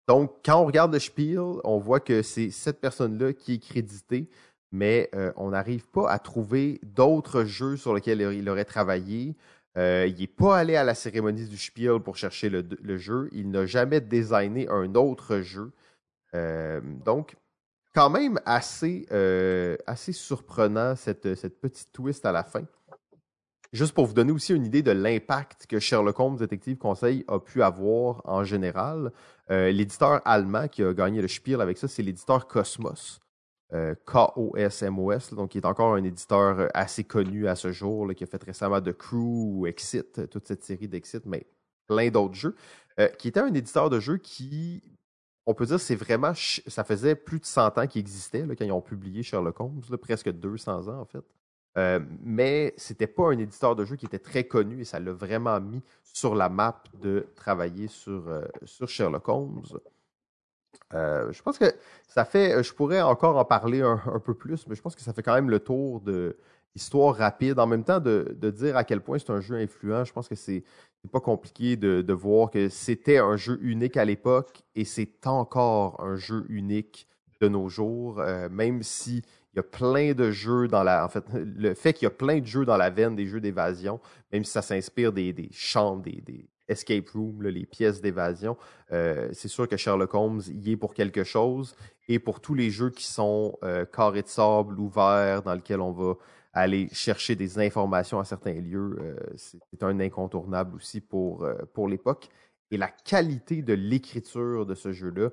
donc, 0.08 0.32
quand 0.42 0.62
on 0.62 0.64
regarde 0.64 0.94
le 0.94 0.98
spiel, 0.98 1.60
on 1.62 1.78
voit 1.78 2.00
que 2.00 2.22
c'est 2.22 2.50
cette 2.50 2.80
personne-là 2.80 3.34
qui 3.34 3.54
est 3.54 3.58
créditée 3.58 4.30
mais 4.74 5.08
euh, 5.14 5.32
on 5.36 5.50
n'arrive 5.50 5.86
pas 5.86 6.10
à 6.10 6.18
trouver 6.18 6.80
d'autres 6.82 7.44
jeux 7.44 7.76
sur 7.76 7.94
lesquels 7.94 8.20
il 8.20 8.48
aurait 8.48 8.64
travaillé. 8.64 9.36
Euh, 9.78 10.04
il 10.08 10.18
n'est 10.18 10.26
pas 10.26 10.58
allé 10.58 10.74
à 10.74 10.82
la 10.82 10.96
cérémonie 10.96 11.46
du 11.46 11.56
Spiel 11.56 12.00
pour 12.00 12.16
chercher 12.16 12.50
le, 12.50 12.96
jeu. 12.98 13.28
Il 13.30 13.52
n'a 13.52 13.66
jamais 13.66 14.00
designé 14.00 14.68
un 14.68 14.96
autre 14.96 15.38
jeu. 15.42 15.70
Euh, 16.34 16.80
donc, 17.04 17.36
quand 17.94 18.10
même 18.10 18.40
assez, 18.46 19.06
assez 19.86 20.12
surprenant 20.12 20.96
cette, 20.96 21.36
cette 21.36 21.60
petite 21.60 21.92
twist 21.92 22.26
à 22.26 22.32
la 22.32 22.42
fin. 22.42 22.64
Juste 23.72 23.94
pour 23.94 24.06
vous 24.06 24.14
donner 24.14 24.32
aussi 24.32 24.54
une 24.54 24.66
idée 24.66 24.82
de 24.82 24.90
l'impact 24.90 25.66
que 25.68 25.78
Sherlock 25.78 26.18
Holmes 26.18 26.36
Detective 26.36 26.78
Conseil 26.78 27.24
a 27.28 27.38
pu 27.38 27.62
avoir 27.62 28.22
en 28.24 28.42
général, 28.42 29.12
l'éditeur 29.48 30.20
allemand 30.24 30.66
qui 30.66 30.82
a 30.82 30.92
gagné 30.92 31.22
le 31.22 31.28
Spiel 31.28 31.60
avec 31.60 31.78
ça, 31.78 31.86
c'est 31.86 32.02
l'éditeur 32.02 32.48
Cosmos. 32.48 33.20
Euh, 33.74 33.96
KOSMOS, 34.04 35.34
donc 35.34 35.50
qui 35.50 35.58
est 35.58 35.66
encore 35.66 35.94
un 35.94 36.04
éditeur 36.04 36.60
euh, 36.60 36.68
assez 36.74 37.02
connu 37.02 37.48
à 37.48 37.56
ce 37.56 37.72
jour, 37.72 38.14
qui 38.14 38.22
a 38.22 38.26
fait 38.28 38.42
récemment 38.42 38.80
The 38.80 38.92
Crew 38.92 39.16
ou 39.16 39.66
Exit, 39.66 40.20
euh, 40.20 40.26
toute 40.28 40.46
cette 40.46 40.62
série 40.62 40.86
d'Exit, 40.86 41.26
mais 41.26 41.44
plein 41.88 42.08
d'autres 42.08 42.34
jeux, 42.34 42.56
qui 43.18 43.26
était 43.26 43.40
un 43.40 43.52
éditeur 43.52 43.90
de 43.90 43.98
jeux 43.98 44.18
qui, 44.18 44.80
on 45.46 45.54
peut 45.54 45.66
dire, 45.66 45.80
c'est 45.80 45.96
vraiment, 45.96 46.32
ça 46.34 46.84
faisait 46.84 47.16
plus 47.16 47.40
de 47.40 47.44
100 47.44 47.78
ans 47.78 47.86
qu'il 47.88 48.00
existait 48.00 48.46
quand 48.56 48.64
ils 48.64 48.70
ont 48.70 48.80
publié 48.80 49.24
Sherlock 49.24 49.58
Holmes, 49.58 49.82
presque 50.00 50.30
200 50.30 50.86
ans 50.86 51.00
en 51.00 51.04
fait. 51.04 51.24
mais 52.22 52.72
c'était 52.76 53.08
pas 53.08 53.32
un 53.32 53.38
éditeur 53.38 53.74
de 53.74 53.84
jeux 53.84 53.96
qui 53.96 54.06
était 54.06 54.20
très 54.20 54.44
connu 54.44 54.80
et 54.80 54.84
ça 54.84 55.00
l'a 55.00 55.12
vraiment 55.12 55.60
mis 55.60 55.82
sur 56.04 56.36
la 56.36 56.48
map 56.48 56.84
de 57.02 57.26
travailler 57.34 57.88
sur 57.88 58.88
Sherlock 58.88 59.28
Holmes. 59.28 59.62
Euh, 60.94 61.32
je 61.32 61.42
pense 61.42 61.58
que 61.58 61.72
ça 62.06 62.24
fait, 62.24 62.62
je 62.62 62.72
pourrais 62.72 63.02
encore 63.02 63.36
en 63.36 63.44
parler 63.44 63.82
un, 63.82 63.98
peu 64.24 64.34
plus, 64.34 64.66
mais 64.68 64.74
je 64.74 64.82
pense 64.82 64.94
que 64.94 65.02
ça 65.02 65.12
fait 65.12 65.22
quand 65.22 65.34
même 65.34 65.50
le 65.50 65.60
tour 65.60 66.00
de 66.00 66.36
histoire 66.74 67.14
rapide. 67.16 67.58
En 67.58 67.66
même 67.66 67.84
temps, 67.84 68.00
de, 68.00 68.36
dire 68.50 68.76
à 68.76 68.84
quel 68.84 69.00
point 69.00 69.18
c'est 69.18 69.30
un 69.30 69.40
jeu 69.40 69.56
influent, 69.56 70.04
je 70.04 70.12
pense 70.12 70.28
que 70.28 70.34
c'est 70.34 70.64
pas 71.12 71.20
compliqué 71.20 71.76
de, 71.76 72.00
de 72.02 72.12
voir 72.12 72.50
que 72.50 72.68
c'était 72.68 73.18
un 73.18 73.36
jeu 73.36 73.58
unique 73.62 73.96
à 73.96 74.04
l'époque 74.04 74.62
et 74.74 74.84
c'est 74.84 75.26
encore 75.26 76.02
un 76.02 76.16
jeu 76.16 76.46
unique 76.48 77.06
de 77.40 77.48
nos 77.48 77.68
jours, 77.68 78.20
euh, 78.20 78.48
même 78.48 78.82
si 78.82 79.22
il 79.52 79.56
y 79.56 79.60
a 79.60 79.62
plein 79.62 80.14
de 80.14 80.30
jeux 80.30 80.66
dans 80.66 80.82
la. 80.82 81.04
En 81.04 81.08
fait, 81.08 81.24
le 81.34 81.74
fait 81.74 81.92
qu'il 81.92 82.04
y 82.04 82.06
a 82.06 82.10
plein 82.10 82.40
de 82.40 82.46
jeux 82.46 82.64
dans 82.64 82.76
la 82.76 82.90
veine 82.90 83.14
des 83.16 83.26
jeux 83.26 83.40
d'évasion, 83.40 84.00
même 84.32 84.44
si 84.44 84.52
ça 84.52 84.62
s'inspire 84.62 85.12
des, 85.12 85.32
des 85.32 85.48
chambres, 85.52 86.02
des, 86.02 86.20
des 86.20 86.48
escape 86.68 87.08
rooms, 87.10 87.42
les 87.42 87.66
pièces 87.66 88.00
d'évasion, 88.00 88.56
euh, 88.92 89.28
c'est 89.32 89.48
sûr 89.48 89.68
que 89.68 89.76
Sherlock 89.76 90.14
Holmes 90.14 90.42
y 90.48 90.72
est 90.72 90.76
pour 90.76 90.94
quelque 90.94 91.24
chose. 91.24 91.76
Et 92.08 92.18
pour 92.18 92.40
tous 92.40 92.54
les 92.54 92.70
jeux 92.70 92.90
qui 92.90 93.04
sont 93.04 93.58
euh, 93.62 93.84
carrés 93.84 94.22
de 94.22 94.28
sable, 94.28 94.78
ouverts, 94.78 95.42
dans 95.42 95.54
lesquels 95.54 95.80
on 95.80 95.92
va 95.92 96.16
aller 96.52 96.88
chercher 96.92 97.34
des 97.34 97.58
informations 97.58 98.20
à 98.20 98.24
certains 98.24 98.52
lieux, 98.52 98.96
euh, 99.00 99.16
c'est 99.36 99.82
un 99.82 99.98
incontournable 100.00 100.76
aussi 100.76 101.00
pour, 101.00 101.44
euh, 101.44 101.54
pour 101.72 101.88
l'époque. 101.88 102.28
Et 102.70 102.76
la 102.76 102.88
qualité 102.88 103.62
de 103.62 103.72
l'écriture 103.72 104.66
de 104.66 104.74
ce 104.74 104.92
jeu-là, 104.92 105.30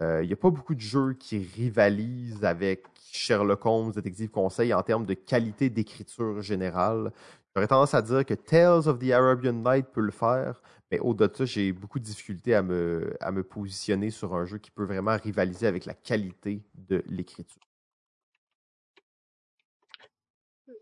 il 0.00 0.26
n'y 0.26 0.32
a 0.32 0.36
pas 0.36 0.50
beaucoup 0.50 0.74
de 0.74 0.80
jeux 0.80 1.14
qui 1.14 1.38
rivalisent 1.38 2.44
avec 2.44 2.84
Sherlock 3.12 3.64
Holmes, 3.64 3.92
Détective 3.92 4.28
Conseil 4.28 4.74
en 4.74 4.82
termes 4.82 5.06
de 5.06 5.14
qualité 5.14 5.70
d'écriture 5.70 6.42
générale. 6.42 7.12
J'aurais 7.54 7.68
tendance 7.68 7.94
à 7.94 8.02
dire 8.02 8.24
que 8.24 8.34
Tales 8.34 8.88
of 8.88 8.98
the 8.98 9.10
Arabian 9.12 9.52
Night 9.52 9.86
peut 9.92 10.00
le 10.00 10.10
faire, 10.10 10.60
mais 10.90 10.98
au-delà 10.98 11.28
de 11.28 11.36
ça, 11.36 11.44
j'ai 11.44 11.72
beaucoup 11.72 12.00
de 12.00 12.04
difficultés 12.04 12.54
à 12.54 12.62
me, 12.62 13.16
à 13.20 13.30
me 13.30 13.44
positionner 13.44 14.10
sur 14.10 14.34
un 14.34 14.44
jeu 14.44 14.58
qui 14.58 14.72
peut 14.72 14.84
vraiment 14.84 15.16
rivaliser 15.16 15.68
avec 15.68 15.86
la 15.86 15.94
qualité 15.94 16.62
de 16.74 17.04
l'écriture. 17.06 17.62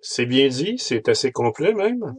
C'est 0.01 0.27
bien 0.27 0.49
dit, 0.49 0.79
c'est 0.79 1.09
assez 1.09 1.31
complet 1.31 1.75
même. 1.75 2.16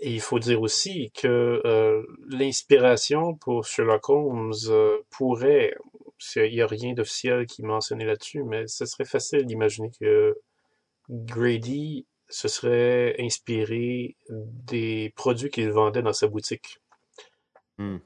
Et 0.00 0.12
il 0.12 0.20
faut 0.20 0.40
dire 0.40 0.60
aussi 0.60 1.12
que 1.12 1.62
euh, 1.64 2.02
l'inspiration 2.28 3.36
pour 3.36 3.64
Sherlock 3.64 4.08
Holmes 4.08 4.52
euh, 4.66 4.98
pourrait, 5.10 5.76
il 6.34 6.52
n'y 6.52 6.60
a 6.60 6.66
rien 6.66 6.92
d'officiel 6.92 7.46
qui 7.46 7.62
mentionnait 7.62 8.04
là-dessus, 8.04 8.42
mais 8.42 8.66
ce 8.66 8.84
serait 8.84 9.04
facile 9.04 9.46
d'imaginer 9.46 9.92
que 10.00 10.36
Grady 11.08 12.06
se 12.32 12.48
serait 12.48 13.14
inspiré 13.20 14.16
des 14.28 15.12
produits 15.16 15.50
qu'il 15.50 15.70
vendait 15.70 16.02
dans 16.02 16.12
sa 16.12 16.28
boutique. 16.28 16.80
Hmm. 17.78 17.98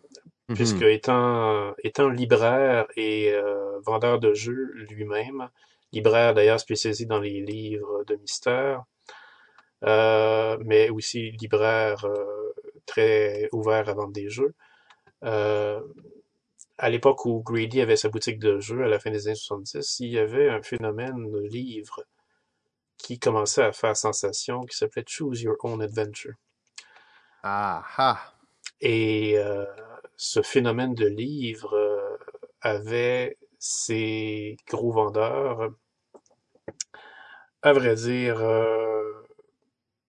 Puisque 0.55 0.83
Mhm. 0.83 0.89
étant, 0.89 1.75
étant 1.83 2.09
libraire 2.09 2.87
et 2.97 3.33
euh, 3.33 3.79
vendeur 3.81 4.19
de 4.21 4.33
jeux 4.35 4.73
lui-même, 4.91 5.49
libraire 5.93 6.35
d'ailleurs 6.35 6.61
spécialisé 6.61 7.05
dans 7.07 7.19
les 7.21 7.41
livres 7.41 8.05
de 8.05 8.17
mystère, 8.17 8.85
euh, 9.85 10.57
mais 10.65 10.89
aussi 10.91 11.33
libraire 11.33 12.05
euh, 12.05 12.53
très 12.87 13.49
ouvert 13.53 13.89
à 13.89 13.95
vendre 13.95 14.13
des 14.13 14.29
jeux. 14.29 14.55
Euh, 15.25 15.81
à 16.79 16.91
l'époque 16.91 17.25
où 17.27 17.43
Grady 17.43 17.81
avait 17.81 17.97
sa 17.97 18.09
boutique 18.09 18.39
de 18.39 18.61
jeux, 18.61 18.85
à 18.85 18.89
la 18.89 18.99
fin 18.99 19.11
des 19.11 19.29
années 19.29 19.37
70, 19.37 20.01
il 20.01 20.11
y 20.11 20.19
avait 20.19 20.49
un 20.49 20.63
phénomène 20.63 21.31
de 21.31 21.41
livre 21.41 22.05
qui 22.99 23.19
commençait 23.19 23.63
à 23.63 23.73
faire 23.73 23.97
sensation, 23.97 24.63
qui 24.63 24.77
s'appelait 24.77 25.05
Choose 25.07 25.43
Your 25.43 25.57
Own 25.65 25.83
Adventure. 25.83 26.35
Ah 27.43 27.85
ah! 27.97 28.35
Et 28.81 29.39
euh, 29.39 29.65
ce 30.17 30.43
phénomène 30.43 30.95
de 30.95 31.07
livre 31.07 31.75
euh, 31.75 32.17
avait 32.61 33.39
ses 33.59 34.57
gros 34.69 34.93
vendeurs. 34.93 35.71
À 37.63 37.73
vrai 37.73 37.95
dire, 37.95 38.41
euh, 38.41 39.13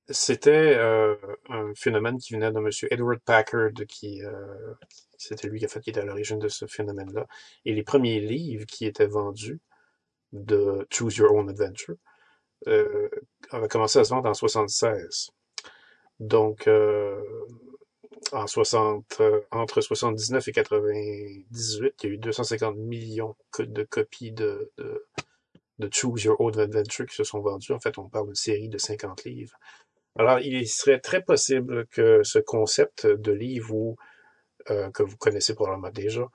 c'était 0.09 0.75
euh, 0.77 1.15
un 1.49 1.73
phénomène 1.75 2.17
qui 2.17 2.33
venait 2.33 2.51
de 2.51 2.57
M. 2.59 2.69
Edward 2.91 3.19
Packard, 3.19 3.71
qui 3.87 4.23
euh, 4.23 4.73
c'était 5.17 5.47
lui 5.47 5.59
qui, 5.59 5.65
a 5.65 5.67
fait, 5.67 5.79
qui 5.81 5.89
était 5.89 6.01
à 6.01 6.05
l'origine 6.05 6.39
de 6.39 6.47
ce 6.47 6.65
phénomène-là. 6.65 7.27
Et 7.65 7.73
les 7.73 7.83
premiers 7.83 8.19
livres 8.19 8.65
qui 8.65 8.85
étaient 8.85 9.07
vendus 9.07 9.59
de 10.33 10.87
Choose 10.91 11.17
Your 11.17 11.33
Own 11.33 11.49
Adventure 11.49 11.95
euh, 12.67 13.09
avaient 13.51 13.67
commencé 13.67 13.99
à 13.99 14.03
se 14.03 14.09
vendre 14.09 14.29
en 14.29 14.33
76. 14.33 15.31
Donc, 16.19 16.67
euh, 16.67 17.21
en 18.31 18.47
60, 18.47 19.17
euh, 19.21 19.41
entre 19.51 19.81
79 19.81 20.47
et 20.47 20.51
98, 20.51 21.93
il 22.03 22.07
y 22.07 22.11
a 22.11 22.13
eu 22.15 22.17
250 22.17 22.75
millions 22.77 23.35
de 23.59 23.83
copies 23.83 24.31
de, 24.31 24.71
Choose 25.91 26.23
Your 26.23 26.41
Own 26.41 26.59
Adventure 26.59 27.05
qui 27.05 27.15
se 27.15 27.23
sont 27.23 27.39
vendues. 27.39 27.73
En 27.73 27.79
fait, 27.79 27.97
on 27.97 28.09
parle 28.09 28.27
d'une 28.27 28.35
série 28.35 28.69
de 28.69 28.77
50 28.77 29.25
livres. 29.25 29.57
Alors, 30.17 30.39
il 30.39 30.67
serait 30.67 30.99
très 30.99 31.21
possible 31.21 31.85
que 31.87 32.23
ce 32.23 32.39
concept 32.39 33.05
de 33.05 33.31
livre 33.31 33.95
euh, 34.69 34.89
que 34.91 35.03
vous 35.03 35.15
connaissez 35.17 35.53
probablement 35.53 35.91
déjà, 35.91 36.27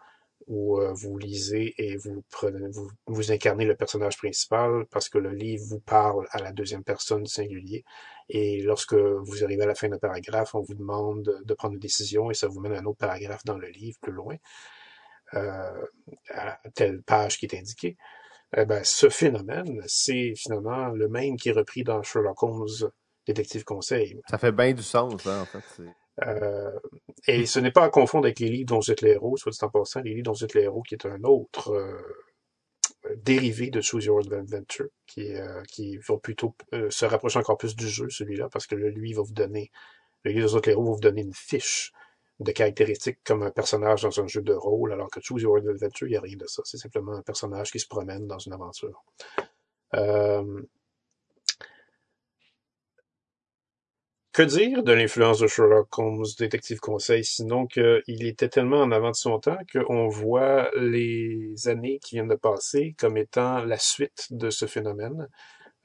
où 0.46 0.80
euh, 0.80 0.92
vous 0.92 1.18
lisez 1.18 1.74
et 1.78 1.96
vous 1.96 2.24
prenez, 2.30 2.68
vous, 2.68 2.90
vous 3.06 3.32
incarnez 3.32 3.64
le 3.64 3.76
personnage 3.76 4.16
principal 4.16 4.86
parce 4.90 5.08
que 5.08 5.18
le 5.18 5.30
livre 5.30 5.64
vous 5.68 5.80
parle 5.80 6.26
à 6.30 6.40
la 6.40 6.52
deuxième 6.52 6.84
personne 6.84 7.26
singulier. 7.26 7.84
Et 8.28 8.60
lorsque 8.62 8.94
vous 8.94 9.44
arrivez 9.44 9.62
à 9.62 9.66
la 9.66 9.74
fin 9.74 9.88
d'un 9.88 9.98
paragraphe, 9.98 10.54
on 10.54 10.60
vous 10.60 10.74
demande 10.74 11.22
de, 11.22 11.38
de 11.44 11.54
prendre 11.54 11.74
une 11.74 11.80
décision 11.80 12.30
et 12.30 12.34
ça 12.34 12.48
vous 12.48 12.60
mène 12.60 12.72
à 12.74 12.80
un 12.80 12.84
autre 12.84 12.98
paragraphe 12.98 13.44
dans 13.44 13.58
le 13.58 13.68
livre 13.68 13.98
plus 14.00 14.12
loin, 14.12 14.36
euh, 15.34 15.86
à 16.30 16.58
telle 16.74 17.02
page 17.02 17.38
qui 17.38 17.46
est 17.46 17.58
indiquée. 17.58 17.96
Eh 18.56 18.66
ben, 18.66 18.82
ce 18.84 19.08
phénomène, 19.08 19.82
c'est 19.86 20.34
finalement 20.36 20.88
le 20.88 21.08
même 21.08 21.36
qui 21.36 21.48
est 21.48 21.52
repris 21.52 21.84
dans 21.84 22.02
Sherlock 22.02 22.42
Holmes 22.42 22.90
Détective 23.26 23.64
Conseil. 23.64 24.20
Ça 24.28 24.36
fait 24.36 24.52
bien 24.52 24.72
du 24.72 24.82
sens, 24.82 25.26
hein, 25.26 25.42
en 25.42 25.46
fait. 25.46 25.82
Euh, 26.26 26.78
et 27.26 27.46
ce 27.46 27.58
n'est 27.58 27.70
pas 27.70 27.84
à 27.84 27.88
confondre 27.88 28.26
avec 28.26 28.38
livres 28.38 28.66
dont 28.66 28.78
vous 28.78 28.90
êtes 28.90 29.02
le 29.02 29.10
héros, 29.10 29.36
soit 29.36 29.52
dit 29.52 29.58
en 29.62 29.70
passant, 29.70 30.00
livres 30.00 30.24
dont 30.24 30.32
vous 30.32 30.44
êtes 30.44 30.54
le 30.54 30.62
héros, 30.62 30.82
qui 30.82 30.94
est 30.94 31.06
un 31.06 31.22
autre 31.24 31.72
euh, 31.72 33.16
dérivé 33.16 33.70
de 33.70 33.80
Choose 33.80 34.04
Your 34.04 34.20
Adventure, 34.20 34.88
qui, 35.06 35.34
euh, 35.34 35.62
qui 35.68 35.96
va 35.98 36.16
plutôt 36.18 36.54
euh, 36.74 36.90
se 36.90 37.04
rapprocher 37.04 37.38
encore 37.38 37.58
plus 37.58 37.76
du 37.76 37.88
jeu, 37.88 38.08
celui-là, 38.10 38.48
parce 38.50 38.66
que 38.66 38.74
là, 38.74 38.88
lui 38.88 39.12
va 39.12 39.22
vous 39.22 39.32
donner, 39.32 39.70
le 40.24 40.32
livre 40.32 40.46
des 40.46 40.54
autres 40.54 40.68
héros 40.68 40.84
va 40.84 40.92
vous 40.92 41.00
donner 41.00 41.22
une 41.22 41.34
fiche 41.34 41.92
de 42.40 42.52
caractéristiques 42.52 43.18
comme 43.24 43.42
un 43.42 43.50
personnage 43.50 44.02
dans 44.02 44.20
un 44.20 44.26
jeu 44.26 44.42
de 44.42 44.52
rôle, 44.52 44.92
alors 44.92 45.10
que 45.10 45.20
Choose 45.20 45.42
Your 45.42 45.56
Adventure, 45.56 46.08
il 46.08 46.12
n'y 46.12 46.16
a 46.16 46.20
rien 46.20 46.36
de 46.36 46.46
ça. 46.46 46.62
C'est 46.64 46.78
simplement 46.78 47.12
un 47.12 47.22
personnage 47.22 47.70
qui 47.70 47.78
se 47.78 47.88
promène 47.88 48.26
dans 48.26 48.38
une 48.38 48.52
aventure. 48.52 49.04
Euh, 49.94 50.62
Que 54.32 54.42
dire 54.42 54.82
de 54.82 54.92
l'influence 54.92 55.40
de 55.40 55.46
Sherlock 55.46 55.98
Holmes, 55.98 56.24
détective 56.38 56.80
conseil, 56.80 57.22
sinon 57.22 57.66
qu'il 57.66 58.24
était 58.26 58.48
tellement 58.48 58.80
en 58.80 58.90
avant 58.90 59.10
de 59.10 59.16
son 59.16 59.38
temps 59.38 59.58
qu'on 59.70 60.08
voit 60.08 60.70
les 60.80 61.68
années 61.68 61.98
qui 61.98 62.14
viennent 62.14 62.28
de 62.28 62.34
passer 62.34 62.94
comme 62.98 63.18
étant 63.18 63.62
la 63.62 63.76
suite 63.76 64.28
de 64.30 64.48
ce 64.48 64.64
phénomène. 64.64 65.28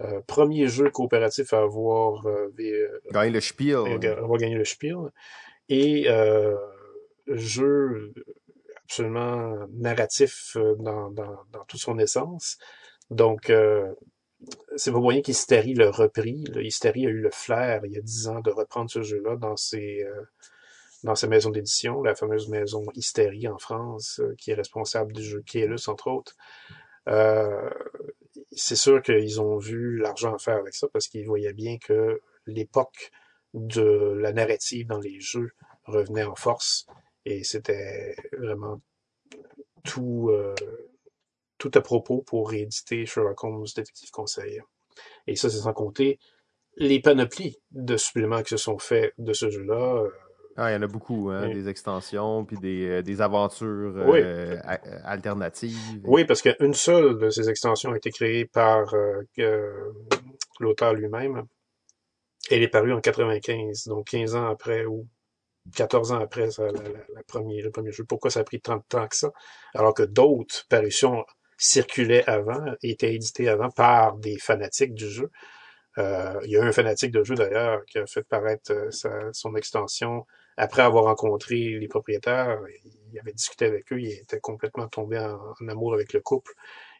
Euh, 0.01 0.21
premier 0.27 0.67
jeu 0.67 0.89
coopératif 0.91 1.51
à 1.51 1.59
avoir, 1.63 2.25
euh, 2.25 2.53
euh, 2.57 2.99
Gagner 3.11 3.31
le 3.31 3.41
spiel. 3.41 3.77
avoir 4.17 4.37
gagné 4.37 4.55
le 4.55 4.63
Spiel. 4.63 4.97
Et 5.67 6.05
euh, 6.07 6.55
jeu 7.27 8.13
absolument 8.85 9.57
narratif 9.73 10.55
dans, 10.79 11.09
dans, 11.09 11.35
dans 11.51 11.65
toute 11.67 11.81
son 11.81 11.99
essence. 11.99 12.57
Donc, 13.09 13.49
euh, 13.49 13.91
c'est 14.75 14.91
pas 14.91 14.99
moyen 14.99 15.21
qu'Hystérie 15.21 15.73
l'a 15.73 15.91
repris. 15.91 16.43
Hystérie 16.55 17.07
a 17.07 17.09
eu 17.09 17.21
le 17.21 17.31
flair, 17.31 17.85
il 17.85 17.93
y 17.93 17.97
a 17.97 18.01
dix 18.01 18.27
ans, 18.27 18.39
de 18.41 18.51
reprendre 18.51 18.89
ce 18.89 19.01
jeu-là 19.01 19.35
dans 19.35 19.57
ses, 19.57 20.03
euh, 20.03 20.23
dans 21.03 21.15
sa 21.15 21.27
maison 21.27 21.49
d'édition, 21.49 22.01
la 22.03 22.15
fameuse 22.15 22.47
maison 22.49 22.83
Hystérie 22.93 23.47
en 23.47 23.57
France, 23.57 24.19
euh, 24.19 24.35
qui 24.37 24.51
est 24.51 24.55
responsable 24.55 25.13
du 25.13 25.23
jeu 25.23 25.41
Keylus, 25.45 25.87
entre 25.87 26.07
autres. 26.07 26.35
Euh, 27.07 27.69
c'est 28.51 28.75
sûr 28.75 29.01
qu'ils 29.01 29.39
ont 29.41 29.57
vu 29.57 29.97
l'argent 29.97 30.33
à 30.35 30.39
faire 30.39 30.57
avec 30.57 30.73
ça 30.73 30.87
parce 30.91 31.07
qu'ils 31.07 31.25
voyaient 31.25 31.53
bien 31.53 31.77
que 31.77 32.19
l'époque 32.45 33.11
de 33.53 34.15
la 34.19 34.33
narrative 34.33 34.87
dans 34.87 34.99
les 34.99 35.19
jeux 35.19 35.51
revenait 35.85 36.23
en 36.23 36.35
force 36.35 36.85
et 37.25 37.43
c'était 37.43 38.15
vraiment 38.37 38.81
tout, 39.83 40.29
euh, 40.31 40.53
tout 41.57 41.71
à 41.73 41.81
propos 41.81 42.21
pour 42.21 42.49
rééditer 42.49 43.05
Sherlock 43.05 43.43
Holmes 43.43 43.65
Détective 43.75 44.11
Conseil. 44.11 44.61
Et 45.27 45.35
ça, 45.35 45.49
c'est 45.49 45.57
sans 45.57 45.73
compter 45.73 46.19
les 46.75 46.99
panoplies 47.01 47.57
de 47.71 47.97
suppléments 47.97 48.43
qui 48.43 48.49
se 48.49 48.57
sont 48.57 48.77
faits 48.77 49.13
de 49.17 49.33
ce 49.33 49.49
jeu-là. 49.49 50.03
Euh, 50.03 50.09
Ah, 50.59 50.71
il 50.71 50.73
y 50.73 50.77
en 50.77 50.81
a 50.81 50.87
beaucoup, 50.87 51.29
hein, 51.29 51.47
Oui. 51.47 51.53
des 51.53 51.67
extensions, 51.69 52.43
puis 52.45 52.57
des, 52.57 52.87
euh, 52.87 53.01
des 53.03 53.21
aventures 53.21 53.93
Oui. 54.07 54.19
euh, 54.23 54.57
a- 54.63 55.07
alternatives. 55.07 56.01
Oui, 56.03 56.25
parce 56.25 56.41
qu'une 56.41 56.73
seule 56.73 57.19
de 57.19 57.29
ces 57.29 57.47
extensions 57.49 57.91
a 57.91 57.97
été 57.97 58.09
créée 58.09 58.45
par 58.45 58.91
euh, 58.95 59.21
euh, 59.37 59.91
l'auteur 60.59 60.93
lui-même. 60.95 61.43
Elle 62.49 62.63
est 62.63 62.69
parue 62.69 62.91
en 62.93 63.01
95, 63.01 63.85
donc 63.85 64.07
15 64.07 64.35
ans 64.35 64.47
après 64.49 64.85
ou 64.85 65.07
14 65.75 66.11
ans 66.11 66.19
après 66.21 66.49
ça, 66.49 66.65
la- 66.71 66.71
la- 66.81 66.89
la 67.13 67.23
première- 67.27 67.63
le 67.65 67.71
premier 67.71 67.91
jeu. 67.91 68.03
Pourquoi 68.05 68.31
ça 68.31 68.39
a 68.39 68.43
pris 68.43 68.59
tant 68.61 68.77
de 68.77 68.83
temps 68.89 69.07
que 69.07 69.15
ça? 69.15 69.31
Alors 69.75 69.93
que 69.93 70.03
d'autres 70.03 70.65
parutions 70.69 71.23
circulaient 71.57 72.23
avant, 72.27 72.63
étaient 72.83 73.13
éditées 73.13 73.49
avant 73.49 73.69
par 73.69 74.17
des 74.17 74.37
fanatiques 74.37 74.93
du 74.93 75.09
jeu. 75.09 75.29
Euh, 75.97 76.39
il 76.45 76.51
y 76.51 76.57
a 76.57 76.63
un 76.63 76.71
fanatique 76.71 77.11
de 77.11 77.23
jeu 77.23 77.35
d'ailleurs 77.35 77.83
qui 77.85 77.97
a 77.97 78.05
fait 78.05 78.23
paraître 78.23 78.71
son 79.33 79.55
extension 79.55 80.25
après 80.55 80.83
avoir 80.83 81.05
rencontré 81.05 81.55
les 81.79 81.87
propriétaires. 81.87 82.59
Il 83.11 83.19
avait 83.19 83.33
discuté 83.33 83.65
avec 83.65 83.91
eux, 83.91 83.99
il 83.99 84.11
était 84.11 84.39
complètement 84.39 84.87
tombé 84.87 85.17
en 85.17 85.67
amour 85.67 85.93
avec 85.93 86.13
le 86.13 86.21
couple 86.21 86.53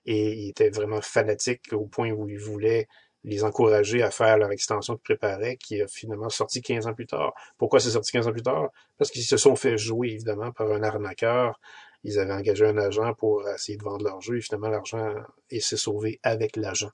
et 0.05 0.33
il 0.33 0.49
était 0.49 0.69
vraiment 0.69 1.01
fanatique 1.01 1.73
au 1.73 1.85
point 1.85 2.09
où 2.11 2.27
il 2.29 2.39
voulait 2.39 2.87
les 3.23 3.43
encourager 3.43 4.01
à 4.03 4.11
faire 4.11 4.37
leur 4.37 4.51
extension 4.51 4.95
qu'ils 4.95 5.03
préparaient, 5.03 5.57
qui 5.57 5.81
a 5.81 5.87
finalement 5.87 6.29
sorti 6.29 6.61
15 6.61 6.87
ans 6.87 6.93
plus 6.93 7.07
tard. 7.07 7.33
Pourquoi 7.57 7.79
c'est 7.79 7.89
sorti 7.91 8.11
15 8.13 8.27
ans 8.27 8.31
plus 8.31 8.41
tard? 8.41 8.69
Parce 8.97 9.11
qu'ils 9.11 9.23
se 9.23 9.37
sont 9.37 9.55
fait 9.55 9.77
jouer, 9.77 10.09
évidemment, 10.09 10.51
par 10.51 10.71
un 10.71 10.81
arnaqueur. 10.81 11.59
Ils 12.03 12.19
avaient 12.19 12.33
engagé 12.33 12.65
un 12.65 12.77
agent 12.77 13.13
pour 13.15 13.47
essayer 13.49 13.77
de 13.77 13.83
vendre 13.83 14.05
leur 14.05 14.21
jeu, 14.21 14.37
et 14.37 14.41
finalement, 14.41 14.69
l'argent 14.69 15.13
s'est 15.49 15.77
sauvé 15.77 16.19
avec 16.23 16.55
l'agent. 16.55 16.91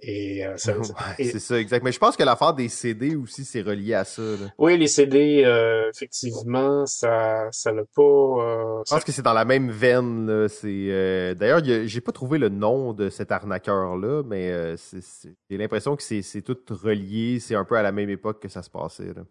Et 0.00 0.44
euh, 0.44 0.56
ça, 0.56 0.74
c'est 1.16 1.38
ça, 1.38 1.58
exact. 1.58 1.82
Mais 1.82 1.92
je 1.92 1.98
pense 1.98 2.16
que 2.16 2.22
l'affaire 2.22 2.52
des 2.52 2.68
CD 2.68 3.16
aussi, 3.16 3.44
c'est 3.44 3.62
relié 3.62 3.94
à 3.94 4.04
ça. 4.04 4.22
Oui, 4.58 4.76
les 4.76 4.86
CD, 4.86 5.42
euh, 5.44 5.88
effectivement, 5.90 6.84
ça, 6.84 7.48
ça 7.52 7.72
l'a 7.72 7.84
pas. 7.94 8.02
Euh, 8.02 8.82
je 8.86 8.94
pense 8.94 9.04
que 9.04 9.12
c'est 9.12 9.22
dans 9.22 9.32
la 9.32 9.44
même 9.44 9.70
veine. 9.70 10.26
Là. 10.26 10.48
C'est 10.48 11.34
d'ailleurs, 11.36 11.62
j'ai 11.64 12.00
pas 12.00 12.12
trouvé 12.12 12.38
le 12.38 12.48
nom 12.48 12.92
de 12.92 13.08
cet 13.08 13.32
arnaqueur 13.32 13.96
là, 13.96 14.22
mais 14.24 14.74
j'ai 15.48 15.56
l'impression 15.56 15.96
que 15.96 16.02
c'est 16.02 16.42
tout 16.42 16.58
relié. 16.70 17.40
C'est 17.40 17.54
un 17.54 17.64
peu 17.64 17.76
à 17.76 17.82
la 17.82 17.92
même 17.92 18.10
époque 18.10 18.40
que 18.40 18.48
ça 18.48 18.62
se 18.62 18.70
passait. 18.70 19.14
Là. 19.14 19.24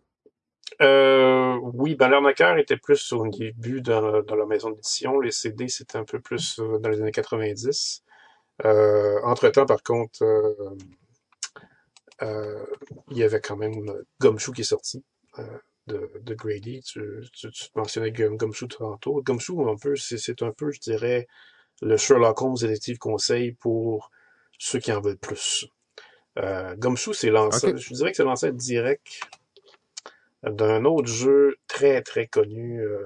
Oui, 0.80 1.96
ben 1.96 2.10
l'arnaqueur 2.10 2.58
était 2.58 2.78
plus 2.78 3.14
au 3.14 3.28
début 3.28 3.82
dans, 3.82 4.22
dans 4.22 4.36
la 4.36 4.46
maison 4.46 4.72
d'édition. 4.72 5.20
Les 5.20 5.32
CD, 5.32 5.68
c'était 5.68 5.98
un 5.98 6.06
peu 6.06 6.20
plus 6.20 6.60
dans 6.60 6.90
les 6.90 7.02
années 7.02 7.12
90. 7.12 8.04
Euh, 8.66 9.20
entre-temps, 9.24 9.66
par 9.66 9.84
contre, 9.84 10.24
euh, 10.24 10.76
euh, 12.22 12.66
il 13.10 13.18
y 13.18 13.24
avait 13.24 13.42
quand 13.42 13.58
même 13.58 13.94
Gumshoe 14.22 14.54
qui 14.54 14.62
est 14.62 14.66
sorti 14.66 15.04
de, 15.88 16.12
de 16.22 16.34
Grady. 16.36 16.82
Tu, 16.82 17.02
tu, 17.34 17.52
tu 17.52 17.68
mentionnais 17.76 18.12
Gumshoe 18.12 18.68
tantôt. 18.68 19.22
Gumshoe, 19.22 19.68
un 19.68 19.76
peu, 19.76 19.96
c'est 19.96 20.42
un 20.42 20.52
peu, 20.52 20.72
je 20.72 20.80
dirais, 20.80 21.28
le 21.82 21.98
Sherlock 21.98 22.42
Holmes 22.42 22.58
détective 22.60 22.98
conseil 22.98 23.54
pour 23.54 24.12
ceux 24.60 24.80
qui 24.80 24.92
en 24.92 25.02
veulent 25.02 25.18
plus. 25.18 25.68
Euh, 26.40 26.76
Gumshoe, 26.76 27.14
c'est 27.14 27.30
lancé, 27.30 27.74
je 27.78 27.94
dirais 27.94 28.12
que 28.12 28.18
c'est 28.18 28.24
lancé 28.24 28.52
direct 28.52 29.20
d'un 30.44 30.86
autre 30.86 31.08
jeu 31.08 31.56
très 31.68 32.02
très 32.02 32.28
connu, 32.28 32.82
euh, 32.82 33.06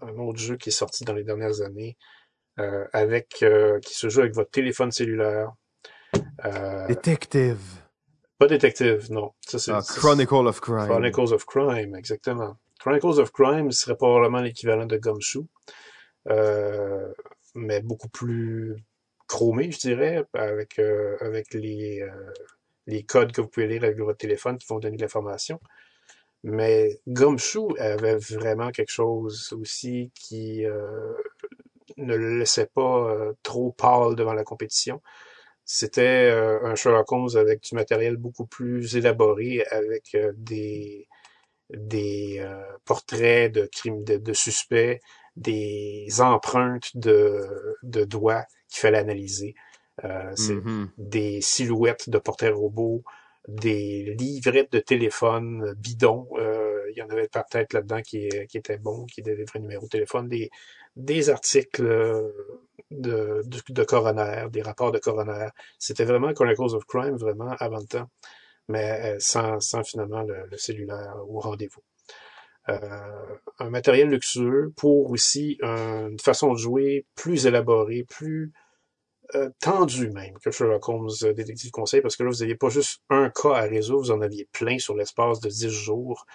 un 0.00 0.16
autre 0.18 0.38
jeu 0.38 0.56
qui 0.56 0.70
est 0.70 0.72
sorti 0.72 1.04
dans 1.04 1.12
les 1.12 1.24
dernières 1.24 1.60
années, 1.60 1.96
euh, 2.58 2.86
avec 2.92 3.42
euh, 3.42 3.80
qui 3.80 3.94
se 3.94 4.08
joue 4.08 4.20
avec 4.20 4.34
votre 4.34 4.50
téléphone 4.50 4.90
cellulaire. 4.90 5.52
Euh, 6.44 6.86
Detective. 6.86 7.60
Pas 8.38 8.46
Detective, 8.46 9.10
non. 9.10 9.32
Ça, 9.46 9.58
c'est, 9.58 9.72
ah, 9.72 9.82
Chronicle 9.82 10.46
of 10.46 10.60
Crime. 10.60 10.86
Chronicles 10.86 11.32
of 11.32 11.44
Crime, 11.44 11.94
exactement. 11.96 12.56
Chronicles 12.80 13.20
of 13.20 13.32
Crime 13.32 13.70
serait 13.70 13.96
probablement 13.96 14.40
l'équivalent 14.40 14.86
de 14.86 14.96
Gumshoe, 14.96 15.46
euh, 16.28 17.12
mais 17.54 17.80
beaucoup 17.80 18.08
plus 18.08 18.76
chromé, 19.26 19.70
je 19.70 19.78
dirais, 19.78 20.24
avec 20.34 20.78
avec 21.20 21.54
les 21.54 22.06
les 22.86 23.04
codes 23.04 23.32
que 23.32 23.40
vous 23.40 23.48
pouvez 23.48 23.66
lire 23.66 23.84
avec 23.84 23.98
votre 23.98 24.18
téléphone 24.18 24.58
qui 24.58 24.66
vont 24.66 24.78
donner 24.78 24.96
de 24.96 25.02
l'information. 25.02 25.60
Mais 26.42 27.00
Gumshoe 27.08 27.74
avait 27.78 28.16
vraiment 28.16 28.70
quelque 28.70 28.92
chose 28.92 29.52
aussi 29.58 30.12
qui 30.14 30.66
ne 31.96 32.16
le 32.16 32.38
laissait 32.38 32.66
pas 32.66 33.10
euh, 33.10 33.32
trop 33.42 33.72
pâle 33.72 34.16
devant 34.16 34.34
la 34.34 34.44
compétition. 34.44 35.00
C'était 35.64 36.30
euh, 36.30 36.62
un 36.64 36.74
Sherlock 36.74 37.10
Holmes 37.12 37.36
avec 37.36 37.62
du 37.62 37.74
matériel 37.74 38.16
beaucoup 38.16 38.46
plus 38.46 38.96
élaboré, 38.96 39.64
avec 39.70 40.14
euh, 40.14 40.32
des 40.36 41.08
des 41.70 42.46
portraits 42.84 43.50
de 43.50 43.66
crimes 43.66 44.04
de, 44.04 44.32
suspects, 44.34 45.00
des 45.34 46.06
empreintes 46.20 46.94
de, 46.94 47.42
de 47.82 48.04
doigts 48.04 48.44
qu'il 48.68 48.80
fallait 48.80 48.98
analyser, 48.98 49.54
mm-hmm. 50.02 50.88
des 50.98 51.40
silhouettes 51.40 52.10
de 52.10 52.18
portraits 52.18 52.54
robots, 52.54 53.02
des 53.48 54.14
livrettes 54.18 54.72
de 54.72 54.80
téléphone 54.80 55.74
bidons. 55.76 56.28
il 56.90 56.96
y 56.96 57.02
en 57.02 57.10
avait 57.10 57.28
peut-être 57.28 57.72
là-dedans 57.72 58.02
qui, 58.02 58.28
qui 58.48 58.58
étaient 58.58 58.78
bons, 58.78 59.06
qui 59.06 59.20
étaient 59.20 59.36
des 59.36 59.44
vrais 59.44 59.60
numéros 59.60 59.84
de 59.84 59.90
téléphone, 59.90 60.28
des, 60.28 60.50
des 60.96 61.30
articles 61.30 61.84
euh, 61.84 62.30
de, 62.90 63.42
de, 63.68 63.84
coroner, 63.84 64.46
des 64.50 64.62
rapports 64.62 64.92
de 64.92 64.98
coroner. 64.98 65.48
C'était 65.78 66.04
vraiment 66.04 66.32
Chronicles 66.32 66.74
of 66.74 66.84
Crime, 66.84 67.16
vraiment 67.16 67.54
avant 67.58 67.78
le 67.78 67.86
temps, 67.86 68.08
mais 68.68 69.14
euh, 69.14 69.16
sans, 69.18 69.60
sans 69.60 69.82
finalement 69.82 70.22
le, 70.22 70.56
cellulaire 70.56 71.16
au 71.28 71.40
rendez-vous. 71.40 71.82
Euh, 72.70 72.78
un 73.58 73.68
matériel 73.68 74.08
luxueux 74.08 74.72
pour 74.76 75.10
aussi 75.10 75.58
une 75.60 76.18
façon 76.18 76.52
de 76.52 76.58
jouer 76.58 77.04
plus 77.14 77.46
élaborée, 77.46 78.04
plus 78.04 78.52
euh, 79.34 79.50
tendu 79.60 80.10
même 80.10 80.34
que 80.38 80.50
Sherlock 80.50 80.88
Holmes 80.88 81.10
Détective 81.34 81.70
Conseil, 81.70 82.00
parce 82.00 82.16
que 82.16 82.24
là, 82.24 82.30
vous 82.30 82.38
n'aviez 82.38 82.56
pas 82.56 82.68
juste 82.68 83.00
un 83.10 83.30
cas 83.30 83.54
à 83.54 83.62
résoudre, 83.62 84.00
vous 84.00 84.10
en 84.10 84.20
aviez 84.20 84.48
plein 84.52 84.78
sur 84.78 84.94
l'espace 84.94 85.40
de 85.40 85.48
10 85.48 85.70
jours. 85.70 86.26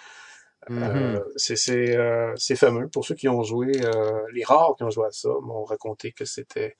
Euh, 0.68 1.22
mm-hmm. 1.36 1.96
euh, 1.96 2.32
c'est 2.36 2.56
fameux. 2.56 2.88
Pour 2.88 3.04
ceux 3.04 3.14
qui 3.14 3.28
ont 3.28 3.42
joué, 3.42 3.72
euh, 3.82 4.20
les 4.34 4.44
rares 4.44 4.74
qui 4.76 4.84
ont 4.84 4.90
joué 4.90 5.06
à 5.06 5.10
ça 5.10 5.30
m'ont 5.42 5.64
raconté 5.64 6.12
que 6.12 6.24
c'était 6.24 6.76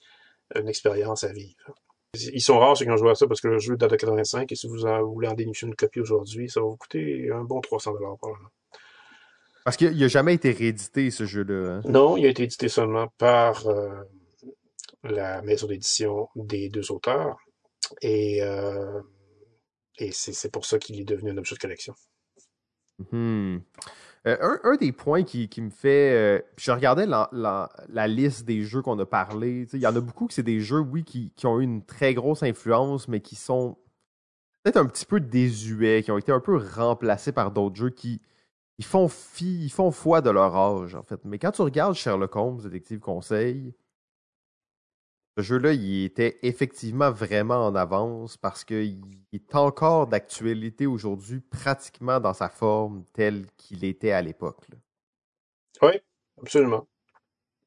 une 0.54 0.68
expérience 0.68 1.24
à 1.24 1.32
vivre. 1.32 1.74
Ils 2.14 2.42
sont 2.42 2.58
rares 2.58 2.76
ceux 2.76 2.84
qui 2.84 2.90
ont 2.90 2.96
joué 2.96 3.10
à 3.10 3.14
ça 3.14 3.26
parce 3.26 3.40
que 3.40 3.48
le 3.48 3.58
jeu 3.58 3.76
date 3.76 3.92
de 3.92 3.96
85 3.96 4.50
et 4.50 4.54
si 4.56 4.66
vous, 4.66 4.78
voulez 5.12 5.28
en 5.28 5.34
dénicher 5.34 5.66
une 5.66 5.76
copie 5.76 6.00
aujourd'hui, 6.00 6.50
ça 6.50 6.60
va 6.60 6.66
vous 6.66 6.76
coûter 6.76 7.30
un 7.32 7.44
bon 7.44 7.60
300 7.60 7.92
dollars 7.92 8.16
Parce 9.64 9.76
qu'il 9.76 9.96
n'a 9.96 10.08
jamais 10.08 10.34
été 10.34 10.50
réédité 10.50 11.10
ce 11.10 11.24
jeu-là. 11.24 11.76
Hein? 11.76 11.82
Non, 11.84 12.16
il 12.16 12.26
a 12.26 12.28
été 12.28 12.42
édité 12.42 12.68
seulement 12.68 13.06
par 13.16 13.64
la 15.04 15.42
maison 15.42 15.66
d'édition 15.66 16.28
des 16.36 16.68
deux 16.68 16.90
auteurs 16.92 17.36
et, 18.02 18.40
et 19.98 20.12
c'est 20.12 20.50
pour 20.52 20.64
ça 20.64 20.78
qu'il 20.78 21.00
est 21.00 21.04
devenu 21.04 21.30
un 21.30 21.38
objet 21.38 21.54
de 21.54 21.60
collection. 21.60 21.94
Hmm. 23.12 23.58
Euh, 24.26 24.58
un, 24.64 24.76
des 24.76 24.92
points 24.92 25.22
qui, 25.22 25.48
me 25.58 25.70
fait. 25.70 26.12
Euh, 26.14 26.40
je 26.58 26.70
regardais 26.72 27.06
la, 27.06 28.08
liste 28.08 28.44
des 28.44 28.62
jeux 28.62 28.82
qu'on 28.82 28.98
a 28.98 29.06
parlé. 29.06 29.66
Il 29.72 29.80
y 29.80 29.86
en 29.86 29.96
a 29.96 30.00
beaucoup 30.00 30.26
que 30.26 30.34
c'est 30.34 30.42
des 30.42 30.60
jeux, 30.60 30.80
oui, 30.80 31.04
qui, 31.04 31.32
ont 31.44 31.60
eu 31.60 31.64
une 31.64 31.84
très 31.84 32.12
grosse 32.12 32.42
influence, 32.42 33.08
mais 33.08 33.20
qui 33.20 33.34
sont 33.34 33.78
peut-être 34.62 34.76
un 34.76 34.86
petit 34.86 35.06
peu 35.06 35.20
désuets, 35.20 36.02
qui 36.02 36.10
ont 36.10 36.18
été 36.18 36.32
un 36.32 36.40
peu 36.40 36.56
remplacés 36.56 37.32
par 37.32 37.50
d'autres 37.50 37.76
jeux 37.76 37.90
qui 37.90 38.20
ils 38.78 38.84
font, 38.84 39.08
fi, 39.08 39.64
ils 39.64 39.70
font 39.70 39.90
foi 39.90 40.22
de 40.22 40.30
leur 40.30 40.56
âge, 40.56 40.94
en 40.94 41.02
fait. 41.02 41.20
Mais 41.24 41.38
quand 41.38 41.52
tu 41.52 41.62
regardes 41.62 41.94
Sherlock 41.94 42.34
Holmes, 42.36 42.62
Détective 42.62 42.98
Conseil, 42.98 43.74
ce 45.36 45.42
jeu-là, 45.42 45.72
il 45.72 46.04
était 46.04 46.38
effectivement 46.42 47.10
vraiment 47.10 47.66
en 47.66 47.74
avance 47.74 48.36
parce 48.36 48.64
qu'il 48.64 49.00
est 49.32 49.54
encore 49.54 50.06
d'actualité 50.06 50.86
aujourd'hui, 50.86 51.40
pratiquement 51.40 52.20
dans 52.20 52.34
sa 52.34 52.48
forme 52.48 53.04
telle 53.12 53.46
qu'il 53.56 53.84
était 53.84 54.12
à 54.12 54.22
l'époque. 54.22 54.66
Oui, 55.82 55.92
absolument. 56.42 56.86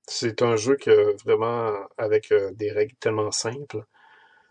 C'est 0.05 0.41
un 0.41 0.57
jeu 0.57 0.75
que 0.75 1.15
vraiment 1.23 1.73
avec 1.97 2.31
euh, 2.31 2.51
des 2.51 2.71
règles 2.71 2.95
tellement 2.95 3.31
simples. 3.31 3.85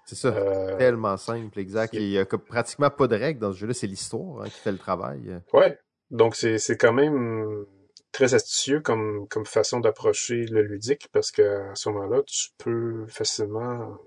C'est 0.07 0.17
ça, 0.17 0.29
euh, 0.29 0.77
tellement 0.79 1.17
simple, 1.17 1.59
exact. 1.59 1.93
Il 1.93 2.09
n'y 2.09 2.19
a 2.19 2.25
pratiquement 2.25 2.91
pas 2.91 3.07
de 3.07 3.17
règles 3.17 3.39
dans 3.39 3.53
ce 3.53 3.59
jeu-là, 3.59 3.75
c'est 3.75 3.87
l'histoire 3.87 4.43
hein, 4.43 4.47
qui 4.47 4.59
fait 4.59 4.73
le 4.73 4.79
travail. 4.79 5.41
Oui, 5.53 5.67
donc 6.11 6.35
c'est 6.35 6.77
quand 6.79 6.93
même 6.93 7.67
très 8.13 8.35
astucieux 8.35 8.81
comme, 8.81 9.27
comme 9.29 9.47
façon 9.47 9.81
d'approcher 9.81 10.45
le 10.47 10.63
ludique 10.63 11.09
parce 11.13 11.33
que 11.33 11.71
à 11.71 11.75
ce 11.75 11.89
moment-là, 11.89 12.23
tu 12.27 12.51
peux 12.59 13.07
facilement 13.09 13.99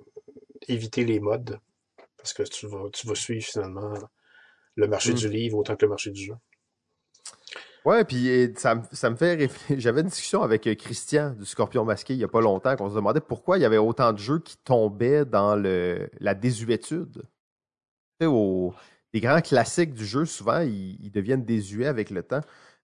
éviter 0.68 1.04
les 1.04 1.20
modes 1.20 1.60
parce 2.18 2.34
que 2.34 2.44
tu 2.44 2.68
vas, 2.68 2.90
tu 2.94 3.08
vas 3.08 3.16
suivre 3.16 3.44
finalement 3.44 3.94
le 4.76 4.88
marché 4.88 5.12
mm. 5.12 5.16
du 5.16 5.30
livre 5.30 5.58
autant 5.58 5.76
que 5.76 5.86
le 5.86 5.90
marché 5.90 6.12
du 6.12 6.24
jeu. 6.24 6.36
Ouais, 7.84 8.04
puis 8.04 8.52
ça, 8.58 8.82
ça 8.92 9.12
me 9.12 9.16
fait 9.16 9.36
réfléchir. 9.36 9.76
J'avais 9.80 10.02
une 10.02 10.08
discussion 10.08 10.42
avec 10.42 10.66
euh, 10.66 10.74
Christian 10.74 11.32
du 11.32 11.46
Scorpion 11.46 11.86
Masqué 11.86 12.14
il 12.14 12.20
y 12.20 12.24
a 12.24 12.28
pas 12.28 12.42
longtemps 12.42 12.76
qu'on 12.76 12.90
se 12.90 12.96
demandait 12.96 13.22
pourquoi 13.22 13.58
il 13.58 13.62
y 13.62 13.66
avait 13.66 13.78
autant 13.78 14.12
de 14.12 14.18
jeux 14.18 14.40
qui 14.40 14.58
tombaient 14.58 15.24
dans 15.26 15.56
le, 15.56 16.10
la 16.20 16.34
désuétude. 16.34 17.24
Tu 18.20 18.28
sais, 18.28 18.76
les 19.14 19.22
grands 19.22 19.42
classiques 19.42 19.94
du 19.94 20.06
jeu, 20.06 20.26
souvent, 20.26 20.62
ils 20.62 21.12
deviennent 21.12 21.46
désuets 21.46 21.88
avec 21.88 22.10
le 22.10 22.24
temps. 22.24 22.42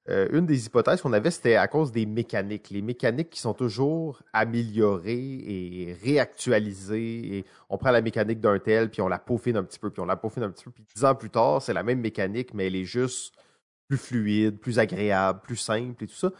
Euh, 0.10 0.28
une 0.32 0.48
des 0.48 0.65
hypothèses 0.65 1.02
qu'on 1.02 1.14
avait, 1.14 1.30
c'était 1.30 1.56
à 1.56 1.68
cause 1.68 1.91
des 1.91 2.07
mécaniques. 2.07 2.72
Les 2.72 2.82
mécaniques 2.82 3.30
qui 3.30 3.40
sont 3.40 3.53
toujours 3.53 4.23
améliorées 4.34 5.14
et 5.14 5.98
réactualisées. 6.03 7.45
On 7.69 7.78
prend 7.78 7.91
la 7.91 8.02
mécanique 8.02 8.40
d'un 8.40 8.57
tel, 8.57 8.90
puis 8.90 9.02
on 9.02 9.07
la 9.07 9.19
peaufine 9.19 9.57
un 9.57 9.64
petit 9.64 9.78
peu, 9.78 9.91
puis 9.91 10.02
on 10.02 10.06
la 10.06 10.15
peaufine 10.15 10.44
un 10.44 10.49
petit 10.49 10.64
peu. 10.64 10.72
Puis 10.72 10.84
dix 10.95 11.06
ans 11.06 11.14
plus 11.14 11.30
tard, 11.30 11.61
c'est 11.61 11.73
la 11.73 11.84
même 11.84 11.99
mécanique, 11.99 12.53
mais 12.53 12.68
elle 12.68 12.76
est 12.76 12.86
juste 12.86 13.36
plus 13.88 13.98
fluide, 13.98 14.60
plus 14.60 14.80
agréable, 14.80 15.41
plus 15.44 15.57
simple 15.57 16.03
et 16.03 16.07
tout 16.07 16.15
ça. 16.15 16.32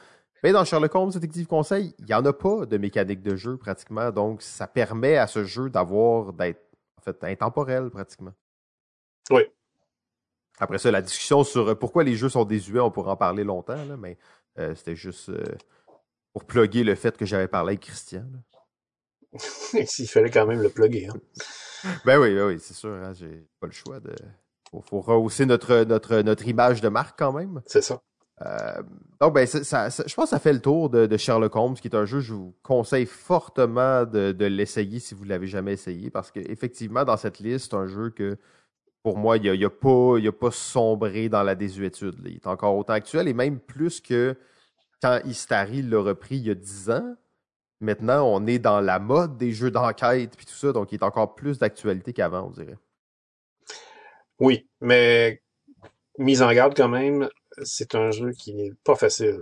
Mais 0.44 0.52
dans 0.52 0.66
Sherlock 0.66 0.96
Holmes 0.96 1.12
Detective 1.12 1.46
Conseil, 1.46 1.94
il 2.00 2.06
n'y 2.06 2.14
en 2.16 2.26
a 2.26 2.34
pas 2.34 2.66
de 2.66 2.78
mécanique 2.78 3.22
de 3.22 3.36
jeu 3.36 3.58
pratiquement. 3.58 4.10
Donc, 4.10 4.42
ça 4.42 4.66
permet 4.66 5.18
à 5.18 5.28
ce 5.28 5.44
jeu 5.44 5.70
d'avoir, 5.70 6.34
d'être 6.34 6.66
en 6.98 7.02
fait 7.04 7.24
intemporel 7.24 7.92
pratiquement. 7.92 8.34
Oui. 9.30 9.44
Après 10.62 10.78
ça, 10.78 10.92
la 10.92 11.02
discussion 11.02 11.44
sur 11.44 11.78
pourquoi 11.78 12.04
les 12.04 12.16
jeux 12.16 12.30
sont 12.30 12.46
désuets, 12.46 12.80
on 12.80 12.92
pourrait 12.92 13.12
en 13.12 13.18
parler 13.18 13.44
longtemps, 13.44 13.84
là, 13.86 13.98
mais 13.98 14.18
c'était 14.76 14.96
juste 14.96 15.32
pour 16.34 16.46
plugger 16.46 16.84
le 16.84 16.96
fait 16.96 17.18
que 17.18 17.26
j'avais 17.26 17.48
parlé 17.48 17.72
avec 17.72 17.82
Christian. 17.82 18.26
S'il 19.86 20.08
fallait 20.08 20.30
quand 20.30 20.46
même 20.46 20.62
le 20.62 20.70
plugger. 20.70 21.08
Hein. 21.08 21.20
ben 22.06 22.20
oui, 22.20 22.34
ben 22.36 22.48
oui, 22.48 22.60
c'est 22.60 22.74
sûr. 22.74 22.92
Hein, 22.92 23.14
j'ai 23.14 23.46
pas 23.60 23.68
le 23.68 23.74
choix 23.74 24.00
de. 24.00 24.14
Faut, 24.70 24.82
faut 24.82 25.02
rehausser 25.02 25.46
notre, 25.46 25.84
notre, 25.84 26.22
notre 26.22 26.48
image 26.48 26.82
de 26.82 26.90
marque 26.90 27.20
quand 27.20 27.34
même. 27.34 27.62
C'est 27.66 27.82
ça. 27.82 28.02
Euh, 28.46 28.82
donc, 29.20 29.36
ben, 29.36 29.46
ça, 29.46 29.90
je 29.90 30.14
pense 30.14 30.26
que 30.26 30.30
ça 30.30 30.40
fait 30.40 30.54
le 30.54 30.62
tour 30.62 30.90
de, 30.90 31.18
Sherlock 31.18 31.56
Holmes, 31.56 31.76
qui 31.76 31.88
est 31.88 31.96
un 31.96 32.06
jeu, 32.06 32.22
je 32.22 32.34
vous 32.34 32.56
conseille 32.64 33.06
fortement 33.06 34.06
de, 34.06 34.32
de 34.32 34.46
l'essayer 34.46 35.00
si 35.00 35.14
vous 35.14 35.26
ne 35.26 35.30
l'avez 35.30 35.48
jamais 35.48 35.74
essayé, 35.74 36.10
parce 36.10 36.32
qu'effectivement, 36.32 37.04
dans 37.04 37.18
cette 37.18 37.40
liste, 37.40 37.72
c'est 37.72 37.78
un 37.78 37.86
jeu 37.86 38.10
que, 38.10 38.38
pour 39.03 39.18
moi, 39.18 39.38
il 39.38 39.60
n'a 39.60 39.65
a 39.65 39.69
pas, 39.69 40.32
pas 40.32 40.52
sombré 40.52 41.30
dans 41.30 41.44
la 41.44 41.56
désuétude. 41.56 42.15
Il 42.26 42.36
est 42.36 42.48
encore 42.48 42.76
autant 42.76 42.94
actuel, 42.94 43.28
et 43.28 43.34
même 43.34 43.60
plus 43.60 43.99
que 43.99 44.36
quand 45.02 45.19
Istari 45.26 45.82
l'a 45.82 45.99
repris 45.99 46.38
il 46.38 46.48
y 46.48 46.52
a 46.52 46.56
10 46.56 46.90
ans. 46.91 47.15
Maintenant, 47.80 48.28
on 48.28 48.45
est 48.45 48.60
dans 48.60 48.80
la 48.80 48.99
mode 48.99 49.38
des 49.38 49.52
jeux 49.53 49.72
d'enquête 49.72 50.38
puis 50.38 50.45
tout 50.45 50.53
ça, 50.53 50.72
donc 50.72 50.91
il 50.91 50.95
est 50.95 51.03
encore 51.03 51.34
plus 51.34 51.57
d'actualité 51.57 52.14
qu'avant, 52.14 52.48
on 52.48 52.52
dirait. 52.52 52.78
Oui, 54.40 54.68
mais 54.82 55.41
mise 56.19 56.44
en 56.44 56.53
garde 56.53 56.76
quand 56.76 56.88
même, 56.88 57.28
c'est 57.64 57.95
un 57.95 58.11
jeu 58.11 58.32
qui 58.32 58.53
n'est 58.53 58.73
pas 58.84 58.95
facile. 58.95 59.41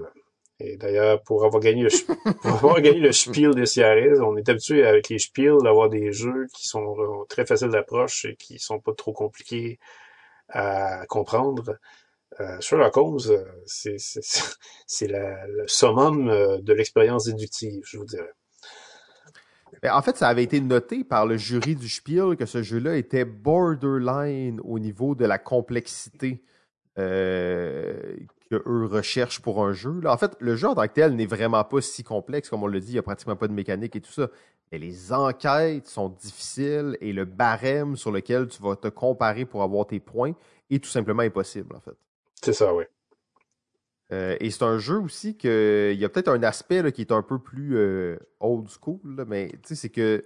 Et 0.59 0.75
d'ailleurs, 0.77 1.21
pour 1.23 1.45
avoir 1.45 1.61
gagné 1.61 1.83
le, 1.83 1.89
pour 2.41 2.51
avoir 2.51 2.81
gagné 2.81 2.99
le 2.99 3.11
Spiel 3.11 3.55
des 3.55 3.65
Sierras, 3.65 4.21
on 4.21 4.35
est 4.35 4.49
habitué 4.49 4.85
avec 4.85 5.09
les 5.09 5.19
Spiels 5.19 5.61
d'avoir 5.63 5.89
des 5.89 6.11
jeux 6.11 6.47
qui 6.53 6.67
sont 6.67 6.99
euh, 6.99 7.25
très 7.29 7.45
faciles 7.45 7.69
d'approche 7.69 8.25
et 8.25 8.35
qui 8.35 8.59
sont 8.59 8.79
pas 8.79 8.93
trop 8.93 9.13
compliqués 9.13 9.79
à 10.49 11.05
comprendre. 11.07 11.77
Euh, 12.39 12.59
Sherlock 12.61 12.95
Holmes, 12.95 13.19
euh, 13.29 13.43
c'est 13.65 13.97
le 15.07 15.67
summum 15.67 16.29
euh, 16.29 16.59
de 16.61 16.73
l'expérience 16.73 17.25
déductive, 17.25 17.81
je 17.85 17.97
vous 17.97 18.05
dirais. 18.05 18.31
en 19.89 20.01
fait, 20.01 20.17
ça 20.17 20.27
avait 20.27 20.43
été 20.43 20.61
noté 20.61 21.03
par 21.03 21.25
le 21.25 21.37
jury 21.37 21.75
du 21.75 21.89
Spiel 21.89 22.37
que 22.37 22.45
ce 22.45 22.63
jeu-là 22.63 22.95
était 22.95 23.25
borderline 23.25 24.61
au 24.63 24.79
niveau 24.79 25.15
de 25.15 25.25
la 25.25 25.37
complexité 25.37 26.43
euh, 26.97 28.15
que 28.49 28.55
eux 28.67 28.85
recherchent 28.85 29.41
pour 29.41 29.63
un 29.63 29.73
jeu. 29.73 30.01
en 30.05 30.17
fait, 30.17 30.35
le 30.39 30.55
jeu 30.55 30.67
en 30.67 30.75
tant 30.75 30.87
que 30.87 30.93
tel 30.93 31.15
n'est 31.15 31.25
vraiment 31.25 31.63
pas 31.63 31.81
si 31.81 32.03
complexe, 32.03 32.49
comme 32.49 32.63
on 32.63 32.67
l'a 32.67 32.79
dit, 32.79 32.89
il 32.89 32.93
n'y 32.93 32.99
a 32.99 33.03
pratiquement 33.03 33.35
pas 33.35 33.47
de 33.47 33.53
mécanique 33.53 33.95
et 33.95 34.01
tout 34.01 34.11
ça. 34.11 34.29
Mais 34.71 34.77
les 34.77 35.13
enquêtes 35.13 35.87
sont 35.87 36.09
difficiles 36.09 36.97
et 37.01 37.13
le 37.13 37.25
barème 37.25 37.95
sur 37.95 38.11
lequel 38.11 38.47
tu 38.47 38.61
vas 38.61 38.75
te 38.75 38.87
comparer 38.87 39.45
pour 39.45 39.63
avoir 39.63 39.87
tes 39.87 39.99
points 39.99 40.33
est 40.69 40.83
tout 40.83 40.89
simplement 40.89 41.23
impossible, 41.23 41.75
en 41.75 41.79
fait. 41.79 41.97
C'est 42.41 42.53
ça, 42.53 42.73
oui. 42.73 42.83
Euh, 44.11 44.35
et 44.39 44.49
c'est 44.49 44.63
un 44.63 44.79
jeu 44.79 44.97
aussi 44.97 45.37
que 45.37 45.91
il 45.93 45.99
y 45.99 46.05
a 46.05 46.09
peut-être 46.09 46.29
un 46.29 46.41
aspect 46.41 46.91
qui 46.91 47.01
est 47.01 47.11
un 47.11 47.21
peu 47.21 47.39
plus 47.39 47.77
euh, 47.77 48.17
old 48.39 48.67
school, 48.67 49.25
mais 49.27 49.49
tu 49.49 49.59
sais, 49.69 49.75
c'est 49.75 49.89
que 49.89 50.25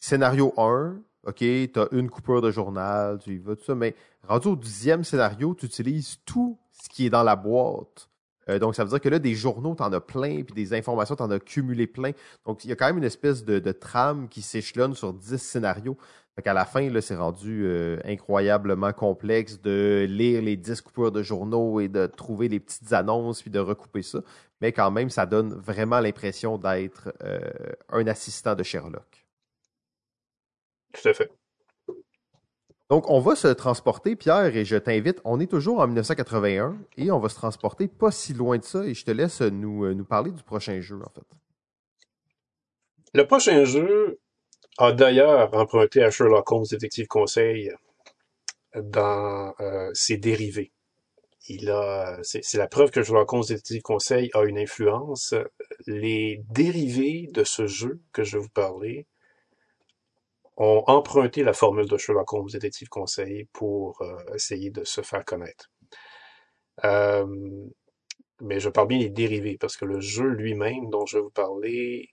scénario 0.00 0.54
1, 0.56 1.00
OK, 1.26 1.36
tu 1.36 1.70
as 1.76 1.88
une 1.92 2.08
coupure 2.08 2.40
de 2.40 2.50
journal, 2.50 3.18
tu 3.18 3.34
y 3.34 3.38
vas, 3.38 3.54
tout 3.54 3.64
ça, 3.64 3.74
mais 3.74 3.94
rendu 4.26 4.48
au 4.48 4.56
dixième 4.56 5.04
scénario, 5.04 5.54
tu 5.54 5.66
utilises 5.66 6.18
tout 6.24 6.58
ce 6.72 6.88
qui 6.88 7.06
est 7.06 7.10
dans 7.10 7.22
la 7.22 7.36
boîte. 7.36 8.08
Euh, 8.48 8.58
donc, 8.58 8.74
ça 8.74 8.84
veut 8.84 8.90
dire 8.90 9.00
que 9.00 9.08
là, 9.08 9.18
des 9.18 9.34
journaux, 9.34 9.74
tu 9.74 9.82
en 9.82 9.92
as 9.92 10.00
plein, 10.00 10.42
puis 10.42 10.54
des 10.54 10.72
informations, 10.74 11.16
tu 11.16 11.22
en 11.22 11.30
as 11.30 11.38
cumulé 11.38 11.86
plein. 11.86 12.12
Donc, 12.46 12.64
il 12.64 12.68
y 12.68 12.72
a 12.72 12.76
quand 12.76 12.86
même 12.86 12.98
une 12.98 13.04
espèce 13.04 13.44
de, 13.44 13.58
de 13.58 13.72
trame 13.72 14.28
qui 14.28 14.40
s'échelonne 14.40 14.94
sur 14.94 15.12
dix 15.12 15.38
scénarios. 15.38 15.96
Fait 16.36 16.42
qu'à 16.42 16.54
la 16.54 16.64
fin, 16.64 16.88
là, 16.88 17.00
c'est 17.00 17.16
rendu 17.16 17.64
euh, 17.64 17.98
incroyablement 18.04 18.92
complexe 18.92 19.60
de 19.60 20.06
lire 20.08 20.42
les 20.42 20.56
dix 20.56 20.80
coupures 20.80 21.12
de 21.12 21.22
journaux 21.22 21.80
et 21.80 21.88
de 21.88 22.06
trouver 22.06 22.48
les 22.48 22.60
petites 22.60 22.92
annonces 22.92 23.42
puis 23.42 23.50
de 23.50 23.58
recouper 23.58 24.02
ça. 24.02 24.20
Mais 24.60 24.72
quand 24.72 24.90
même, 24.90 25.10
ça 25.10 25.26
donne 25.26 25.52
vraiment 25.52 26.00
l'impression 26.00 26.56
d'être 26.56 27.12
euh, 27.22 27.40
un 27.90 28.06
assistant 28.06 28.54
de 28.54 28.62
Sherlock. 28.62 29.19
Tout 30.92 31.08
à 31.08 31.14
fait. 31.14 31.30
Donc, 32.90 33.08
on 33.08 33.20
va 33.20 33.36
se 33.36 33.46
transporter, 33.46 34.16
Pierre, 34.16 34.56
et 34.56 34.64
je 34.64 34.76
t'invite, 34.76 35.20
on 35.24 35.38
est 35.38 35.46
toujours 35.46 35.78
en 35.78 35.86
1981 35.86 36.76
et 36.96 37.12
on 37.12 37.20
va 37.20 37.28
se 37.28 37.36
transporter 37.36 37.86
pas 37.86 38.10
si 38.10 38.34
loin 38.34 38.58
de 38.58 38.64
ça 38.64 38.84
et 38.84 38.94
je 38.94 39.04
te 39.04 39.12
laisse 39.12 39.42
nous, 39.42 39.84
euh, 39.84 39.94
nous 39.94 40.04
parler 40.04 40.32
du 40.32 40.42
prochain 40.42 40.80
jeu, 40.80 40.96
en 40.96 41.10
fait. 41.10 41.26
Le 43.14 43.26
prochain 43.26 43.64
jeu 43.64 44.18
a 44.78 44.90
d'ailleurs 44.90 45.54
emprunté 45.54 46.02
à 46.02 46.10
Sherlock 46.10 46.50
Holmes 46.50 46.66
Détective 46.68 47.06
Conseil 47.06 47.72
dans 48.74 49.54
euh, 49.60 49.90
ses 49.94 50.16
dérivés. 50.16 50.72
Il 51.48 51.70
a, 51.70 52.18
c'est 52.22 52.54
la 52.54 52.66
preuve 52.66 52.90
que 52.90 53.02
Sherlock 53.02 53.32
Holmes 53.32 53.44
Détective 53.48 53.82
Conseil 53.82 54.30
a 54.34 54.42
une 54.42 54.58
influence. 54.58 55.34
Les 55.86 56.42
dérivés 56.50 57.28
de 57.32 57.44
ce 57.44 57.66
jeu 57.66 58.00
que 58.12 58.24
je 58.24 58.36
vais 58.36 58.42
vous 58.42 58.50
parler 58.50 59.06
ont 60.60 60.84
emprunté 60.88 61.42
la 61.42 61.54
formule 61.54 61.88
de 61.88 61.96
Sherlock 61.96 62.34
Holmes 62.34 62.50
Détective 62.52 62.88
Conseil 62.88 63.46
pour 63.54 64.02
euh, 64.02 64.34
essayer 64.34 64.70
de 64.70 64.84
se 64.84 65.00
faire 65.00 65.24
connaître. 65.24 65.70
Euh, 66.84 67.26
mais 68.42 68.60
je 68.60 68.68
parle 68.68 68.88
bien 68.88 68.98
des 68.98 69.08
dérivés 69.08 69.56
parce 69.58 69.78
que 69.78 69.86
le 69.86 70.00
jeu 70.00 70.28
lui-même 70.28 70.90
dont 70.90 71.06
je 71.06 71.16
vais 71.16 71.22
vous 71.22 71.30
parler 71.30 72.10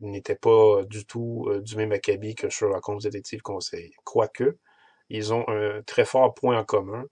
n'était 0.00 0.36
pas 0.36 0.84
du 0.86 1.04
tout 1.04 1.48
euh, 1.50 1.60
du 1.60 1.76
même 1.76 1.92
acabit 1.92 2.34
que 2.34 2.48
Sherlock 2.48 2.88
Holmes 2.88 3.00
Détective 3.02 3.42
Conseil. 3.42 3.92
Quoique, 4.04 4.56
ils 5.10 5.34
ont 5.34 5.46
un 5.48 5.82
très 5.82 6.06
fort 6.06 6.32
point 6.32 6.58
en 6.58 6.64
commun. 6.64 7.04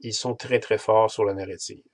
Ils 0.00 0.14
sont 0.14 0.34
très 0.34 0.60
très 0.60 0.78
forts 0.78 1.10
sur 1.10 1.26
la 1.26 1.34
narrative. 1.34 1.84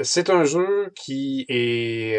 C'est 0.00 0.30
un 0.30 0.44
jeu 0.44 0.90
qui 0.96 1.44
est 1.50 2.18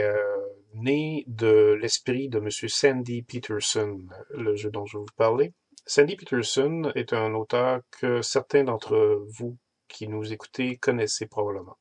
né 0.76 1.24
de 1.28 1.78
l'esprit 1.82 2.30
de 2.30 2.40
M. 2.40 2.50
Sandy 2.50 3.24
Peterson, 3.24 4.02
le 4.30 4.56
jeu 4.56 4.70
dont 4.70 4.86
je 4.86 4.98
vais 4.98 5.04
vous 5.04 5.16
parler. 5.16 5.54
Sandy 5.86 6.16
Peterson 6.16 6.92
est 6.96 7.14
un 7.14 7.34
auteur 7.34 7.82
que 7.92 8.22
certains 8.22 8.64
d'entre 8.64 9.26
vous 9.38 9.58
qui 9.88 10.08
nous 10.08 10.34
écoutez 10.34 10.78
connaissez 10.78 11.28
probablement. 11.28 11.78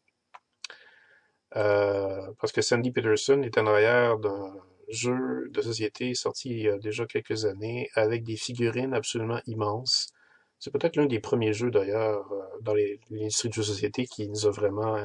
Euh, 1.57 2.33
parce 2.41 2.53
que 2.53 2.63
Sandy 2.63 2.91
Peterson 2.91 3.43
est 3.43 3.59
en 3.59 3.67
arrière 3.67 4.19
d'un 4.19 4.55
jeu 4.89 5.49
de 5.51 5.63
société 5.63 6.15
sorti 6.15 6.51
il 6.51 6.59
y 6.61 6.69
a 6.69 6.79
déjà 6.79 7.07
quelques 7.07 7.45
années 7.47 7.89
avec 7.95 8.25
des 8.25 8.37
figurines 8.37 8.93
absolument 8.93 9.41
immenses. 9.47 10.13
C'est 10.59 10.71
peut-être 10.71 10.97
l'un 10.97 11.07
des 11.07 11.21
premiers 11.21 11.53
jeux 11.53 11.71
d'ailleurs 11.71 12.31
euh, 12.33 12.43
dans 12.61 12.75
l'industrie 12.75 13.49
de 13.49 13.55
jeux 13.55 13.63
de 13.63 13.67
société 13.67 14.07
qui 14.07 14.29
nous 14.29 14.47
a 14.47 14.51
vraiment 14.51 14.97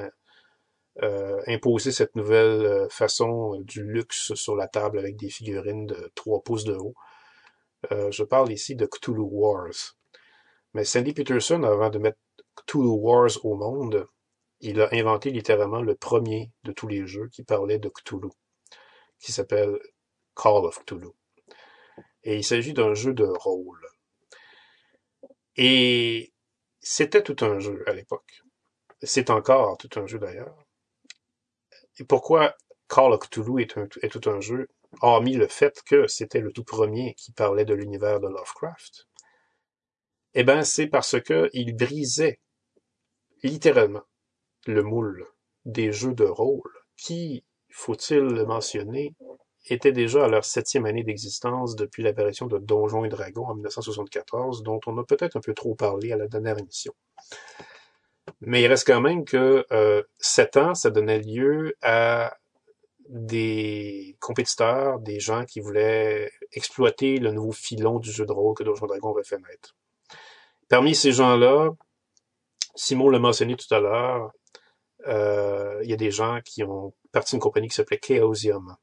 euh, 1.01 1.41
imposer 1.47 1.91
cette 1.93 2.15
nouvelle 2.15 2.65
euh, 2.65 2.89
façon 2.89 3.55
euh, 3.55 3.63
du 3.63 3.83
luxe 3.83 4.33
sur 4.33 4.55
la 4.55 4.67
table 4.67 4.99
avec 4.99 5.15
des 5.15 5.29
figurines 5.29 5.85
de 5.85 6.11
3 6.15 6.41
pouces 6.43 6.65
de 6.65 6.73
haut. 6.73 6.95
je 7.91 8.23
parle 8.23 8.51
ici 8.51 8.75
de 8.75 8.85
Cthulhu 8.85 9.21
Wars. 9.21 9.95
Mais 10.73 10.83
Sandy 10.83 11.13
Peterson, 11.13 11.63
avant 11.63 11.89
de 11.89 11.99
mettre 11.99 12.19
Cthulhu 12.55 12.89
Wars 12.89 13.31
au 13.43 13.55
monde, 13.55 14.07
il 14.59 14.81
a 14.81 14.89
inventé 14.91 15.31
littéralement 15.31 15.81
le 15.81 15.95
premier 15.95 16.51
de 16.63 16.73
tous 16.73 16.87
les 16.87 17.07
jeux 17.07 17.29
qui 17.29 17.43
parlait 17.43 17.79
de 17.79 17.89
Cthulhu, 17.89 18.29
qui 19.19 19.31
s'appelle 19.31 19.79
Call 20.35 20.65
of 20.65 20.83
Cthulhu. 20.83 21.11
Et 22.23 22.35
il 22.37 22.43
s'agit 22.43 22.73
d'un 22.73 22.93
jeu 22.93 23.13
de 23.13 23.23
rôle. 23.23 23.85
Et 25.55 26.33
c'était 26.81 27.23
tout 27.23 27.37
un 27.45 27.59
jeu 27.59 27.83
à 27.87 27.93
l'époque. 27.93 28.41
C'est 29.01 29.29
encore 29.29 29.77
tout 29.77 29.89
un 29.97 30.05
jeu 30.05 30.19
d'ailleurs. 30.19 30.57
Et 31.99 32.05
pourquoi 32.05 32.55
Call 32.87 33.13
of 33.13 33.29
est, 33.59 34.09
tout 34.09 34.29
un 34.29 34.39
jeu, 34.39 34.67
hormis 35.01 35.35
le 35.35 35.47
fait 35.47 35.81
que 35.85 36.07
c'était 36.07 36.39
le 36.39 36.51
tout 36.51 36.63
premier 36.63 37.13
qui 37.15 37.31
parlait 37.31 37.65
de 37.65 37.73
l'univers 37.73 38.19
de 38.19 38.27
Lovecraft? 38.27 39.07
Eh 40.33 40.43
bien, 40.43 40.63
c'est 40.63 40.87
parce 40.87 41.19
que 41.21 41.49
il 41.53 41.75
brisait 41.75 42.39
littéralement 43.43 44.03
le 44.65 44.83
moule 44.83 45.27
des 45.65 45.91
jeux 45.91 46.13
de 46.13 46.25
rôle 46.25 46.71
qui, 46.97 47.43
faut-il 47.69 48.19
le 48.19 48.45
mentionner, 48.45 49.15
étaient 49.67 49.91
déjà 49.91 50.25
à 50.25 50.27
leur 50.27 50.45
septième 50.45 50.85
année 50.85 51.03
d'existence 51.03 51.75
depuis 51.75 52.03
l'apparition 52.03 52.47
de 52.47 52.57
Donjons 52.57 53.05
et 53.05 53.09
Dragons 53.09 53.47
en 53.47 53.55
1974, 53.55 54.63
dont 54.63 54.79
on 54.87 54.97
a 54.97 55.03
peut-être 55.03 55.35
un 55.35 55.41
peu 55.41 55.53
trop 55.53 55.75
parlé 55.75 56.11
à 56.11 56.17
la 56.17 56.27
dernière 56.27 56.57
émission. 56.57 56.93
Mais 58.41 58.61
il 58.61 58.67
reste 58.67 58.87
quand 58.87 59.01
même 59.01 59.25
que 59.25 59.65
euh, 59.71 60.03
sept 60.17 60.57
ans, 60.57 60.73
ça 60.73 60.89
donnait 60.89 61.19
lieu 61.19 61.75
à 61.81 62.37
des 63.09 64.15
compétiteurs, 64.19 64.99
des 64.99 65.19
gens 65.19 65.43
qui 65.45 65.59
voulaient 65.59 66.31
exploiter 66.53 67.17
le 67.17 67.31
nouveau 67.31 67.51
filon 67.51 67.99
du 67.99 68.11
jeu 68.11 68.25
de 68.25 68.31
rôle 68.31 68.55
que 68.55 68.63
Donjons 68.63 68.85
Dragon 68.85 69.13
avait 69.13 69.23
fait 69.23 69.39
naître. 69.39 69.75
Parmi 70.69 70.93
ces 70.93 71.11
gens-là, 71.11 71.71
Simon 72.75 73.09
l'a 73.09 73.19
mentionné 73.19 73.55
tout 73.55 73.73
à 73.73 73.79
l'heure, 73.79 74.31
euh, 75.07 75.79
il 75.83 75.89
y 75.89 75.93
a 75.93 75.97
des 75.97 76.11
gens 76.11 76.39
qui 76.45 76.63
ont 76.63 76.93
parti 77.11 77.31
d'une 77.31 77.41
compagnie 77.41 77.67
qui 77.67 77.75
s'appelait 77.75 77.99
Chaosium. 78.01 78.75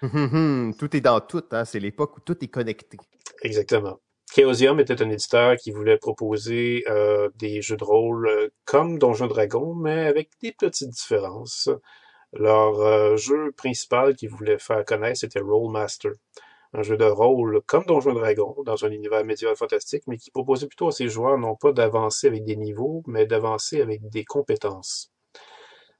tout 0.00 0.96
est 0.96 1.00
dans 1.00 1.20
tout, 1.20 1.44
hein? 1.50 1.64
c'est 1.64 1.80
l'époque 1.80 2.16
où 2.16 2.20
tout 2.20 2.42
est 2.42 2.48
connecté. 2.48 2.96
Exactement. 3.42 3.98
Chaosium 4.38 4.78
était 4.78 5.02
un 5.02 5.10
éditeur 5.10 5.56
qui 5.56 5.72
voulait 5.72 5.96
proposer 5.96 6.84
euh, 6.86 7.28
des 7.34 7.60
jeux 7.60 7.76
de 7.76 7.82
rôle 7.82 8.28
euh, 8.28 8.48
comme 8.64 8.96
Donjon 8.96 9.26
Dragon, 9.26 9.74
mais 9.74 10.06
avec 10.06 10.30
des 10.40 10.52
petites 10.52 10.90
différences. 10.90 11.68
Leur 12.32 12.78
euh, 12.78 13.16
jeu 13.16 13.50
principal 13.56 14.14
qu'ils 14.14 14.28
voulaient 14.28 14.60
faire 14.60 14.84
connaître, 14.84 15.18
c'était 15.18 15.40
Rollmaster. 15.40 16.12
Un 16.72 16.82
jeu 16.82 16.96
de 16.96 17.04
rôle 17.04 17.62
comme 17.66 17.84
Donjon 17.84 18.12
Dragon, 18.12 18.54
dans 18.64 18.84
un 18.84 18.92
univers 18.92 19.24
médiéval 19.24 19.56
fantastique, 19.56 20.04
mais 20.06 20.18
qui 20.18 20.30
proposait 20.30 20.68
plutôt 20.68 20.86
à 20.86 20.92
ses 20.92 21.08
joueurs 21.08 21.36
non 21.36 21.56
pas 21.56 21.72
d'avancer 21.72 22.28
avec 22.28 22.44
des 22.44 22.54
niveaux, 22.54 23.02
mais 23.08 23.26
d'avancer 23.26 23.80
avec 23.80 24.08
des 24.08 24.24
compétences. 24.24 25.10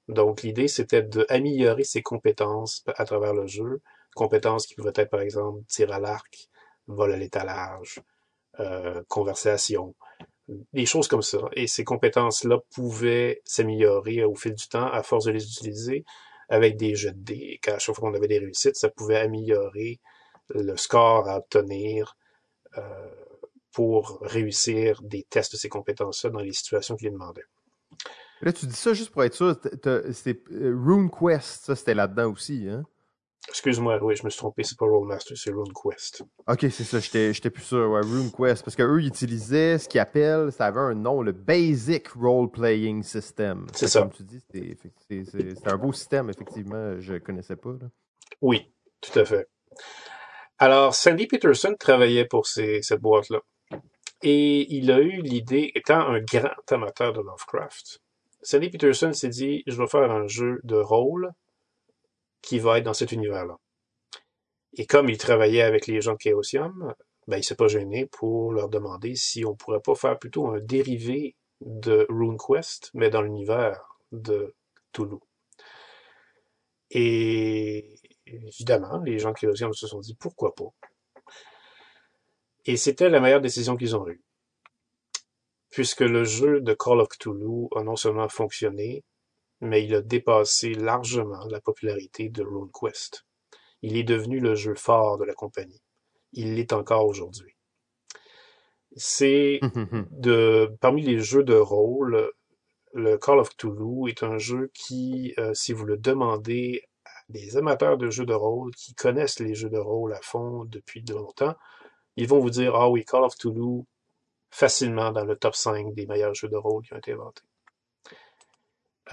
Donc 0.06 0.42
l'idée, 0.42 0.68
c'était 0.68 1.02
d'améliorer 1.02 1.82
ses 1.82 2.02
compétences 2.02 2.84
à 2.86 3.04
travers 3.04 3.34
le 3.34 3.48
jeu. 3.48 3.80
Compétences 4.14 4.68
qui 4.68 4.76
pouvaient 4.76 4.92
être, 4.94 5.10
par 5.10 5.22
exemple, 5.22 5.64
tir 5.66 5.90
à 5.92 5.98
l'arc, 5.98 6.48
vol 6.86 7.12
à 7.12 7.16
l'étalage, 7.16 8.00
euh, 8.60 9.02
conversation, 9.08 9.94
des 10.72 10.86
choses 10.86 11.08
comme 11.08 11.22
ça. 11.22 11.38
Et 11.52 11.66
ces 11.66 11.84
compétences-là 11.84 12.58
pouvaient 12.74 13.40
s'améliorer 13.44 14.24
au 14.24 14.34
fil 14.34 14.54
du 14.54 14.68
temps 14.68 14.90
à 14.90 15.02
force 15.02 15.26
de 15.26 15.32
les 15.32 15.44
utiliser 15.44 16.04
avec 16.48 16.76
des 16.76 16.94
jeux 16.94 17.12
de 17.12 17.20
dés. 17.20 17.60
Quand 17.62 17.74
à 17.74 17.78
chaque 17.78 17.94
fois 17.94 18.08
qu'on 18.08 18.16
avait 18.16 18.28
des 18.28 18.38
réussites, 18.38 18.76
ça 18.76 18.88
pouvait 18.88 19.18
améliorer 19.18 20.00
le 20.48 20.76
score 20.76 21.28
à 21.28 21.38
obtenir 21.38 22.16
euh, 22.78 22.82
pour 23.72 24.18
réussir 24.22 25.00
des 25.02 25.24
tests 25.28 25.52
de 25.52 25.56
ces 25.58 25.68
compétences-là 25.68 26.30
dans 26.30 26.40
les 26.40 26.52
situations 26.52 26.96
qu'il 26.96 27.12
demandait. 27.12 27.44
Là, 28.40 28.52
tu 28.52 28.66
dis 28.66 28.74
ça 28.74 28.94
juste 28.94 29.10
pour 29.10 29.24
être 29.24 29.34
sûr. 29.34 29.56
C'est 30.12 30.40
euh, 30.52 30.74
RuneQuest, 30.84 31.64
ça, 31.66 31.76
c'était 31.76 31.94
là-dedans 31.94 32.32
aussi, 32.32 32.66
hein? 32.68 32.84
Excuse-moi, 33.48 33.98
oui, 34.02 34.14
je 34.14 34.24
me 34.24 34.30
suis 34.30 34.38
trompé, 34.38 34.62
c'est 34.62 34.78
pas 34.78 34.84
Rollmaster, 34.84 35.36
c'est 35.36 35.50
RuneQuest. 35.50 36.22
Ok, 36.46 36.66
c'est 36.70 36.84
ça, 36.84 37.00
j'étais 37.00 37.50
plus 37.50 37.62
sûr, 37.62 37.90
ouais, 37.90 38.00
RuneQuest. 38.02 38.62
Parce 38.62 38.76
qu'eux, 38.76 39.00
ils 39.00 39.06
utilisaient 39.06 39.78
ce 39.78 39.88
qu'ils 39.88 40.00
appellent, 40.00 40.52
ça 40.52 40.66
avait 40.66 40.80
un 40.80 40.94
nom, 40.94 41.22
le 41.22 41.32
Basic 41.32 42.08
Role 42.08 42.50
Playing 42.50 43.02
System. 43.02 43.66
C'est 43.72 43.88
ça. 43.88 44.00
Comme 44.00 44.12
tu 44.12 44.22
dis, 44.22 44.40
c'est 44.50 45.66
un 45.66 45.76
beau 45.76 45.92
système, 45.92 46.28
effectivement, 46.28 47.00
je 47.00 47.14
connaissais 47.14 47.56
pas. 47.56 47.70
Là. 47.70 47.88
Oui, 48.42 48.70
tout 49.00 49.18
à 49.18 49.24
fait. 49.24 49.48
Alors, 50.58 50.94
Sandy 50.94 51.26
Peterson 51.26 51.74
travaillait 51.78 52.26
pour 52.26 52.46
ces, 52.46 52.82
cette 52.82 53.00
boîte-là. 53.00 53.40
Et 54.22 54.74
il 54.74 54.90
a 54.90 54.98
eu 54.98 55.22
l'idée, 55.22 55.70
étant 55.74 56.00
un 56.00 56.20
grand 56.20 56.50
amateur 56.70 57.12
de 57.12 57.20
Lovecraft, 57.20 58.00
Sandy 58.42 58.68
Peterson 58.68 59.12
s'est 59.12 59.28
dit, 59.28 59.62
je 59.66 59.76
vais 59.76 59.86
faire 59.86 60.10
un 60.10 60.26
jeu 60.26 60.60
de 60.64 60.76
rôle 60.76 61.30
qui 62.42 62.58
va 62.58 62.78
être 62.78 62.84
dans 62.84 62.94
cet 62.94 63.12
univers-là. 63.12 63.58
Et 64.74 64.86
comme 64.86 65.08
il 65.08 65.18
travaillait 65.18 65.62
avec 65.62 65.86
les 65.86 66.00
gens 66.00 66.14
de 66.14 66.18
Chaosium, 66.20 66.94
ben, 67.26 67.38
il 67.38 67.44
s'est 67.44 67.56
pas 67.56 67.68
gêné 67.68 68.06
pour 68.06 68.52
leur 68.52 68.68
demander 68.68 69.14
si 69.14 69.44
on 69.44 69.54
pourrait 69.54 69.80
pas 69.80 69.94
faire 69.94 70.18
plutôt 70.18 70.48
un 70.48 70.60
dérivé 70.60 71.36
de 71.60 72.06
RuneQuest, 72.08 72.90
mais 72.94 73.10
dans 73.10 73.22
l'univers 73.22 73.98
de 74.12 74.54
Toulouse. 74.92 75.20
Et 76.90 77.98
évidemment, 78.26 79.02
les 79.04 79.18
gens 79.18 79.32
de 79.32 79.36
Chaosium 79.36 79.72
se 79.72 79.86
sont 79.86 80.00
dit 80.00 80.14
pourquoi 80.14 80.54
pas. 80.54 80.72
Et 82.64 82.76
c'était 82.76 83.08
la 83.08 83.20
meilleure 83.20 83.40
décision 83.40 83.76
qu'ils 83.76 83.96
ont 83.96 84.08
eue. 84.08 84.22
Puisque 85.70 86.00
le 86.00 86.24
jeu 86.24 86.60
de 86.60 86.74
Call 86.74 87.00
of 87.00 87.08
Cthulhu 87.08 87.68
a 87.76 87.82
non 87.82 87.96
seulement 87.96 88.28
fonctionné, 88.28 89.04
mais 89.60 89.84
il 89.84 89.94
a 89.94 90.02
dépassé 90.02 90.74
largement 90.74 91.44
la 91.46 91.60
popularité 91.60 92.28
de 92.28 92.42
RuneQuest. 92.42 93.24
Il 93.82 93.96
est 93.96 94.04
devenu 94.04 94.40
le 94.40 94.54
jeu 94.54 94.74
phare 94.74 95.18
de 95.18 95.24
la 95.24 95.34
compagnie. 95.34 95.82
Il 96.32 96.54
l'est 96.54 96.72
encore 96.72 97.06
aujourd'hui. 97.06 97.54
C'est 98.96 99.60
de 100.10 100.74
parmi 100.80 101.02
les 101.02 101.20
jeux 101.20 101.44
de 101.44 101.54
rôle, 101.54 102.30
le 102.94 103.18
Call 103.18 103.38
of 103.38 103.50
Cthulhu 103.50 104.08
est 104.08 104.22
un 104.22 104.38
jeu 104.38 104.70
qui, 104.74 105.34
euh, 105.38 105.52
si 105.54 105.72
vous 105.72 105.84
le 105.84 105.96
demandez 105.96 106.82
à 107.04 107.10
des 107.28 107.56
amateurs 107.56 107.98
de 107.98 108.10
jeux 108.10 108.26
de 108.26 108.34
rôle 108.34 108.74
qui 108.74 108.94
connaissent 108.94 109.40
les 109.40 109.54
jeux 109.54 109.70
de 109.70 109.78
rôle 109.78 110.14
à 110.14 110.20
fond 110.22 110.64
depuis 110.64 111.02
de 111.02 111.14
longtemps, 111.14 111.54
ils 112.16 112.26
vont 112.26 112.40
vous 112.40 112.50
dire 112.50 112.74
ah 112.74 112.88
oui, 112.88 113.04
Call 113.04 113.24
of 113.24 113.36
Cthulhu 113.36 113.84
facilement 114.50 115.12
dans 115.12 115.24
le 115.24 115.36
top 115.36 115.54
5 115.54 115.94
des 115.94 116.06
meilleurs 116.06 116.34
jeux 116.34 116.48
de 116.48 116.56
rôle 116.56 116.82
qui 116.82 116.94
ont 116.94 116.98
été 116.98 117.12
inventés. 117.12 117.42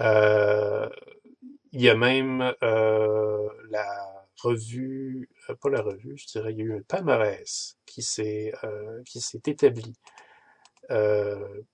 Euh, 0.00 0.88
il 1.72 1.82
y 1.82 1.88
a 1.88 1.94
même 1.94 2.54
euh, 2.62 3.48
la 3.70 4.24
revue, 4.42 5.28
euh, 5.48 5.54
pas 5.54 5.70
la 5.70 5.82
revue, 5.82 6.16
je 6.16 6.26
dirais, 6.26 6.52
il 6.52 6.58
y 6.58 6.62
a 6.62 6.64
eu 6.64 6.76
un 6.78 6.82
palmarès 6.82 7.78
qui 7.86 8.02
s'est 8.02 8.52
établi 9.46 9.94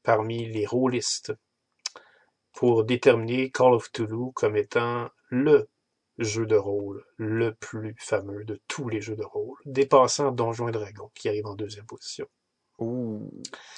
parmi 0.02 0.46
les 0.46 0.66
rôlistes 0.66 1.34
pour 2.52 2.84
déterminer 2.84 3.50
Call 3.50 3.74
of 3.74 3.92
Toulouse 3.92 4.32
comme 4.34 4.56
étant 4.56 5.10
le 5.28 5.68
jeu 6.18 6.46
de 6.46 6.56
rôle 6.56 7.04
le 7.16 7.54
plus 7.54 7.94
fameux 7.98 8.44
de 8.44 8.60
tous 8.68 8.88
les 8.88 9.00
jeux 9.00 9.16
de 9.16 9.24
rôle, 9.24 9.58
dépassant 9.64 10.30
Donjons 10.30 10.68
et 10.68 10.72
Dragons, 10.72 11.10
qui 11.14 11.28
arrive 11.28 11.46
en 11.46 11.54
deuxième 11.54 11.86
position. 11.86 12.26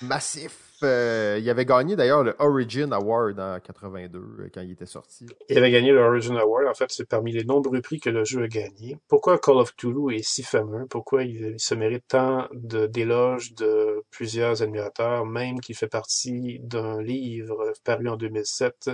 Massif. 0.03 0.65
Euh, 0.83 1.39
il 1.41 1.49
avait 1.49 1.65
gagné 1.65 1.97
d'ailleurs 1.97 2.23
le 2.23 2.35
Origin 2.39 2.93
Award 2.93 3.39
en 3.41 3.59
82 3.59 4.19
euh, 4.19 4.51
quand 4.53 4.61
il 4.61 4.73
était 4.73 4.87
sorti. 4.87 5.27
Il 5.49 5.57
avait 5.57 5.71
gagné 5.71 5.93
le 5.93 6.01
Origin 6.01 6.37
Award. 6.37 6.67
En 6.67 6.75
fait, 6.75 6.91
c'est 6.91 7.09
parmi 7.09 7.33
les 7.33 7.45
nombreux 7.45 7.81
prix 7.81 8.01
que 8.01 8.11
le 8.11 8.25
jeu 8.25 8.43
a 8.43 8.49
gagné. 8.49 8.99
Pourquoi 9.09 9.39
Call 9.39 9.57
of 9.57 9.75
Cthulhu 9.77 10.15
est 10.15 10.23
si 10.23 10.43
fameux? 10.43 10.87
Pourquoi 10.87 11.23
il, 11.25 11.55
se 11.59 11.75
mérite 11.75 12.05
tant 12.09 12.49
d'éloges 12.53 13.55
de, 13.55 14.03
plusieurs 14.11 14.63
admirateurs, 14.63 15.25
même 15.25 15.61
qu'il 15.61 15.77
fait 15.77 15.89
partie 15.89 16.59
d'un 16.61 17.01
livre 17.01 17.73
paru 17.85 18.09
en 18.09 18.17
2007 18.17 18.91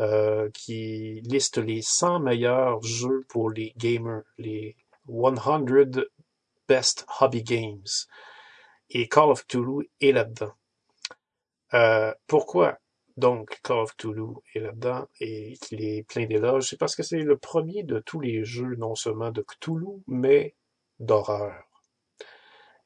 euh, 0.00 0.50
qui 0.52 1.20
liste 1.22 1.58
les 1.58 1.80
100 1.80 2.20
meilleurs 2.20 2.82
jeux 2.82 3.24
pour 3.28 3.50
les 3.50 3.72
gamers, 3.76 4.22
les 4.38 4.76
100 5.08 5.64
Best 6.66 7.06
Hobby 7.20 7.42
Games 7.42 7.86
et 8.90 9.08
Call 9.08 9.30
of 9.30 9.46
Cthulhu 9.46 9.90
est 10.00 10.12
là-dedans. 10.12 10.52
Euh, 11.74 12.12
pourquoi 12.26 12.78
donc 13.16 13.60
Call 13.62 13.78
of 13.78 13.96
Cthulhu 13.96 14.34
est 14.54 14.60
là-dedans 14.60 15.06
et 15.20 15.56
qu'il 15.60 15.84
est 15.84 16.02
plein 16.02 16.26
d'éloges? 16.26 16.68
C'est 16.68 16.78
parce 16.78 16.96
que 16.96 17.02
c'est 17.02 17.18
le 17.18 17.36
premier 17.36 17.82
de 17.82 18.00
tous 18.00 18.20
les 18.20 18.44
jeux, 18.44 18.74
non 18.76 18.94
seulement 18.94 19.30
de 19.30 19.42
Cthulhu, 19.42 20.02
mais 20.06 20.54
d'horreur. 21.00 21.64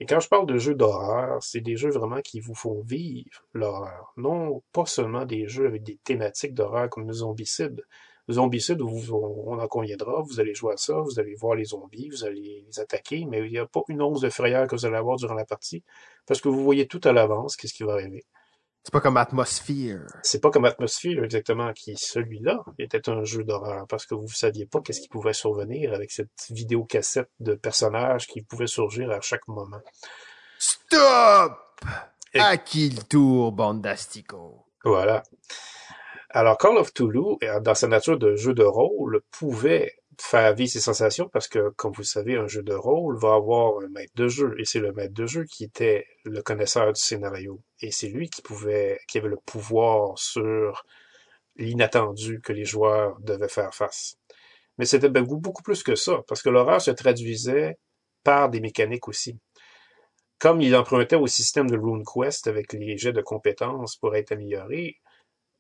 Et 0.01 0.07
quand 0.07 0.21
je 0.21 0.29
parle 0.29 0.47
de 0.47 0.59
jeux 0.59 0.75
d'horreur, 0.75 1.43
c'est 1.43 1.61
des 1.61 1.77
jeux 1.77 1.91
vraiment 1.91 2.21
qui 2.21 2.39
vous 2.41 2.55
font 2.55 2.81
vivre 2.83 3.45
l'horreur. 3.53 4.13
Non 4.17 4.63
pas 4.73 4.87
seulement 4.87 5.25
des 5.25 5.49
jeux 5.49 5.67
avec 5.67 5.83
des 5.83 5.99
thématiques 6.05 6.55
d'horreur 6.55 6.89
comme 6.89 7.09
le 7.09 7.13
zombicide, 7.13 7.85
Zombicide, 8.31 8.83
on 8.83 9.59
en 9.59 9.69
conviendra, 9.69 10.23
vous 10.23 10.41
allez 10.41 10.55
jouer 10.55 10.75
à 10.75 10.77
ça, 10.77 10.95
vous 11.01 11.19
allez 11.19 11.35
voir 11.35 11.55
les 11.55 11.65
zombies, 11.65 12.11
vous 12.11 12.25
allez 12.25 12.65
les 12.67 12.81
attaquer, 12.81 13.25
mais 13.27 13.39
il 13.47 13.51
n'y 13.51 13.59
a 13.59 13.67
pas 13.67 13.81
une 13.89 14.03
once 14.03 14.21
de 14.21 14.29
frayeur 14.29 14.67
que 14.67 14.77
vous 14.77 14.85
allez 14.85 14.97
avoir 14.97 15.17
durant 15.17 15.35
la 15.35 15.47
partie, 15.47 15.83
parce 16.27 16.41
que 16.41 16.49
vous 16.49 16.63
voyez 16.63 16.87
tout 16.87 17.01
à 17.05 17.13
l'avance 17.13 17.57
qu'est-ce 17.57 17.73
qui 17.73 17.85
va 17.85 17.95
arriver. 17.95 18.25
C'est 18.85 18.93
pas 18.93 19.01
comme 19.01 19.17
Atmosphere. 19.17 20.07
C'est 20.23 20.41
pas 20.41 20.51
comme 20.51 20.65
Atmosphere, 20.65 21.25
exactement, 21.25 21.73
qui, 21.73 21.97
celui-là, 21.97 22.65
était 22.79 23.09
un 23.09 23.25
jeu 23.25 23.45
d'horreur, 23.45 23.87
parce 23.87 24.07
que 24.07 24.15
vous 24.15 24.23
ne 24.23 24.29
saviez 24.29 24.67
pas 24.67 24.81
qu'est-ce 24.81 25.01
qui 25.01 25.09
pouvait 25.09 25.33
survenir 25.33 25.93
avec 25.95 26.11
cette 26.11 26.31
vidéocassette 26.51 27.31
de 27.41 27.55
personnages 27.55 28.27
qui 28.27 28.43
pouvaient 28.43 28.67
surgir 28.67 29.11
à 29.11 29.21
chaque 29.21 29.47
moment. 29.49 29.81
Stop! 30.59 31.53
À 32.35 32.57
qui 32.59 32.91
le 32.91 33.03
tour, 33.03 33.53
Bandastico? 33.53 34.67
Voilà. 34.85 35.23
Alors, 36.31 36.59
Call 36.59 36.77
of 36.77 36.93
Toulouse, 36.93 37.39
euh, 37.43 37.61
dans 37.61 37.75
sa 37.75 37.89
nature 37.89 38.19
de 38.19 38.37
jeu 38.37 38.53
de 38.53 38.65
rôle, 38.65 39.23
pouvait 39.31 39.95
faire 40.21 40.55
vivre 40.55 40.71
ses 40.71 40.81
sensations 40.81 41.29
parce 41.29 41.49
que, 41.49 41.71
comme 41.71 41.93
vous 41.93 42.05
savez, 42.05 42.37
un 42.37 42.49
jeu 42.49 42.63
de 42.63 42.75
rôle 42.75 43.17
va 43.19 43.35
avoir 43.35 43.79
un 43.83 43.89
maître 43.89 44.13
de 44.15 44.29
jeu 44.29 44.55
et 44.59 44.65
c'est 44.65 44.81
le 44.81 44.93
maître 44.93 45.15
de 45.15 45.27
jeu 45.27 45.45
qui 45.45 45.65
était 45.65 46.07
le 46.25 46.43
connaisseur 46.43 46.93
du 46.93 47.01
scénario 47.01 47.61
et 47.81 47.93
c'est 47.93 48.09
lui 48.09 48.29
qui 48.29 48.43
pouvait, 48.43 49.01
qui 49.09 49.19
avait 49.19 49.29
le 49.29 49.39
pouvoir 49.47 50.19
sur 50.19 50.85
l'inattendu 51.57 52.41
que 52.41 52.53
les 52.53 52.65
joueurs 52.65 53.19
devaient 53.21 53.49
faire 53.49 53.75
face. 53.75 54.17
Mais 54.77 54.85
c'était 54.85 55.09
beaucoup 55.09 55.63
plus 55.63 55.83
que 55.83 55.95
ça 55.95 56.23
parce 56.29 56.43
que 56.43 56.51
l'horreur 56.51 56.81
se 56.81 56.91
traduisait 56.91 57.79
par 58.23 58.51
des 58.51 58.61
mécaniques 58.61 59.09
aussi. 59.09 59.39
Comme 60.39 60.61
il 60.61 60.77
empruntait 60.77 61.17
au 61.17 61.27
système 61.27 61.71
de 61.71 61.77
RuneQuest 61.77 62.47
avec 62.47 62.73
les 62.73 62.97
jets 62.99 63.13
de 63.13 63.23
compétences 63.23 63.97
pour 63.97 64.15
être 64.15 64.33
amélioré, 64.33 64.99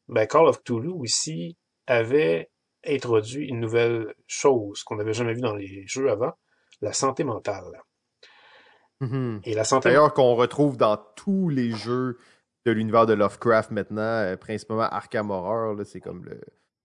ben 0.08 0.26
Call 0.26 0.46
of 0.46 0.62
Cthulhu 0.62 0.88
aussi 0.88 1.56
avait 1.86 2.50
introduit 2.86 3.46
une 3.46 3.60
nouvelle 3.60 4.14
chose 4.26 4.82
qu'on 4.82 4.96
n'avait 4.96 5.12
jamais 5.12 5.34
vue 5.34 5.40
dans 5.40 5.54
les 5.54 5.86
jeux 5.86 6.10
avant, 6.10 6.32
la 6.80 6.92
santé 6.92 7.24
mentale. 7.24 7.82
Mm-hmm. 9.00 9.40
Et 9.44 9.54
la 9.54 9.64
santé 9.64 9.88
D'ailleurs, 9.88 10.14
qu'on 10.14 10.34
retrouve 10.34 10.76
dans 10.76 10.96
tous 11.16 11.48
les 11.48 11.70
jeux 11.70 12.18
de 12.66 12.72
l'univers 12.72 13.06
de 13.06 13.14
Lovecraft 13.14 13.70
maintenant, 13.70 14.02
euh, 14.02 14.36
principalement 14.36 14.84
Arkham 14.84 15.30
Horror, 15.30 15.76
c'est 15.84 16.00
comme 16.00 16.24
le 16.24 16.40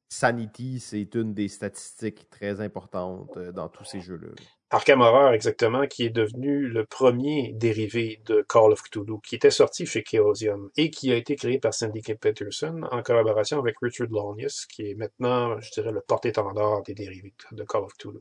Sanity, 0.10 0.80
c'est 0.80 1.16
une 1.16 1.34
des 1.34 1.48
statistiques 1.48 2.30
très 2.30 2.62
importantes 2.62 3.36
euh, 3.38 3.52
dans 3.52 3.68
tous 3.68 3.84
ces 3.84 4.00
jeux-là. 4.00 4.30
Arkham 4.74 5.02
Horror 5.02 5.34
exactement, 5.34 5.86
qui 5.86 6.06
est 6.06 6.10
devenu 6.10 6.68
le 6.68 6.84
premier 6.84 7.54
dérivé 7.54 8.20
de 8.26 8.41
Call 8.41 8.72
of 8.72 8.82
Cthulhu, 8.82 9.20
qui 9.24 9.36
était 9.36 9.52
sorti 9.52 9.86
chez 9.86 10.04
Chaosium 10.04 10.72
et 10.78 10.90
qui 10.90 11.12
a 11.12 11.16
été 11.16 11.36
créé 11.36 11.60
par 11.60 11.76
Sandy 11.76 12.02
K. 12.02 12.16
Peterson 12.16 12.82
en 12.90 13.04
collaboration 13.04 13.60
avec 13.60 13.76
Richard 13.84 14.08
Lawnius, 14.10 14.66
qui 14.66 14.90
est 14.90 14.95
maintenant, 14.95 15.60
je 15.60 15.70
dirais, 15.74 15.91
le 15.91 16.02
porte-étendard 16.02 16.82
des 16.82 16.95
dérivés 16.95 17.36
de 17.52 17.64
Call 17.66 17.84
of 17.84 17.94
Cthulhu. 17.94 18.18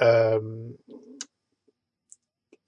Euh, 0.00 0.40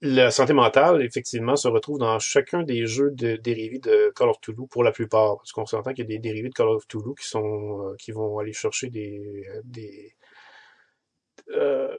la 0.01 0.29
santé 0.29 0.53
mentale, 0.53 1.01
effectivement, 1.01 1.55
se 1.55 1.67
retrouve 1.67 1.97
dans 1.97 2.19
chacun 2.19 2.61
des 2.61 2.85
jeux 2.85 3.09
de 3.09 3.37
dérivés 3.37 3.79
de 3.79 4.13
Call 4.15 4.29
of 4.29 4.39
Cthulhu 4.39 4.67
pour 4.67 4.83
la 4.83 4.91
plupart. 4.91 5.37
Parce 5.37 5.51
qu'on 5.51 5.65
s'entend 5.65 5.93
qu'il 5.93 6.03
y 6.03 6.13
a 6.13 6.15
des 6.15 6.19
dérivés 6.19 6.49
de 6.49 6.53
Call 6.53 6.67
of 6.67 6.85
Cthulhu 6.85 7.15
qui 7.19 7.27
sont 7.27 7.87
euh, 7.87 7.95
qui 7.97 8.11
vont 8.11 8.37
aller 8.37 8.53
chercher 8.53 8.91
des 8.91 9.47
des 9.63 10.13
euh, 11.49 11.97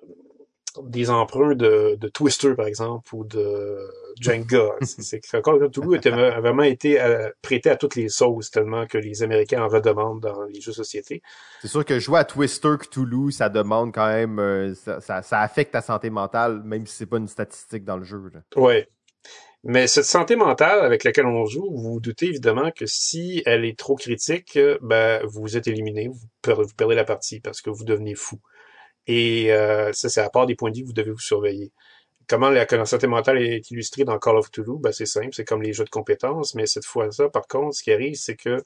des 0.82 1.10
emprunts 1.10 1.54
de, 1.54 1.96
de 1.98 2.08
Twister, 2.08 2.54
par 2.54 2.66
exemple, 2.66 3.14
ou 3.14 3.24
de 3.24 3.78
Jenga. 4.20 4.70
c'est 4.82 5.20
que 5.20 5.40
Call 5.40 5.62
of 5.62 5.70
Cthulhu 5.70 5.98
a 6.04 6.40
vraiment 6.40 6.62
été 6.62 7.00
euh, 7.00 7.28
prêté 7.42 7.70
à 7.70 7.76
toutes 7.76 7.96
les 7.96 8.08
sauces 8.08 8.50
tellement 8.50 8.86
que 8.86 8.98
les 8.98 9.22
Américains 9.22 9.62
en 9.62 9.68
redemandent 9.68 10.20
dans 10.20 10.44
les 10.44 10.60
jeux 10.60 10.72
société. 10.72 11.22
C'est 11.60 11.68
sûr 11.68 11.84
que 11.84 11.98
jouer 11.98 12.20
à 12.20 12.24
Twister 12.24 12.74
Cthulhu, 12.80 13.32
ça 13.32 13.48
demande 13.48 13.92
quand 13.92 14.08
même, 14.08 14.38
euh, 14.38 14.74
ça, 14.74 15.22
ça, 15.22 15.40
affecte 15.40 15.72
ta 15.72 15.80
santé 15.80 16.10
mentale, 16.10 16.62
même 16.64 16.86
si 16.86 16.96
c'est 16.96 17.06
pas 17.06 17.18
une 17.18 17.28
statistique 17.28 17.84
dans 17.84 17.96
le 17.96 18.04
jeu. 18.04 18.22
Ouais. 18.56 18.88
Mais 19.64 19.86
cette 19.86 20.04
santé 20.04 20.34
mentale 20.34 20.80
avec 20.80 21.04
laquelle 21.04 21.26
on 21.26 21.46
joue, 21.46 21.70
vous 21.70 21.92
vous 21.92 22.00
doutez 22.00 22.26
évidemment 22.26 22.72
que 22.72 22.86
si 22.86 23.42
elle 23.46 23.64
est 23.64 23.78
trop 23.78 23.94
critique, 23.94 24.58
ben, 24.80 25.24
vous 25.24 25.56
êtes 25.56 25.68
éliminé, 25.68 26.08
vous 26.08 26.66
perdez 26.76 26.96
la 26.96 27.04
partie 27.04 27.38
parce 27.38 27.60
que 27.60 27.70
vous 27.70 27.84
devenez 27.84 28.16
fou. 28.16 28.40
Et 29.06 29.52
euh, 29.52 29.92
ça, 29.92 30.08
c'est 30.08 30.20
à 30.20 30.30
part 30.30 30.46
des 30.46 30.54
points 30.54 30.70
de 30.70 30.76
vie 30.76 30.82
que 30.82 30.86
vous 30.88 30.92
devez 30.92 31.10
vous 31.10 31.18
surveiller. 31.18 31.72
Comment 32.28 32.50
la, 32.50 32.66
santé 32.86 33.06
mentale 33.06 33.42
est 33.42 33.70
illustrée 33.70 34.04
dans 34.04 34.18
Call 34.18 34.36
of 34.36 34.50
Toulouse? 34.50 34.80
Ben, 34.80 34.92
c'est 34.92 35.06
simple, 35.06 35.30
c'est 35.32 35.44
comme 35.44 35.62
les 35.62 35.72
jeux 35.72 35.84
de 35.84 35.90
compétences, 35.90 36.54
mais 36.54 36.66
cette 36.66 36.84
fois-là, 36.84 37.28
par 37.28 37.46
contre, 37.46 37.76
ce 37.76 37.82
qui 37.82 37.92
arrive, 37.92 38.14
c'est 38.14 38.36
que 38.36 38.62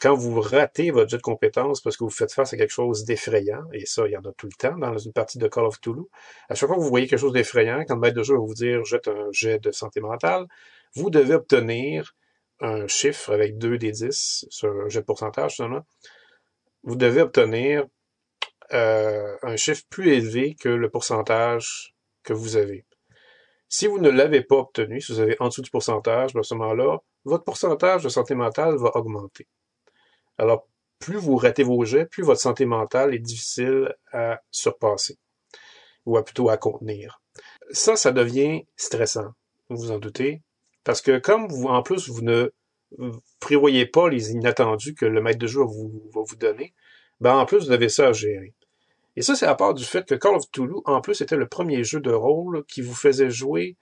quand 0.00 0.14
vous 0.14 0.40
ratez 0.40 0.90
votre 0.90 1.10
jeu 1.10 1.16
de 1.16 1.22
compétences 1.22 1.80
parce 1.80 1.96
que 1.96 2.04
vous 2.04 2.10
faites 2.10 2.32
face 2.32 2.52
à 2.52 2.56
quelque 2.56 2.72
chose 2.72 3.04
d'effrayant, 3.04 3.64
et 3.72 3.86
ça, 3.86 4.06
il 4.06 4.12
y 4.12 4.16
en 4.16 4.22
a 4.22 4.32
tout 4.32 4.46
le 4.46 4.52
temps 4.58 4.76
dans 4.78 4.96
une 4.98 5.12
partie 5.12 5.38
de 5.38 5.48
Call 5.48 5.64
of 5.64 5.80
Toulouse, 5.80 6.06
à 6.48 6.54
chaque 6.54 6.68
fois 6.68 6.76
que 6.76 6.82
vous 6.82 6.88
voyez 6.88 7.06
quelque 7.06 7.20
chose 7.20 7.32
d'effrayant, 7.32 7.84
quand 7.86 7.94
le 7.94 8.00
maître 8.00 8.16
de 8.16 8.22
jeu 8.22 8.34
va 8.34 8.40
vous 8.40 8.54
dire 8.54 8.84
jette 8.84 9.08
un 9.08 9.28
jet 9.32 9.58
de 9.58 9.72
santé 9.72 10.00
mentale, 10.00 10.46
vous 10.94 11.10
devez 11.10 11.34
obtenir 11.34 12.14
un 12.60 12.86
chiffre 12.88 13.32
avec 13.32 13.58
2 13.58 13.78
des 13.78 13.92
10 13.92 14.46
sur 14.48 14.70
un 14.70 14.88
jet 14.88 15.00
de 15.00 15.04
pourcentage, 15.04 15.52
justement. 15.52 15.84
Vous 16.82 16.96
devez 16.96 17.20
obtenir 17.22 17.86
euh, 18.72 19.36
un 19.42 19.56
chiffre 19.56 19.84
plus 19.88 20.12
élevé 20.12 20.54
que 20.54 20.68
le 20.68 20.90
pourcentage 20.90 21.94
que 22.22 22.32
vous 22.32 22.56
avez. 22.56 22.84
Si 23.68 23.86
vous 23.86 23.98
ne 23.98 24.10
l'avez 24.10 24.42
pas 24.42 24.56
obtenu, 24.56 25.00
si 25.00 25.12
vous 25.12 25.20
avez 25.20 25.36
en 25.40 25.48
dessous 25.48 25.62
du 25.62 25.70
pourcentage, 25.70 26.34
ben, 26.34 26.40
à 26.40 26.42
ce 26.42 26.54
moment-là, 26.54 26.98
votre 27.24 27.44
pourcentage 27.44 28.04
de 28.04 28.08
santé 28.08 28.34
mentale 28.34 28.76
va 28.76 28.96
augmenter. 28.96 29.46
Alors, 30.38 30.68
plus 30.98 31.16
vous 31.16 31.36
ratez 31.36 31.62
vos 31.62 31.84
jets, 31.84 32.06
plus 32.06 32.22
votre 32.22 32.40
santé 32.40 32.64
mentale 32.64 33.14
est 33.14 33.18
difficile 33.18 33.94
à 34.12 34.40
surpasser, 34.50 35.18
ou 36.04 36.16
à 36.16 36.24
plutôt 36.24 36.48
à 36.48 36.56
contenir. 36.56 37.20
Ça, 37.70 37.96
ça 37.96 38.12
devient 38.12 38.66
stressant, 38.76 39.32
vous 39.68 39.76
vous 39.76 39.90
en 39.90 39.98
doutez, 39.98 40.42
parce 40.84 41.02
que 41.02 41.18
comme 41.18 41.48
vous, 41.48 41.66
en 41.66 41.82
plus, 41.82 42.08
vous 42.08 42.22
ne 42.22 42.52
prévoyez 43.40 43.86
pas 43.86 44.08
les 44.08 44.30
inattendus 44.30 44.94
que 44.94 45.06
le 45.06 45.20
maître 45.20 45.38
de 45.38 45.46
jeu 45.46 45.60
va 45.60 46.22
vous 46.22 46.36
donner, 46.36 46.72
ben 47.20 47.36
en 47.36 47.46
plus, 47.46 47.66
vous 47.66 47.72
avez 47.72 47.88
ça 47.88 48.08
à 48.08 48.12
gérer. 48.12 48.54
Et 49.16 49.22
ça, 49.22 49.34
c'est 49.34 49.46
à 49.46 49.54
part 49.54 49.74
du 49.74 49.84
fait 49.84 50.06
que 50.06 50.14
Call 50.14 50.34
of 50.34 50.50
Toulouse, 50.50 50.82
en 50.84 51.00
plus, 51.00 51.20
était 51.22 51.36
le 51.36 51.48
premier 51.48 51.82
jeu 51.84 52.00
de 52.00 52.12
rôle 52.12 52.64
qui 52.66 52.82
vous 52.82 52.94
faisait 52.94 53.30
jouer 53.30 53.76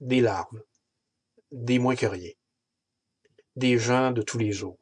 des 0.00 0.20
larves, 0.20 0.62
des 1.52 1.78
moins 1.78 1.96
que 1.96 2.06
rien, 2.06 2.32
des 3.56 3.78
gens 3.78 4.10
de 4.10 4.22
tous 4.22 4.38
les 4.38 4.52
jours, 4.52 4.78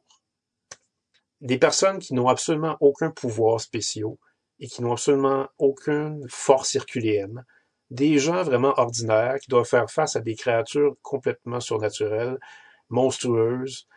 des 1.41 1.57
personnes 1.57 1.99
qui 1.99 2.13
n'ont 2.13 2.27
absolument 2.27 2.77
aucun 2.81 3.11
pouvoir 3.11 3.61
spéciaux 3.61 4.19
et 4.59 4.67
qui 4.67 4.81
n'ont 4.81 4.91
absolument 4.91 5.47
aucune 5.57 6.25
force 6.29 6.75
herculéenne, 6.75 7.45
des 7.91 8.19
gens 8.19 8.43
vraiment 8.43 8.73
ordinaires 8.77 9.39
qui 9.39 9.49
doivent 9.49 9.67
faire 9.67 9.89
face 9.89 10.15
à 10.15 10.19
des 10.19 10.35
créatures 10.35 10.95
complètement 11.01 11.59
surnaturelles, 11.59 12.37
monstrueuses, 12.89 13.87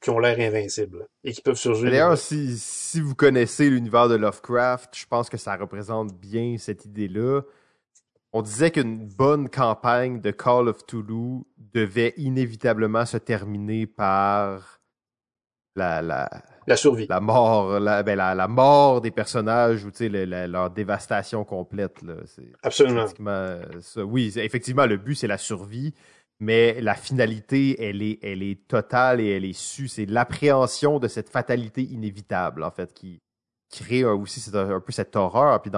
qui 0.00 0.10
ont 0.10 0.18
l'air 0.18 0.38
invincibles 0.40 1.06
et 1.24 1.32
qui 1.32 1.42
peuvent 1.42 1.56
surgir. 1.56 1.90
D'ailleurs, 1.90 2.16
si, 2.16 2.56
si 2.56 3.00
vous 3.00 3.14
connaissez 3.14 3.68
l'univers 3.68 4.08
de 4.08 4.14
Lovecraft, 4.14 4.96
je 4.96 5.06
pense 5.06 5.28
que 5.28 5.36
ça 5.36 5.56
représente 5.56 6.14
bien 6.14 6.56
cette 6.58 6.86
idée-là. 6.86 7.42
On 8.32 8.42
disait 8.42 8.70
qu'une 8.70 9.08
bonne 9.08 9.48
campagne 9.48 10.20
de 10.20 10.30
Call 10.30 10.68
of 10.68 10.86
Toulouse 10.86 11.42
devait 11.58 12.14
inévitablement 12.16 13.04
se 13.04 13.16
terminer 13.16 13.86
par 13.86 14.80
la, 15.76 16.00
la, 16.00 16.30
la 16.66 16.76
survie. 16.76 17.06
La 17.08 17.20
mort, 17.20 17.80
la, 17.80 18.02
ben 18.02 18.16
la, 18.16 18.34
la 18.34 18.48
mort 18.48 19.00
des 19.00 19.10
personnages 19.10 19.84
ou 19.84 19.90
leur 20.00 20.70
dévastation 20.70 21.44
complète. 21.44 22.02
Là. 22.02 22.14
Absolument. 22.62 23.06
Ça. 23.80 24.04
Oui, 24.04 24.32
effectivement, 24.36 24.86
le 24.86 24.96
but, 24.96 25.16
c'est 25.16 25.26
la 25.26 25.38
survie 25.38 25.92
mais 26.40 26.80
la 26.80 26.94
finalité, 26.94 27.82
elle 27.82 28.02
est, 28.02 28.18
elle 28.22 28.42
est 28.42 28.66
totale 28.66 29.20
et 29.20 29.28
elle 29.28 29.44
est 29.44 29.58
su. 29.58 29.88
C'est 29.88 30.06
l'appréhension 30.06 30.98
de 30.98 31.06
cette 31.06 31.28
fatalité 31.28 31.82
inévitable, 31.82 32.64
en 32.64 32.70
fait, 32.70 32.94
qui 32.94 33.20
crée 33.70 34.04
aussi 34.04 34.50
un, 34.54 34.80
peu 34.80 34.90
cette 34.90 35.14
horreur. 35.16 35.60
Puis 35.60 35.70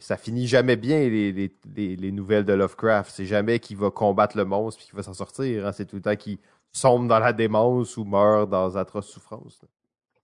ça 0.00 0.16
finit 0.16 0.48
jamais 0.48 0.74
bien, 0.76 1.08
les, 1.08 1.32
les, 1.76 2.12
nouvelles 2.12 2.44
de 2.44 2.52
Lovecraft. 2.52 3.12
C'est 3.14 3.24
jamais 3.24 3.60
qu'il 3.60 3.76
va 3.76 3.92
combattre 3.92 4.36
le 4.36 4.44
monstre 4.44 4.78
puis 4.78 4.88
qu'il 4.88 4.96
va 4.96 5.04
s'en 5.04 5.14
sortir. 5.14 5.66
Hein. 5.66 5.72
C'est 5.72 5.86
tout 5.86 5.96
le 5.96 6.02
temps 6.02 6.16
qu'il 6.16 6.38
sombre 6.72 7.06
dans 7.06 7.20
la 7.20 7.32
démence 7.32 7.96
ou 7.96 8.04
meurt 8.04 8.50
dans 8.50 8.76
atroces 8.76 9.08
souffrances. 9.08 9.60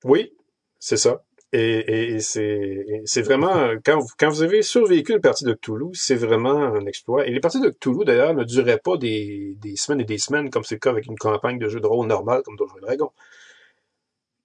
Oui, 0.03 0.33
c'est 0.81 0.97
ça. 0.97 1.23
Et, 1.53 2.15
et 2.15 2.21
c'est 2.21 3.23
vraiment, 3.23 3.73
quand 3.85 3.99
vous, 4.01 4.09
quand 4.19 4.29
vous 4.29 4.43
avez 4.43 4.61
survécu 4.61 5.13
une 5.13 5.21
partie 5.21 5.45
de 5.45 5.55
Cthulhu, 5.55 5.95
c'est 5.95 6.15
vraiment 6.15 6.51
un 6.51 6.85
exploit. 6.85 7.27
Et 7.27 7.31
les 7.31 7.41
parties 7.41 7.61
de 7.61 7.71
Cthulhu, 7.71 8.05
d'ailleurs, 8.05 8.35
ne 8.35 8.45
duraient 8.45 8.79
pas 8.79 8.99
des, 8.99 9.57
des 9.59 9.77
semaines 9.77 10.03
et 10.03 10.05
des 10.05 10.19
semaines, 10.19 10.51
comme 10.51 10.65
c'est 10.65 10.75
le 10.75 10.81
cas 10.81 10.91
avec 10.91 11.07
une 11.07 11.17
campagne 11.17 11.59
de 11.59 11.69
jeu 11.69 11.81
de 11.81 11.87
rôle 11.87 12.07
normale, 12.07 12.43
comme 12.43 12.57
Donjons 12.57 12.81
Dragon. 12.83 13.11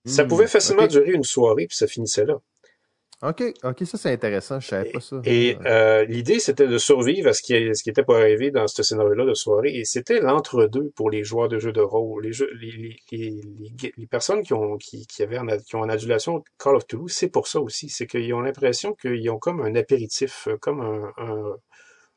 ça 0.06 0.24
hmm, 0.24 0.28
pouvait 0.30 0.48
facilement 0.48 0.88
durer 0.88 1.12
une 1.12 1.26
soirée, 1.26 1.68
puis 1.68 1.76
ça 1.76 1.88
finissait 1.88 2.26
là. 2.26 2.40
OK, 3.24 3.42
OK, 3.64 3.86
ça 3.86 3.98
c'est 3.98 4.12
intéressant, 4.12 4.60
je 4.60 4.68
savais 4.68 4.92
pas 4.92 5.00
ça. 5.00 5.22
Et 5.24 5.58
euh, 5.66 6.04
l'idée, 6.04 6.40
c'était 6.40 6.68
de 6.68 6.78
survivre 6.78 7.30
à 7.30 7.34
ce 7.34 7.42
qui, 7.42 7.54
ce 7.74 7.82
qui 7.82 7.90
était 7.90 8.04
pas 8.04 8.18
arrivé 8.18 8.52
dans 8.52 8.68
ce 8.68 8.84
scénario-là 8.84 9.26
de 9.26 9.34
soirée, 9.34 9.74
et 9.74 9.86
c'était 9.86 10.20
l'entre-deux 10.20 10.92
pour 10.94 11.10
les 11.10 11.24
joueurs 11.24 11.48
de 11.48 11.58
jeux 11.58 11.72
de 11.72 11.80
rôle. 11.80 12.24
Les, 12.24 12.34
jeux, 12.34 12.50
les, 12.60 12.98
les, 13.12 13.42
les, 13.98 14.08
personnes 14.08 14.44
qui 14.44 14.54
ont 14.54 14.78
qui, 14.78 15.08
qui 15.08 15.24
avaient 15.24 15.38
en, 15.38 15.48
qui 15.58 15.76
ont 15.78 15.82
en 15.82 15.90
adulation 15.90 16.44
Call 16.60 16.76
of 16.76 16.86
Toulouse, 16.86 17.14
c'est 17.14 17.30
pour 17.30 17.48
ça 17.48 17.62
aussi, 17.62 17.88
c'est 17.88 18.08
qu'ils 18.08 18.34
ont 18.34 18.42
l'impression 18.42 18.94
qu'ils 18.94 19.30
ont 19.30 19.40
comme 19.40 19.62
un 19.62 19.76
apéritif, 19.76 20.50
comme 20.60 20.82
un, 20.82 21.14
un, 21.18 21.56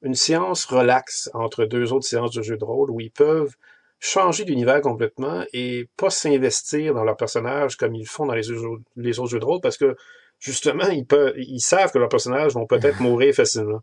une 0.02 0.14
séance 0.14 0.64
relaxe 0.64 1.30
entre 1.34 1.66
deux 1.66 1.92
autres 1.92 2.06
séances 2.06 2.34
de 2.34 2.42
jeux 2.42 2.56
de 2.56 2.64
rôle 2.64 2.90
où 2.90 3.00
ils 3.00 3.12
peuvent 3.12 3.54
changer 3.98 4.44
d'univers 4.44 4.80
complètement 4.80 5.44
et 5.52 5.88
pas 5.96 6.10
s'investir 6.10 6.94
dans 6.94 7.04
leur 7.04 7.16
personnage 7.16 7.76
comme 7.76 7.94
ils 7.94 8.06
font 8.06 8.26
dans 8.26 8.34
les, 8.34 8.48
les 8.96 9.18
autres 9.20 9.30
jeux 9.30 9.38
de 9.38 9.44
rôle 9.44 9.60
parce 9.60 9.78
que 9.78 9.96
justement, 10.38 10.88
ils, 10.88 11.06
peuvent, 11.06 11.34
ils 11.36 11.60
savent 11.60 11.92
que 11.92 11.98
leurs 11.98 12.08
personnages 12.08 12.54
vont 12.54 12.66
peut-être 12.66 13.00
mourir 13.00 13.34
facilement. 13.34 13.80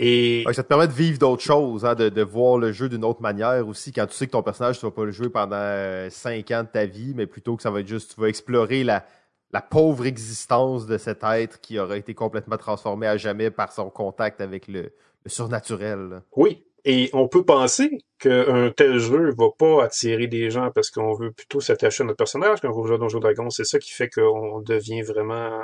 Et... 0.00 0.44
ça 0.52 0.62
te 0.62 0.68
permet 0.68 0.86
de 0.86 0.92
vivre 0.92 1.18
d'autres 1.18 1.42
choses, 1.42 1.84
hein, 1.84 1.96
de, 1.96 2.08
de, 2.08 2.22
voir 2.22 2.56
le 2.56 2.70
jeu 2.70 2.88
d'une 2.88 3.04
autre 3.04 3.20
manière 3.20 3.66
aussi, 3.66 3.92
quand 3.92 4.06
tu 4.06 4.14
sais 4.14 4.26
que 4.26 4.32
ton 4.32 4.44
personnage, 4.44 4.78
tu 4.78 4.86
vas 4.86 4.92
pas 4.92 5.04
le 5.04 5.10
jouer 5.10 5.28
pendant 5.28 5.56
euh, 5.56 6.08
cinq 6.08 6.52
ans 6.52 6.62
de 6.62 6.68
ta 6.68 6.86
vie, 6.86 7.14
mais 7.16 7.26
plutôt 7.26 7.56
que 7.56 7.62
ça 7.62 7.70
va 7.72 7.80
être 7.80 7.88
juste, 7.88 8.14
tu 8.14 8.20
vas 8.20 8.28
explorer 8.28 8.84
la, 8.84 9.04
la 9.52 9.60
pauvre 9.60 10.06
existence 10.06 10.86
de 10.86 10.98
cet 10.98 11.24
être 11.24 11.60
qui 11.60 11.80
aura 11.80 11.96
été 11.96 12.14
complètement 12.14 12.58
transformé 12.58 13.08
à 13.08 13.16
jamais 13.16 13.50
par 13.50 13.72
son 13.72 13.90
contact 13.90 14.40
avec 14.40 14.68
le, 14.68 14.92
le 15.24 15.30
surnaturel. 15.30 16.22
Oui, 16.36 16.64
et 16.84 17.10
on 17.12 17.28
peut 17.28 17.44
penser 17.44 17.98
qu'un 18.18 18.70
tel 18.70 18.98
jeu 18.98 19.34
va 19.36 19.46
pas 19.56 19.84
attirer 19.84 20.26
des 20.26 20.50
gens 20.50 20.70
parce 20.70 20.90
qu'on 20.90 21.14
veut 21.14 21.32
plutôt 21.32 21.60
s'attacher 21.60 22.02
à 22.02 22.06
notre 22.06 22.16
personnage 22.16 22.60
quand 22.60 22.70
on 22.74 22.86
joue 22.86 22.94
à 22.94 22.98
Donjons 22.98 23.20
Dragons. 23.20 23.50
C'est 23.50 23.64
ça 23.64 23.78
qui 23.78 23.92
fait 23.92 24.08
qu'on 24.08 24.60
devient 24.60 25.02
vraiment 25.02 25.62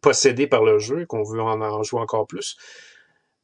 possédé 0.00 0.46
par 0.46 0.64
le 0.64 0.78
jeu, 0.78 1.06
qu'on 1.06 1.22
veut 1.22 1.40
en, 1.40 1.60
en 1.60 1.82
jouer 1.82 2.00
encore 2.00 2.26
plus. 2.26 2.56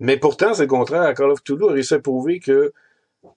Mais 0.01 0.17
pourtant, 0.17 0.55
c'est 0.55 0.63
le 0.63 0.69
contraire. 0.69 1.15
Call 1.15 1.31
of 1.31 1.43
Toulouse 1.43 1.71
a 1.71 1.75
réussi 1.75 1.95
à 1.95 1.99
prouver 1.99 2.41
que 2.41 2.73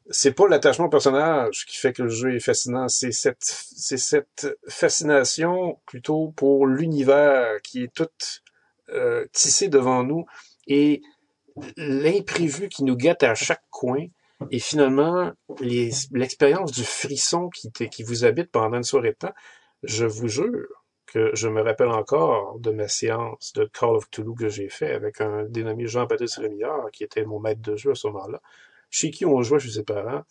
c'est 0.10 0.34
pas 0.34 0.48
l'attachement 0.48 0.86
au 0.86 0.90
personnage 0.90 1.66
qui 1.66 1.78
fait 1.78 1.94
que 1.94 2.04
le 2.04 2.10
jeu 2.10 2.36
est 2.36 2.40
fascinant, 2.40 2.88
c'est 2.90 3.12
cette, 3.12 3.38
c'est 3.42 3.98
cette 3.98 4.58
fascination 4.68 5.80
plutôt 5.86 6.34
pour 6.36 6.68
l'univers 6.68 7.62
qui 7.62 7.84
est 7.84 7.94
tout 7.94 8.10
euh, 8.90 9.26
tissé 9.32 9.70
devant 9.70 10.04
nous 10.04 10.26
et 10.68 11.02
l'imprévu 11.76 12.70
qui 12.70 12.84
nous 12.84 12.96
guette 12.96 13.24
à 13.24 13.36
chaque 13.36 13.64
coin 13.70 14.06
et 14.52 14.60
finalement 14.60 15.32
l'expérience 15.60 16.72
du 16.72 16.84
frisson 16.84 17.50
qui, 17.50 18.04
vous 18.04 18.26
habite 18.26 18.52
pendant 18.52 18.78
une 18.78 18.84
soirée 18.84 19.12
de 19.12 19.18
temps, 19.18 19.34
je 19.84 20.06
vous 20.06 20.28
jure 20.28 20.68
que 21.08 21.32
je 21.34 21.48
me 21.48 21.62
rappelle 21.62 21.90
encore 21.90 22.60
de 22.60 22.72
ma 22.72 22.88
séance 22.88 23.54
de 23.54 23.66
Call 23.66 23.96
of 23.96 24.10
Toulouse 24.10 24.36
que 24.38 24.50
j'ai 24.50 24.70
fait 24.70 24.92
avec 24.92 25.22
un 25.22 25.46
dénommé 25.46 25.88
Jean-Baptiste 25.88 26.38
Rémillard, 26.38 26.92
qui 26.92 27.04
était 27.04 27.24
mon 27.24 27.40
maître 27.40 27.62
de 27.62 27.76
jeu 27.76 27.92
à 27.92 27.96
ce 27.96 28.08
moment-là, 28.08 28.42
chez 28.90 29.10
qui 29.10 29.26
on 29.26 29.42
jouait 29.42 29.60
chez 29.60 29.72
ses 29.72 29.84
parents. 29.84 30.24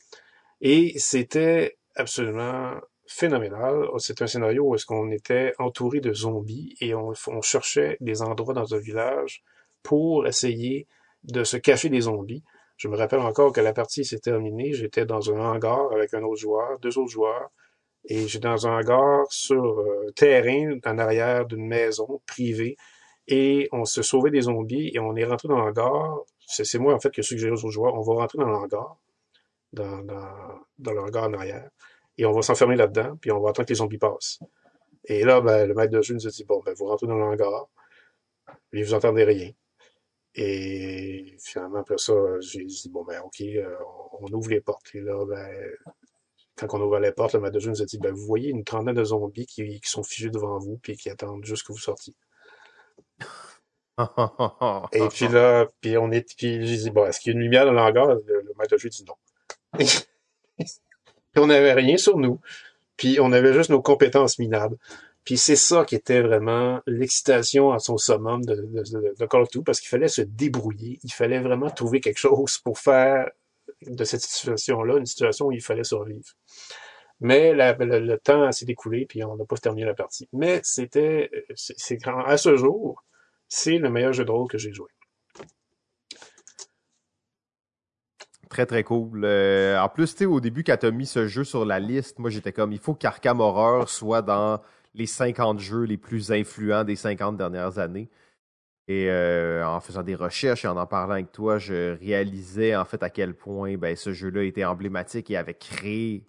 Et 0.60 0.98
c'était 0.98 1.78
absolument 1.94 2.74
phénoménal. 3.06 3.88
C'est 3.98 4.20
un 4.22 4.26
scénario 4.26 4.64
où 4.64 4.74
est-ce 4.74 4.86
qu'on 4.86 5.10
était 5.10 5.54
entouré 5.58 6.00
de 6.00 6.12
zombies 6.12 6.76
et 6.80 6.94
on, 6.94 7.14
cherchait 7.42 7.96
des 8.00 8.22
endroits 8.22 8.54
dans 8.54 8.74
un 8.74 8.78
village 8.78 9.42
pour 9.82 10.26
essayer 10.26 10.86
de 11.26 11.44
se 11.44 11.56
cacher 11.56 11.88
des 11.88 12.02
zombies. 12.02 12.42
Je 12.76 12.88
me 12.88 12.96
rappelle 12.96 13.20
encore 13.20 13.52
que 13.52 13.60
la 13.60 13.72
partie 13.72 14.04
s'est 14.04 14.18
terminée. 14.18 14.72
J'étais 14.72 15.06
dans 15.06 15.32
un 15.32 15.38
hangar 15.38 15.92
avec 15.92 16.14
un 16.14 16.22
autre 16.22 16.40
joueur, 16.40 16.78
deux 16.80 16.98
autres 16.98 17.10
joueurs. 17.10 17.50
Et 18.04 18.28
j'étais 18.28 18.48
dans 18.48 18.66
un 18.66 18.78
hangar 18.78 19.26
sur 19.30 19.80
euh, 19.80 20.12
terrain 20.14 20.78
en 20.84 20.98
arrière 20.98 21.46
d'une 21.46 21.66
maison 21.66 22.20
privée. 22.26 22.76
Et 23.26 23.68
on 23.72 23.84
se 23.84 24.02
sauvait 24.02 24.30
des 24.30 24.42
zombies 24.42 24.90
et 24.94 25.00
on 25.00 25.16
est 25.16 25.24
rentré 25.24 25.48
dans 25.48 25.56
le 25.56 25.62
hangar. 25.62 26.20
C'est 26.46 26.78
moi 26.78 26.94
en 26.94 27.00
fait 27.00 27.10
qui 27.10 27.20
ai 27.20 27.22
suggéré 27.24 27.52
aux 27.52 27.70
joueurs, 27.70 27.94
on 27.94 28.02
va 28.02 28.14
rentrer 28.14 28.38
dans 28.38 28.46
le 28.46 28.54
hangar, 28.54 28.96
dans, 29.72 30.02
dans, 30.78 30.92
le 30.92 31.00
hangar 31.00 31.24
en 31.24 31.32
arrière. 31.32 31.68
Et 32.18 32.24
on 32.24 32.30
va 32.30 32.42
s'enfermer 32.42 32.76
là-dedans, 32.76 33.16
puis 33.20 33.32
on 33.32 33.40
va 33.40 33.50
attendre 33.50 33.66
que 33.66 33.72
les 33.72 33.78
zombies 33.78 33.98
passent. 33.98 34.38
Et 35.06 35.24
là, 35.24 35.40
ben, 35.40 35.66
le 35.66 35.74
maître 35.74 35.92
de 35.92 36.02
jeu 36.02 36.14
nous 36.14 36.26
a 36.26 36.30
dit, 36.30 36.44
bon, 36.44 36.62
ben, 36.64 36.72
vous 36.78 36.86
rentrez 36.86 37.08
dans 37.08 37.16
le 37.16 37.24
hangar, 37.24 37.66
puis 38.70 38.84
vous 38.84 38.94
entendez 38.94 39.24
rien. 39.24 39.50
Et 40.38 41.34
finalement, 41.40 41.78
après 41.78 41.96
ça, 41.96 42.12
j'ai 42.40 42.64
dit, 42.64 42.90
bon, 42.90 43.04
ben, 43.04 43.20
OK, 43.22 43.40
euh, 43.40 43.74
on 44.20 44.30
ouvre 44.32 44.50
les 44.50 44.60
portes. 44.60 44.94
Et 44.94 45.00
là, 45.00 45.24
ben, 45.24 45.48
quand 46.56 46.74
on 46.74 46.80
ouvre 46.82 46.98
les 46.98 47.12
portes, 47.12 47.34
le 47.34 47.58
jeu 47.58 47.70
nous 47.70 47.82
a 47.82 47.86
dit, 47.86 47.98
ben, 47.98 48.12
vous 48.12 48.26
voyez 48.26 48.50
une 48.50 48.62
trentaine 48.62 48.94
de 48.94 49.04
zombies 49.04 49.46
qui, 49.46 49.80
qui 49.80 49.90
sont 49.90 50.02
figés 50.02 50.28
devant 50.28 50.58
vous, 50.58 50.76
puis 50.76 50.96
qui 50.96 51.08
attendent 51.08 51.44
juste 51.44 51.66
que 51.66 51.72
vous 51.72 51.78
sortiez. 51.78 52.14
et 54.92 55.08
puis 55.08 55.28
là, 55.28 55.66
puis 55.80 55.96
on 55.96 56.10
est, 56.10 56.36
puis 56.36 56.66
j'ai 56.66 56.76
dit, 56.76 56.90
bon, 56.90 57.06
est-ce 57.06 57.18
qu'il 57.18 57.32
y 57.32 57.34
a 57.34 57.38
une 57.38 57.42
lumière 57.42 57.64
dans 57.64 57.72
le 57.72 57.80
hangar? 57.80 58.08
Le, 58.08 58.22
le 58.26 58.52
maître 58.58 58.72
de 58.72 58.78
jeu 58.78 58.90
dit 58.90 59.04
non. 59.04 59.14
et 60.58 61.38
on 61.38 61.46
n'avait 61.46 61.72
rien 61.72 61.96
sur 61.96 62.18
nous. 62.18 62.38
Puis 62.98 63.18
on 63.20 63.32
avait 63.32 63.54
juste 63.54 63.70
nos 63.70 63.80
compétences 63.80 64.38
minables. 64.38 64.76
Puis 65.26 65.38
c'est 65.38 65.56
ça 65.56 65.84
qui 65.84 65.96
était 65.96 66.20
vraiment 66.20 66.80
l'excitation 66.86 67.72
à 67.72 67.80
son 67.80 67.96
summum 67.96 68.44
de, 68.44 69.26
Call 69.26 69.42
of 69.42 69.50
Duty, 69.50 69.64
parce 69.64 69.80
qu'il 69.80 69.88
fallait 69.88 70.06
se 70.06 70.22
débrouiller. 70.22 71.00
Il 71.02 71.12
fallait 71.12 71.40
vraiment 71.40 71.68
trouver 71.68 72.00
quelque 72.00 72.20
chose 72.20 72.58
pour 72.58 72.78
faire 72.78 73.28
de 73.82 74.04
cette 74.04 74.20
situation-là 74.20 74.98
une 74.98 75.04
situation 75.04 75.46
où 75.46 75.52
il 75.52 75.60
fallait 75.60 75.82
survivre. 75.82 76.28
Mais 77.18 77.52
le, 77.54 78.16
temps 78.18 78.52
s'est 78.52 78.66
découlé, 78.66 79.04
puis 79.04 79.24
on 79.24 79.36
n'a 79.36 79.44
pas 79.44 79.56
terminé 79.56 79.84
la 79.84 79.94
partie. 79.94 80.28
Mais 80.32 80.60
c'était, 80.62 81.28
c'est 81.56 81.98
à 82.06 82.36
ce 82.36 82.56
jour, 82.56 83.02
c'est 83.48 83.78
le 83.78 83.90
meilleur 83.90 84.12
jeu 84.12 84.24
de 84.24 84.30
rôle 84.30 84.48
que 84.48 84.58
j'ai 84.58 84.72
joué. 84.72 84.90
Très, 88.48 88.64
très 88.64 88.84
cool. 88.84 89.24
Euh, 89.24 89.76
en 89.80 89.88
plus, 89.88 90.12
tu 90.12 90.18
sais, 90.18 90.24
au 90.24 90.38
début, 90.40 90.62
quand 90.62 90.76
tu 90.76 90.92
mis 90.92 91.06
ce 91.06 91.26
jeu 91.26 91.42
sur 91.42 91.64
la 91.64 91.80
liste, 91.80 92.20
moi, 92.20 92.30
j'étais 92.30 92.52
comme, 92.52 92.72
il 92.72 92.78
faut 92.78 92.94
qu'Arkham 92.94 93.40
Horror 93.40 93.88
soit 93.88 94.22
dans 94.22 94.60
les 94.96 95.06
50 95.06 95.60
jeux 95.60 95.82
les 95.82 95.98
plus 95.98 96.32
influents 96.32 96.82
des 96.84 96.96
50 96.96 97.36
dernières 97.36 97.78
années. 97.78 98.08
Et 98.88 99.10
euh, 99.10 99.66
en 99.66 99.80
faisant 99.80 100.02
des 100.02 100.14
recherches 100.14 100.64
et 100.64 100.68
en 100.68 100.76
en 100.76 100.86
parlant 100.86 101.14
avec 101.14 101.32
toi, 101.32 101.58
je 101.58 101.96
réalisais 101.98 102.76
en 102.76 102.84
fait 102.84 103.02
à 103.02 103.10
quel 103.10 103.34
point 103.34 103.76
ben, 103.76 103.96
ce 103.96 104.12
jeu-là 104.12 104.44
était 104.44 104.64
emblématique 104.64 105.30
et 105.30 105.36
avait 105.36 105.54
créé 105.54 106.24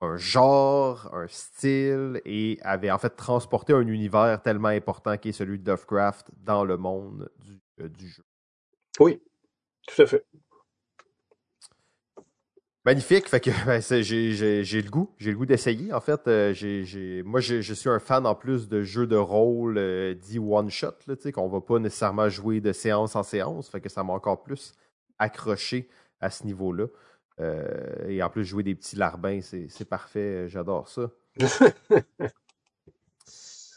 un 0.00 0.16
genre, 0.16 1.12
un 1.12 1.26
style 1.28 2.20
et 2.24 2.58
avait 2.62 2.90
en 2.90 2.98
fait 2.98 3.10
transporté 3.10 3.72
un 3.72 3.86
univers 3.86 4.40
tellement 4.42 4.68
important 4.68 5.16
qui 5.16 5.30
est 5.30 5.32
celui 5.32 5.58
de 5.58 5.66
Lovecraft 5.70 6.30
dans 6.38 6.64
le 6.64 6.76
monde 6.76 7.30
euh, 7.80 7.88
du 7.88 8.08
jeu. 8.08 8.24
Oui, 9.00 9.20
tout 9.86 10.02
à 10.02 10.06
fait. 10.06 10.24
Magnifique, 12.88 13.28
fait 13.28 13.40
que 13.40 13.50
ben, 13.66 13.82
j'ai 13.82 14.80
le 14.80 14.88
goût, 14.88 15.10
j'ai 15.18 15.32
le 15.32 15.36
goût 15.36 15.44
d'essayer. 15.44 15.92
En 15.92 16.00
fait, 16.00 16.26
euh, 16.26 16.54
j'ai 16.54 17.22
moi 17.22 17.38
je, 17.38 17.60
suis 17.60 17.90
un 17.90 17.98
fan 17.98 18.24
en 18.24 18.34
plus 18.34 18.66
de 18.66 18.82
jeux 18.82 19.06
de 19.06 19.14
rôle 19.14 19.76
euh, 19.76 20.14
dit 20.14 20.38
one 20.38 20.70
shot, 20.70 20.94
là, 21.06 21.14
qu'on 21.30 21.48
va 21.48 21.60
pas 21.60 21.78
nécessairement 21.80 22.30
jouer 22.30 22.62
de 22.62 22.72
séance 22.72 23.14
en 23.14 23.22
séance, 23.22 23.68
fait 23.68 23.82
que 23.82 23.90
ça 23.90 24.02
m'a 24.04 24.14
encore 24.14 24.42
plus 24.42 24.72
accroché 25.18 25.90
à 26.22 26.30
ce 26.30 26.46
niveau-là. 26.46 26.86
Euh, 27.40 28.08
et 28.08 28.22
en 28.22 28.30
plus 28.30 28.46
jouer 28.46 28.62
des 28.62 28.74
petits 28.74 28.96
larbins, 28.96 29.40
c'est 29.42 29.84
parfait, 29.84 30.48
j'adore 30.48 30.88
ça. 30.88 31.10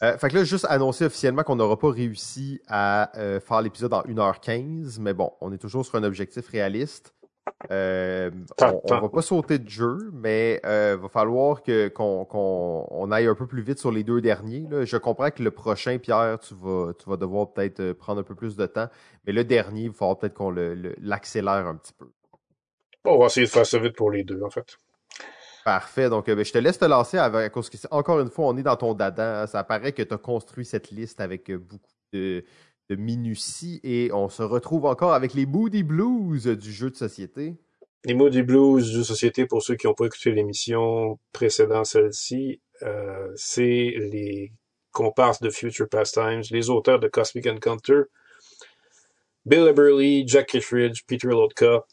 Euh, 0.02 0.18
fait 0.18 0.30
que 0.30 0.34
là, 0.34 0.42
juste 0.42 0.66
annoncer 0.68 1.04
officiellement 1.04 1.44
qu'on 1.44 1.54
n'aura 1.54 1.78
pas 1.78 1.90
réussi 1.90 2.60
à 2.66 3.16
euh, 3.16 3.38
faire 3.38 3.62
l'épisode 3.62 3.92
en 3.92 4.02
1h15, 4.02 4.98
mais 4.98 5.14
bon, 5.14 5.32
on 5.40 5.52
est 5.52 5.58
toujours 5.58 5.86
sur 5.86 5.94
un 5.94 6.02
objectif 6.02 6.48
réaliste. 6.48 7.14
Euh, 7.70 8.30
on, 8.60 8.80
on, 8.84 9.00
va 9.00 9.08
pas 9.08 9.22
sauter 9.22 9.58
de 9.58 9.68
jeu, 9.68 10.10
mais 10.12 10.60
euh, 10.64 10.96
va 11.00 11.08
falloir 11.08 11.62
que 11.62 11.88
qu'on 11.88 12.24
qu'on 12.24 12.86
on 12.90 13.10
aille 13.10 13.26
un 13.26 13.34
peu 13.34 13.46
plus 13.46 13.62
vite 13.62 13.78
sur 13.78 13.90
les 13.90 14.04
deux 14.04 14.20
derniers. 14.20 14.66
Là. 14.70 14.84
Je 14.84 14.96
comprends 14.96 15.30
que 15.30 15.42
le 15.42 15.50
prochain, 15.50 15.98
Pierre, 15.98 16.38
tu 16.40 16.54
vas 16.54 16.92
tu 16.94 17.08
vas 17.08 17.16
devoir 17.16 17.52
peut-être 17.52 17.80
euh, 17.80 17.94
prendre 17.94 18.20
un 18.20 18.24
peu 18.24 18.34
plus 18.34 18.56
de 18.56 18.66
temps, 18.66 18.88
mais 19.26 19.32
le 19.32 19.44
dernier, 19.44 19.82
il 19.82 19.90
va 19.90 19.94
falloir 19.94 20.18
peut-être 20.18 20.34
qu'on 20.34 20.50
l'accélère 20.50 21.62
le, 21.62 21.68
un 21.68 21.76
petit 21.76 21.92
peu. 21.92 22.10
on 23.04 23.18
va 23.18 23.26
essayer 23.26 23.46
de 23.46 23.50
faire 23.50 23.66
ça 23.66 23.78
vite 23.78 23.96
pour 23.96 24.10
les 24.10 24.22
deux, 24.22 24.42
en 24.42 24.50
fait. 24.50 24.76
Parfait. 25.64 26.08
Donc, 26.08 26.28
euh, 26.28 26.34
ben, 26.34 26.44
je 26.44 26.52
te 26.52 26.58
laisse 26.58 26.78
te 26.78 26.84
lancer 26.84 27.18
avec, 27.18 27.52
que 27.52 27.60
encore 27.90 28.20
une 28.20 28.30
fois, 28.30 28.46
on 28.46 28.56
est 28.56 28.62
dans 28.62 28.76
ton 28.76 28.94
dada. 28.94 29.46
Ça 29.46 29.64
paraît 29.64 29.92
que 29.92 30.02
tu 30.02 30.14
as 30.14 30.18
construit 30.18 30.64
cette 30.64 30.90
liste 30.90 31.20
avec 31.20 31.50
beaucoup 31.52 31.86
de, 32.12 32.44
de 32.96 33.00
minutie 33.00 33.80
et 33.82 34.10
on 34.12 34.28
se 34.28 34.42
retrouve 34.42 34.84
encore 34.84 35.14
avec 35.14 35.34
les 35.34 35.46
Moody 35.46 35.82
Blues 35.82 36.46
du 36.46 36.72
jeu 36.72 36.90
de 36.90 36.96
société. 36.96 37.54
Les 38.04 38.14
Moody 38.14 38.42
Blues 38.42 38.84
du 38.84 38.92
jeu 38.92 38.98
de 38.98 39.04
société, 39.04 39.46
pour 39.46 39.62
ceux 39.62 39.76
qui 39.76 39.86
n'ont 39.86 39.94
pas 39.94 40.06
écouté 40.06 40.32
l'émission 40.32 41.18
précédente, 41.32 41.86
celle-ci, 41.86 42.60
euh, 42.82 43.32
c'est 43.34 43.94
les 43.96 44.52
comparses 44.92 45.40
de 45.40 45.48
Future 45.48 45.88
Pastimes, 45.88 46.42
les 46.50 46.68
auteurs 46.68 46.98
de 46.98 47.08
Cosmic 47.08 47.46
Encounter, 47.46 48.02
Bill 49.46 49.68
Eberly, 49.68 50.24
Jack 50.26 50.48
Kittredge, 50.48 51.02
Peter 51.06 51.28
Lotka, 51.28 51.84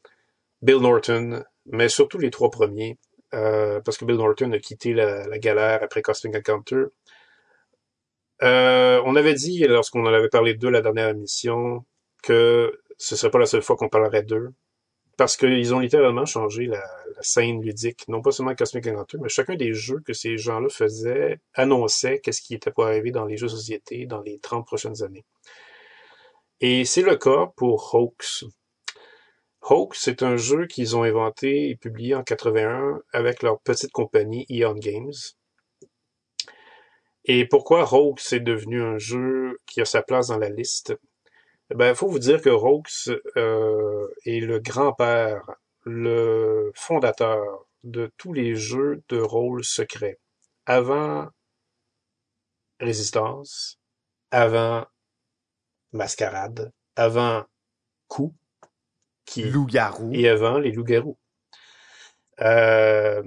Bill 0.62 0.80
Norton, 0.80 1.44
mais 1.66 1.88
surtout 1.88 2.18
les 2.18 2.32
trois 2.32 2.50
premiers, 2.50 2.98
euh, 3.34 3.80
parce 3.82 3.98
que 3.98 4.06
Bill 4.06 4.18
Norton 4.18 4.52
a 4.52 4.60
quitté 4.60 4.94
la 4.94 5.40
galère 5.40 5.82
après 5.82 6.02
Cosmic 6.02 6.36
Encounter. 6.36 6.86
Euh, 8.44 9.02
on 9.06 9.16
avait 9.16 9.34
dit, 9.34 9.60
lorsqu'on 9.68 10.06
en 10.06 10.14
avait 10.14 10.30
parlé 10.30 10.54
d'eux 10.54 10.70
la 10.70 10.82
dernière 10.82 11.10
émission, 11.10 11.86
que 12.24 12.80
ce 12.98 13.16
serait 13.16 13.32
pas 13.32 13.40
la 13.40 13.46
seule 13.46 13.62
fois 13.62 13.76
qu'on 13.76 13.90
parlerait 13.90 14.24
d'eux. 14.24 14.54
Parce 15.18 15.36
qu'ils 15.36 15.74
ont 15.76 15.80
littéralement 15.80 16.26
changé 16.26 16.66
la, 16.66 16.82
scène 17.22 17.62
ludique, 17.62 18.08
non 18.08 18.22
pas 18.22 18.32
seulement 18.32 18.56
Cosmic 18.56 18.88
Encounter, 18.88 19.18
mais 19.22 19.30
chacun 19.30 19.56
des 19.56 19.74
jeux 19.74 20.00
que 20.00 20.14
ces 20.14 20.38
gens-là 20.38 20.70
faisaient 20.70 21.40
annonçait 21.54 22.20
qu'est-ce 22.20 22.42
qui 22.42 22.56
était 22.56 22.72
pour 22.72 22.86
arriver 22.86 23.12
dans 23.12 23.26
les 23.26 23.38
jeux 23.38 23.48
de 23.48 23.52
société 23.52 24.06
dans 24.06 24.22
les 24.22 24.40
30 24.40 24.66
prochaines 24.66 25.04
années. 25.04 25.26
Et 26.62 26.86
c'est 26.86 27.02
le 27.02 27.16
cas 27.16 27.52
pour 27.56 27.94
Hoax. 27.94 28.46
Hoax, 29.62 30.00
c'est 30.00 30.24
un 30.24 30.38
jeu 30.38 30.66
qu'ils 30.68 30.96
ont 30.96 31.04
inventé 31.04 31.70
et 31.70 31.76
publié 31.76 32.16
en 32.16 32.24
81 32.24 33.02
avec 33.14 33.44
leur 33.44 33.60
petite 33.60 33.92
compagnie 33.92 34.46
Eon 34.50 34.76
Games. 34.76 35.12
Et 37.26 37.46
pourquoi 37.46 37.84
Rogues 37.84 38.20
est 38.32 38.40
devenu 38.40 38.82
un 38.82 38.98
jeu 38.98 39.58
qui 39.66 39.82
a 39.82 39.86
sa 39.86 40.02
place 40.02 40.28
dans 40.28 40.38
la 40.38 40.50
liste? 40.50 40.96
Ben, 41.76 41.90
il 41.90 41.96
faut 41.96 42.08
vous 42.08 42.20
dire 42.20 42.42
que 42.42 42.50
Rogues 42.50 42.88
euh, 43.38 44.08
est 44.26 44.40
le 44.40 44.60
grand-père, 44.60 45.44
le 45.84 46.72
fondateur 46.76 47.66
de 47.84 48.12
tous 48.18 48.34
les 48.34 48.56
jeux 48.56 49.04
de 49.10 49.20
rôle 49.20 49.64
secrets. 49.64 50.20
Avant 50.66 51.30
Résistance, 52.80 53.78
avant 54.32 54.86
Mascarade, 55.92 56.72
avant 56.96 57.44
Coup, 58.08 58.34
qui 59.26 59.44
loup-garou 59.44 60.12
et 60.14 60.28
avant 60.28 60.58
les 60.58 60.72
loups-garous. 60.72 61.18
Euh, 62.42 63.22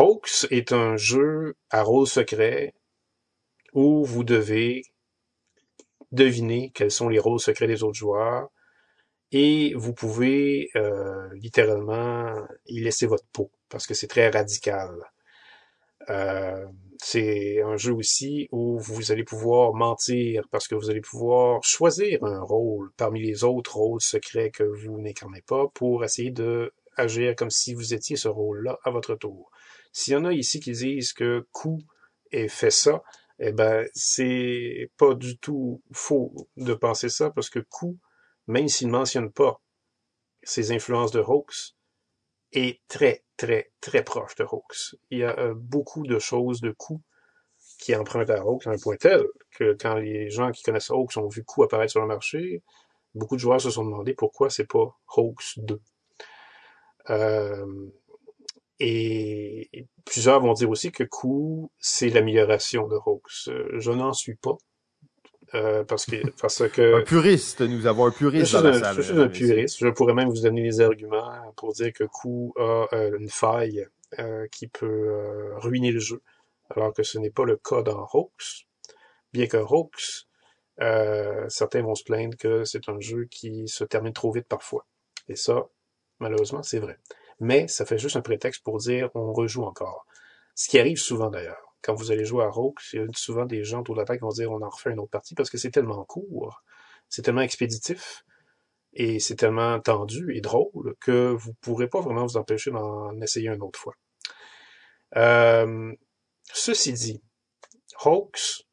Hoax 0.00 0.46
est 0.52 0.70
un 0.70 0.96
jeu 0.96 1.56
à 1.70 1.82
rôle 1.82 2.06
secret 2.06 2.72
où 3.72 4.04
vous 4.04 4.22
devez 4.22 4.82
deviner 6.12 6.70
quels 6.72 6.92
sont 6.92 7.08
les 7.08 7.18
rôles 7.18 7.40
secrets 7.40 7.66
des 7.66 7.82
autres 7.82 7.98
joueurs 7.98 8.48
et 9.32 9.74
vous 9.74 9.92
pouvez 9.92 10.70
euh, 10.76 11.28
littéralement 11.34 12.46
y 12.66 12.78
laisser 12.78 13.06
votre 13.06 13.26
peau 13.32 13.50
parce 13.68 13.88
que 13.88 13.94
c'est 13.94 14.06
très 14.06 14.30
radical. 14.30 14.94
Euh, 16.10 16.64
c'est 17.02 17.60
un 17.62 17.76
jeu 17.76 17.92
aussi 17.92 18.48
où 18.52 18.78
vous 18.78 19.10
allez 19.10 19.24
pouvoir 19.24 19.74
mentir 19.74 20.44
parce 20.52 20.68
que 20.68 20.76
vous 20.76 20.90
allez 20.90 21.00
pouvoir 21.00 21.64
choisir 21.64 22.22
un 22.22 22.40
rôle 22.40 22.92
parmi 22.96 23.20
les 23.20 23.42
autres 23.42 23.76
rôles 23.76 24.00
secrets 24.00 24.52
que 24.52 24.62
vous 24.62 25.00
n'incarnez 25.00 25.42
pas 25.42 25.66
pour 25.74 26.04
essayer 26.04 26.30
de 26.30 26.72
agir 26.96 27.34
comme 27.34 27.50
si 27.50 27.74
vous 27.74 27.94
étiez 27.94 28.14
ce 28.14 28.28
rôle-là 28.28 28.78
à 28.84 28.90
votre 28.90 29.16
tour. 29.16 29.50
S'il 29.92 30.14
y 30.14 30.16
en 30.16 30.24
a 30.24 30.32
ici 30.32 30.60
qui 30.60 30.72
disent 30.72 31.12
que 31.12 31.46
coup 31.52 31.80
ait 32.30 32.48
fait 32.48 32.70
ça, 32.70 33.02
eh 33.38 33.52
ben, 33.52 33.86
c'est 33.94 34.90
pas 34.96 35.14
du 35.14 35.38
tout 35.38 35.82
faux 35.92 36.48
de 36.56 36.74
penser 36.74 37.08
ça 37.08 37.30
parce 37.30 37.50
que 37.50 37.60
Coup, 37.60 37.98
même 38.46 38.68
s'il 38.68 38.88
ne 38.88 38.92
mentionne 38.92 39.30
pas 39.30 39.60
ses 40.42 40.72
influences 40.72 41.12
de 41.12 41.20
Hawks, 41.20 41.74
est 42.52 42.80
très, 42.88 43.24
très, 43.36 43.70
très 43.80 44.02
proche 44.02 44.34
de 44.36 44.44
Hawks. 44.44 44.96
Il 45.10 45.18
y 45.18 45.24
a 45.24 45.38
euh, 45.38 45.54
beaucoup 45.54 46.06
de 46.06 46.18
choses 46.18 46.60
de 46.60 46.70
Coup 46.72 47.02
qui 47.78 47.94
empruntent 47.94 48.30
à 48.30 48.40
Hawks 48.40 48.66
à 48.66 48.70
un 48.70 48.78
point 48.78 48.96
tel 48.96 49.24
que 49.52 49.76
quand 49.78 49.94
les 49.96 50.30
gens 50.30 50.50
qui 50.50 50.62
connaissent 50.62 50.90
Hawks 50.90 51.16
ont 51.16 51.28
vu 51.28 51.44
Coup 51.44 51.62
apparaître 51.62 51.92
sur 51.92 52.00
le 52.00 52.06
marché, 52.06 52.62
beaucoup 53.14 53.36
de 53.36 53.40
joueurs 53.40 53.60
se 53.60 53.70
sont 53.70 53.84
demandé 53.84 54.14
pourquoi 54.14 54.50
c'est 54.50 54.66
pas 54.66 54.96
Hawks 55.16 55.58
2. 55.58 55.80
Euh, 57.10 57.66
et 58.80 59.86
plusieurs 60.04 60.40
vont 60.40 60.52
dire 60.52 60.70
aussi 60.70 60.92
que 60.92 61.04
Coup, 61.04 61.70
c'est 61.78 62.08
l'amélioration 62.08 62.88
de 62.88 62.96
Hawks. 62.96 63.48
Euh, 63.48 63.78
je 63.78 63.90
n'en 63.90 64.12
suis 64.12 64.34
pas. 64.34 64.56
Euh, 65.54 65.82
parce 65.84 66.06
que, 66.06 66.16
parce 66.40 66.68
que. 66.68 67.00
un 67.00 67.02
puriste, 67.02 67.60
nous 67.62 67.86
avons 67.86 68.06
un 68.06 68.10
puriste 68.10 68.52
dans 68.52 68.62
la 68.62 68.78
salle. 68.78 68.96
Je 68.96 69.02
suis 69.02 69.18
un 69.18 69.28
puriste. 69.28 69.78
Je 69.80 69.88
pourrais 69.88 70.14
même 70.14 70.28
vous 70.28 70.42
donner 70.42 70.62
des 70.62 70.80
arguments 70.80 71.52
pour 71.56 71.72
dire 71.72 71.92
que 71.92 72.04
Coup 72.04 72.52
a 72.56 72.86
euh, 72.92 73.18
une 73.18 73.30
faille 73.30 73.86
euh, 74.18 74.46
qui 74.50 74.68
peut 74.68 74.86
euh, 74.86 75.58
ruiner 75.58 75.90
le 75.90 76.00
jeu, 76.00 76.22
alors 76.70 76.92
que 76.92 77.02
ce 77.02 77.18
n'est 77.18 77.30
pas 77.30 77.44
le 77.44 77.56
cas 77.56 77.82
dans 77.82 78.06
Hawks. 78.12 78.66
Bien 79.32 79.46
que 79.46 79.56
Hawks, 79.56 80.26
certains 81.48 81.82
vont 81.82 81.94
se 81.94 82.04
plaindre 82.04 82.36
que 82.36 82.64
c'est 82.64 82.88
un 82.88 83.00
jeu 83.00 83.24
qui 83.24 83.68
se 83.68 83.84
termine 83.84 84.12
trop 84.12 84.32
vite 84.32 84.46
parfois. 84.48 84.86
Et 85.28 85.36
ça, 85.36 85.66
malheureusement, 86.20 86.62
c'est 86.62 86.78
vrai 86.78 86.98
mais 87.40 87.68
ça 87.68 87.84
fait 87.86 87.98
juste 87.98 88.16
un 88.16 88.20
prétexte 88.22 88.62
pour 88.62 88.78
dire 88.78 89.10
on 89.14 89.32
rejoue 89.32 89.64
encore. 89.64 90.06
Ce 90.54 90.68
qui 90.68 90.78
arrive 90.78 90.98
souvent 90.98 91.30
d'ailleurs. 91.30 91.74
Quand 91.82 91.94
vous 91.94 92.10
allez 92.10 92.24
jouer 92.24 92.44
à 92.44 92.48
Rogue, 92.48 92.78
il 92.92 93.00
y 93.00 93.02
a 93.02 93.06
souvent 93.14 93.44
des 93.44 93.62
gens 93.64 93.80
autour 93.80 93.94
de 93.94 94.00
la 94.00 94.16
qui 94.16 94.20
vont 94.20 94.30
dire 94.30 94.50
on 94.50 94.62
en 94.62 94.68
refait 94.68 94.90
une 94.90 94.98
autre 94.98 95.10
partie 95.10 95.34
parce 95.34 95.48
que 95.50 95.58
c'est 95.58 95.70
tellement 95.70 96.04
court, 96.04 96.62
c'est 97.08 97.22
tellement 97.22 97.42
expéditif 97.42 98.24
et 98.92 99.20
c'est 99.20 99.36
tellement 99.36 99.78
tendu 99.80 100.34
et 100.36 100.40
drôle 100.40 100.96
que 101.00 101.30
vous 101.30 101.50
ne 101.50 101.56
pourrez 101.60 101.88
pas 101.88 102.00
vraiment 102.00 102.26
vous 102.26 102.36
empêcher 102.36 102.70
d'en 102.70 103.20
essayer 103.20 103.48
une 103.48 103.62
autre 103.62 103.78
fois. 103.78 103.94
Euh, 105.16 105.94
ceci 106.52 106.92
dit, 106.92 107.22
Hawks 108.04 108.66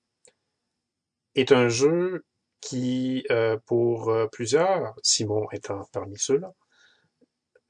est 1.36 1.52
un 1.52 1.70
jeu 1.70 2.26
qui, 2.62 3.26
euh, 3.30 3.58
pour 3.66 4.10
euh, 4.10 4.28
plusieurs, 4.28 4.96
Simon 5.04 5.48
étant 5.52 5.88
parmi 5.92 6.18
ceux-là, 6.18 6.54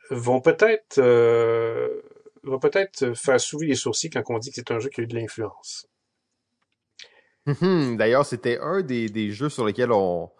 vont 0.10 0.42
peut-être 0.42 1.00
euh, 1.00 2.02
vont 2.44 2.60
peut-être 2.60 3.14
faire 3.14 3.40
soulever 3.40 3.68
les 3.68 3.76
sourcils 3.76 4.10
quand 4.10 4.24
on 4.30 4.40
dit 4.40 4.50
que 4.50 4.56
c'est 4.56 4.72
un 4.72 4.80
jeu 4.80 4.90
qui 4.90 5.02
a 5.02 5.04
eu 5.04 5.08
de 5.08 5.16
l'influence. 5.16 5.88
Mhm. 7.46 7.98
D'ailleurs, 7.98 8.26
c'était 8.26 8.58
un 8.60 8.82
des, 8.82 9.08
des, 9.10 9.32
jeux 9.32 9.50
sur 9.50 9.66
lesquels 9.66 9.92
on, 9.92 10.32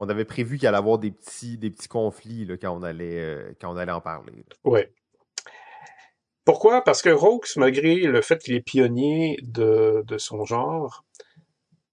on 0.00 0.08
avait 0.08 0.24
prévu 0.24 0.58
qu'il 0.58 0.66
allait 0.66 0.78
avoir 0.78 0.98
des 0.98 1.10
petits, 1.10 1.58
des 1.58 1.70
petits 1.70 1.88
conflits 1.88 2.44
là, 2.44 2.56
quand, 2.56 2.76
on 2.76 2.82
allait, 2.82 3.20
euh, 3.20 3.52
quand 3.60 3.72
on 3.72 3.76
allait 3.76 3.92
en 3.92 4.00
parler. 4.00 4.44
Oui. 4.64 4.80
Pourquoi? 6.44 6.82
Parce 6.82 7.02
que 7.02 7.10
Rogues, 7.10 7.46
malgré 7.56 7.96
le 7.96 8.22
fait 8.22 8.38
qu'il 8.38 8.54
est 8.54 8.60
pionnier 8.60 9.38
de, 9.42 10.02
de 10.06 10.18
son 10.18 10.44
genre, 10.44 11.04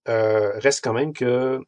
euh, 0.07 0.57
reste 0.59 0.83
quand 0.83 0.93
même 0.93 1.13
que 1.13 1.59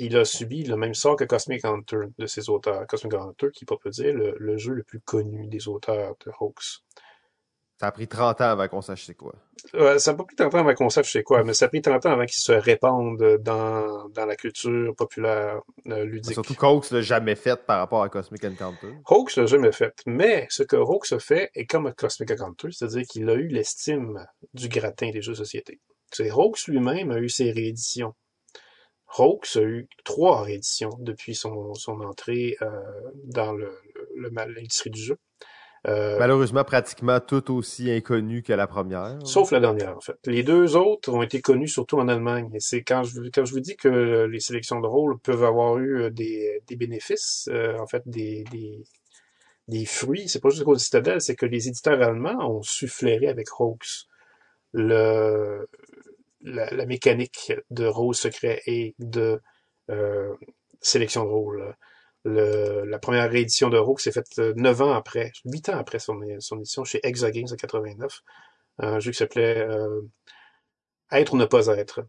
il 0.00 0.16
a 0.16 0.24
subi 0.24 0.64
le 0.64 0.76
même 0.76 0.94
sort 0.94 1.16
que 1.16 1.24
Cosmic 1.24 1.64
Hunter 1.64 2.06
de 2.18 2.26
ses 2.26 2.48
auteurs. 2.48 2.86
Cosmic 2.86 3.14
Hunter, 3.14 3.48
qui 3.52 3.64
peut 3.64 3.76
dire 3.90 4.14
le, 4.14 4.56
jeu 4.56 4.72
le 4.72 4.82
plus 4.82 5.00
connu 5.00 5.46
des 5.46 5.68
auteurs 5.68 6.14
de 6.24 6.32
Hawks. 6.40 6.82
Ça 7.78 7.86
a 7.86 7.92
pris 7.92 8.08
30 8.08 8.40
ans 8.40 8.44
avant 8.44 8.68
qu'on 8.68 8.82
sache 8.82 9.06
c'est 9.06 9.14
quoi. 9.14 9.34
ça 9.98 10.12
n'a 10.12 10.16
pas 10.18 10.24
pris 10.24 10.36
30 10.36 10.54
ans 10.54 10.58
avant 10.58 10.74
qu'on 10.74 10.90
sache 10.90 11.12
c'est 11.12 11.22
quoi, 11.22 11.44
mais 11.44 11.54
ça 11.54 11.66
a 11.66 11.68
pris 11.68 11.80
30 11.80 12.04
ans 12.06 12.12
avant 12.12 12.26
qu'il 12.26 12.40
se 12.40 12.52
répande 12.52 13.38
dans, 13.40 14.08
dans 14.10 14.26
la 14.26 14.36
culture 14.36 14.94
populaire 14.96 15.60
euh, 15.86 16.04
ludique. 16.04 16.34
surtout 16.34 16.54
qu'Hawks 16.54 16.90
l'a 16.90 17.00
jamais 17.00 17.36
fait 17.36 17.64
par 17.64 17.78
rapport 17.78 18.02
à 18.02 18.10
Cosmic 18.10 18.44
Encounter. 18.44 18.94
Hawks 19.06 19.36
l'a 19.36 19.46
jamais 19.46 19.72
fait. 19.72 19.94
Mais 20.06 20.46
ce 20.50 20.62
que 20.62 20.76
Hawks 20.76 21.12
a 21.12 21.18
fait 21.18 21.50
est 21.54 21.64
comme 21.64 21.92
Cosmic 21.94 22.30
Encounter, 22.32 22.68
c'est-à-dire 22.70 23.06
qu'il 23.06 23.28
a 23.30 23.34
eu 23.34 23.48
l'estime 23.48 24.26
du 24.52 24.68
gratin 24.68 25.10
des 25.10 25.22
jeux 25.22 25.32
de 25.32 25.38
société. 25.38 25.78
Hawks 26.18 26.66
lui-même 26.66 27.10
a 27.12 27.18
eu 27.18 27.28
ses 27.28 27.50
rééditions. 27.50 28.14
Hawks 29.18 29.56
a 29.56 29.62
eu 29.62 29.88
trois 30.04 30.42
rééditions 30.42 30.96
depuis 30.98 31.34
son, 31.34 31.74
son 31.74 32.00
entrée 32.00 32.56
euh, 32.62 32.68
dans 33.24 33.52
l'industrie 34.16 34.90
le, 34.90 34.94
du 34.94 35.02
jeu. 35.02 35.18
Euh, 35.88 36.18
Malheureusement, 36.18 36.62
pratiquement 36.62 37.20
tout 37.20 37.54
aussi 37.54 37.90
inconnu 37.90 38.42
que 38.42 38.52
la 38.52 38.66
première. 38.66 39.18
Sauf 39.24 39.50
la 39.50 39.60
dernière, 39.60 39.96
en 39.96 40.00
fait. 40.00 40.18
Les 40.26 40.42
deux 40.42 40.76
autres 40.76 41.10
ont 41.10 41.22
été 41.22 41.40
connus 41.40 41.68
surtout 41.68 41.98
en 41.98 42.06
Allemagne. 42.08 42.50
Et 42.54 42.60
c'est 42.60 42.82
quand 42.82 43.02
je, 43.02 43.20
quand 43.32 43.46
je 43.46 43.52
vous 43.52 43.60
dis 43.60 43.76
que 43.76 44.26
les 44.26 44.40
sélections 44.40 44.80
de 44.80 44.86
rôle 44.86 45.18
peuvent 45.18 45.44
avoir 45.44 45.78
eu 45.78 46.02
euh, 46.02 46.10
des, 46.10 46.62
des 46.66 46.76
bénéfices, 46.76 47.48
en 47.78 47.86
fait, 47.86 48.02
des, 48.06 48.44
des, 48.52 48.84
des 49.68 49.86
fruits, 49.86 50.28
c'est 50.28 50.40
pas 50.40 50.50
juste 50.50 50.64
cause 50.64 50.78
de 50.78 50.82
Citadel, 50.82 51.20
c'est 51.20 51.36
que 51.36 51.46
les 51.46 51.68
éditeurs 51.68 52.02
allemands 52.02 52.38
ont 52.50 52.62
su 52.62 52.88
flairer 52.88 53.28
avec 53.28 53.48
Hawks 53.58 54.06
le, 54.72 55.68
la, 56.42 56.86
mécanique 56.86 57.52
de 57.70 57.86
rôle 57.86 58.14
secret 58.14 58.62
et 58.66 58.94
de 58.98 59.40
euh, 59.90 60.34
sélection 60.80 61.24
de 61.24 61.30
rôle. 61.30 61.74
la 62.24 62.98
première 62.98 63.30
réédition 63.30 63.70
de 63.70 63.78
Rogue 63.78 64.00
s'est 64.00 64.12
faite 64.12 64.38
euh, 64.38 64.52
neuf 64.56 64.80
ans 64.80 64.92
après, 64.92 65.32
huit 65.44 65.68
ans 65.68 65.78
après 65.78 65.98
son, 65.98 66.22
édition 66.22 66.84
chez 66.84 67.00
Exagames 67.02 67.48
en 67.52 67.56
89. 67.56 68.20
Un 68.78 69.00
jeu 69.00 69.10
qui 69.10 69.18
s'appelait 69.18 69.58
euh, 69.58 70.02
Être 71.12 71.34
ou 71.34 71.36
ne 71.36 71.44
pas 71.44 71.66
être. 71.66 72.00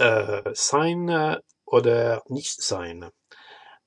Euh, 0.00 0.42
Sein 0.54 1.40
oder 1.66 2.20
nicht 2.30 2.60
sein. 2.62 3.10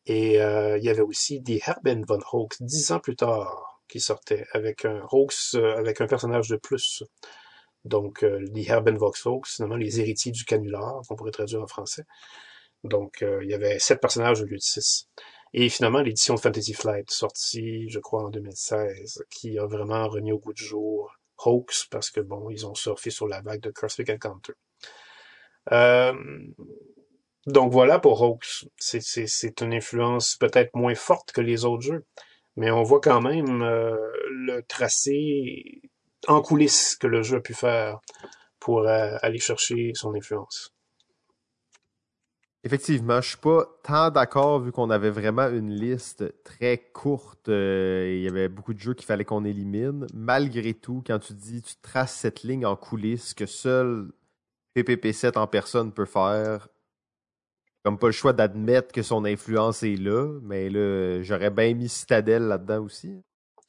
Et 0.06 0.34
il 0.36 0.84
y 0.84 0.90
avait 0.90 1.02
aussi 1.02 1.42
Die 1.42 1.62
Herben 1.66 2.04
von 2.06 2.20
Rogues 2.26 2.56
dix 2.60 2.92
ans 2.92 3.00
plus 3.00 3.16
tard 3.16 3.80
qui 3.88 4.00
sortait 4.00 4.46
avec 4.54 4.86
un 4.86 5.02
Rogues 5.06 5.34
avec 5.54 6.02
un 6.02 6.08
personnage 6.08 6.50
de 6.50 6.58
plus 6.58 7.04
donc 7.86 8.24
euh, 8.24 8.40
les 8.54 8.70
Herbenvox 8.70 9.28
finalement 9.56 9.76
les 9.76 10.00
héritiers 10.00 10.32
du 10.32 10.46
canular, 10.46 11.02
qu'on 11.08 11.16
pourrait 11.16 11.32
traduire 11.32 11.62
en 11.62 11.68
français. 11.68 12.06
Donc 12.84 13.22
euh, 13.22 13.44
il 13.44 13.50
y 13.50 13.54
avait 13.54 13.80
sept 13.80 14.02
personnages 14.02 14.42
au 14.42 14.46
lieu 14.46 14.58
de 14.58 14.62
six. 14.62 15.08
Et 15.54 15.68
finalement, 15.70 16.02
l'édition 16.02 16.36
de 16.36 16.40
Fantasy 16.40 16.74
Flight, 16.74 17.12
sortie, 17.12 17.90
je 17.90 18.00
crois, 18.00 18.24
en 18.24 18.30
2016, 18.30 19.26
qui 19.30 19.60
a 19.60 19.66
vraiment 19.66 20.08
remis 20.08 20.32
au 20.32 20.40
goût 20.40 20.54
du 20.54 20.64
jour 20.64 21.14
Hoax, 21.46 21.88
parce 21.92 22.10
que 22.10 22.22
bon, 22.22 22.50
ils 22.50 22.66
ont 22.66 22.76
surfé 22.76 23.10
sur 23.10 23.28
la 23.28 23.42
vague 23.42 23.62
de 23.62 23.72
Cosmic 23.72 24.10
Encounter. 24.10 24.54
Euh, 25.72 26.14
donc 27.48 27.72
voilà 27.72 28.00
pour 28.00 28.22
Hoax. 28.22 28.66
C'est 28.78 29.62
une 29.62 29.74
influence 29.74 30.38
peut-être 30.38 30.74
moins 30.76 30.96
forte 30.96 31.32
que 31.34 31.42
les 31.42 31.66
autres 31.66 31.84
jeux, 31.84 32.06
mais 32.56 32.72
on 32.72 32.84
voit 32.84 33.02
quand 33.02 33.22
même 33.22 33.62
euh, 33.62 33.98
le 34.30 34.62
tracé 34.62 35.82
en 36.28 36.42
coulisses 36.42 36.96
que 36.96 37.08
le 37.08 37.24
jeu 37.24 37.38
a 37.38 37.42
pu 37.42 37.54
faire 37.54 38.00
pour 38.60 38.88
euh, 38.88 39.18
aller 39.22 39.40
chercher 39.40 39.92
son 39.96 40.14
influence. 40.14 40.74
Effectivement, 42.64 43.22
je 43.22 43.30
suis 43.30 43.38
pas 43.38 43.66
tant 43.84 44.12
d'accord 44.12 44.60
vu 44.60 44.72
qu'on 44.72 44.92
avait 44.92 45.10
vraiment 45.10 45.50
une 45.50 45.72
liste 45.72 46.32
très 46.44 46.78
courte 46.78 47.50
euh, 47.50 48.06
et 48.06 48.18
il 48.18 48.24
y 48.24 48.28
avait 48.28 48.50
beaucoup 48.50 48.76
de 48.76 48.80
jeux 48.80 48.94
qu'il 48.94 49.08
fallait 49.08 49.26
qu'on 49.26 49.46
élimine. 49.46 50.06
Malgré 50.14 50.76
tout, 50.76 51.04
quand 51.06 51.18
tu 51.18 51.34
dis 51.34 51.64
tu 51.64 51.74
traces 51.82 52.14
cette 52.14 52.44
ligne 52.44 52.68
en 52.68 52.76
coulisses 52.76 53.34
que 53.34 53.48
seul 53.48 54.12
PPP7 54.76 55.40
en 55.40 55.48
personne 55.48 55.92
peut 55.92 56.06
faire, 56.06 56.68
comme 57.84 57.98
pas 57.98 58.08
le 58.08 58.14
choix 58.14 58.32
d'admettre 58.32 58.92
que 58.92 59.02
son 59.02 59.26
influence 59.26 59.82
est 59.82 59.96
là, 59.96 60.40
mais 60.44 60.70
là, 60.70 61.24
j'aurais 61.24 61.50
bien 61.50 61.74
mis 61.74 61.90
Citadel 61.90 62.44
là-dedans 62.44 62.84
aussi. 62.84 63.24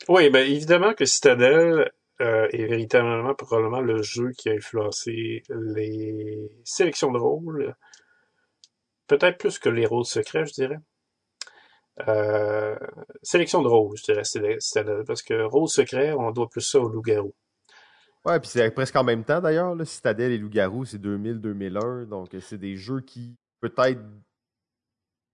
Oui, 0.07 0.29
ben 0.29 0.47
évidemment 0.47 0.93
que 0.93 1.07
Citadel 1.07 1.91
euh, 2.23 2.49
est 2.53 2.67
véritablement 2.67 3.35
probablement 3.35 3.81
le 3.81 4.03
jeu 4.03 4.31
qui 4.31 4.49
a 4.49 4.53
influencé 4.53 5.43
les 5.51 6.51
sélections 6.65 7.11
de 7.11 7.19
rôles. 7.19 7.75
Peut-être 9.09 9.39
plus 9.39 9.59
que 9.59 9.69
les 9.69 9.87
rôles 9.87 10.05
secrets, 10.05 10.47
je 10.47 10.53
dirais. 10.53 10.79
Euh, 12.09 12.77
sélection 13.23 13.61
de 13.63 13.69
rôles, 13.69 13.97
je 13.97 14.05
dirais, 14.05 14.23
parce 15.07 15.23
que 15.23 15.43
rôle 15.43 15.69
secret, 15.69 16.13
on 16.13 16.31
doit 16.31 16.49
plus 16.49 16.63
ça 16.63 16.81
au 16.81 16.89
loup-garou. 16.89 17.35
Ouais, 18.25 18.39
puis 18.39 18.49
c'est 18.49 18.71
presque 18.71 18.95
en 18.95 19.05
même 19.05 19.25
temps 19.25 19.41
d'ailleurs. 19.41 19.75
Citadel 19.85 20.31
et 20.31 20.39
Loup-Garou, 20.39 20.85
c'est 20.85 21.03
2000-2001. 21.03 22.07
Donc, 22.07 22.31
c'est 22.41 22.59
des 22.59 22.77
jeux 22.77 23.01
qui, 23.01 23.37
peut-être, 23.61 24.01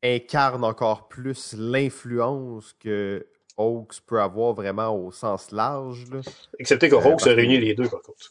incarnent 0.03 0.65
encore 0.65 1.09
plus 1.09 1.55
l'influence 1.55 2.73
que 2.81 3.27
Hawks 3.59 4.01
peut 4.07 4.21
avoir 4.21 4.55
vraiment 4.55 4.97
au 4.97 5.11
sens 5.11 5.51
large. 5.51 6.07
Là. 6.11 6.21
Excepté 6.59 6.89
que 6.89 6.95
Hawks 6.95 7.27
a 7.27 7.35
réuni 7.35 7.59
les 7.59 7.75
deux, 7.75 7.89
par 7.89 8.01
contre. 8.01 8.31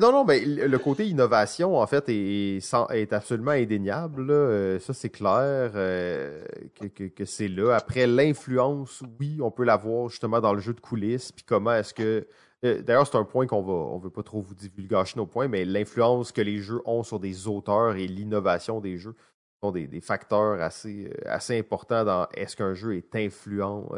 non, 0.00 0.12
non, 0.12 0.24
ben, 0.24 0.42
le 0.44 0.78
côté 0.78 1.06
innovation, 1.06 1.78
en 1.78 1.86
fait, 1.86 2.08
est, 2.08 2.58
est 2.90 3.12
absolument 3.12 3.52
indéniable. 3.52 4.30
Euh, 4.30 4.78
ça, 4.80 4.92
c'est 4.92 5.10
clair 5.10 5.72
euh, 5.74 6.44
que, 6.74 7.04
que, 7.04 7.24
c'est 7.24 7.48
là. 7.48 7.74
Après, 7.74 8.06
l'influence, 8.06 9.02
oui, 9.20 9.38
on 9.40 9.50
peut 9.50 9.64
la 9.64 9.76
voir 9.76 10.08
justement 10.08 10.40
dans 10.40 10.52
le 10.52 10.60
jeu 10.60 10.74
de 10.74 10.80
coulisses. 10.80 11.32
Puis 11.32 11.44
comment 11.46 11.74
est-ce 11.74 11.94
que. 11.94 12.26
Euh, 12.64 12.82
d'ailleurs, 12.82 13.06
c'est 13.06 13.16
un 13.16 13.24
point 13.24 13.46
qu'on 13.46 13.62
va. 13.62 13.72
On 13.72 13.98
veut 13.98 14.10
pas 14.10 14.24
trop 14.24 14.40
vous 14.40 14.54
divulgacher 14.54 15.16
nos 15.16 15.26
points, 15.26 15.46
mais 15.46 15.64
l'influence 15.64 16.32
que 16.32 16.40
les 16.40 16.58
jeux 16.58 16.82
ont 16.84 17.04
sur 17.04 17.20
des 17.20 17.46
auteurs 17.46 17.94
et 17.94 18.08
l'innovation 18.08 18.80
des 18.80 18.98
jeux 18.98 19.14
sont 19.62 19.72
des, 19.72 19.86
des, 19.86 20.00
facteurs 20.00 20.60
assez, 20.60 21.12
assez 21.24 21.58
importants 21.58 22.04
dans 22.04 22.28
est-ce 22.30 22.56
qu'un 22.56 22.74
jeu 22.74 22.96
est 22.96 23.14
influent, 23.16 23.88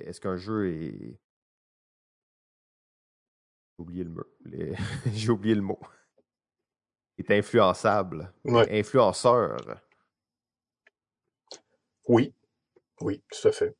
est-ce 0.00 0.20
qu'un 0.20 0.36
jeu 0.36 0.72
est 0.72 1.18
j'ai 3.76 3.82
oublié 3.82 4.04
le 4.04 4.10
mot. 4.10 4.24
J'ai 5.12 5.30
oublié 5.30 5.54
le 5.54 5.62
mot. 5.62 5.80
Est 7.18 7.30
influençable. 7.30 8.32
Influenceur. 8.44 9.56
Oui. 12.06 12.32
Oui, 13.00 13.22
tout 13.30 13.48
à 13.48 13.52
fait. 13.52 13.74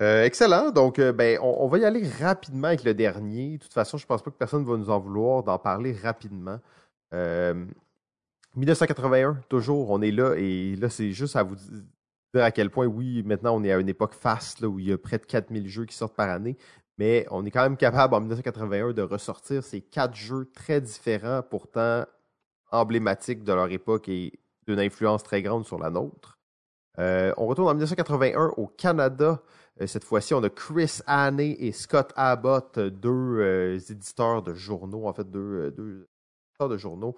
Euh, 0.00 0.24
excellent. 0.24 0.70
Donc, 0.70 0.98
euh, 0.98 1.12
ben, 1.12 1.38
on, 1.40 1.68
va 1.68 1.78
y 1.78 1.84
aller 1.84 2.08
rapidement 2.08 2.68
avec 2.68 2.82
le 2.82 2.94
dernier. 2.94 3.58
De 3.58 3.62
toute 3.62 3.72
façon, 3.72 3.96
je 3.96 4.04
ne 4.04 4.08
pense 4.08 4.22
pas 4.22 4.30
que 4.30 4.36
personne 4.36 4.64
va 4.64 4.76
nous 4.76 4.90
en 4.90 4.98
vouloir 4.98 5.44
d'en 5.44 5.58
parler 5.58 5.92
rapidement. 5.92 6.58
1981, 8.56 9.30
euh, 9.30 9.34
toujours, 9.48 9.90
on 9.90 10.02
est 10.02 10.10
là 10.10 10.34
et 10.36 10.76
là, 10.76 10.88
c'est 10.88 11.12
juste 11.12 11.36
à 11.36 11.42
vous 11.42 11.56
dire 12.34 12.44
à 12.44 12.50
quel 12.50 12.70
point, 12.70 12.86
oui, 12.86 13.22
maintenant, 13.22 13.56
on 13.56 13.64
est 13.64 13.72
à 13.72 13.78
une 13.78 13.88
époque 13.88 14.14
faste 14.14 14.62
où 14.62 14.78
il 14.78 14.88
y 14.88 14.92
a 14.92 14.98
près 14.98 15.18
de 15.18 15.24
4000 15.26 15.68
jeux 15.68 15.84
qui 15.84 15.96
sortent 15.96 16.16
par 16.16 16.30
année, 16.30 16.56
mais 16.98 17.26
on 17.30 17.44
est 17.44 17.50
quand 17.50 17.62
même 17.62 17.76
capable 17.76 18.14
en 18.14 18.20
1981 18.20 18.92
de 18.92 19.02
ressortir 19.02 19.62
ces 19.64 19.80
quatre 19.80 20.14
jeux 20.14 20.50
très 20.54 20.80
différents, 20.80 21.42
pourtant 21.42 22.04
emblématiques 22.70 23.44
de 23.44 23.52
leur 23.52 23.70
époque 23.70 24.08
et 24.08 24.32
d'une 24.66 24.78
influence 24.78 25.22
très 25.22 25.42
grande 25.42 25.66
sur 25.66 25.78
la 25.78 25.90
nôtre. 25.90 26.38
Euh, 26.98 27.32
on 27.36 27.46
retourne 27.46 27.68
en 27.68 27.74
1981 27.74 28.52
au 28.56 28.66
Canada. 28.66 29.42
Euh, 29.80 29.86
cette 29.86 30.04
fois-ci, 30.04 30.34
on 30.34 30.42
a 30.42 30.50
Chris 30.50 31.00
Haney 31.06 31.56
et 31.58 31.72
Scott 31.72 32.12
Abbott, 32.16 32.78
deux 32.78 33.10
euh, 33.10 33.78
éditeurs 33.90 34.42
de 34.42 34.54
journaux, 34.54 35.06
en 35.06 35.12
fait, 35.12 35.30
deux, 35.30 35.70
deux 35.70 36.08
éditeurs 36.50 36.68
de 36.68 36.76
journaux, 36.76 37.16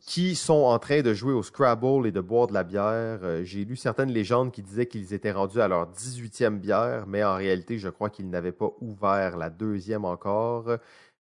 qui 0.00 0.36
sont 0.36 0.64
en 0.64 0.78
train 0.78 1.02
de 1.02 1.12
jouer 1.12 1.32
au 1.32 1.42
Scrabble 1.42 2.06
et 2.06 2.12
de 2.12 2.20
boire 2.20 2.46
de 2.46 2.54
la 2.54 2.64
bière. 2.64 3.20
Euh, 3.22 3.44
j'ai 3.44 3.64
lu 3.64 3.76
certaines 3.76 4.12
légendes 4.12 4.52
qui 4.52 4.62
disaient 4.62 4.86
qu'ils 4.86 5.12
étaient 5.12 5.32
rendus 5.32 5.60
à 5.60 5.68
leur 5.68 5.90
18e 5.92 6.58
bière, 6.58 7.06
mais 7.06 7.24
en 7.24 7.34
réalité, 7.34 7.78
je 7.78 7.88
crois 7.88 8.10
qu'ils 8.10 8.30
n'avaient 8.30 8.52
pas 8.52 8.70
ouvert 8.80 9.36
la 9.36 9.50
deuxième 9.50 10.04
encore. 10.04 10.70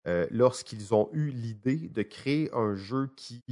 Euh, 0.09 0.27
lorsqu'ils 0.31 0.95
ont 0.95 1.09
eu 1.13 1.31
l'idée 1.31 1.89
de 1.89 2.03
créer 2.03 2.51
un 2.55 2.75
jeu 2.75 3.11
qui 3.15 3.43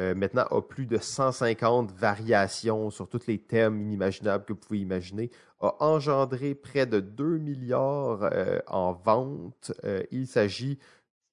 euh, 0.00 0.14
maintenant 0.14 0.46
a 0.50 0.62
plus 0.62 0.86
de 0.86 0.96
150 0.96 1.92
variations 1.92 2.88
sur 2.90 3.08
tous 3.08 3.26
les 3.26 3.38
thèmes 3.38 3.78
inimaginables 3.82 4.44
que 4.46 4.54
vous 4.54 4.58
pouvez 4.58 4.80
imaginer, 4.80 5.30
a 5.60 5.74
engendré 5.80 6.54
près 6.54 6.86
de 6.86 7.00
2 7.00 7.36
milliards 7.36 8.30
en 8.68 8.94
vente. 8.94 9.70
il 10.10 10.26
s'agit 10.26 10.78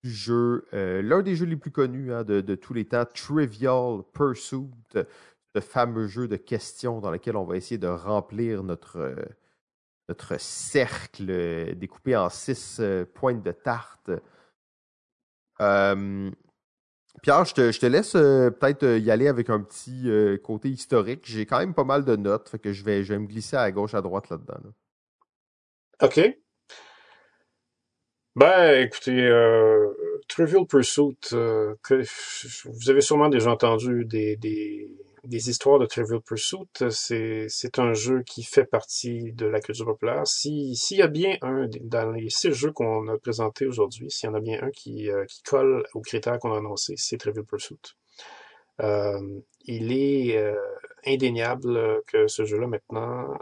du 0.04 0.12
jeu, 0.12 0.66
euh, 0.74 1.02
l'un 1.02 1.22
des 1.22 1.36
jeux 1.36 1.46
les 1.46 1.56
plus 1.56 1.72
connus 1.72 2.14
hein, 2.14 2.24
de, 2.24 2.56
tous 2.56 2.74
les 2.74 2.86
temps, 2.86 3.06
Trivial 3.06 4.02
Pursuit, 4.14 4.70
ce 4.94 5.62
fameux 5.62 6.08
jeu 6.08 6.28
de 6.28 6.38
questions 6.38 7.00
dans 7.02 7.12
lequel 7.12 7.36
on 7.36 7.44
va 7.44 7.58
essayer 7.58 7.78
de 7.78 7.88
remplir 7.88 8.64
notre, 8.64 8.98
euh, 8.98 9.16
notre 10.08 10.40
cercle 10.40 11.30
euh, 11.30 11.74
découpé 11.74 12.16
en 12.16 12.30
six 12.30 12.82
pointes 13.14 13.44
de 13.44 13.52
tarte. 13.52 14.12
Pierre, 17.22 17.44
je 17.44 17.54
te, 17.54 17.72
je 17.74 17.80
te 17.82 17.86
laisse 17.86 18.14
peut-être 18.14 18.86
y 18.98 19.12
aller 19.12 19.28
avec 19.28 19.50
un 19.50 19.60
petit 19.60 20.10
côté 20.42 20.70
historique. 20.70 21.24
J'ai 21.26 21.46
quand 21.46 21.60
même 21.60 21.74
pas 21.74 21.84
mal 21.84 22.06
de 22.06 22.16
notes, 22.16 22.48
fait 22.48 22.60
que 22.60 22.72
je 22.72 22.86
vais, 22.86 23.04
je 23.04 23.14
vais 23.14 23.20
me 23.20 23.28
glisser 23.28 23.58
à 23.58 23.70
gauche, 23.72 23.94
à 23.94 24.02
droite 24.02 24.30
là-dedans. 24.30 24.60
OK. 26.02 26.20
Ben, 28.40 28.86
écoutez, 28.86 29.20
euh, 29.20 29.92
Trivial 30.30 30.66
Pursuit, 30.66 31.18
euh, 31.34 31.76
que, 31.84 32.02
vous 32.70 32.90
avez 32.90 33.02
sûrement 33.02 33.28
déjà 33.28 33.52
entendu 33.52 34.06
des, 34.06 34.38
des, 34.38 34.90
des 35.26 35.50
histoires 35.50 35.78
de 35.78 35.86
Trivial 35.86 36.22
Pursuit. 36.22 36.70
C'est, 36.90 37.80
un 37.80 37.94
jeu 37.94 38.24
qui 38.24 38.44
fait 38.44 38.64
partie 38.64 39.34
de 39.34 39.46
la 39.46 39.60
culture 39.60 39.88
populaire. 39.88 40.26
Si, 40.26 40.74
s'il 40.78 41.00
y 41.00 41.02
a 41.02 41.08
bien 41.08 41.36
un, 41.42 41.68
dans 41.82 42.12
les 42.12 42.30
six 42.30 42.54
jeux 42.54 42.72
qu'on 42.72 43.10
a 43.10 43.18
présentés 43.18 43.66
aujourd'hui, 43.66 44.10
s'il 44.10 44.30
y 44.30 44.32
en 44.32 44.36
a 44.36 44.40
bien 44.40 44.64
un 44.64 44.72
qui, 44.72 45.12
euh, 45.12 45.26
qui 45.26 45.44
colle 45.44 45.84
aux 45.94 46.00
critères 46.00 46.40
qu'on 46.40 46.54
a 46.54 46.60
annoncés, 46.60 46.94
c'est 46.96 47.18
Trivial 47.18 47.44
Pursuit. 47.44 47.98
Euh, 48.80 49.20
il 49.66 49.92
est 49.92 50.38
euh, 50.38 50.56
indéniable 51.06 52.02
que 52.08 52.28
ce 52.28 52.46
jeu-là 52.46 52.68
maintenant 52.68 53.38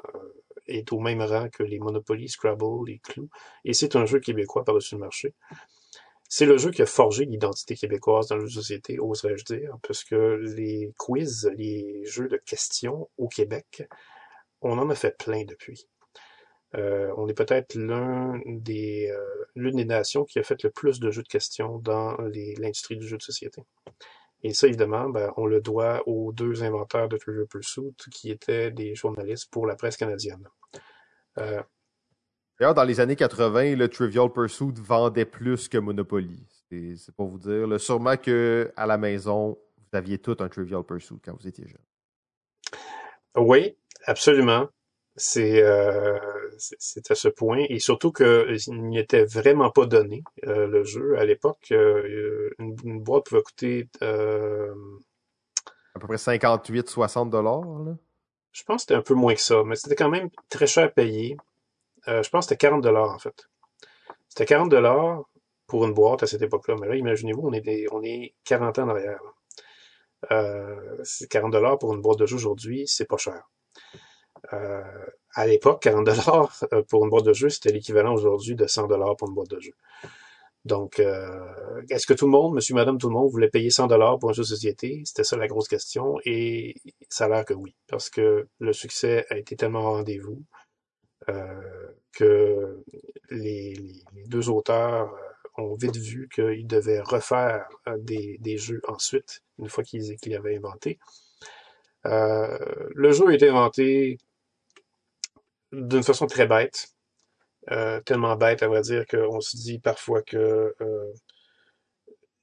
est 0.67 0.91
au 0.93 0.99
même 0.99 1.21
rang 1.21 1.49
que 1.49 1.63
les 1.63 1.79
Monopoly, 1.79 2.29
Scrabble, 2.29 2.87
les 2.87 2.99
Clous, 2.99 3.29
et 3.65 3.73
c'est 3.73 3.95
un 3.95 4.05
jeu 4.05 4.19
québécois 4.19 4.63
par-dessus 4.63 4.95
le 4.95 5.01
marché. 5.01 5.33
C'est 6.29 6.45
le 6.45 6.57
jeu 6.57 6.71
qui 6.71 6.81
a 6.81 6.85
forgé 6.85 7.25
l'identité 7.25 7.75
québécoise 7.75 8.27
dans 8.27 8.35
la 8.35 8.49
société, 8.49 8.99
oserais-je 8.99 9.45
dire, 9.45 9.77
parce 9.81 10.03
que 10.03 10.41
les 10.55 10.93
quiz, 10.97 11.49
les 11.55 12.03
jeux 12.05 12.27
de 12.27 12.37
questions 12.37 13.09
au 13.17 13.29
Québec, 13.29 13.83
on 14.61 14.77
en 14.77 14.89
a 14.89 14.95
fait 14.95 15.17
plein 15.17 15.45
depuis. 15.45 15.87
Euh, 16.75 17.13
on 17.15 17.27
est 17.29 17.33
peut-être 17.33 17.75
l'un 17.75 18.41
des 18.45 19.09
euh, 19.09 19.45
l'une 19.55 19.77
des 19.77 19.85
nations 19.85 20.25
qui 20.25 20.37
a 20.37 20.43
fait 20.43 20.61
le 20.63 20.69
plus 20.69 20.99
de 20.99 21.11
jeux 21.11 21.23
de 21.23 21.27
questions 21.27 21.79
dans 21.79 22.17
l'industrie 22.59 22.97
du 22.97 23.07
jeu 23.07 23.17
de 23.17 23.23
société. 23.23 23.61
Et 24.47 24.53
ça, 24.53 24.67
évidemment, 24.67 25.09
ben, 25.09 25.33
on 25.35 25.45
le 25.45 25.59
doit 25.59 26.07
aux 26.07 26.31
deux 26.31 26.63
inventeurs 26.63 27.09
de 27.09 27.17
Trivial 27.17 27.47
Pursuit, 27.47 27.93
qui 28.09 28.31
étaient 28.31 28.71
des 28.71 28.95
journalistes 28.95 29.51
pour 29.51 29.67
la 29.67 29.75
presse 29.75 29.97
canadienne. 29.97 30.47
Euh, 31.37 31.61
D'ailleurs, 32.57 32.73
dans 32.73 32.85
les 32.85 33.01
années 33.01 33.17
80, 33.17 33.75
le 33.75 33.89
Trivial 33.89 34.31
Pursuit 34.31 34.71
vendait 34.77 35.25
plus 35.25 35.67
que 35.67 35.77
Monopoly. 35.77 36.47
C'est 36.69 37.13
pour 37.13 37.27
vous 37.27 37.39
dire. 37.39 37.77
sûrement 37.77 38.15
que 38.15 38.71
à 38.77 38.85
la 38.85 38.97
maison, 38.97 39.57
vous 39.79 39.97
aviez 39.97 40.17
tout 40.17 40.37
un 40.39 40.47
Trivial 40.47 40.85
Pursuit 40.85 41.19
quand 41.21 41.35
vous 41.37 41.45
étiez 41.45 41.67
jeune. 41.67 41.83
Oui, 43.35 43.77
absolument. 44.05 44.69
C'est 45.19 45.63
euh, 45.63 46.19
c'est 46.59 47.09
à 47.09 47.15
ce 47.15 47.27
point 47.27 47.65
et 47.69 47.79
surtout 47.79 48.11
qu'il 48.11 48.83
n'y 48.83 48.99
était 48.99 49.25
vraiment 49.25 49.71
pas 49.71 49.87
donné 49.87 50.23
euh, 50.45 50.67
le 50.67 50.83
jeu 50.83 51.17
à 51.17 51.25
l'époque. 51.25 51.69
Euh, 51.71 52.51
une, 52.59 53.01
boîte 53.01 53.25
pouvait 53.25 53.41
coûter 53.41 53.89
à 53.99 55.99
peu 55.99 56.05
près 56.07 56.17
58-60 56.17 57.31
dollars. 57.31 57.63
Je 58.51 58.63
pense 58.63 58.75
que 58.75 58.81
c'était 58.81 58.93
un 58.93 59.01
peu 59.01 59.15
moins 59.15 59.33
que 59.33 59.41
ça, 59.41 59.63
mais 59.65 59.75
c'était 59.75 59.95
quand 59.95 60.09
même 60.09 60.29
très 60.49 60.67
cher 60.67 60.85
à 60.85 60.89
payer. 60.89 61.35
je 62.05 62.29
pense 62.29 62.45
que 62.45 62.49
c'était 62.49 62.67
40 62.67 62.83
dollars 62.83 63.09
en 63.09 63.17
fait. 63.17 63.49
C'était 64.29 64.45
40 64.45 64.69
dollars 64.69 65.23
pour 65.65 65.83
une 65.85 65.95
boîte 65.95 66.21
à 66.21 66.27
cette 66.27 66.43
époque-là. 66.43 66.75
Mais 66.79 66.89
là, 66.89 66.95
imaginez-vous, 66.95 67.41
on 67.41 67.53
est 67.53 67.87
on 67.91 68.03
est 68.03 68.35
40 68.43 68.79
ans 68.79 68.83
en 68.83 68.89
arrière. 68.89 69.19
c'est 71.03 71.27
40 71.27 71.51
dollars 71.51 71.79
pour 71.79 71.95
une 71.95 72.01
boîte 72.01 72.19
de 72.19 72.27
jeu 72.27 72.35
aujourd'hui, 72.35 72.83
c'est 72.87 73.07
pas 73.07 73.17
cher. 73.17 73.49
Euh, 74.53 74.81
à 75.33 75.47
l'époque, 75.47 75.83
40 75.83 76.05
dollars 76.05 76.63
euh, 76.73 76.83
pour 76.83 77.03
une 77.03 77.09
boîte 77.09 77.25
de 77.25 77.33
jeu, 77.33 77.49
c'était 77.49 77.71
l'équivalent 77.71 78.13
aujourd'hui 78.13 78.55
de 78.55 78.65
100 78.65 78.87
dollars 78.87 79.15
pour 79.15 79.27
une 79.27 79.35
boîte 79.35 79.49
de 79.49 79.59
jeu. 79.59 79.73
Donc, 80.65 80.99
euh, 80.99 81.39
est-ce 81.89 82.05
que 82.05 82.13
tout 82.13 82.25
le 82.25 82.31
monde, 82.31 82.55
monsieur, 82.55 82.75
madame, 82.75 82.97
tout 82.97 83.07
le 83.07 83.13
monde 83.13 83.29
voulait 83.29 83.49
payer 83.49 83.69
100 83.69 83.87
dollars 83.87 84.19
pour 84.19 84.29
un 84.29 84.33
jeu 84.33 84.43
de 84.43 84.47
société? 84.47 85.01
C'était 85.05 85.23
ça 85.23 85.37
la 85.37 85.47
grosse 85.47 85.67
question 85.67 86.17
et 86.25 86.75
ça 87.09 87.25
a 87.25 87.29
l'air 87.29 87.45
que 87.45 87.53
oui, 87.53 87.75
parce 87.87 88.09
que 88.09 88.47
le 88.59 88.73
succès 88.73 89.25
a 89.29 89.37
été 89.37 89.55
tellement 89.55 89.81
rendez-vous 89.81 90.43
que 92.13 92.83
les, 93.31 93.73
deux 94.27 94.49
auteurs 94.49 95.13
ont 95.57 95.75
vite 95.75 95.97
vu 95.97 96.29
qu'ils 96.33 96.67
devaient 96.67 97.01
refaire 97.01 97.67
des, 97.97 98.57
jeux 98.57 98.81
ensuite, 98.87 99.41
une 99.59 99.67
fois 99.67 99.83
qu'ils 99.83 100.15
qu 100.17 100.33
avaient 100.33 100.55
inventé. 100.55 100.99
le 102.05 103.11
jeu 103.11 103.27
a 103.27 103.33
été 103.33 103.49
inventé 103.49 104.19
d'une 105.71 106.03
façon 106.03 106.27
très 106.27 106.47
bête. 106.47 106.89
Euh, 107.71 107.99
tellement 108.01 108.35
bête, 108.35 108.63
à 108.63 108.67
vrai 108.67 108.81
dire, 108.81 109.05
qu'on 109.07 109.41
se 109.41 109.57
dit 109.57 109.79
parfois 109.79 110.21
que 110.21 110.73
euh, 110.81 111.13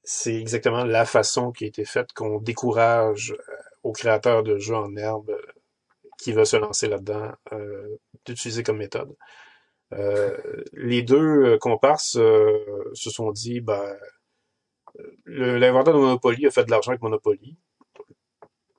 c'est 0.03 0.35
exactement 0.35 0.83
la 0.85 1.05
façon 1.05 1.51
qui 1.51 1.65
a 1.65 1.67
été 1.67 1.85
faite 1.85 2.13
qu'on 2.13 2.39
décourage 2.39 3.31
euh, 3.31 3.53
aux 3.83 3.91
créateurs 3.91 4.43
de 4.43 4.57
jeux 4.57 4.75
en 4.75 4.95
herbe 4.95 5.35
qui 6.19 6.31
veulent 6.33 6.45
se 6.45 6.57
lancer 6.57 6.87
là-dedans 6.87 7.33
d'utiliser 8.25 8.63
comme 8.63 8.77
méthode. 8.77 9.15
les 10.73 11.01
deux 11.03 11.57
comparses 11.59 12.13
se 12.13 13.09
sont 13.09 13.31
dit, 13.31 13.61
ben, 13.61 13.95
l'inventeur 15.25 15.93
de 15.93 15.99
Monopoly 15.99 16.47
a 16.47 16.51
fait 16.51 16.65
de 16.65 16.71
l'argent 16.71 16.91
avec 16.91 17.01
Monopoly. 17.01 17.57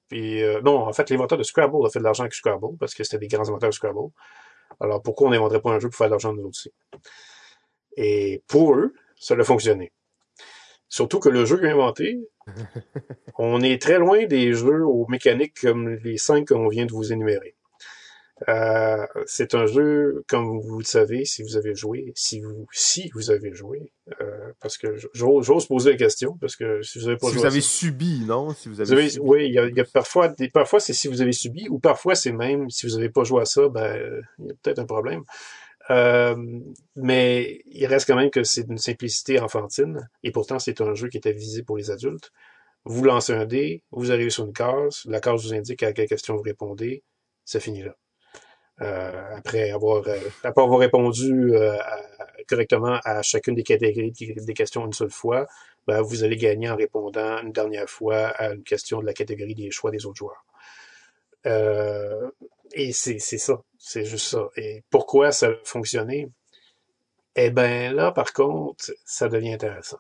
Puis, 0.09 0.43
non, 0.63 0.79
en 0.87 0.93
fait, 0.93 1.11
l'inventeur 1.11 1.39
de 1.39 1.43
Scrabble 1.43 1.85
a 1.85 1.91
fait 1.91 1.99
de 1.99 2.05
l'argent 2.05 2.23
avec 2.23 2.35
Scrabble 2.35 2.77
parce 2.79 2.95
que 2.95 3.05
c'était 3.05 3.19
des 3.19 3.29
grands 3.29 3.49
inventeurs 3.49 3.71
de 3.71 3.75
Scrabble. 3.75 4.11
Alors 4.81 5.03
pourquoi 5.03 5.29
on 5.29 5.31
n'inventerait 5.31 5.61
pas 5.61 5.71
un 5.71 5.81
jeu 5.81 5.89
pour 5.89 5.97
faire 5.97 6.09
de 6.09 6.13
l'argent 6.13 6.33
de 6.33 6.41
nous 6.41 6.49
aussi? 6.49 6.73
Et 7.97 8.43
pour 8.47 8.75
eux, 8.75 8.95
ça 9.17 9.35
a 9.35 9.45
fonctionné. 9.45 9.93
Surtout 10.89 11.19
que 11.19 11.29
le 11.29 11.45
jeu 11.45 11.65
inventé, 11.65 12.21
on 13.39 13.61
est 13.63 13.81
très 13.81 13.99
loin 13.99 14.27
des 14.27 14.55
jeux 14.55 14.85
aux 14.85 15.07
mécaniques 15.09 15.61
comme 15.61 15.89
les 15.89 16.19
cinq 16.19 16.49
qu'on 16.49 16.69
vient 16.69 16.87
de 16.87 16.93
vous 16.93 17.13
énumérer. 17.13 17.56
Euh, 18.49 19.07
c'est 19.25 19.55
un 19.55 19.65
jeu, 19.65 20.23
comme 20.29 20.61
vous 20.61 20.79
le 20.79 20.85
savez, 20.85 21.25
si 21.25 21.43
vous 21.43 21.57
avez 21.57 21.75
joué, 21.75 22.13
si 22.15 22.41
vous, 22.41 22.67
si 22.71 23.11
vous 23.15 23.31
avez 23.31 23.55
joué, 23.55 23.93
euh, 24.21 24.53
parce 24.61 24.77
que 24.77 24.95
j'ose 25.15 25.67
poser 25.67 25.93
la 25.93 25.97
question, 25.97 26.37
parce 26.39 26.55
que 26.55 26.83
si 26.83 26.99
vous 26.99 27.09
avez 27.09 27.17
pas 27.17 27.29
si 27.29 27.37
vous 27.37 27.47
avez 27.47 27.63
subi, 27.63 28.25
non? 28.27 28.53
Si 28.53 28.69
vous 28.69 28.81
avez, 28.83 29.09
subi. 29.09 29.25
oui, 29.27 29.47
il 29.47 29.55
y 29.55 29.59
a, 29.59 29.67
y 29.69 29.81
a, 29.81 29.85
parfois, 29.85 30.29
des, 30.29 30.51
parfois 30.51 30.81
c'est 30.81 30.93
si 30.93 31.09
vous 31.09 31.23
avez 31.23 31.33
subi, 31.33 31.67
ou 31.71 31.79
parfois 31.79 32.15
c'est 32.15 32.33
même 32.33 32.69
si 32.69 32.87
vous 32.87 32.97
n'avez 32.97 33.09
pas 33.09 33.25
joué 33.25 33.41
à 33.41 33.47
ça, 33.47 33.69
ben 33.69 34.23
il 34.39 34.47
y 34.47 34.51
a 34.51 34.55
peut-être 34.63 34.81
un 34.81 34.87
problème. 34.87 35.25
Euh, 35.91 36.37
mais 36.95 37.63
il 37.67 37.87
reste 37.87 38.07
quand 38.07 38.17
même 38.17 38.31
que 38.31 38.43
c'est 38.43 38.65
d'une 38.65 38.77
simplicité 38.77 39.41
enfantine, 39.41 40.11
et 40.23 40.31
pourtant 40.31 40.59
c'est 40.59 40.83
un 40.83 40.95
jeu 40.95 41.09
qui 41.09 41.17
était 41.17 41.33
visé 41.33 41.63
pour 41.63 41.79
les 41.79 41.91
adultes. 41.91 42.33
Vous 42.85 43.03
lancez 43.03 43.33
un 43.33 43.47
dé, 43.47 43.83
vous 43.93 44.13
arrivez 44.13 44.31
sur 44.31 44.45
une 44.45 44.53
case, 44.53 45.03
la 45.07 45.21
case 45.21 45.43
vous 45.43 45.55
indique 45.55 45.83
à 45.83 45.93
quelle 45.95 46.09
question 46.09 46.37
vous 46.37 46.43
répondez, 46.43 47.03
ça 47.47 47.61
finit 47.61 47.83
là. 47.83 47.97
Euh, 48.83 49.37
après 49.37 49.71
avoir 49.71 50.07
euh, 50.07 50.19
après 50.43 50.63
avoir 50.63 50.79
répondu 50.79 51.55
euh, 51.55 51.79
correctement 52.47 53.01
à 53.05 53.23
chacune 53.23 53.55
des 53.55 53.63
catégories 53.63 54.13
des 54.13 54.55
questions 54.55 54.85
une 54.85 54.93
seule 54.93 55.11
fois, 55.11 55.47
ben, 55.87 56.03
vous 56.03 56.25
allez 56.25 56.37
gagner 56.37 56.69
en 56.69 56.77
répondant 56.77 57.41
une 57.43 57.53
dernière 57.53 57.89
fois 57.89 58.27
à 58.27 58.53
une 58.53 58.63
question 58.63 59.01
de 59.01 59.07
la 59.07 59.15
catégorie 59.15 59.55
des 59.55 59.71
choix 59.71 59.91
des 59.91 60.05
autres 60.05 60.19
joueurs. 60.19 60.45
Euh, 61.47 62.31
et 62.73 62.93
c'est 62.93 63.19
ça, 63.19 63.63
c'est 63.79 64.05
juste 64.05 64.27
ça. 64.27 64.51
Et 64.57 64.83
pourquoi 64.91 65.33
ça 65.33 65.49
a 65.49 65.55
fonctionné? 65.65 66.29
Eh 67.37 67.51
ben 67.51 67.95
là, 67.95 68.13
par 68.13 68.33
contre, 68.33 68.93
ça 69.05 69.29
devient 69.29 69.55
intéressant. 69.55 69.99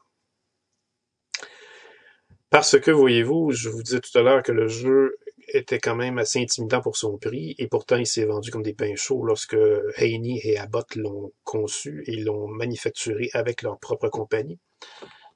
Parce 2.50 2.78
que, 2.80 2.90
voyez-vous, 2.90 3.52
je 3.52 3.68
vous 3.68 3.82
disais 3.82 4.00
tout 4.00 4.16
à 4.18 4.22
l'heure 4.22 4.42
que 4.42 4.52
le 4.52 4.68
jeu 4.68 5.16
était 5.48 5.78
quand 5.78 5.94
même 5.94 6.18
assez 6.18 6.40
intimidant 6.40 6.80
pour 6.80 6.96
son 6.96 7.18
prix, 7.18 7.54
et 7.58 7.68
pourtant 7.68 7.96
il 7.96 8.06
s'est 8.06 8.24
vendu 8.24 8.50
comme 8.50 8.62
des 8.62 8.74
pains 8.74 8.96
chauds 8.96 9.24
lorsque 9.24 9.56
Haney 9.96 10.40
et 10.42 10.58
Abbott 10.58 10.96
l'ont 10.96 11.32
conçu 11.44 12.02
et 12.06 12.16
l'ont 12.16 12.48
manufacturé 12.48 13.30
avec 13.32 13.62
leur 13.62 13.78
propre 13.78 14.08
compagnie. 14.08 14.58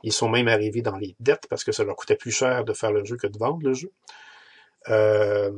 Ils 0.02 0.12
sont 0.12 0.28
même 0.28 0.48
arrivés 0.48 0.82
dans 0.82 0.96
les 0.96 1.14
dettes 1.20 1.46
parce 1.48 1.64
que 1.64 1.72
ça 1.72 1.84
leur 1.84 1.96
coûtait 1.96 2.16
plus 2.16 2.30
cher 2.30 2.64
de 2.64 2.72
faire 2.72 2.92
le 2.92 3.04
jeu 3.04 3.16
que 3.16 3.26
de 3.26 3.38
vendre 3.38 3.60
le 3.62 3.74
jeu. 3.74 3.92
Euh, 4.88 5.52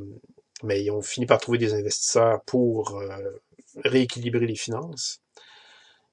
mais 0.63 0.83
ils 0.83 0.91
ont 0.91 1.01
fini 1.01 1.25
par 1.25 1.39
trouver 1.39 1.57
des 1.57 1.73
investisseurs 1.73 2.41
pour 2.43 2.97
euh, 2.99 3.17
rééquilibrer 3.83 4.45
les 4.45 4.55
finances. 4.55 5.21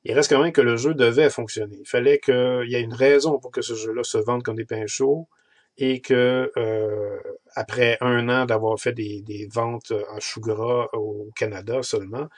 Il 0.04 0.14
reste 0.14 0.30
quand 0.30 0.42
même 0.42 0.52
que 0.52 0.60
le 0.60 0.76
jeu 0.76 0.94
devait 0.94 1.28
fonctionner. 1.28 1.76
Il 1.80 1.88
fallait 1.88 2.18
qu'il 2.18 2.66
y 2.68 2.74
ait 2.74 2.80
une 2.80 2.94
raison 2.94 3.38
pour 3.38 3.50
que 3.50 3.62
ce 3.62 3.74
jeu-là 3.74 4.02
se 4.02 4.18
vende 4.18 4.42
comme 4.42 4.56
des 4.56 4.64
pains 4.64 4.86
chauds 4.86 5.28
et 5.76 6.00
que 6.00 6.50
euh, 6.56 7.18
après 7.54 7.98
un 8.00 8.28
an 8.28 8.46
d'avoir 8.46 8.78
fait 8.78 8.92
des, 8.92 9.48
ventes 9.52 9.92
en 10.10 10.20
chou 10.20 10.40
gras 10.40 10.88
au 10.92 11.30
Canada 11.36 11.82
seulement, 11.82 12.28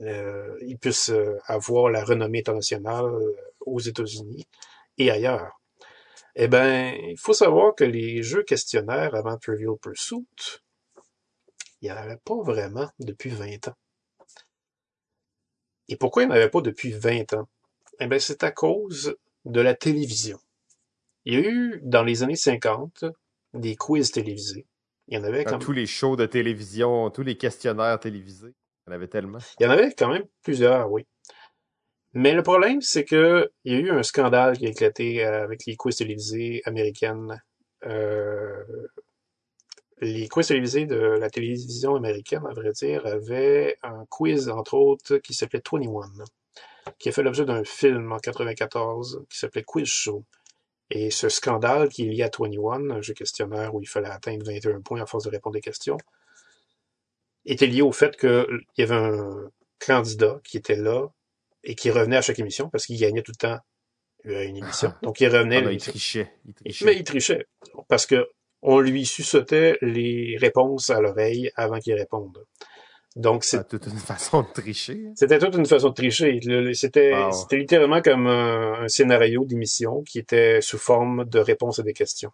euh, 0.00 0.58
il 0.62 0.78
puisse 0.78 1.10
euh, 1.10 1.38
avoir 1.46 1.90
la 1.90 2.04
renommée 2.04 2.40
internationale 2.40 3.04
euh, 3.04 3.36
aux 3.60 3.80
États-Unis 3.80 4.46
et 4.98 5.10
ailleurs. 5.10 5.60
Eh 6.34 6.48
bien, 6.48 6.92
il 6.94 7.18
faut 7.18 7.34
savoir 7.34 7.74
que 7.74 7.84
les 7.84 8.22
jeux 8.22 8.42
questionnaires 8.42 9.14
avant 9.14 9.36
Trivial 9.36 9.76
Pursuit, 9.80 10.26
il 11.80 11.86
n'y 11.86 11.92
en 11.92 11.96
avait 11.96 12.16
pas 12.24 12.40
vraiment 12.42 12.88
depuis 12.98 13.30
20 13.30 13.68
ans. 13.68 13.76
Et 15.88 15.96
pourquoi 15.96 16.22
il 16.22 16.26
n'y 16.26 16.32
en 16.32 16.36
avait 16.36 16.48
pas 16.48 16.62
depuis 16.62 16.92
20 16.92 17.34
ans? 17.34 17.48
Eh 18.00 18.06
bien, 18.06 18.18
c'est 18.18 18.42
à 18.44 18.50
cause 18.50 19.16
de 19.44 19.60
la 19.60 19.74
télévision. 19.74 20.38
Il 21.24 21.34
y 21.34 21.36
a 21.36 21.40
eu, 21.40 21.80
dans 21.82 22.02
les 22.02 22.22
années 22.22 22.36
50, 22.36 23.04
des 23.54 23.76
quiz 23.76 24.10
télévisés. 24.10 24.66
Il 25.08 25.18
y 25.18 25.20
en 25.20 25.24
avait 25.24 25.44
comme... 25.44 25.58
Tous 25.58 25.72
les 25.72 25.86
shows 25.86 26.16
de 26.16 26.26
télévision, 26.26 27.10
tous 27.10 27.22
les 27.22 27.36
questionnaires 27.36 27.98
télévisés. 27.98 28.54
Il 28.86 28.90
y 28.90 28.92
en 28.92 28.96
avait 28.96 29.08
tellement. 29.08 29.38
Il 29.60 29.64
y 29.64 29.66
en 29.66 29.70
avait 29.70 29.92
quand 29.92 30.08
même 30.08 30.24
plusieurs, 30.42 30.90
oui. 30.90 31.06
Mais 32.14 32.34
le 32.34 32.42
problème, 32.42 32.80
c'est 32.80 33.04
que 33.04 33.50
il 33.64 33.72
y 33.72 33.76
a 33.76 33.78
eu 33.80 33.90
un 33.90 34.02
scandale 34.02 34.58
qui 34.58 34.66
a 34.66 34.70
éclaté 34.70 35.24
euh, 35.24 35.44
avec 35.44 35.64
les 35.66 35.76
quiz 35.76 35.96
télévisés 35.96 36.62
américaines. 36.66 37.42
Euh, 37.86 38.62
les 40.00 40.28
quiz 40.28 40.48
télévisés 40.48 40.84
de 40.84 40.96
la 40.96 41.30
télévision 41.30 41.94
américaine, 41.94 42.42
à 42.48 42.52
vrai 42.52 42.72
dire, 42.72 43.06
avaient 43.06 43.78
un 43.82 44.04
quiz, 44.10 44.48
entre 44.48 44.74
autres, 44.74 45.18
qui 45.18 45.32
s'appelait 45.32 45.62
21, 45.70 46.24
qui 46.98 47.08
a 47.08 47.12
fait 47.12 47.22
l'objet 47.22 47.44
d'un 47.44 47.64
film 47.64 48.12
en 48.12 48.18
94 48.18 49.24
qui 49.30 49.38
s'appelait 49.38 49.62
Quiz 49.62 49.86
Show. 49.86 50.24
Et 50.94 51.10
ce 51.10 51.30
scandale 51.30 51.88
qui 51.88 52.06
est 52.06 52.10
lié 52.10 52.22
à 52.22 52.30
21, 52.38 52.90
un 52.90 53.00
jeu 53.00 53.14
questionnaire 53.14 53.74
où 53.74 53.80
il 53.80 53.88
fallait 53.88 54.10
atteindre 54.10 54.44
21 54.44 54.82
points 54.82 55.00
à 55.00 55.06
force 55.06 55.24
de 55.24 55.30
répondre 55.30 55.54
des 55.54 55.62
questions, 55.62 55.96
était 57.46 57.66
lié 57.66 57.80
au 57.80 57.92
fait 57.92 58.14
qu'il 58.14 58.60
y 58.76 58.82
avait 58.82 58.94
un 58.94 59.50
candidat 59.78 60.38
qui 60.44 60.58
était 60.58 60.76
là 60.76 61.08
et 61.64 61.74
qui 61.74 61.90
revenait 61.90 62.18
à 62.18 62.20
chaque 62.20 62.38
émission 62.38 62.68
parce 62.68 62.84
qu'il 62.84 63.00
gagnait 63.00 63.22
tout 63.22 63.32
le 63.32 63.48
temps 63.48 63.58
euh, 64.26 64.44
une 64.44 64.58
émission. 64.58 64.92
Donc 65.02 65.22
il 65.22 65.28
revenait. 65.28 65.64
Ah, 65.64 65.72
il, 65.72 65.80
trichait. 65.80 66.30
il, 66.44 66.52
trichait. 66.52 66.84
Mais 66.84 66.94
il 66.94 67.04
trichait. 67.04 67.46
Parce 67.88 68.04
que 68.04 68.28
on 68.60 68.78
lui 68.78 69.06
suçotait 69.06 69.78
les 69.80 70.36
réponses 70.38 70.90
à 70.90 71.00
l'oreille 71.00 71.50
avant 71.56 71.78
qu'il 71.78 71.94
réponde. 71.94 72.44
Donc 73.16 73.44
c'est 73.44 73.66
toute 73.68 73.86
une 73.86 73.98
façon 73.98 74.42
de 74.42 74.48
tricher. 74.52 75.10
C'était 75.14 75.38
toute 75.38 75.54
une 75.54 75.66
façon 75.66 75.90
de 75.90 75.94
tricher. 75.94 76.40
C'était 76.74 77.14
c'était 77.32 77.56
littéralement 77.56 78.00
comme 78.00 78.26
un, 78.26 78.88
scénario 78.88 79.44
d'émission 79.44 80.02
qui 80.02 80.18
était 80.18 80.60
sous 80.60 80.78
forme 80.78 81.24
de 81.24 81.38
réponses 81.38 81.78
à 81.78 81.82
des 81.82 81.92
questions. 81.92 82.32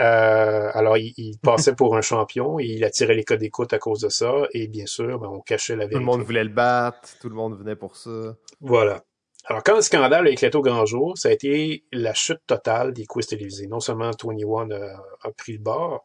Euh, 0.00 0.70
alors 0.72 0.96
il, 0.96 1.12
il, 1.16 1.38
passait 1.42 1.74
pour 1.74 1.96
un 1.96 2.00
champion 2.00 2.58
et 2.58 2.64
il 2.64 2.84
attirait 2.84 3.14
les 3.14 3.24
codes 3.24 3.40
d'écoute 3.40 3.72
à 3.72 3.78
cause 3.78 4.00
de 4.00 4.08
ça 4.08 4.32
et 4.52 4.66
bien 4.66 4.86
sûr 4.86 5.18
ben, 5.18 5.28
on 5.28 5.40
cachait 5.40 5.74
la 5.74 5.86
vérité. 5.86 5.94
Tout 5.94 6.00
le 6.00 6.06
monde 6.06 6.22
voulait 6.22 6.44
le 6.44 6.50
battre, 6.50 7.10
tout 7.20 7.28
le 7.28 7.34
monde 7.34 7.58
venait 7.58 7.76
pour 7.76 7.96
ça. 7.96 8.36
Voilà. 8.60 9.04
Alors, 9.44 9.64
quand 9.64 9.74
le 9.74 9.82
scandale 9.82 10.28
a 10.28 10.30
éclaté 10.30 10.56
au 10.56 10.62
grand 10.62 10.86
jour, 10.86 11.18
ça 11.18 11.28
a 11.28 11.32
été 11.32 11.84
la 11.92 12.14
chute 12.14 12.40
totale 12.46 12.92
des 12.92 13.06
quiz 13.06 13.26
télévisés. 13.26 13.66
Non 13.66 13.80
seulement 13.80 14.10
21 14.22 14.70
a, 14.70 15.02
a 15.22 15.30
pris 15.32 15.52
le 15.52 15.58
bord, 15.58 16.04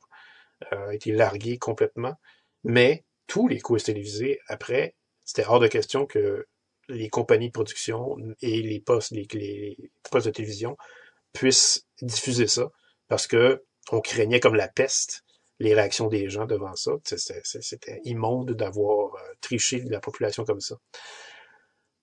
euh, 0.74 0.90
a 0.90 0.96
été 0.96 1.12
largué 1.12 1.60
complètement, 1.60 2.16
mais 2.64 3.06
tous 3.28 3.48
les 3.48 3.60
quiz 3.60 3.84
télévisés, 3.84 4.40
après, 4.48 4.96
c'était 5.26 5.46
hors 5.46 5.60
de 5.60 5.68
question 5.68 6.06
que 6.06 6.48
les 6.90 7.10
compagnies 7.10 7.48
de 7.48 7.54
production 7.54 8.18
et 8.42 8.62
les 8.62 8.80
postes, 8.80 9.14
de 9.14 10.30
télévision 10.30 10.78
puissent 11.34 11.86
diffuser 12.02 12.48
ça 12.48 12.72
parce 13.08 13.28
que 13.28 13.64
on 13.92 14.02
craignait 14.02 14.40
comme 14.40 14.56
la 14.56 14.68
peste 14.68 15.24
les 15.60 15.74
réactions 15.74 16.08
des 16.08 16.30
gens 16.30 16.46
devant 16.46 16.76
ça. 16.76 16.92
C'était 17.04 18.02
immonde 18.04 18.52
d'avoir 18.52 19.16
euh, 19.16 19.20
triché 19.42 19.82
la 19.82 20.00
population 20.00 20.46
comme 20.46 20.62
ça. 20.62 20.76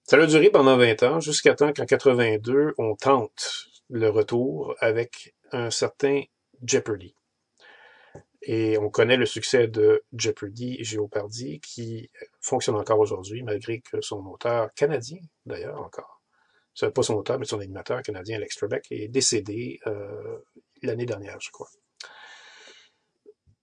Ça 0.02 0.16
a 0.16 0.26
duré 0.26 0.51
pendant 0.51 0.76
20 0.76 1.02
ans, 1.05 1.20
jusqu'à 1.20 1.55
temps 1.55 1.72
qu'en 1.72 1.86
82, 1.86 2.74
on 2.78 2.94
tente 2.94 3.68
le 3.88 4.10
retour 4.10 4.74
avec 4.80 5.34
un 5.52 5.70
certain 5.70 6.22
Jeopardy. 6.62 7.14
Et 8.46 8.76
on 8.78 8.90
connaît 8.90 9.16
le 9.16 9.24
succès 9.24 9.68
de 9.68 10.04
Jeopardy 10.12 11.54
et 11.54 11.58
qui 11.60 12.10
fonctionne 12.40 12.76
encore 12.76 12.98
aujourd'hui, 12.98 13.42
malgré 13.42 13.80
que 13.80 14.02
son 14.02 14.24
auteur 14.26 14.72
canadien, 14.74 15.18
d'ailleurs 15.46 15.80
encore, 15.80 16.20
pas 16.94 17.02
son 17.02 17.14
auteur, 17.14 17.38
mais 17.38 17.46
son 17.46 17.60
animateur 17.60 18.02
canadien, 18.02 18.36
Alex 18.36 18.56
Trebek, 18.56 18.86
est 18.90 19.08
décédé 19.08 19.80
euh, 19.86 20.38
l'année 20.82 21.06
dernière, 21.06 21.40
je 21.40 21.50
crois. 21.50 21.68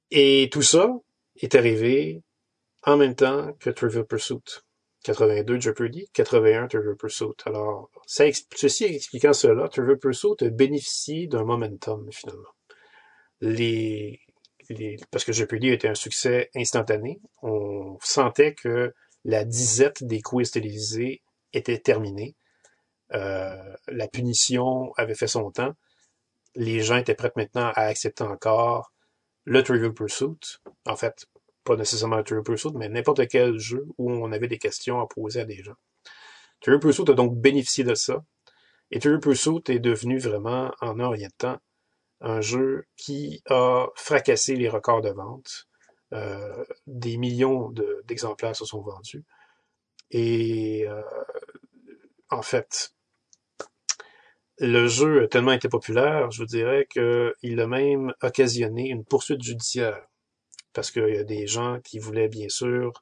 Et 0.09 0.49
tout 0.51 0.63
ça 0.63 0.89
est 1.37 1.53
arrivé 1.55 2.23
en 2.83 2.97
même 2.97 3.15
temps 3.15 3.53
que 3.59 3.69
Trivial 3.69 4.05
Pursuit. 4.05 4.63
82 5.03 5.59
Jeopardy, 5.59 6.09
81 6.13 6.67
Trivial 6.67 6.95
Pursuit. 6.95 7.35
Alors, 7.45 7.89
ceci 8.05 8.85
expliquant 8.85 9.33
cela, 9.33 9.67
Trivial 9.67 9.97
Pursuit 9.97 10.35
a 10.41 10.49
bénéficié 10.49 11.27
d'un 11.27 11.43
momentum, 11.43 12.07
finalement. 12.11 12.49
Les, 13.41 14.19
parce 15.11 15.23
que 15.23 15.33
Jeopardy 15.33 15.69
était 15.69 15.87
un 15.87 15.95
succès 15.95 16.49
instantané. 16.55 17.19
On 17.41 17.97
sentait 18.01 18.53
que 18.53 18.93
la 19.23 19.45
disette 19.45 20.03
des 20.03 20.21
quiz 20.21 20.51
télévisés 20.51 21.21
était 21.53 21.79
terminée. 21.79 22.35
Euh, 23.13 23.75
la 23.87 24.07
punition 24.07 24.93
avait 24.97 25.15
fait 25.15 25.27
son 25.27 25.51
temps. 25.51 25.73
Les 26.55 26.81
gens 26.81 26.97
étaient 26.97 27.15
prêts 27.15 27.31
maintenant 27.35 27.71
à 27.75 27.83
accepter 27.83 28.23
encore 28.23 28.91
le 29.45 29.63
Trivial 29.63 29.93
Pursuit. 29.93 30.59
En 30.85 30.95
fait, 30.95 31.25
pas 31.63 31.75
nécessairement 31.75 32.17
le 32.17 32.23
Trivial 32.23 32.43
Pursuit, 32.43 32.71
mais 32.75 32.89
n'importe 32.89 33.27
quel 33.27 33.57
jeu 33.57 33.85
où 33.97 34.11
on 34.11 34.31
avait 34.31 34.47
des 34.47 34.57
questions 34.57 34.99
à 34.99 35.07
poser 35.07 35.41
à 35.41 35.45
des 35.45 35.63
gens. 35.63 35.75
Trivial 36.61 36.79
Pursuit 36.79 37.09
a 37.09 37.13
donc 37.13 37.35
bénéficié 37.35 37.83
de 37.83 37.95
ça. 37.95 38.23
Et 38.91 38.99
Trivial 38.99 39.21
Pursuit 39.21 39.61
est 39.69 39.79
devenu 39.79 40.17
vraiment, 40.17 40.71
en 40.81 40.99
un 40.99 41.09
rien 41.09 41.27
de 41.27 41.33
temps, 41.37 41.59
un 42.21 42.41
jeu 42.41 42.85
qui 42.95 43.41
a 43.49 43.87
fracassé 43.95 44.55
les 44.55 44.69
records 44.69 45.01
de 45.01 45.09
vente. 45.09 45.67
Euh, 46.13 46.63
des 46.87 47.17
millions 47.17 47.73
d'exemplaires 48.05 48.55
se 48.55 48.65
sont 48.65 48.81
vendus. 48.81 49.23
Et 50.11 50.85
euh, 50.87 51.01
en 52.29 52.41
fait, 52.41 52.93
le 54.57 54.87
jeu 54.87 55.23
a 55.23 55.27
tellement 55.27 55.53
été 55.53 55.69
populaire, 55.69 56.29
je 56.31 56.41
vous 56.41 56.45
dirais 56.45 56.87
qu'il 56.91 57.59
a 57.59 57.67
même 57.67 58.13
occasionné 58.21 58.89
une 58.89 59.05
poursuite 59.05 59.41
judiciaire. 59.41 60.05
Parce 60.73 60.91
qu'il 60.91 61.09
y 61.09 61.17
a 61.17 61.23
des 61.23 61.47
gens 61.47 61.79
qui 61.81 61.99
voulaient 61.99 62.29
bien 62.29 62.49
sûr 62.49 62.93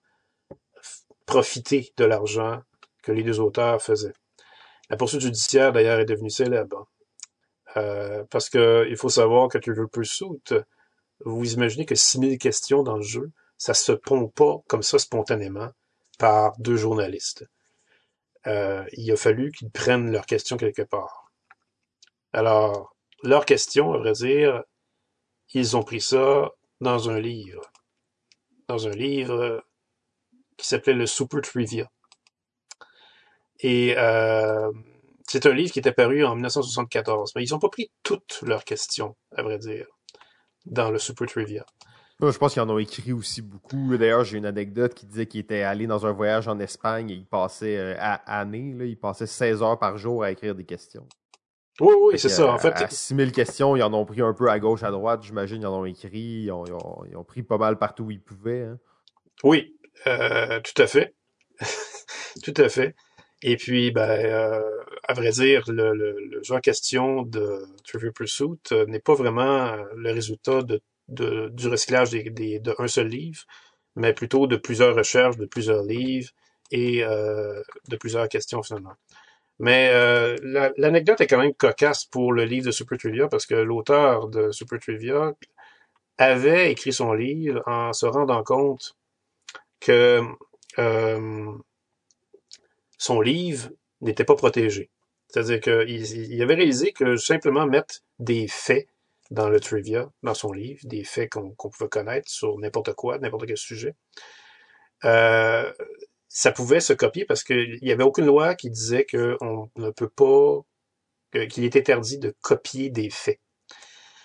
profiter 1.26 1.92
de 1.98 2.06
l'argent 2.06 2.62
que 3.04 3.12
les 3.12 3.24
deux 3.24 3.40
auteurs 3.40 3.82
faisaient. 3.82 4.14
La 4.90 4.98
poursuite 4.98 5.22
judiciaire, 5.22 5.72
d'ailleurs, 5.72 6.00
est 6.00 6.06
devenue 6.06 6.32
célèbre. 6.32 6.88
Euh, 7.78 8.24
parce 8.30 8.50
que 8.50 8.88
il 8.90 8.98
faut 8.98 9.10
savoir 9.10 9.48
que 9.50 9.58
Trivial 9.58 9.88
Pursuit, 9.88 10.54
vous 11.26 11.54
imaginez 11.54 11.86
que 11.86 11.96
6000 11.96 12.38
questions 12.38 12.84
dans 12.84 12.98
le 12.98 13.04
jeu, 13.04 13.32
ça 13.58 13.74
se 13.74 13.92
pond 13.92 14.28
pas 14.28 14.58
comme 14.68 14.84
ça 14.84 15.00
spontanément 15.00 15.70
par 16.18 16.58
deux 16.60 16.78
journalistes. 16.78 17.46
Euh, 18.48 18.86
il 18.94 19.12
a 19.12 19.18
fallu 19.18 19.52
qu'ils 19.52 19.70
prennent 19.70 20.12
leurs 20.12 20.26
questions 20.26 20.58
quelque 20.58 20.82
part. 20.82 21.32
Alors, 22.34 22.96
leurs 23.24 23.46
questions, 23.46 23.94
à 23.94 23.98
vrai 23.98 24.14
dire, 24.14 24.64
ils 25.54 25.76
ont 25.76 25.84
pris 25.84 26.02
ça 26.02 26.52
dans 26.80 27.10
un 27.10 27.20
livre. 27.20 27.62
Dans 28.68 28.88
un 28.88 28.92
livre 28.92 29.64
qui 30.58 30.68
s'appelait 30.68 30.94
le 30.94 31.06
Super 31.06 31.42
Trivia. 31.42 31.90
Et 33.60 33.96
euh, 33.98 34.72
c'est 35.30 35.46
un 35.46 35.54
livre 35.54 35.72
qui 35.72 35.80
est 35.80 35.88
apparu 35.88 36.26
en 36.26 36.36
1974. 36.36 37.34
Mais 37.36 37.44
ils 37.44 37.52
n'ont 37.52 37.60
pas 37.60 37.70
pris 37.70 37.92
toutes 38.04 38.42
leurs 38.42 38.64
questions, 38.64 39.16
à 39.36 39.44
vrai 39.44 39.60
dire, 39.60 39.86
dans 40.66 40.92
le 40.92 40.98
Super 40.98 41.28
Trivia. 41.28 41.66
je 42.20 42.38
pense 42.38 42.54
qu'ils 42.54 42.62
en 42.62 42.70
ont 42.70 42.80
écrit 42.80 43.14
aussi 43.14 43.42
beaucoup. 43.42 43.96
D'ailleurs, 43.98 44.24
j'ai 44.24 44.38
une 44.38 44.46
anecdote 44.46 44.94
qui 44.94 45.06
disait 45.06 45.28
qu'il 45.28 45.42
était 45.42 45.62
allé 45.62 45.88
dans 45.88 46.06
un 46.06 46.12
voyage 46.12 46.48
en 46.48 46.60
Espagne 46.60 47.12
et 47.12 47.14
il 47.14 47.26
passait 47.26 47.78
euh, 47.78 47.96
à 48.00 48.40
année, 48.40 48.74
là, 48.76 48.86
il 48.86 48.98
passait 48.98 49.28
16 49.28 49.62
heures 49.62 49.80
par 49.80 49.98
jour 49.98 50.24
à 50.24 50.32
écrire 50.32 50.56
des 50.56 50.66
questions. 50.66 51.08
Oui, 51.80 51.94
oui, 52.02 52.20
c'est 52.20 52.28
ça. 52.28 52.52
En 52.52 52.58
fait, 52.58 52.74
à 52.74 52.90
6000 52.90 53.32
questions, 53.32 53.76
ils 53.76 53.84
en 53.84 53.94
ont 53.94 54.06
pris 54.06 54.22
un 54.22 54.34
peu 54.34 54.50
à 54.50 54.60
gauche, 54.60 54.84
à 54.84 54.92
droite, 54.92 55.24
j'imagine, 55.24 55.62
ils 55.62 55.68
en 55.68 55.80
ont 55.80 55.86
écrit, 55.86 56.44
ils 56.44 56.52
ont, 56.52 57.24
pris 57.26 57.42
pas 57.42 57.58
mal 57.58 57.78
partout 57.78 58.06
où 58.06 58.12
ils 58.12 58.22
pouvaient. 58.22 58.64
Hein. 58.64 58.80
Oui, 59.44 59.78
euh, 60.08 60.60
tout 60.60 60.82
à 60.82 60.88
fait. 60.88 61.16
tout 62.44 62.54
à 62.58 62.68
fait. 62.68 62.96
Et 63.42 63.56
puis, 63.58 63.92
ben, 63.92 64.10
euh, 64.10 64.62
à 65.08 65.14
vrai 65.14 65.32
dire, 65.32 65.64
le, 65.70 65.94
le, 65.94 66.44
jeu 66.44 66.56
en 66.56 66.60
question 66.60 67.24
de 67.24 67.66
Trivial 67.86 68.12
Pursuit 68.12 68.60
euh, 68.72 68.86
n'est 68.86 69.00
pas 69.00 69.14
vraiment 69.14 69.76
le 69.96 70.12
résultat 70.12 70.62
de, 70.62 70.82
de 71.08 71.50
du 71.50 71.68
recyclage 71.68 72.12
des, 72.12 72.30
des, 72.30 72.60
de 72.60 72.76
seul 72.88 73.08
livre, 73.08 73.44
mais 73.96 74.14
plutôt 74.14 74.48
de 74.48 74.58
plusieurs 74.58 74.96
recherches, 74.96 75.38
de 75.38 75.46
plusieurs 75.46 75.84
livres 75.84 76.30
et 76.72 77.04
euh, 77.04 77.62
de 77.90 77.96
plusieurs 77.98 78.28
questions 78.30 78.64
finalement. 78.64 78.96
Mais 79.60 79.90
euh, 79.92 80.36
l'anecdote 80.78 81.20
est 81.22 81.28
quand 81.28 81.38
même 81.38 81.54
cocasse 81.54 82.06
pour 82.06 82.32
le 82.32 82.46
livre 82.46 82.68
de 82.68 82.72
Super 82.72 82.98
Trivia 82.98 83.28
parce 83.28 83.46
que 83.46 83.56
l'auteur 83.56 84.30
de 84.30 84.52
Super 84.52 84.80
Trivia 84.80 85.34
avait 86.18 86.72
écrit 86.72 86.94
son 86.94 87.14
livre 87.14 87.62
en 87.66 87.92
se 87.94 88.06
rendant 88.06 88.44
compte 88.44 88.96
que 89.82 90.22
euh, 90.78 91.52
son 93.00 93.22
livre 93.22 93.72
n'était 94.02 94.26
pas 94.26 94.36
protégé. 94.36 94.92
C'est-à-dire 95.28 95.60
qu'il 95.62 95.90
il 95.90 96.42
avait 96.44 96.56
réalisé 96.56 96.92
que 96.92 97.18
simplement 97.18 97.66
mettre 97.66 98.02
des 98.20 98.48
faits 98.48 98.88
dans 99.32 99.50
le 99.50 99.60
trivia, 99.60 100.12
dans 100.24 100.34
son 100.34 100.52
livre, 100.52 100.82
des 100.84 101.04
faits 101.04 101.32
qu'on 101.32 101.56
pouvait 101.56 101.90
connaître 101.90 102.30
sur 102.30 102.58
n'importe 102.60 102.94
quoi, 102.94 103.18
n'importe 103.20 103.46
quel 103.48 103.58
sujet, 103.58 103.96
euh, 105.06 105.72
ça 106.28 106.52
pouvait 106.52 106.80
se 106.80 106.94
copier 106.94 107.26
parce 107.26 107.44
qu'il 107.44 107.80
n'y 107.82 107.92
avait 107.92 108.04
aucune 108.04 108.26
loi 108.26 108.56
qui 108.56 108.70
disait 108.70 109.06
qu'on 109.06 109.70
ne 109.76 109.90
peut 109.92 110.10
pas, 110.10 110.62
qu'il 111.48 111.64
est 111.64 111.76
interdit 111.76 112.18
de 112.18 112.36
copier 112.42 112.90
des 112.90 113.10
faits. 113.10 113.40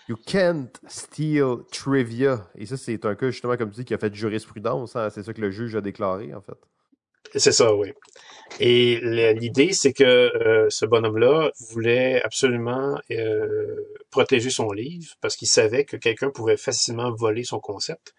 You 0.08 0.16
can't 0.26 0.68
steal 0.86 1.64
trivia. 1.70 2.50
Et 2.56 2.66
ça, 2.66 2.76
c'est 2.76 3.06
un 3.06 3.14
cas, 3.14 3.30
justement, 3.30 3.56
comme 3.56 3.70
tu 3.70 3.76
dis, 3.76 3.84
qui 3.86 3.94
a 3.94 3.98
fait 3.98 4.14
jurisprudence. 4.14 4.96
Hein. 4.96 5.08
C'est 5.08 5.22
ça 5.22 5.32
que 5.32 5.40
le 5.40 5.50
juge 5.50 5.76
a 5.76 5.80
déclaré, 5.80 6.34
en 6.34 6.42
fait. 6.42 6.58
C'est 7.34 7.52
ça, 7.52 7.74
oui. 7.74 7.92
Et 8.60 9.00
l'idée, 9.34 9.72
c'est 9.72 9.92
que 9.92 10.04
euh, 10.04 10.70
ce 10.70 10.86
bonhomme-là 10.86 11.50
voulait 11.70 12.22
absolument 12.22 13.00
euh, 13.10 13.98
protéger 14.10 14.50
son 14.50 14.70
livre 14.70 15.14
parce 15.20 15.36
qu'il 15.36 15.48
savait 15.48 15.84
que 15.84 15.96
quelqu'un 15.96 16.30
pouvait 16.30 16.56
facilement 16.56 17.12
voler 17.12 17.42
son 17.42 17.58
concept. 17.58 18.14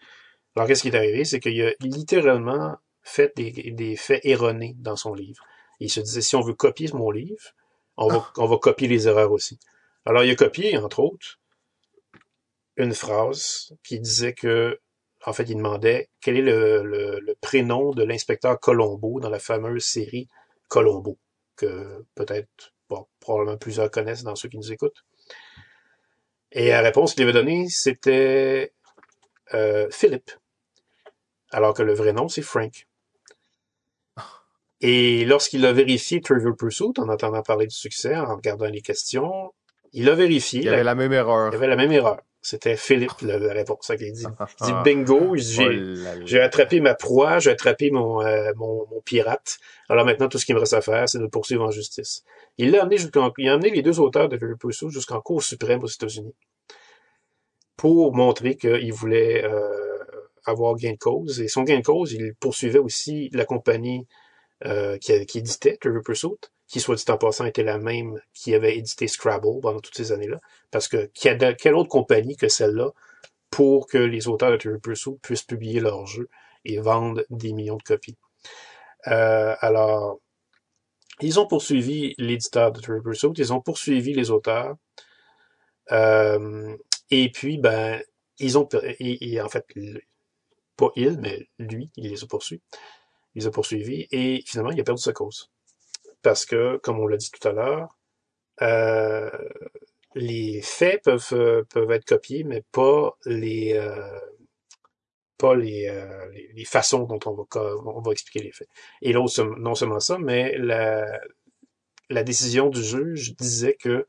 Alors, 0.54 0.68
qu'est-ce 0.68 0.82
qui 0.82 0.88
est 0.88 0.96
arrivé? 0.96 1.24
C'est 1.24 1.40
qu'il 1.40 1.62
a 1.62 1.72
littéralement 1.80 2.76
fait 3.02 3.32
des, 3.36 3.50
des, 3.50 3.96
faits 3.96 4.20
erronés 4.24 4.74
dans 4.78 4.96
son 4.96 5.14
livre. 5.14 5.42
il 5.80 5.90
se 5.90 6.00
disait, 6.00 6.20
si 6.20 6.36
on 6.36 6.40
veut 6.40 6.54
copier 6.54 6.88
mon 6.92 7.10
livre, 7.10 7.54
on 7.96 8.08
va, 8.08 8.30
on 8.36 8.46
va 8.46 8.58
copier 8.58 8.88
les 8.88 9.08
erreurs 9.08 9.32
aussi. 9.32 9.58
Alors, 10.04 10.24
il 10.24 10.30
a 10.30 10.34
copié, 10.34 10.76
entre 10.76 11.00
autres, 11.00 11.38
une 12.76 12.94
phrase 12.94 13.72
qui 13.84 14.00
disait 14.00 14.34
que 14.34 14.78
en 15.26 15.32
fait, 15.32 15.44
il 15.50 15.56
demandait 15.56 16.08
quel 16.20 16.36
est 16.36 16.42
le, 16.42 16.82
le, 16.84 17.34
prénom 17.40 17.90
de 17.90 18.04
l'inspecteur 18.04 18.58
Colombo 18.60 19.20
dans 19.20 19.28
la 19.28 19.40
fameuse 19.40 19.84
série 19.84 20.28
Colombo, 20.68 21.18
que 21.56 22.04
peut-être, 22.14 22.72
bon, 22.88 23.06
probablement 23.18 23.56
plusieurs 23.56 23.90
connaissent 23.90 24.22
dans 24.22 24.36
ceux 24.36 24.48
qui 24.48 24.56
nous 24.56 24.72
écoutent. 24.72 25.04
Et 26.52 26.68
la 26.68 26.80
réponse 26.80 27.14
qu'il 27.14 27.24
avait 27.24 27.32
donnée, 27.32 27.66
c'était 27.68 28.72
euh, 29.52 29.88
Philippe, 29.90 30.30
alors 31.50 31.74
que 31.74 31.82
le 31.82 31.92
vrai 31.92 32.12
nom, 32.12 32.28
c'est 32.28 32.42
Frank. 32.42 32.86
Et 34.80 35.24
lorsqu'il 35.24 35.66
a 35.66 35.72
vérifié 35.72 36.20
Trivial 36.20 36.54
Pursuit, 36.54 36.92
en 36.98 37.08
entendant 37.08 37.42
parler 37.42 37.66
du 37.66 37.74
succès, 37.74 38.14
en 38.14 38.36
regardant 38.36 38.66
les 38.66 38.82
questions, 38.82 39.52
il 39.92 40.08
a 40.08 40.14
vérifié. 40.14 40.60
Il 40.60 40.66
y 40.66 40.68
avait 40.68 40.84
la 40.84 40.94
même 40.94 41.12
erreur. 41.12 41.48
Il 41.50 41.54
y 41.54 41.56
avait 41.56 41.66
la 41.66 41.76
même 41.76 41.92
erreur. 41.92 42.20
C'était 42.48 42.76
Philippe 42.76 43.22
la, 43.22 43.38
réponse. 43.52 43.90
Il 43.98 44.12
dit, 44.12 44.22
il 44.60 44.66
dit 44.66 44.72
bingo, 44.84 45.32
oh 45.32 45.36
j'ai 45.36 46.40
attrapé 46.40 46.78
ma 46.78 46.94
proie, 46.94 47.40
j'ai 47.40 47.50
attrapé 47.50 47.90
mon, 47.90 48.22
euh, 48.22 48.52
mon, 48.54 48.86
mon, 48.86 49.00
pirate. 49.00 49.58
Alors 49.88 50.06
maintenant, 50.06 50.28
tout 50.28 50.38
ce 50.38 50.46
qu'il 50.46 50.54
me 50.54 50.60
reste 50.60 50.74
à 50.74 50.80
faire, 50.80 51.08
c'est 51.08 51.18
de 51.18 51.24
le 51.24 51.28
poursuivre 51.28 51.64
en 51.64 51.72
justice. 51.72 52.22
Il 52.56 52.70
l'a 52.70 52.82
amené 52.82 52.98
jusqu'en, 52.98 53.32
il 53.38 53.48
a 53.48 53.54
amené 53.54 53.70
les 53.70 53.82
deux 53.82 53.98
auteurs 53.98 54.28
de 54.28 54.36
Very 54.36 54.54
Pursuit 54.54 54.90
jusqu'en 54.90 55.20
Cour 55.20 55.42
suprême 55.42 55.82
aux 55.82 55.88
États-Unis 55.88 56.36
pour 57.76 58.14
montrer 58.14 58.54
qu'il 58.54 58.92
voulait 58.92 59.44
euh, 59.44 60.04
avoir 60.44 60.76
gain 60.76 60.92
de 60.92 60.98
cause. 60.98 61.40
Et 61.40 61.48
son 61.48 61.64
gain 61.64 61.80
de 61.80 61.84
cause, 61.84 62.12
il 62.12 62.32
poursuivait 62.38 62.78
aussi 62.78 63.28
la 63.32 63.44
compagnie 63.44 64.06
euh, 64.64 64.98
qui, 64.98 65.26
qui 65.26 65.38
éditait 65.38 65.78
Trivial 65.78 66.02
Pursuit 66.04 66.38
qui, 66.68 66.80
soit 66.80 66.96
dit 66.96 67.04
en 67.10 67.18
passant, 67.18 67.44
était 67.44 67.62
la 67.62 67.78
même 67.78 68.20
qui 68.34 68.54
avait 68.54 68.76
édité 68.76 69.08
Scrabble 69.08 69.60
pendant 69.60 69.80
toutes 69.80 69.96
ces 69.96 70.12
années-là. 70.12 70.40
Parce 70.70 70.88
que 70.88 71.10
quelle 71.14 71.74
autre 71.74 71.88
compagnie 71.88 72.36
que 72.36 72.48
celle-là 72.48 72.90
pour 73.50 73.86
que 73.86 73.98
les 73.98 74.28
auteurs 74.28 74.50
de 74.50 74.56
Trivial 74.56 74.80
Pursuit 74.80 75.18
puissent 75.22 75.42
publier 75.42 75.80
leurs 75.80 76.06
jeux 76.06 76.28
et 76.64 76.78
vendre 76.78 77.24
des 77.30 77.52
millions 77.52 77.76
de 77.76 77.82
copies? 77.82 78.16
Euh, 79.06 79.54
alors, 79.60 80.18
ils 81.20 81.38
ont 81.38 81.46
poursuivi 81.46 82.14
l'éditeur 82.18 82.72
de 82.72 82.80
Trivial 82.80 83.02
Pursuit, 83.02 83.30
ils 83.36 83.52
ont 83.52 83.60
poursuivi 83.60 84.12
les 84.12 84.30
auteurs, 84.30 84.76
euh, 85.92 86.76
et 87.10 87.30
puis, 87.30 87.58
ben, 87.58 88.02
ils 88.38 88.58
ont, 88.58 88.68
et, 88.98 89.40
en 89.40 89.48
fait, 89.48 89.66
pas 90.76 90.90
il, 90.96 91.18
mais 91.20 91.48
lui, 91.58 91.90
il 91.96 92.10
les 92.10 92.24
a 92.24 92.26
poursuivis. 92.26 92.62
Il 93.34 93.42
les 93.42 93.46
a 93.46 93.50
poursuivis, 93.50 94.08
et 94.10 94.42
finalement, 94.46 94.72
il 94.72 94.80
a 94.80 94.84
perdu 94.84 95.00
sa 95.02 95.12
cause 95.12 95.50
parce 96.26 96.44
que, 96.44 96.78
comme 96.78 96.98
on 96.98 97.06
l'a 97.06 97.18
dit 97.18 97.30
tout 97.30 97.46
à 97.46 97.52
l'heure, 97.52 97.96
euh, 98.60 99.30
les 100.16 100.60
faits 100.60 101.04
peuvent, 101.04 101.28
euh, 101.34 101.62
peuvent 101.72 101.92
être 101.92 102.04
copiés, 102.04 102.42
mais 102.42 102.64
pas 102.72 103.16
les 103.26 103.74
euh, 103.74 104.18
pas 105.38 105.54
les, 105.54 105.88
les, 106.52 106.64
façons 106.64 107.04
dont 107.04 107.20
on 107.26 107.34
va, 107.34 107.44
on 107.84 108.00
va 108.00 108.10
expliquer 108.10 108.42
les 108.42 108.50
faits. 108.50 108.66
Et 109.02 109.12
non 109.12 109.28
seulement 109.28 110.00
ça, 110.00 110.18
mais 110.18 110.58
la, 110.58 111.06
la 112.10 112.24
décision 112.24 112.70
du 112.70 112.82
juge 112.82 113.36
disait 113.36 113.76
que 113.78 114.08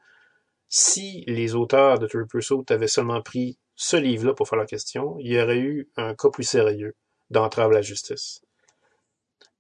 si 0.70 1.24
les 1.28 1.54
auteurs 1.54 2.00
de 2.00 2.08
Triple 2.08 2.26
Pursuit 2.26 2.64
avaient 2.70 2.88
seulement 2.88 3.22
pris 3.22 3.60
ce 3.76 3.96
livre-là 3.96 4.34
pour 4.34 4.50
faire 4.50 4.58
la 4.58 4.66
question, 4.66 5.20
il 5.20 5.34
y 5.34 5.40
aurait 5.40 5.60
eu 5.60 5.88
un 5.98 6.16
cas 6.16 6.30
plus 6.30 6.46
sérieux 6.46 6.96
d'entrave 7.30 7.70
à 7.70 7.76
la 7.76 7.82
justice. 7.84 8.42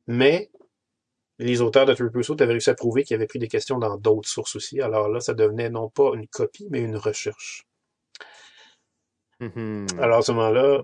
Mais 0.07 0.49
les 1.39 1.61
auteurs 1.61 1.85
de 1.85 1.93
Triple 1.93 2.11
Pursuit 2.11 2.35
avaient 2.39 2.53
réussi 2.53 2.69
à 2.69 2.75
prouver 2.75 3.03
qu'ils 3.03 3.15
avaient 3.15 3.27
pris 3.27 3.39
des 3.39 3.47
questions 3.47 3.77
dans 3.77 3.97
d'autres 3.97 4.29
sources 4.29 4.55
aussi. 4.55 4.81
Alors 4.81 5.07
là, 5.09 5.19
ça 5.19 5.33
devenait 5.33 5.69
non 5.69 5.89
pas 5.89 6.11
une 6.15 6.27
copie, 6.27 6.67
mais 6.69 6.79
une 6.79 6.97
recherche. 6.97 7.65
Mm-hmm. 9.39 9.99
Alors 9.99 10.19
à 10.19 10.21
ce 10.21 10.31
moment-là, 10.31 10.83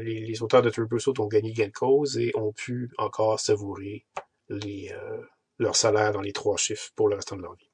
les, 0.00 0.42
auteurs 0.42 0.62
de 0.62 0.70
Triple 0.70 0.88
Pursuit 0.88 1.18
ont 1.18 1.26
gagné 1.26 1.52
gain 1.52 1.66
de 1.66 1.72
cause 1.72 2.18
et 2.18 2.32
ont 2.36 2.52
pu 2.52 2.90
encore 2.98 3.40
savourer 3.40 4.06
les, 4.48 4.92
euh, 4.92 5.22
leur 5.58 5.76
salaire 5.76 6.12
dans 6.12 6.20
les 6.20 6.32
trois 6.32 6.56
chiffres 6.56 6.90
pour 6.94 7.08
le 7.08 7.16
restant 7.16 7.36
de 7.36 7.42
leur 7.42 7.54
vie. 7.54 7.68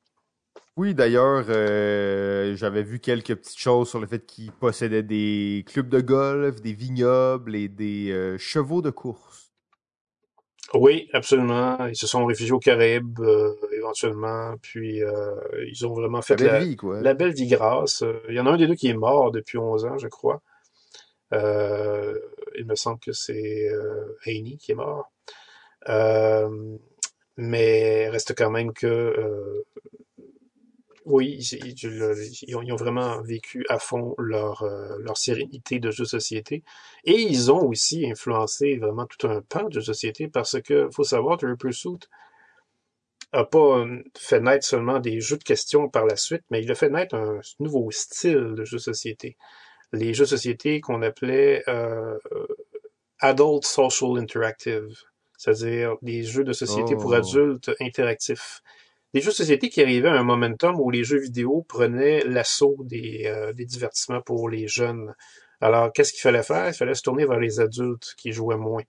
Oui, 0.76 0.92
d'ailleurs, 0.92 1.46
euh, 1.50 2.56
j'avais 2.56 2.82
vu 2.82 2.98
quelques 2.98 3.36
petites 3.36 3.58
choses 3.58 3.88
sur 3.88 4.00
le 4.00 4.08
fait 4.08 4.26
qu'ils 4.26 4.50
possédaient 4.50 5.04
des 5.04 5.64
clubs 5.68 5.88
de 5.88 6.00
golf, 6.00 6.60
des 6.62 6.72
vignobles 6.72 7.54
et 7.54 7.68
des 7.68 8.10
euh, 8.10 8.38
chevaux 8.38 8.82
de 8.82 8.90
course. 8.90 9.33
Oui, 10.74 11.08
absolument. 11.12 11.86
Ils 11.86 11.96
se 11.96 12.06
sont 12.06 12.24
réfugiés 12.26 12.52
aux 12.52 12.58
Caraïbes 12.58 13.20
euh, 13.20 13.54
éventuellement, 13.72 14.54
puis 14.60 15.02
euh, 15.02 15.34
ils 15.68 15.86
ont 15.86 15.92
vraiment 15.92 16.22
fait 16.22 16.40
La 16.40 16.46
belle 16.46 16.52
la, 16.60 16.64
vie, 16.66 16.76
quoi. 16.76 17.00
la 17.00 17.14
belle 17.14 17.32
vie 17.32 17.46
grasse. 17.46 18.04
Il 18.28 18.34
y 18.34 18.40
en 18.40 18.46
a 18.46 18.50
un 18.50 18.56
des 18.56 18.66
deux 18.66 18.74
qui 18.74 18.88
est 18.88 18.94
mort 18.94 19.30
depuis 19.30 19.58
11 19.58 19.84
ans, 19.84 19.98
je 19.98 20.08
crois. 20.08 20.42
Euh, 21.32 22.18
il 22.56 22.66
me 22.66 22.74
semble 22.74 23.00
que 23.00 23.12
c'est 23.12 23.68
euh, 23.68 24.16
Haney 24.26 24.56
qui 24.56 24.72
est 24.72 24.76
mort. 24.76 25.10
Euh, 25.88 26.76
mais 27.36 28.08
reste 28.08 28.34
quand 28.36 28.50
même 28.50 28.72
que 28.72 28.86
euh, 28.86 29.66
oui, 31.06 31.38
ils, 31.38 32.56
ont, 32.56 32.76
vraiment 32.76 33.20
vécu 33.22 33.64
à 33.68 33.78
fond 33.78 34.14
leur, 34.18 34.62
euh, 34.62 34.96
leur 35.00 35.18
sérénité 35.18 35.78
de 35.78 35.90
jeu 35.90 36.04
de 36.04 36.08
société. 36.08 36.62
Et 37.04 37.20
ils 37.20 37.52
ont 37.52 37.66
aussi 37.68 38.10
influencé 38.10 38.76
vraiment 38.76 39.06
tout 39.06 39.26
un 39.28 39.42
pan 39.42 39.68
de 39.68 39.80
société 39.80 40.28
parce 40.28 40.60
que, 40.62 40.88
faut 40.90 41.04
savoir, 41.04 41.36
Triple 41.38 41.56
Pursuit 41.56 42.08
a 43.32 43.44
pas 43.44 43.78
euh, 43.78 44.02
fait 44.16 44.40
naître 44.40 44.64
seulement 44.64 44.98
des 45.00 45.20
jeux 45.20 45.36
de 45.36 45.44
questions 45.44 45.88
par 45.88 46.06
la 46.06 46.16
suite, 46.16 46.42
mais 46.50 46.62
il 46.62 46.70
a 46.70 46.74
fait 46.74 46.88
naître 46.88 47.14
un 47.14 47.40
nouveau 47.58 47.90
style 47.90 48.54
de 48.54 48.64
jeu 48.64 48.78
de 48.78 48.82
société. 48.82 49.36
Les 49.92 50.14
jeux 50.14 50.24
de 50.24 50.30
société 50.30 50.80
qu'on 50.80 51.02
appelait 51.02 51.62
euh, 51.68 52.16
Adult 53.20 53.64
Social 53.64 54.18
Interactive, 54.18 54.88
c'est-à-dire 55.36 55.96
des 56.02 56.22
jeux 56.22 56.44
de 56.44 56.52
société 56.52 56.94
pour 56.94 57.10
Oh. 57.10 57.14
adultes 57.14 57.70
interactifs. 57.80 58.62
Des 59.14 59.20
jeux 59.20 59.30
de 59.30 59.36
société 59.36 59.68
qui 59.68 59.80
arrivaient 59.80 60.08
à 60.08 60.14
un 60.14 60.24
momentum 60.24 60.80
où 60.80 60.90
les 60.90 61.04
jeux 61.04 61.20
vidéo 61.20 61.64
prenaient 61.68 62.24
l'assaut 62.24 62.76
des, 62.80 63.26
euh, 63.26 63.52
des 63.52 63.64
divertissements 63.64 64.20
pour 64.20 64.48
les 64.48 64.66
jeunes. 64.66 65.14
Alors, 65.60 65.92
qu'est-ce 65.92 66.12
qu'il 66.12 66.20
fallait 66.20 66.42
faire? 66.42 66.66
Il 66.66 66.74
fallait 66.74 66.94
se 66.94 67.02
tourner 67.02 67.24
vers 67.24 67.38
les 67.38 67.60
adultes 67.60 68.14
qui 68.18 68.32
jouaient 68.32 68.56
moins. 68.56 68.82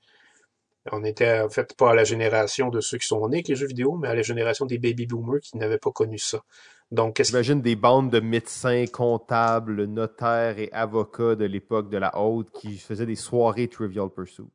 On 0.92 1.04
était 1.04 1.42
en 1.42 1.50
fait 1.50 1.76
pas 1.78 1.92
à 1.92 1.94
la 1.94 2.04
génération 2.04 2.70
de 2.70 2.82
ceux 2.82 2.98
qui 2.98 3.08
sont 3.08 3.28
nés 3.28 3.38
avec 3.38 3.50
les 3.50 3.56
jeux 3.56 3.68
vidéo, 3.68 3.98
mais 3.98 4.08
à 4.08 4.16
la 4.16 4.24
génération 4.24 4.66
des 4.66 4.80
baby 4.80 5.06
boomers 5.06 5.42
qui 5.42 5.58
n'avaient 5.58 5.78
pas 5.78 5.92
connu 5.92 6.18
ça. 6.18 6.42
Donc, 6.90 7.16
qu'est-ce 7.16 7.30
J'imagine 7.30 7.62
des 7.62 7.76
bandes 7.76 8.12
de 8.12 8.20
médecins, 8.20 8.86
comptables, 8.92 9.86
notaires 9.86 10.58
et 10.58 10.70
avocats 10.72 11.36
de 11.36 11.46
l'époque 11.46 11.92
de 11.92 11.98
la 11.98 12.18
haute 12.18 12.50
qui 12.52 12.78
faisaient 12.80 13.06
des 13.06 13.16
soirées 13.16 13.68
Trivial 13.68 14.10
Pursuit. 14.10 14.46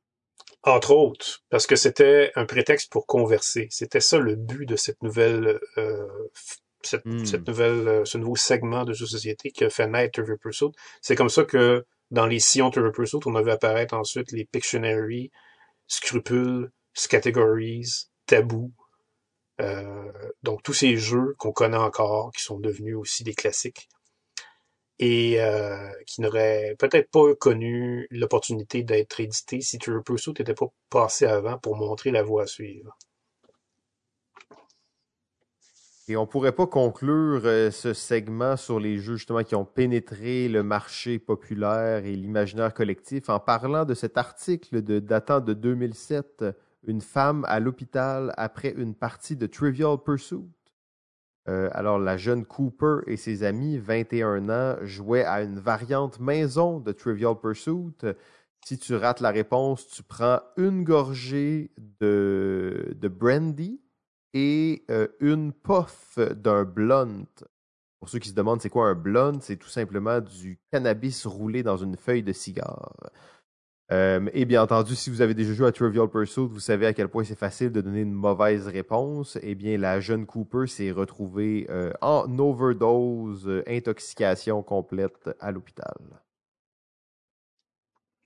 Entre 0.62 0.90
autres, 0.90 1.42
parce 1.48 1.66
que 1.66 1.76
c'était 1.76 2.32
un 2.36 2.44
prétexte 2.44 2.92
pour 2.92 3.06
converser. 3.06 3.68
C'était 3.70 4.00
ça 4.00 4.18
le 4.18 4.36
but 4.36 4.66
de 4.66 4.76
cette 4.76 5.02
nouvelle, 5.02 5.58
euh, 5.78 6.06
cette, 6.82 7.04
Hmm. 7.06 7.24
cette 7.24 7.46
nouvelle, 7.48 7.88
euh, 7.88 8.04
ce 8.04 8.18
nouveau 8.18 8.36
segment 8.36 8.84
de 8.84 8.92
société 8.92 9.50
qui 9.52 9.64
a 9.64 9.70
fait 9.70 9.86
naître 9.86 10.12
Trivial 10.12 10.38
Pursuit. 10.38 10.68
C'est 11.00 11.16
comme 11.16 11.30
ça 11.30 11.44
que 11.44 11.86
dans 12.10 12.26
les 12.26 12.40
sillons 12.40 12.70
Trivial 12.70 12.92
Pursuit, 12.92 13.20
on 13.24 13.36
avait 13.36 13.52
apparaître 13.52 13.94
ensuite 13.94 14.32
les 14.32 14.44
Pictionary, 14.44 15.30
Scrupules, 15.86 16.70
Categories, 17.08 18.08
Taboo. 18.26 18.70
Euh, 19.60 20.12
donc 20.42 20.62
tous 20.62 20.74
ces 20.74 20.96
jeux 20.96 21.34
qu'on 21.38 21.52
connaît 21.52 21.76
encore, 21.76 22.32
qui 22.32 22.42
sont 22.42 22.58
devenus 22.58 22.96
aussi 22.96 23.24
des 23.24 23.34
classiques 23.34 23.88
et 25.00 25.40
euh, 25.40 25.90
qui 26.06 26.20
n'auraient 26.20 26.76
peut-être 26.78 27.10
pas 27.10 27.34
connu 27.34 28.06
l'opportunité 28.10 28.82
d'être 28.82 29.18
édité 29.18 29.62
si 29.62 29.78
Trivial 29.78 30.02
Pursuit 30.02 30.34
n'était 30.38 30.54
pas 30.54 30.66
passé 30.90 31.24
avant 31.24 31.56
pour 31.56 31.74
montrer 31.74 32.10
la 32.10 32.22
voie 32.22 32.42
à 32.42 32.46
suivre. 32.46 32.96
Et 36.06 36.16
on 36.16 36.26
pourrait 36.26 36.52
pas 36.52 36.66
conclure 36.66 37.42
euh, 37.46 37.70
ce 37.70 37.94
segment 37.94 38.58
sur 38.58 38.78
les 38.78 38.98
jeux 38.98 39.16
justement 39.16 39.42
qui 39.42 39.54
ont 39.54 39.64
pénétré 39.64 40.48
le 40.48 40.62
marché 40.62 41.18
populaire 41.18 42.04
et 42.04 42.14
l'imaginaire 42.14 42.74
collectif 42.74 43.30
en 43.30 43.40
parlant 43.40 43.86
de 43.86 43.94
cet 43.94 44.18
article 44.18 44.82
de, 44.82 44.98
datant 44.98 45.40
de 45.40 45.54
2007, 45.54 46.44
Une 46.86 47.00
femme 47.00 47.46
à 47.48 47.58
l'hôpital 47.58 48.34
après 48.36 48.74
une 48.76 48.94
partie 48.94 49.36
de 49.36 49.46
Trivial 49.46 49.96
Pursuit? 50.04 50.50
Euh, 51.48 51.70
alors, 51.72 51.98
la 51.98 52.16
jeune 52.16 52.44
Cooper 52.44 52.98
et 53.06 53.16
ses 53.16 53.42
amis, 53.42 53.78
21 53.78 54.48
ans, 54.50 54.76
jouaient 54.82 55.24
à 55.24 55.42
une 55.42 55.58
variante 55.58 56.20
maison 56.20 56.80
de 56.80 56.92
Trivial 56.92 57.34
Pursuit. 57.40 57.96
Si 58.64 58.78
tu 58.78 58.94
rates 58.94 59.20
la 59.20 59.30
réponse, 59.30 59.88
tu 59.88 60.02
prends 60.02 60.40
une 60.56 60.84
gorgée 60.84 61.72
de, 62.00 62.94
brandy 63.02 63.80
et 64.34 64.84
euh, 64.90 65.08
une 65.20 65.52
puff 65.52 66.18
d'un 66.18 66.64
blunt. 66.64 67.26
Pour 67.98 68.08
ceux 68.08 68.18
qui 68.18 68.28
se 68.28 68.34
demandent 68.34 68.60
c'est 68.60 68.70
quoi 68.70 68.88
un 68.88 68.94
blunt, 68.94 69.40
c'est 69.40 69.56
tout 69.56 69.68
simplement 69.68 70.20
du 70.20 70.58
cannabis 70.70 71.26
roulé 71.26 71.62
dans 71.62 71.76
une 71.76 71.96
feuille 71.96 72.22
de 72.22 72.32
cigare. 72.32 72.92
Euh, 73.92 74.28
et 74.32 74.44
bien 74.44 74.62
entendu, 74.62 74.94
si 74.94 75.10
vous 75.10 75.20
avez 75.20 75.34
déjà 75.34 75.52
joué 75.52 75.66
à 75.66 75.72
Trivial 75.72 76.08
Pursuit, 76.08 76.46
vous 76.46 76.60
savez 76.60 76.86
à 76.86 76.92
quel 76.92 77.08
point 77.08 77.24
c'est 77.24 77.38
facile 77.38 77.72
de 77.72 77.80
donner 77.80 78.02
une 78.02 78.12
mauvaise 78.12 78.68
réponse. 78.68 79.36
Eh 79.42 79.56
bien, 79.56 79.76
la 79.78 79.98
jeune 80.00 80.26
Cooper 80.26 80.68
s'est 80.68 80.92
retrouvée 80.92 81.66
euh, 81.70 81.92
en 82.00 82.38
overdose, 82.38 83.48
euh, 83.48 83.64
intoxication 83.66 84.62
complète 84.62 85.30
à 85.40 85.50
l'hôpital. 85.50 85.96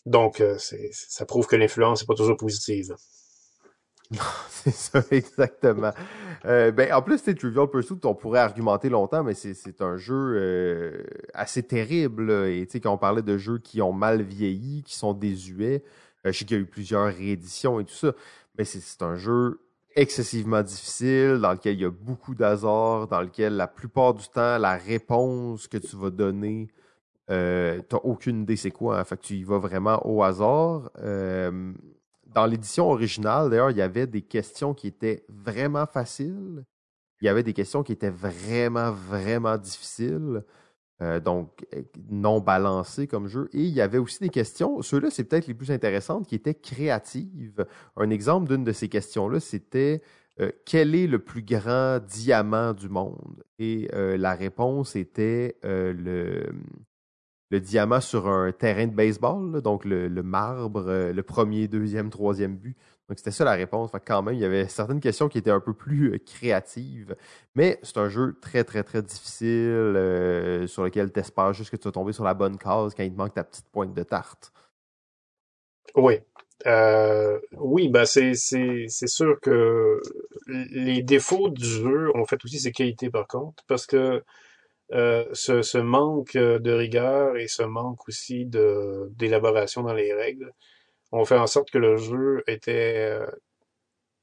Donc, 0.04 0.42
ça 0.58 1.24
prouve 1.24 1.46
que 1.46 1.56
l'influence 1.56 2.02
n'est 2.02 2.06
pas 2.06 2.14
toujours 2.14 2.36
positive. 2.36 2.94
C'est 4.48 4.70
ça, 4.72 5.02
exactement. 5.10 5.90
Euh, 6.44 6.70
ben, 6.72 6.92
en 6.92 7.02
plus, 7.02 7.18
c'est 7.18 7.34
Trivial 7.34 7.68
Pursuit, 7.68 7.96
on 8.04 8.14
pourrait 8.14 8.40
argumenter 8.40 8.88
longtemps, 8.88 9.24
mais 9.24 9.34
c'est 9.34 9.80
un 9.82 9.96
jeu 9.96 10.34
euh, 10.36 11.02
assez 11.32 11.62
terrible. 11.62 12.30
Et 12.46 12.66
quand 12.82 12.92
on 12.92 12.98
parlait 12.98 13.22
de 13.22 13.36
jeux 13.38 13.58
qui 13.58 13.82
ont 13.82 13.92
mal 13.92 14.22
vieilli, 14.22 14.82
qui 14.84 14.96
sont 14.96 15.14
désuets, 15.14 15.82
euh, 16.26 16.32
je 16.32 16.38
sais 16.38 16.44
qu'il 16.44 16.56
y 16.56 16.60
a 16.60 16.62
eu 16.62 16.66
plusieurs 16.66 17.06
rééditions 17.06 17.80
et 17.80 17.84
tout 17.84 17.94
ça, 17.94 18.12
mais 18.58 18.64
c'est 18.64 19.02
un 19.02 19.16
jeu 19.16 19.60
excessivement 19.96 20.62
difficile, 20.62 21.38
dans 21.40 21.52
lequel 21.52 21.74
il 21.74 21.82
y 21.82 21.84
a 21.84 21.90
beaucoup 21.90 22.34
d'hasard, 22.34 23.08
dans 23.08 23.20
lequel 23.22 23.56
la 23.56 23.66
plupart 23.68 24.14
du 24.14 24.26
temps, 24.28 24.58
la 24.58 24.76
réponse 24.76 25.68
que 25.68 25.78
tu 25.78 25.96
vas 25.96 26.10
donner, 26.10 26.68
t'as 27.28 27.96
aucune 28.02 28.42
idée 28.42 28.56
c'est 28.56 28.70
quoi. 28.70 28.98
hein. 29.00 29.04
Fait 29.04 29.16
que 29.16 29.22
tu 29.22 29.34
y 29.34 29.44
vas 29.44 29.58
vraiment 29.58 30.00
au 30.06 30.22
hasard. 30.22 30.90
Dans 32.34 32.46
l'édition 32.46 32.90
originale, 32.90 33.50
d'ailleurs, 33.50 33.70
il 33.70 33.76
y 33.76 33.82
avait 33.82 34.06
des 34.06 34.22
questions 34.22 34.74
qui 34.74 34.88
étaient 34.88 35.24
vraiment 35.28 35.86
faciles. 35.86 36.64
Il 37.20 37.26
y 37.26 37.28
avait 37.28 37.44
des 37.44 37.52
questions 37.52 37.82
qui 37.82 37.92
étaient 37.92 38.10
vraiment, 38.10 38.90
vraiment 38.92 39.56
difficiles. 39.56 40.42
euh, 41.02 41.20
donc, 41.20 41.66
euh, 41.74 41.82
non 42.10 42.40
balancées 42.40 43.06
comme 43.08 43.26
jeu. 43.26 43.48
Et 43.52 43.60
il 43.62 43.74
y 43.74 43.80
avait 43.80 43.98
aussi 43.98 44.20
des 44.20 44.28
questions, 44.28 44.80
ceux-là, 44.82 45.10
c'est 45.10 45.24
peut-être 45.24 45.46
les 45.48 45.54
plus 45.54 45.70
intéressantes, 45.72 46.26
qui 46.28 46.36
étaient 46.36 46.54
créatives. 46.54 47.66
Un 47.96 48.10
exemple 48.10 48.48
d'une 48.48 48.64
de 48.64 48.72
ces 48.72 48.88
questions-là, 48.88 49.40
c'était 49.40 50.02
euh, 50.40 50.52
quel 50.64 50.94
est 50.94 51.06
le 51.08 51.18
plus 51.18 51.42
grand 51.42 51.98
diamant 51.98 52.72
du 52.74 52.88
monde? 52.88 53.44
Et 53.58 53.88
la 53.92 54.34
réponse 54.34 54.96
était 54.96 55.56
le, 55.62 56.52
le 57.54 57.60
diamant 57.60 58.00
sur 58.00 58.26
un 58.26 58.50
terrain 58.50 58.88
de 58.88 58.94
baseball, 58.94 59.62
donc 59.62 59.84
le, 59.84 60.08
marbre, 60.24 60.88
euh, 60.88 61.12
le 61.12 61.22
premier, 61.22 61.68
deuxième, 61.68 62.10
troisième 62.10 62.56
but. 62.56 62.76
Donc 63.08 63.18
c'était 63.18 63.30
ça 63.30 63.44
la 63.44 63.52
réponse. 63.52 63.92
Fait 63.92 64.00
que 64.00 64.06
quand 64.06 64.22
même, 64.22 64.34
il 64.34 64.40
y 64.40 64.44
avait 64.44 64.66
certaines 64.66 64.98
questions 64.98 65.28
qui 65.28 65.38
étaient 65.38 65.52
un 65.52 65.60
peu 65.60 65.72
plus 65.72 66.14
euh, 66.14 66.18
créatives. 66.18 67.14
Mais 67.54 67.78
c'est 67.84 67.98
un 67.98 68.08
jeu 68.08 68.36
très, 68.42 68.64
très, 68.64 68.82
très 68.82 69.02
difficile 69.02 69.48
euh, 69.48 70.66
sur 70.66 70.82
lequel 70.82 71.12
tu 71.12 71.20
espères 71.20 71.52
juste 71.52 71.70
que 71.70 71.76
tu 71.76 71.84
vas 71.84 71.92
tomber 71.92 72.12
sur 72.12 72.24
la 72.24 72.34
bonne 72.34 72.58
case 72.58 72.92
quand 72.96 73.04
il 73.04 73.12
te 73.12 73.16
manque 73.16 73.34
ta 73.34 73.44
petite 73.44 73.68
pointe 73.70 73.94
de 73.94 74.02
tarte. 74.02 74.52
Oui. 75.94 76.18
Oui, 77.52 77.88
ben 77.88 78.04
c'est 78.04 78.34
sûr 78.36 79.38
que 79.40 80.00
les 80.48 81.02
défauts 81.02 81.50
du 81.50 81.64
jeu 81.64 82.10
ont 82.16 82.24
fait 82.24 82.42
aussi 82.44 82.58
ses 82.58 82.72
qualités 82.72 83.10
par 83.10 83.28
contre, 83.28 83.62
parce 83.68 83.86
que 83.86 84.24
euh, 84.92 85.24
ce, 85.32 85.78
manque 85.78 86.36
de 86.36 86.72
rigueur 86.72 87.36
et 87.36 87.48
ce 87.48 87.62
manque 87.62 88.06
aussi 88.08 88.46
d'élaboration 88.46 89.82
dans 89.82 89.94
les 89.94 90.12
règles 90.12 90.52
ont 91.12 91.24
fait 91.24 91.38
en 91.38 91.46
sorte 91.46 91.70
que 91.70 91.78
le 91.78 91.96
jeu 91.96 92.42
était 92.46 92.96
euh, 92.98 93.26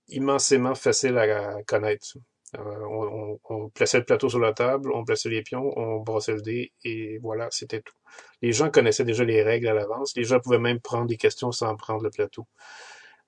immensément 0.10 0.76
facile 0.76 1.18
à 1.18 1.64
connaître. 1.64 2.18
Euh, 2.58 3.38
on, 3.50 3.70
plaçait 3.70 4.00
le 4.00 4.04
plateau 4.06 4.28
sur 4.30 4.40
la 4.40 4.54
table, 4.54 4.92
on 4.94 5.06
plaçait 5.06 5.30
les 5.30 5.42
pions, 5.42 5.72
on 5.78 6.00
brossait 6.02 6.34
le 6.34 6.42
dé 6.42 6.74
et 6.84 7.18
voilà, 7.20 7.48
c'était 7.52 7.82
tout. 7.82 7.96
Les 8.42 8.52
gens 8.52 8.70
connaissaient 8.70 9.06
déjà 9.06 9.24
les 9.24 9.42
règles 9.42 9.68
à 9.68 9.74
l'avance. 9.74 10.16
Les 10.18 10.26
gens 10.26 10.40
pouvaient 10.40 10.60
même 10.60 10.82
prendre 10.82 11.08
des 11.08 11.18
questions 11.18 11.52
sans 11.52 11.76
prendre 11.78 12.04
le 12.04 12.10
plateau. 12.10 12.46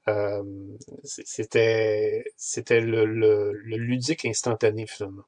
Euh, 0.10 0.44
c'était 1.04 2.24
le, 2.82 3.06
le 3.06 3.78
ludique 3.78 4.26
instantané 4.26 4.86
finalement. 4.88 5.24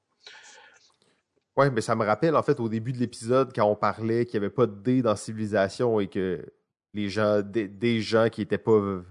Ouais, 1.57 1.71
mais 1.71 1.81
ça 1.81 1.95
me 1.95 2.05
rappelle 2.05 2.35
en 2.35 2.43
fait 2.43 2.59
au 2.59 2.67
début 2.67 2.91
de 2.91 2.97
l'épisode 2.97 3.53
quand 3.55 3.65
on 3.65 3.75
parlait 3.75 4.25
qu'il 4.25 4.39
n'y 4.39 4.45
avait 4.45 4.53
pas 4.53 4.67
de 4.67 4.75
dés 4.75 5.01
dans 5.01 5.15
Civilisation 5.15 5.99
et 5.99 6.07
que 6.07 6.45
les 6.93 7.09
gens, 7.09 7.41
des, 7.41 7.67
des 7.67 8.01
gens 8.01 8.29
qui 8.29 8.41
n'étaient 8.41 8.57
pas 8.57 9.01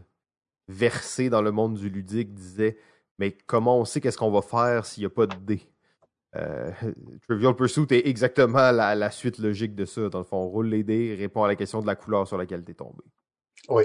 versés 0.69 1.31
dans 1.31 1.43
le 1.43 1.53
monde 1.53 1.75
du 1.75 1.89
ludique 1.89 2.35
disaient 2.35 2.77
Mais 3.19 3.33
comment 3.33 3.79
on 3.79 3.85
sait 3.85 4.01
qu'est-ce 4.01 4.19
qu'on 4.19 4.31
va 4.31 4.43
faire 4.43 4.85
s'il 4.85 5.03
n'y 5.03 5.07
a 5.07 5.11
pas 5.11 5.27
de 5.27 5.37
dés? 5.37 5.63
Euh, 6.37 6.71
Trivial 7.29 7.55
Pursuit 7.55 7.87
est 7.91 8.07
exactement 8.07 8.73
la, 8.73 8.95
la 8.95 9.11
suite 9.11 9.39
logique 9.39 9.75
de 9.75 9.85
ça. 9.85 10.09
Dans 10.09 10.19
le 10.19 10.25
fond, 10.25 10.39
on 10.39 10.49
roule 10.49 10.69
les 10.69 10.83
dés, 10.83 11.15
répond 11.15 11.45
à 11.45 11.49
la 11.49 11.57
question 11.57 11.81
de 11.81 11.87
la 11.87 11.97
couleur 11.97 12.27
sur 12.27 12.37
laquelle 12.37 12.65
tu 12.65 12.73
es 12.73 12.75
tombé. 12.75 13.03
Oui, 13.69 13.85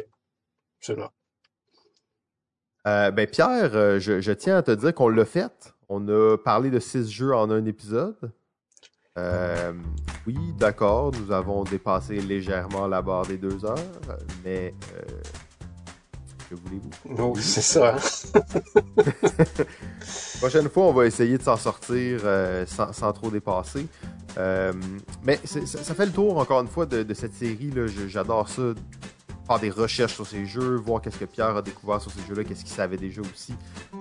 absolument. 0.80 1.12
Euh, 2.88 3.12
ben 3.12 3.28
Pierre, 3.28 3.76
euh, 3.76 4.00
je, 4.00 4.32
tiens 4.32 4.58
à 4.58 4.64
te 4.64 4.72
dire 4.72 4.94
qu'on 4.94 5.10
l'a 5.10 5.26
fait. 5.26 5.74
On 5.90 6.08
a 6.08 6.38
parlé 6.38 6.70
de 6.70 6.80
six 6.80 7.10
jeux 7.12 7.36
en 7.36 7.50
un 7.50 7.66
épisode. 7.66 8.32
Euh, 9.18 9.74
oui, 10.28 10.38
d'accord, 10.58 11.12
nous 11.12 11.32
avons 11.32 11.64
dépassé 11.64 12.22
légèrement 12.22 12.88
la 12.88 13.02
barre 13.02 13.26
des 13.26 13.38
deux 13.38 13.66
heures, 13.66 13.76
mais 14.46 14.74
que 16.50 16.56
voulez-vous? 16.56 17.16
Non, 17.16 17.34
c'est 17.36 17.62
ça. 17.62 17.96
Prochaine 20.40 20.70
fois, 20.70 20.86
on 20.86 20.94
va 20.94 21.06
essayer 21.06 21.38
de 21.38 21.44
s'en 21.44 21.58
sortir 21.58 22.22
sans, 22.66 23.14
trop 23.14 23.30
dépasser. 23.30 23.88
mais 25.24 25.40
ça, 25.44 25.94
fait 25.94 26.06
le 26.06 26.12
tour, 26.12 26.38
encore 26.38 26.62
une 26.62 26.68
fois, 26.68 26.86
de, 26.86 27.04
de 27.04 27.14
cette 27.14 27.34
série. 27.34 27.74
J'adore 28.08 28.48
ça 28.48 28.74
faire 29.50 29.60
des 29.60 29.72
recherches 29.72 30.14
sur 30.14 30.28
ces 30.28 30.46
jeux, 30.46 30.76
voir 30.76 31.02
qu'est-ce 31.02 31.18
que 31.18 31.26
Pierre 31.26 31.58
a 31.58 31.64
découvert 31.64 32.00
sur 32.00 32.12
ces 32.12 32.22
jeux-là, 32.28 32.44
qu'est-ce 32.44 32.64
qu'il 32.64 32.74
savait 32.74 32.98
déjà 32.98 33.22
aussi. 33.22 33.56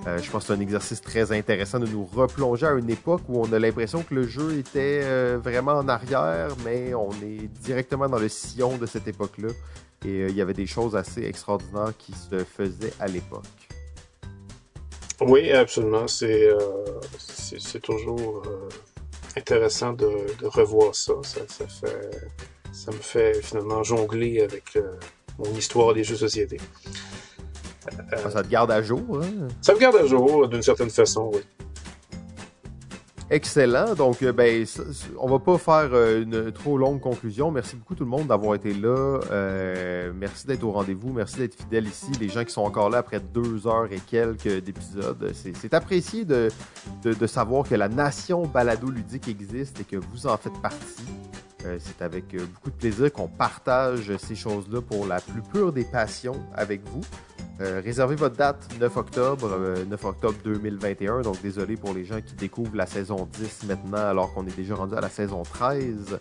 Euh, 0.07 0.19
je 0.19 0.31
pense 0.31 0.43
que 0.43 0.49
c'est 0.49 0.53
un 0.53 0.61
exercice 0.61 1.01
très 1.01 1.33
intéressant 1.33 1.79
de 1.79 1.87
nous 1.87 2.05
replonger 2.05 2.67
à 2.67 2.73
une 2.73 2.91
époque 2.91 3.23
où 3.29 3.41
on 3.41 3.51
a 3.55 3.59
l'impression 3.59 4.03
que 4.03 4.15
le 4.15 4.25
jeu 4.25 4.59
était 4.59 5.01
euh, 5.05 5.39
vraiment 5.43 5.73
en 5.73 5.89
arrière, 5.89 6.55
mais 6.67 6.93
on 6.93 7.13
est 7.23 7.49
directement 7.63 8.11
dans 8.11 8.19
le 8.19 8.29
sillon 8.29 8.77
de 8.77 8.85
cette 8.85 9.09
époque-là. 9.09 9.49
Et 10.05 10.09
euh, 10.09 10.29
il 10.29 10.37
y 10.37 10.43
avait 10.43 10.53
des 10.53 10.67
choses 10.67 10.95
assez 10.95 11.25
extraordinaires 11.25 11.95
qui 11.97 12.13
se 12.13 12.45
faisaient 12.45 12.93
à 13.01 13.07
l'époque. 13.07 13.45
Oui, 15.23 15.51
absolument. 15.51 16.07
C'est 16.07 16.49
c'est 17.19 17.81
toujours 17.81 18.43
intéressant 19.37 19.95
de, 19.95 20.07
revoir 20.43 20.95
ça. 20.95 21.15
Ça, 21.25 21.41
fait, 21.67 22.29
ça 22.71 22.93
me 22.93 22.99
fait 22.99 23.43
finalement 23.43 23.83
jongler 23.83 24.43
avec 24.43 24.79
mon 25.39 25.55
histoire 25.55 25.95
des 25.95 26.05
jeux 26.05 26.15
de 26.15 26.21
société. 26.21 26.59
Euh, 28.13 28.31
ça 28.31 28.43
te 28.43 28.49
garde 28.49 28.71
à 28.71 28.83
jour, 28.83 29.21
hein? 29.23 29.49
Ça 29.63 29.75
me 29.75 29.79
garde 29.79 29.97
à 29.97 30.07
jour, 30.07 30.49
d'une 30.49 30.63
certaine 30.63 30.91
façon, 30.91 31.31
oui. 31.33 31.41
Excellent. 33.31 33.95
Donc, 33.95 34.23
euh, 34.23 34.33
ben, 34.33 34.65
on 35.19 35.29
va 35.29 35.39
pas 35.39 35.59
faire 35.59 35.91
euh, 35.93 36.23
une 36.23 36.51
trop 36.51 36.79
longue 36.79 36.99
conclusion. 36.99 37.51
Merci 37.51 37.77
beaucoup 37.77 37.95
tout 37.95 38.05
le 38.05 38.11
monde 38.11 38.27
d'avoir 38.27 38.55
été 38.55 38.73
là. 38.73 39.21
merci 40.15 40.47
d'être 40.47 40.65
au 40.65 40.73
rendez-vous. 40.73 41.13
Merci 41.13 41.37
d'être 41.37 41.55
fidèle 41.55 41.87
ici. 41.87 42.11
Les 42.21 42.31
gens 42.31 42.43
qui 42.45 42.53
sont 42.53 42.63
encore 42.63 42.89
là 42.89 42.99
après 42.99 43.21
deux 43.21 43.67
heures 43.67 43.89
et 43.93 44.01
quelques 44.01 44.65
d'épisodes. 44.65 45.31
C'est 45.35 45.75
apprécié 45.75 46.25
de, 46.25 46.49
de, 47.03 47.27
savoir 47.27 47.69
que 47.69 47.75
la 47.75 47.89
nation 47.89 48.47
balado-ludique 48.47 49.29
existe 49.29 49.81
et 49.81 49.85
que 49.85 49.97
vous 49.97 50.27
en 50.27 50.37
faites 50.39 50.59
partie. 50.63 51.05
Euh, 51.65 51.79
c'est 51.81 52.03
avec 52.03 52.35
euh, 52.35 52.47
beaucoup 52.55 52.71
de 52.71 52.77
plaisir 52.77 53.13
qu'on 53.13 53.27
partage 53.27 54.17
ces 54.19 54.37
choses-là 54.37 54.81
pour 54.81 55.07
la 55.07 55.21
plus 55.21 55.43
pure 55.43 55.73
des 55.73 55.85
passions 55.85 56.41
avec 56.55 56.83
vous. 56.89 57.01
Euh, 57.61 57.81
réservez 57.85 58.15
votre 58.15 58.37
date 58.37 58.69
9 58.79 58.97
octobre, 58.97 59.59
9 59.89 60.05
octobre 60.05 60.37
2021. 60.45 61.23
Donc 61.23 61.43
désolé 61.43 61.77
pour 61.77 61.93
les 61.95 62.05
gens 62.05 62.21
qui 62.21 62.35
découvrent 62.35 62.77
la 62.77 62.87
saison 62.87 63.29
10 63.33 63.65
maintenant 63.67 63.99
alors 63.99 64.33
qu'on 64.33 64.47
est 64.47 64.57
déjà 64.57 64.77
rendu 64.77 64.95
à 64.95 65.01
la 65.01 65.09
saison 65.09 65.43
13. 65.43 66.21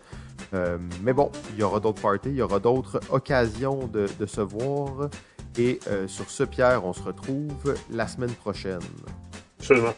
mais 1.04 1.14
bon, 1.14 1.32
il 1.54 1.60
y 1.60 1.64
aura 1.64 1.80
d'autres 1.80 2.02
parties, 2.02 2.30
il 2.30 2.38
y 2.38 2.42
aura 2.42 2.60
d'autres 2.60 3.00
occasions 3.12 3.86
de, 3.88 4.08
de, 4.20 4.26
se 4.26 4.42
voir. 4.42 5.10
Et 5.60 5.80
sur 6.08 6.30
ce, 6.32 6.44
Pierre, 6.44 6.84
on 6.84 6.94
se 6.94 7.04
retrouve 7.04 7.76
la 7.92 8.08
semaine 8.08 8.34
prochaine. 8.34 8.80
Absolument. 9.60 9.94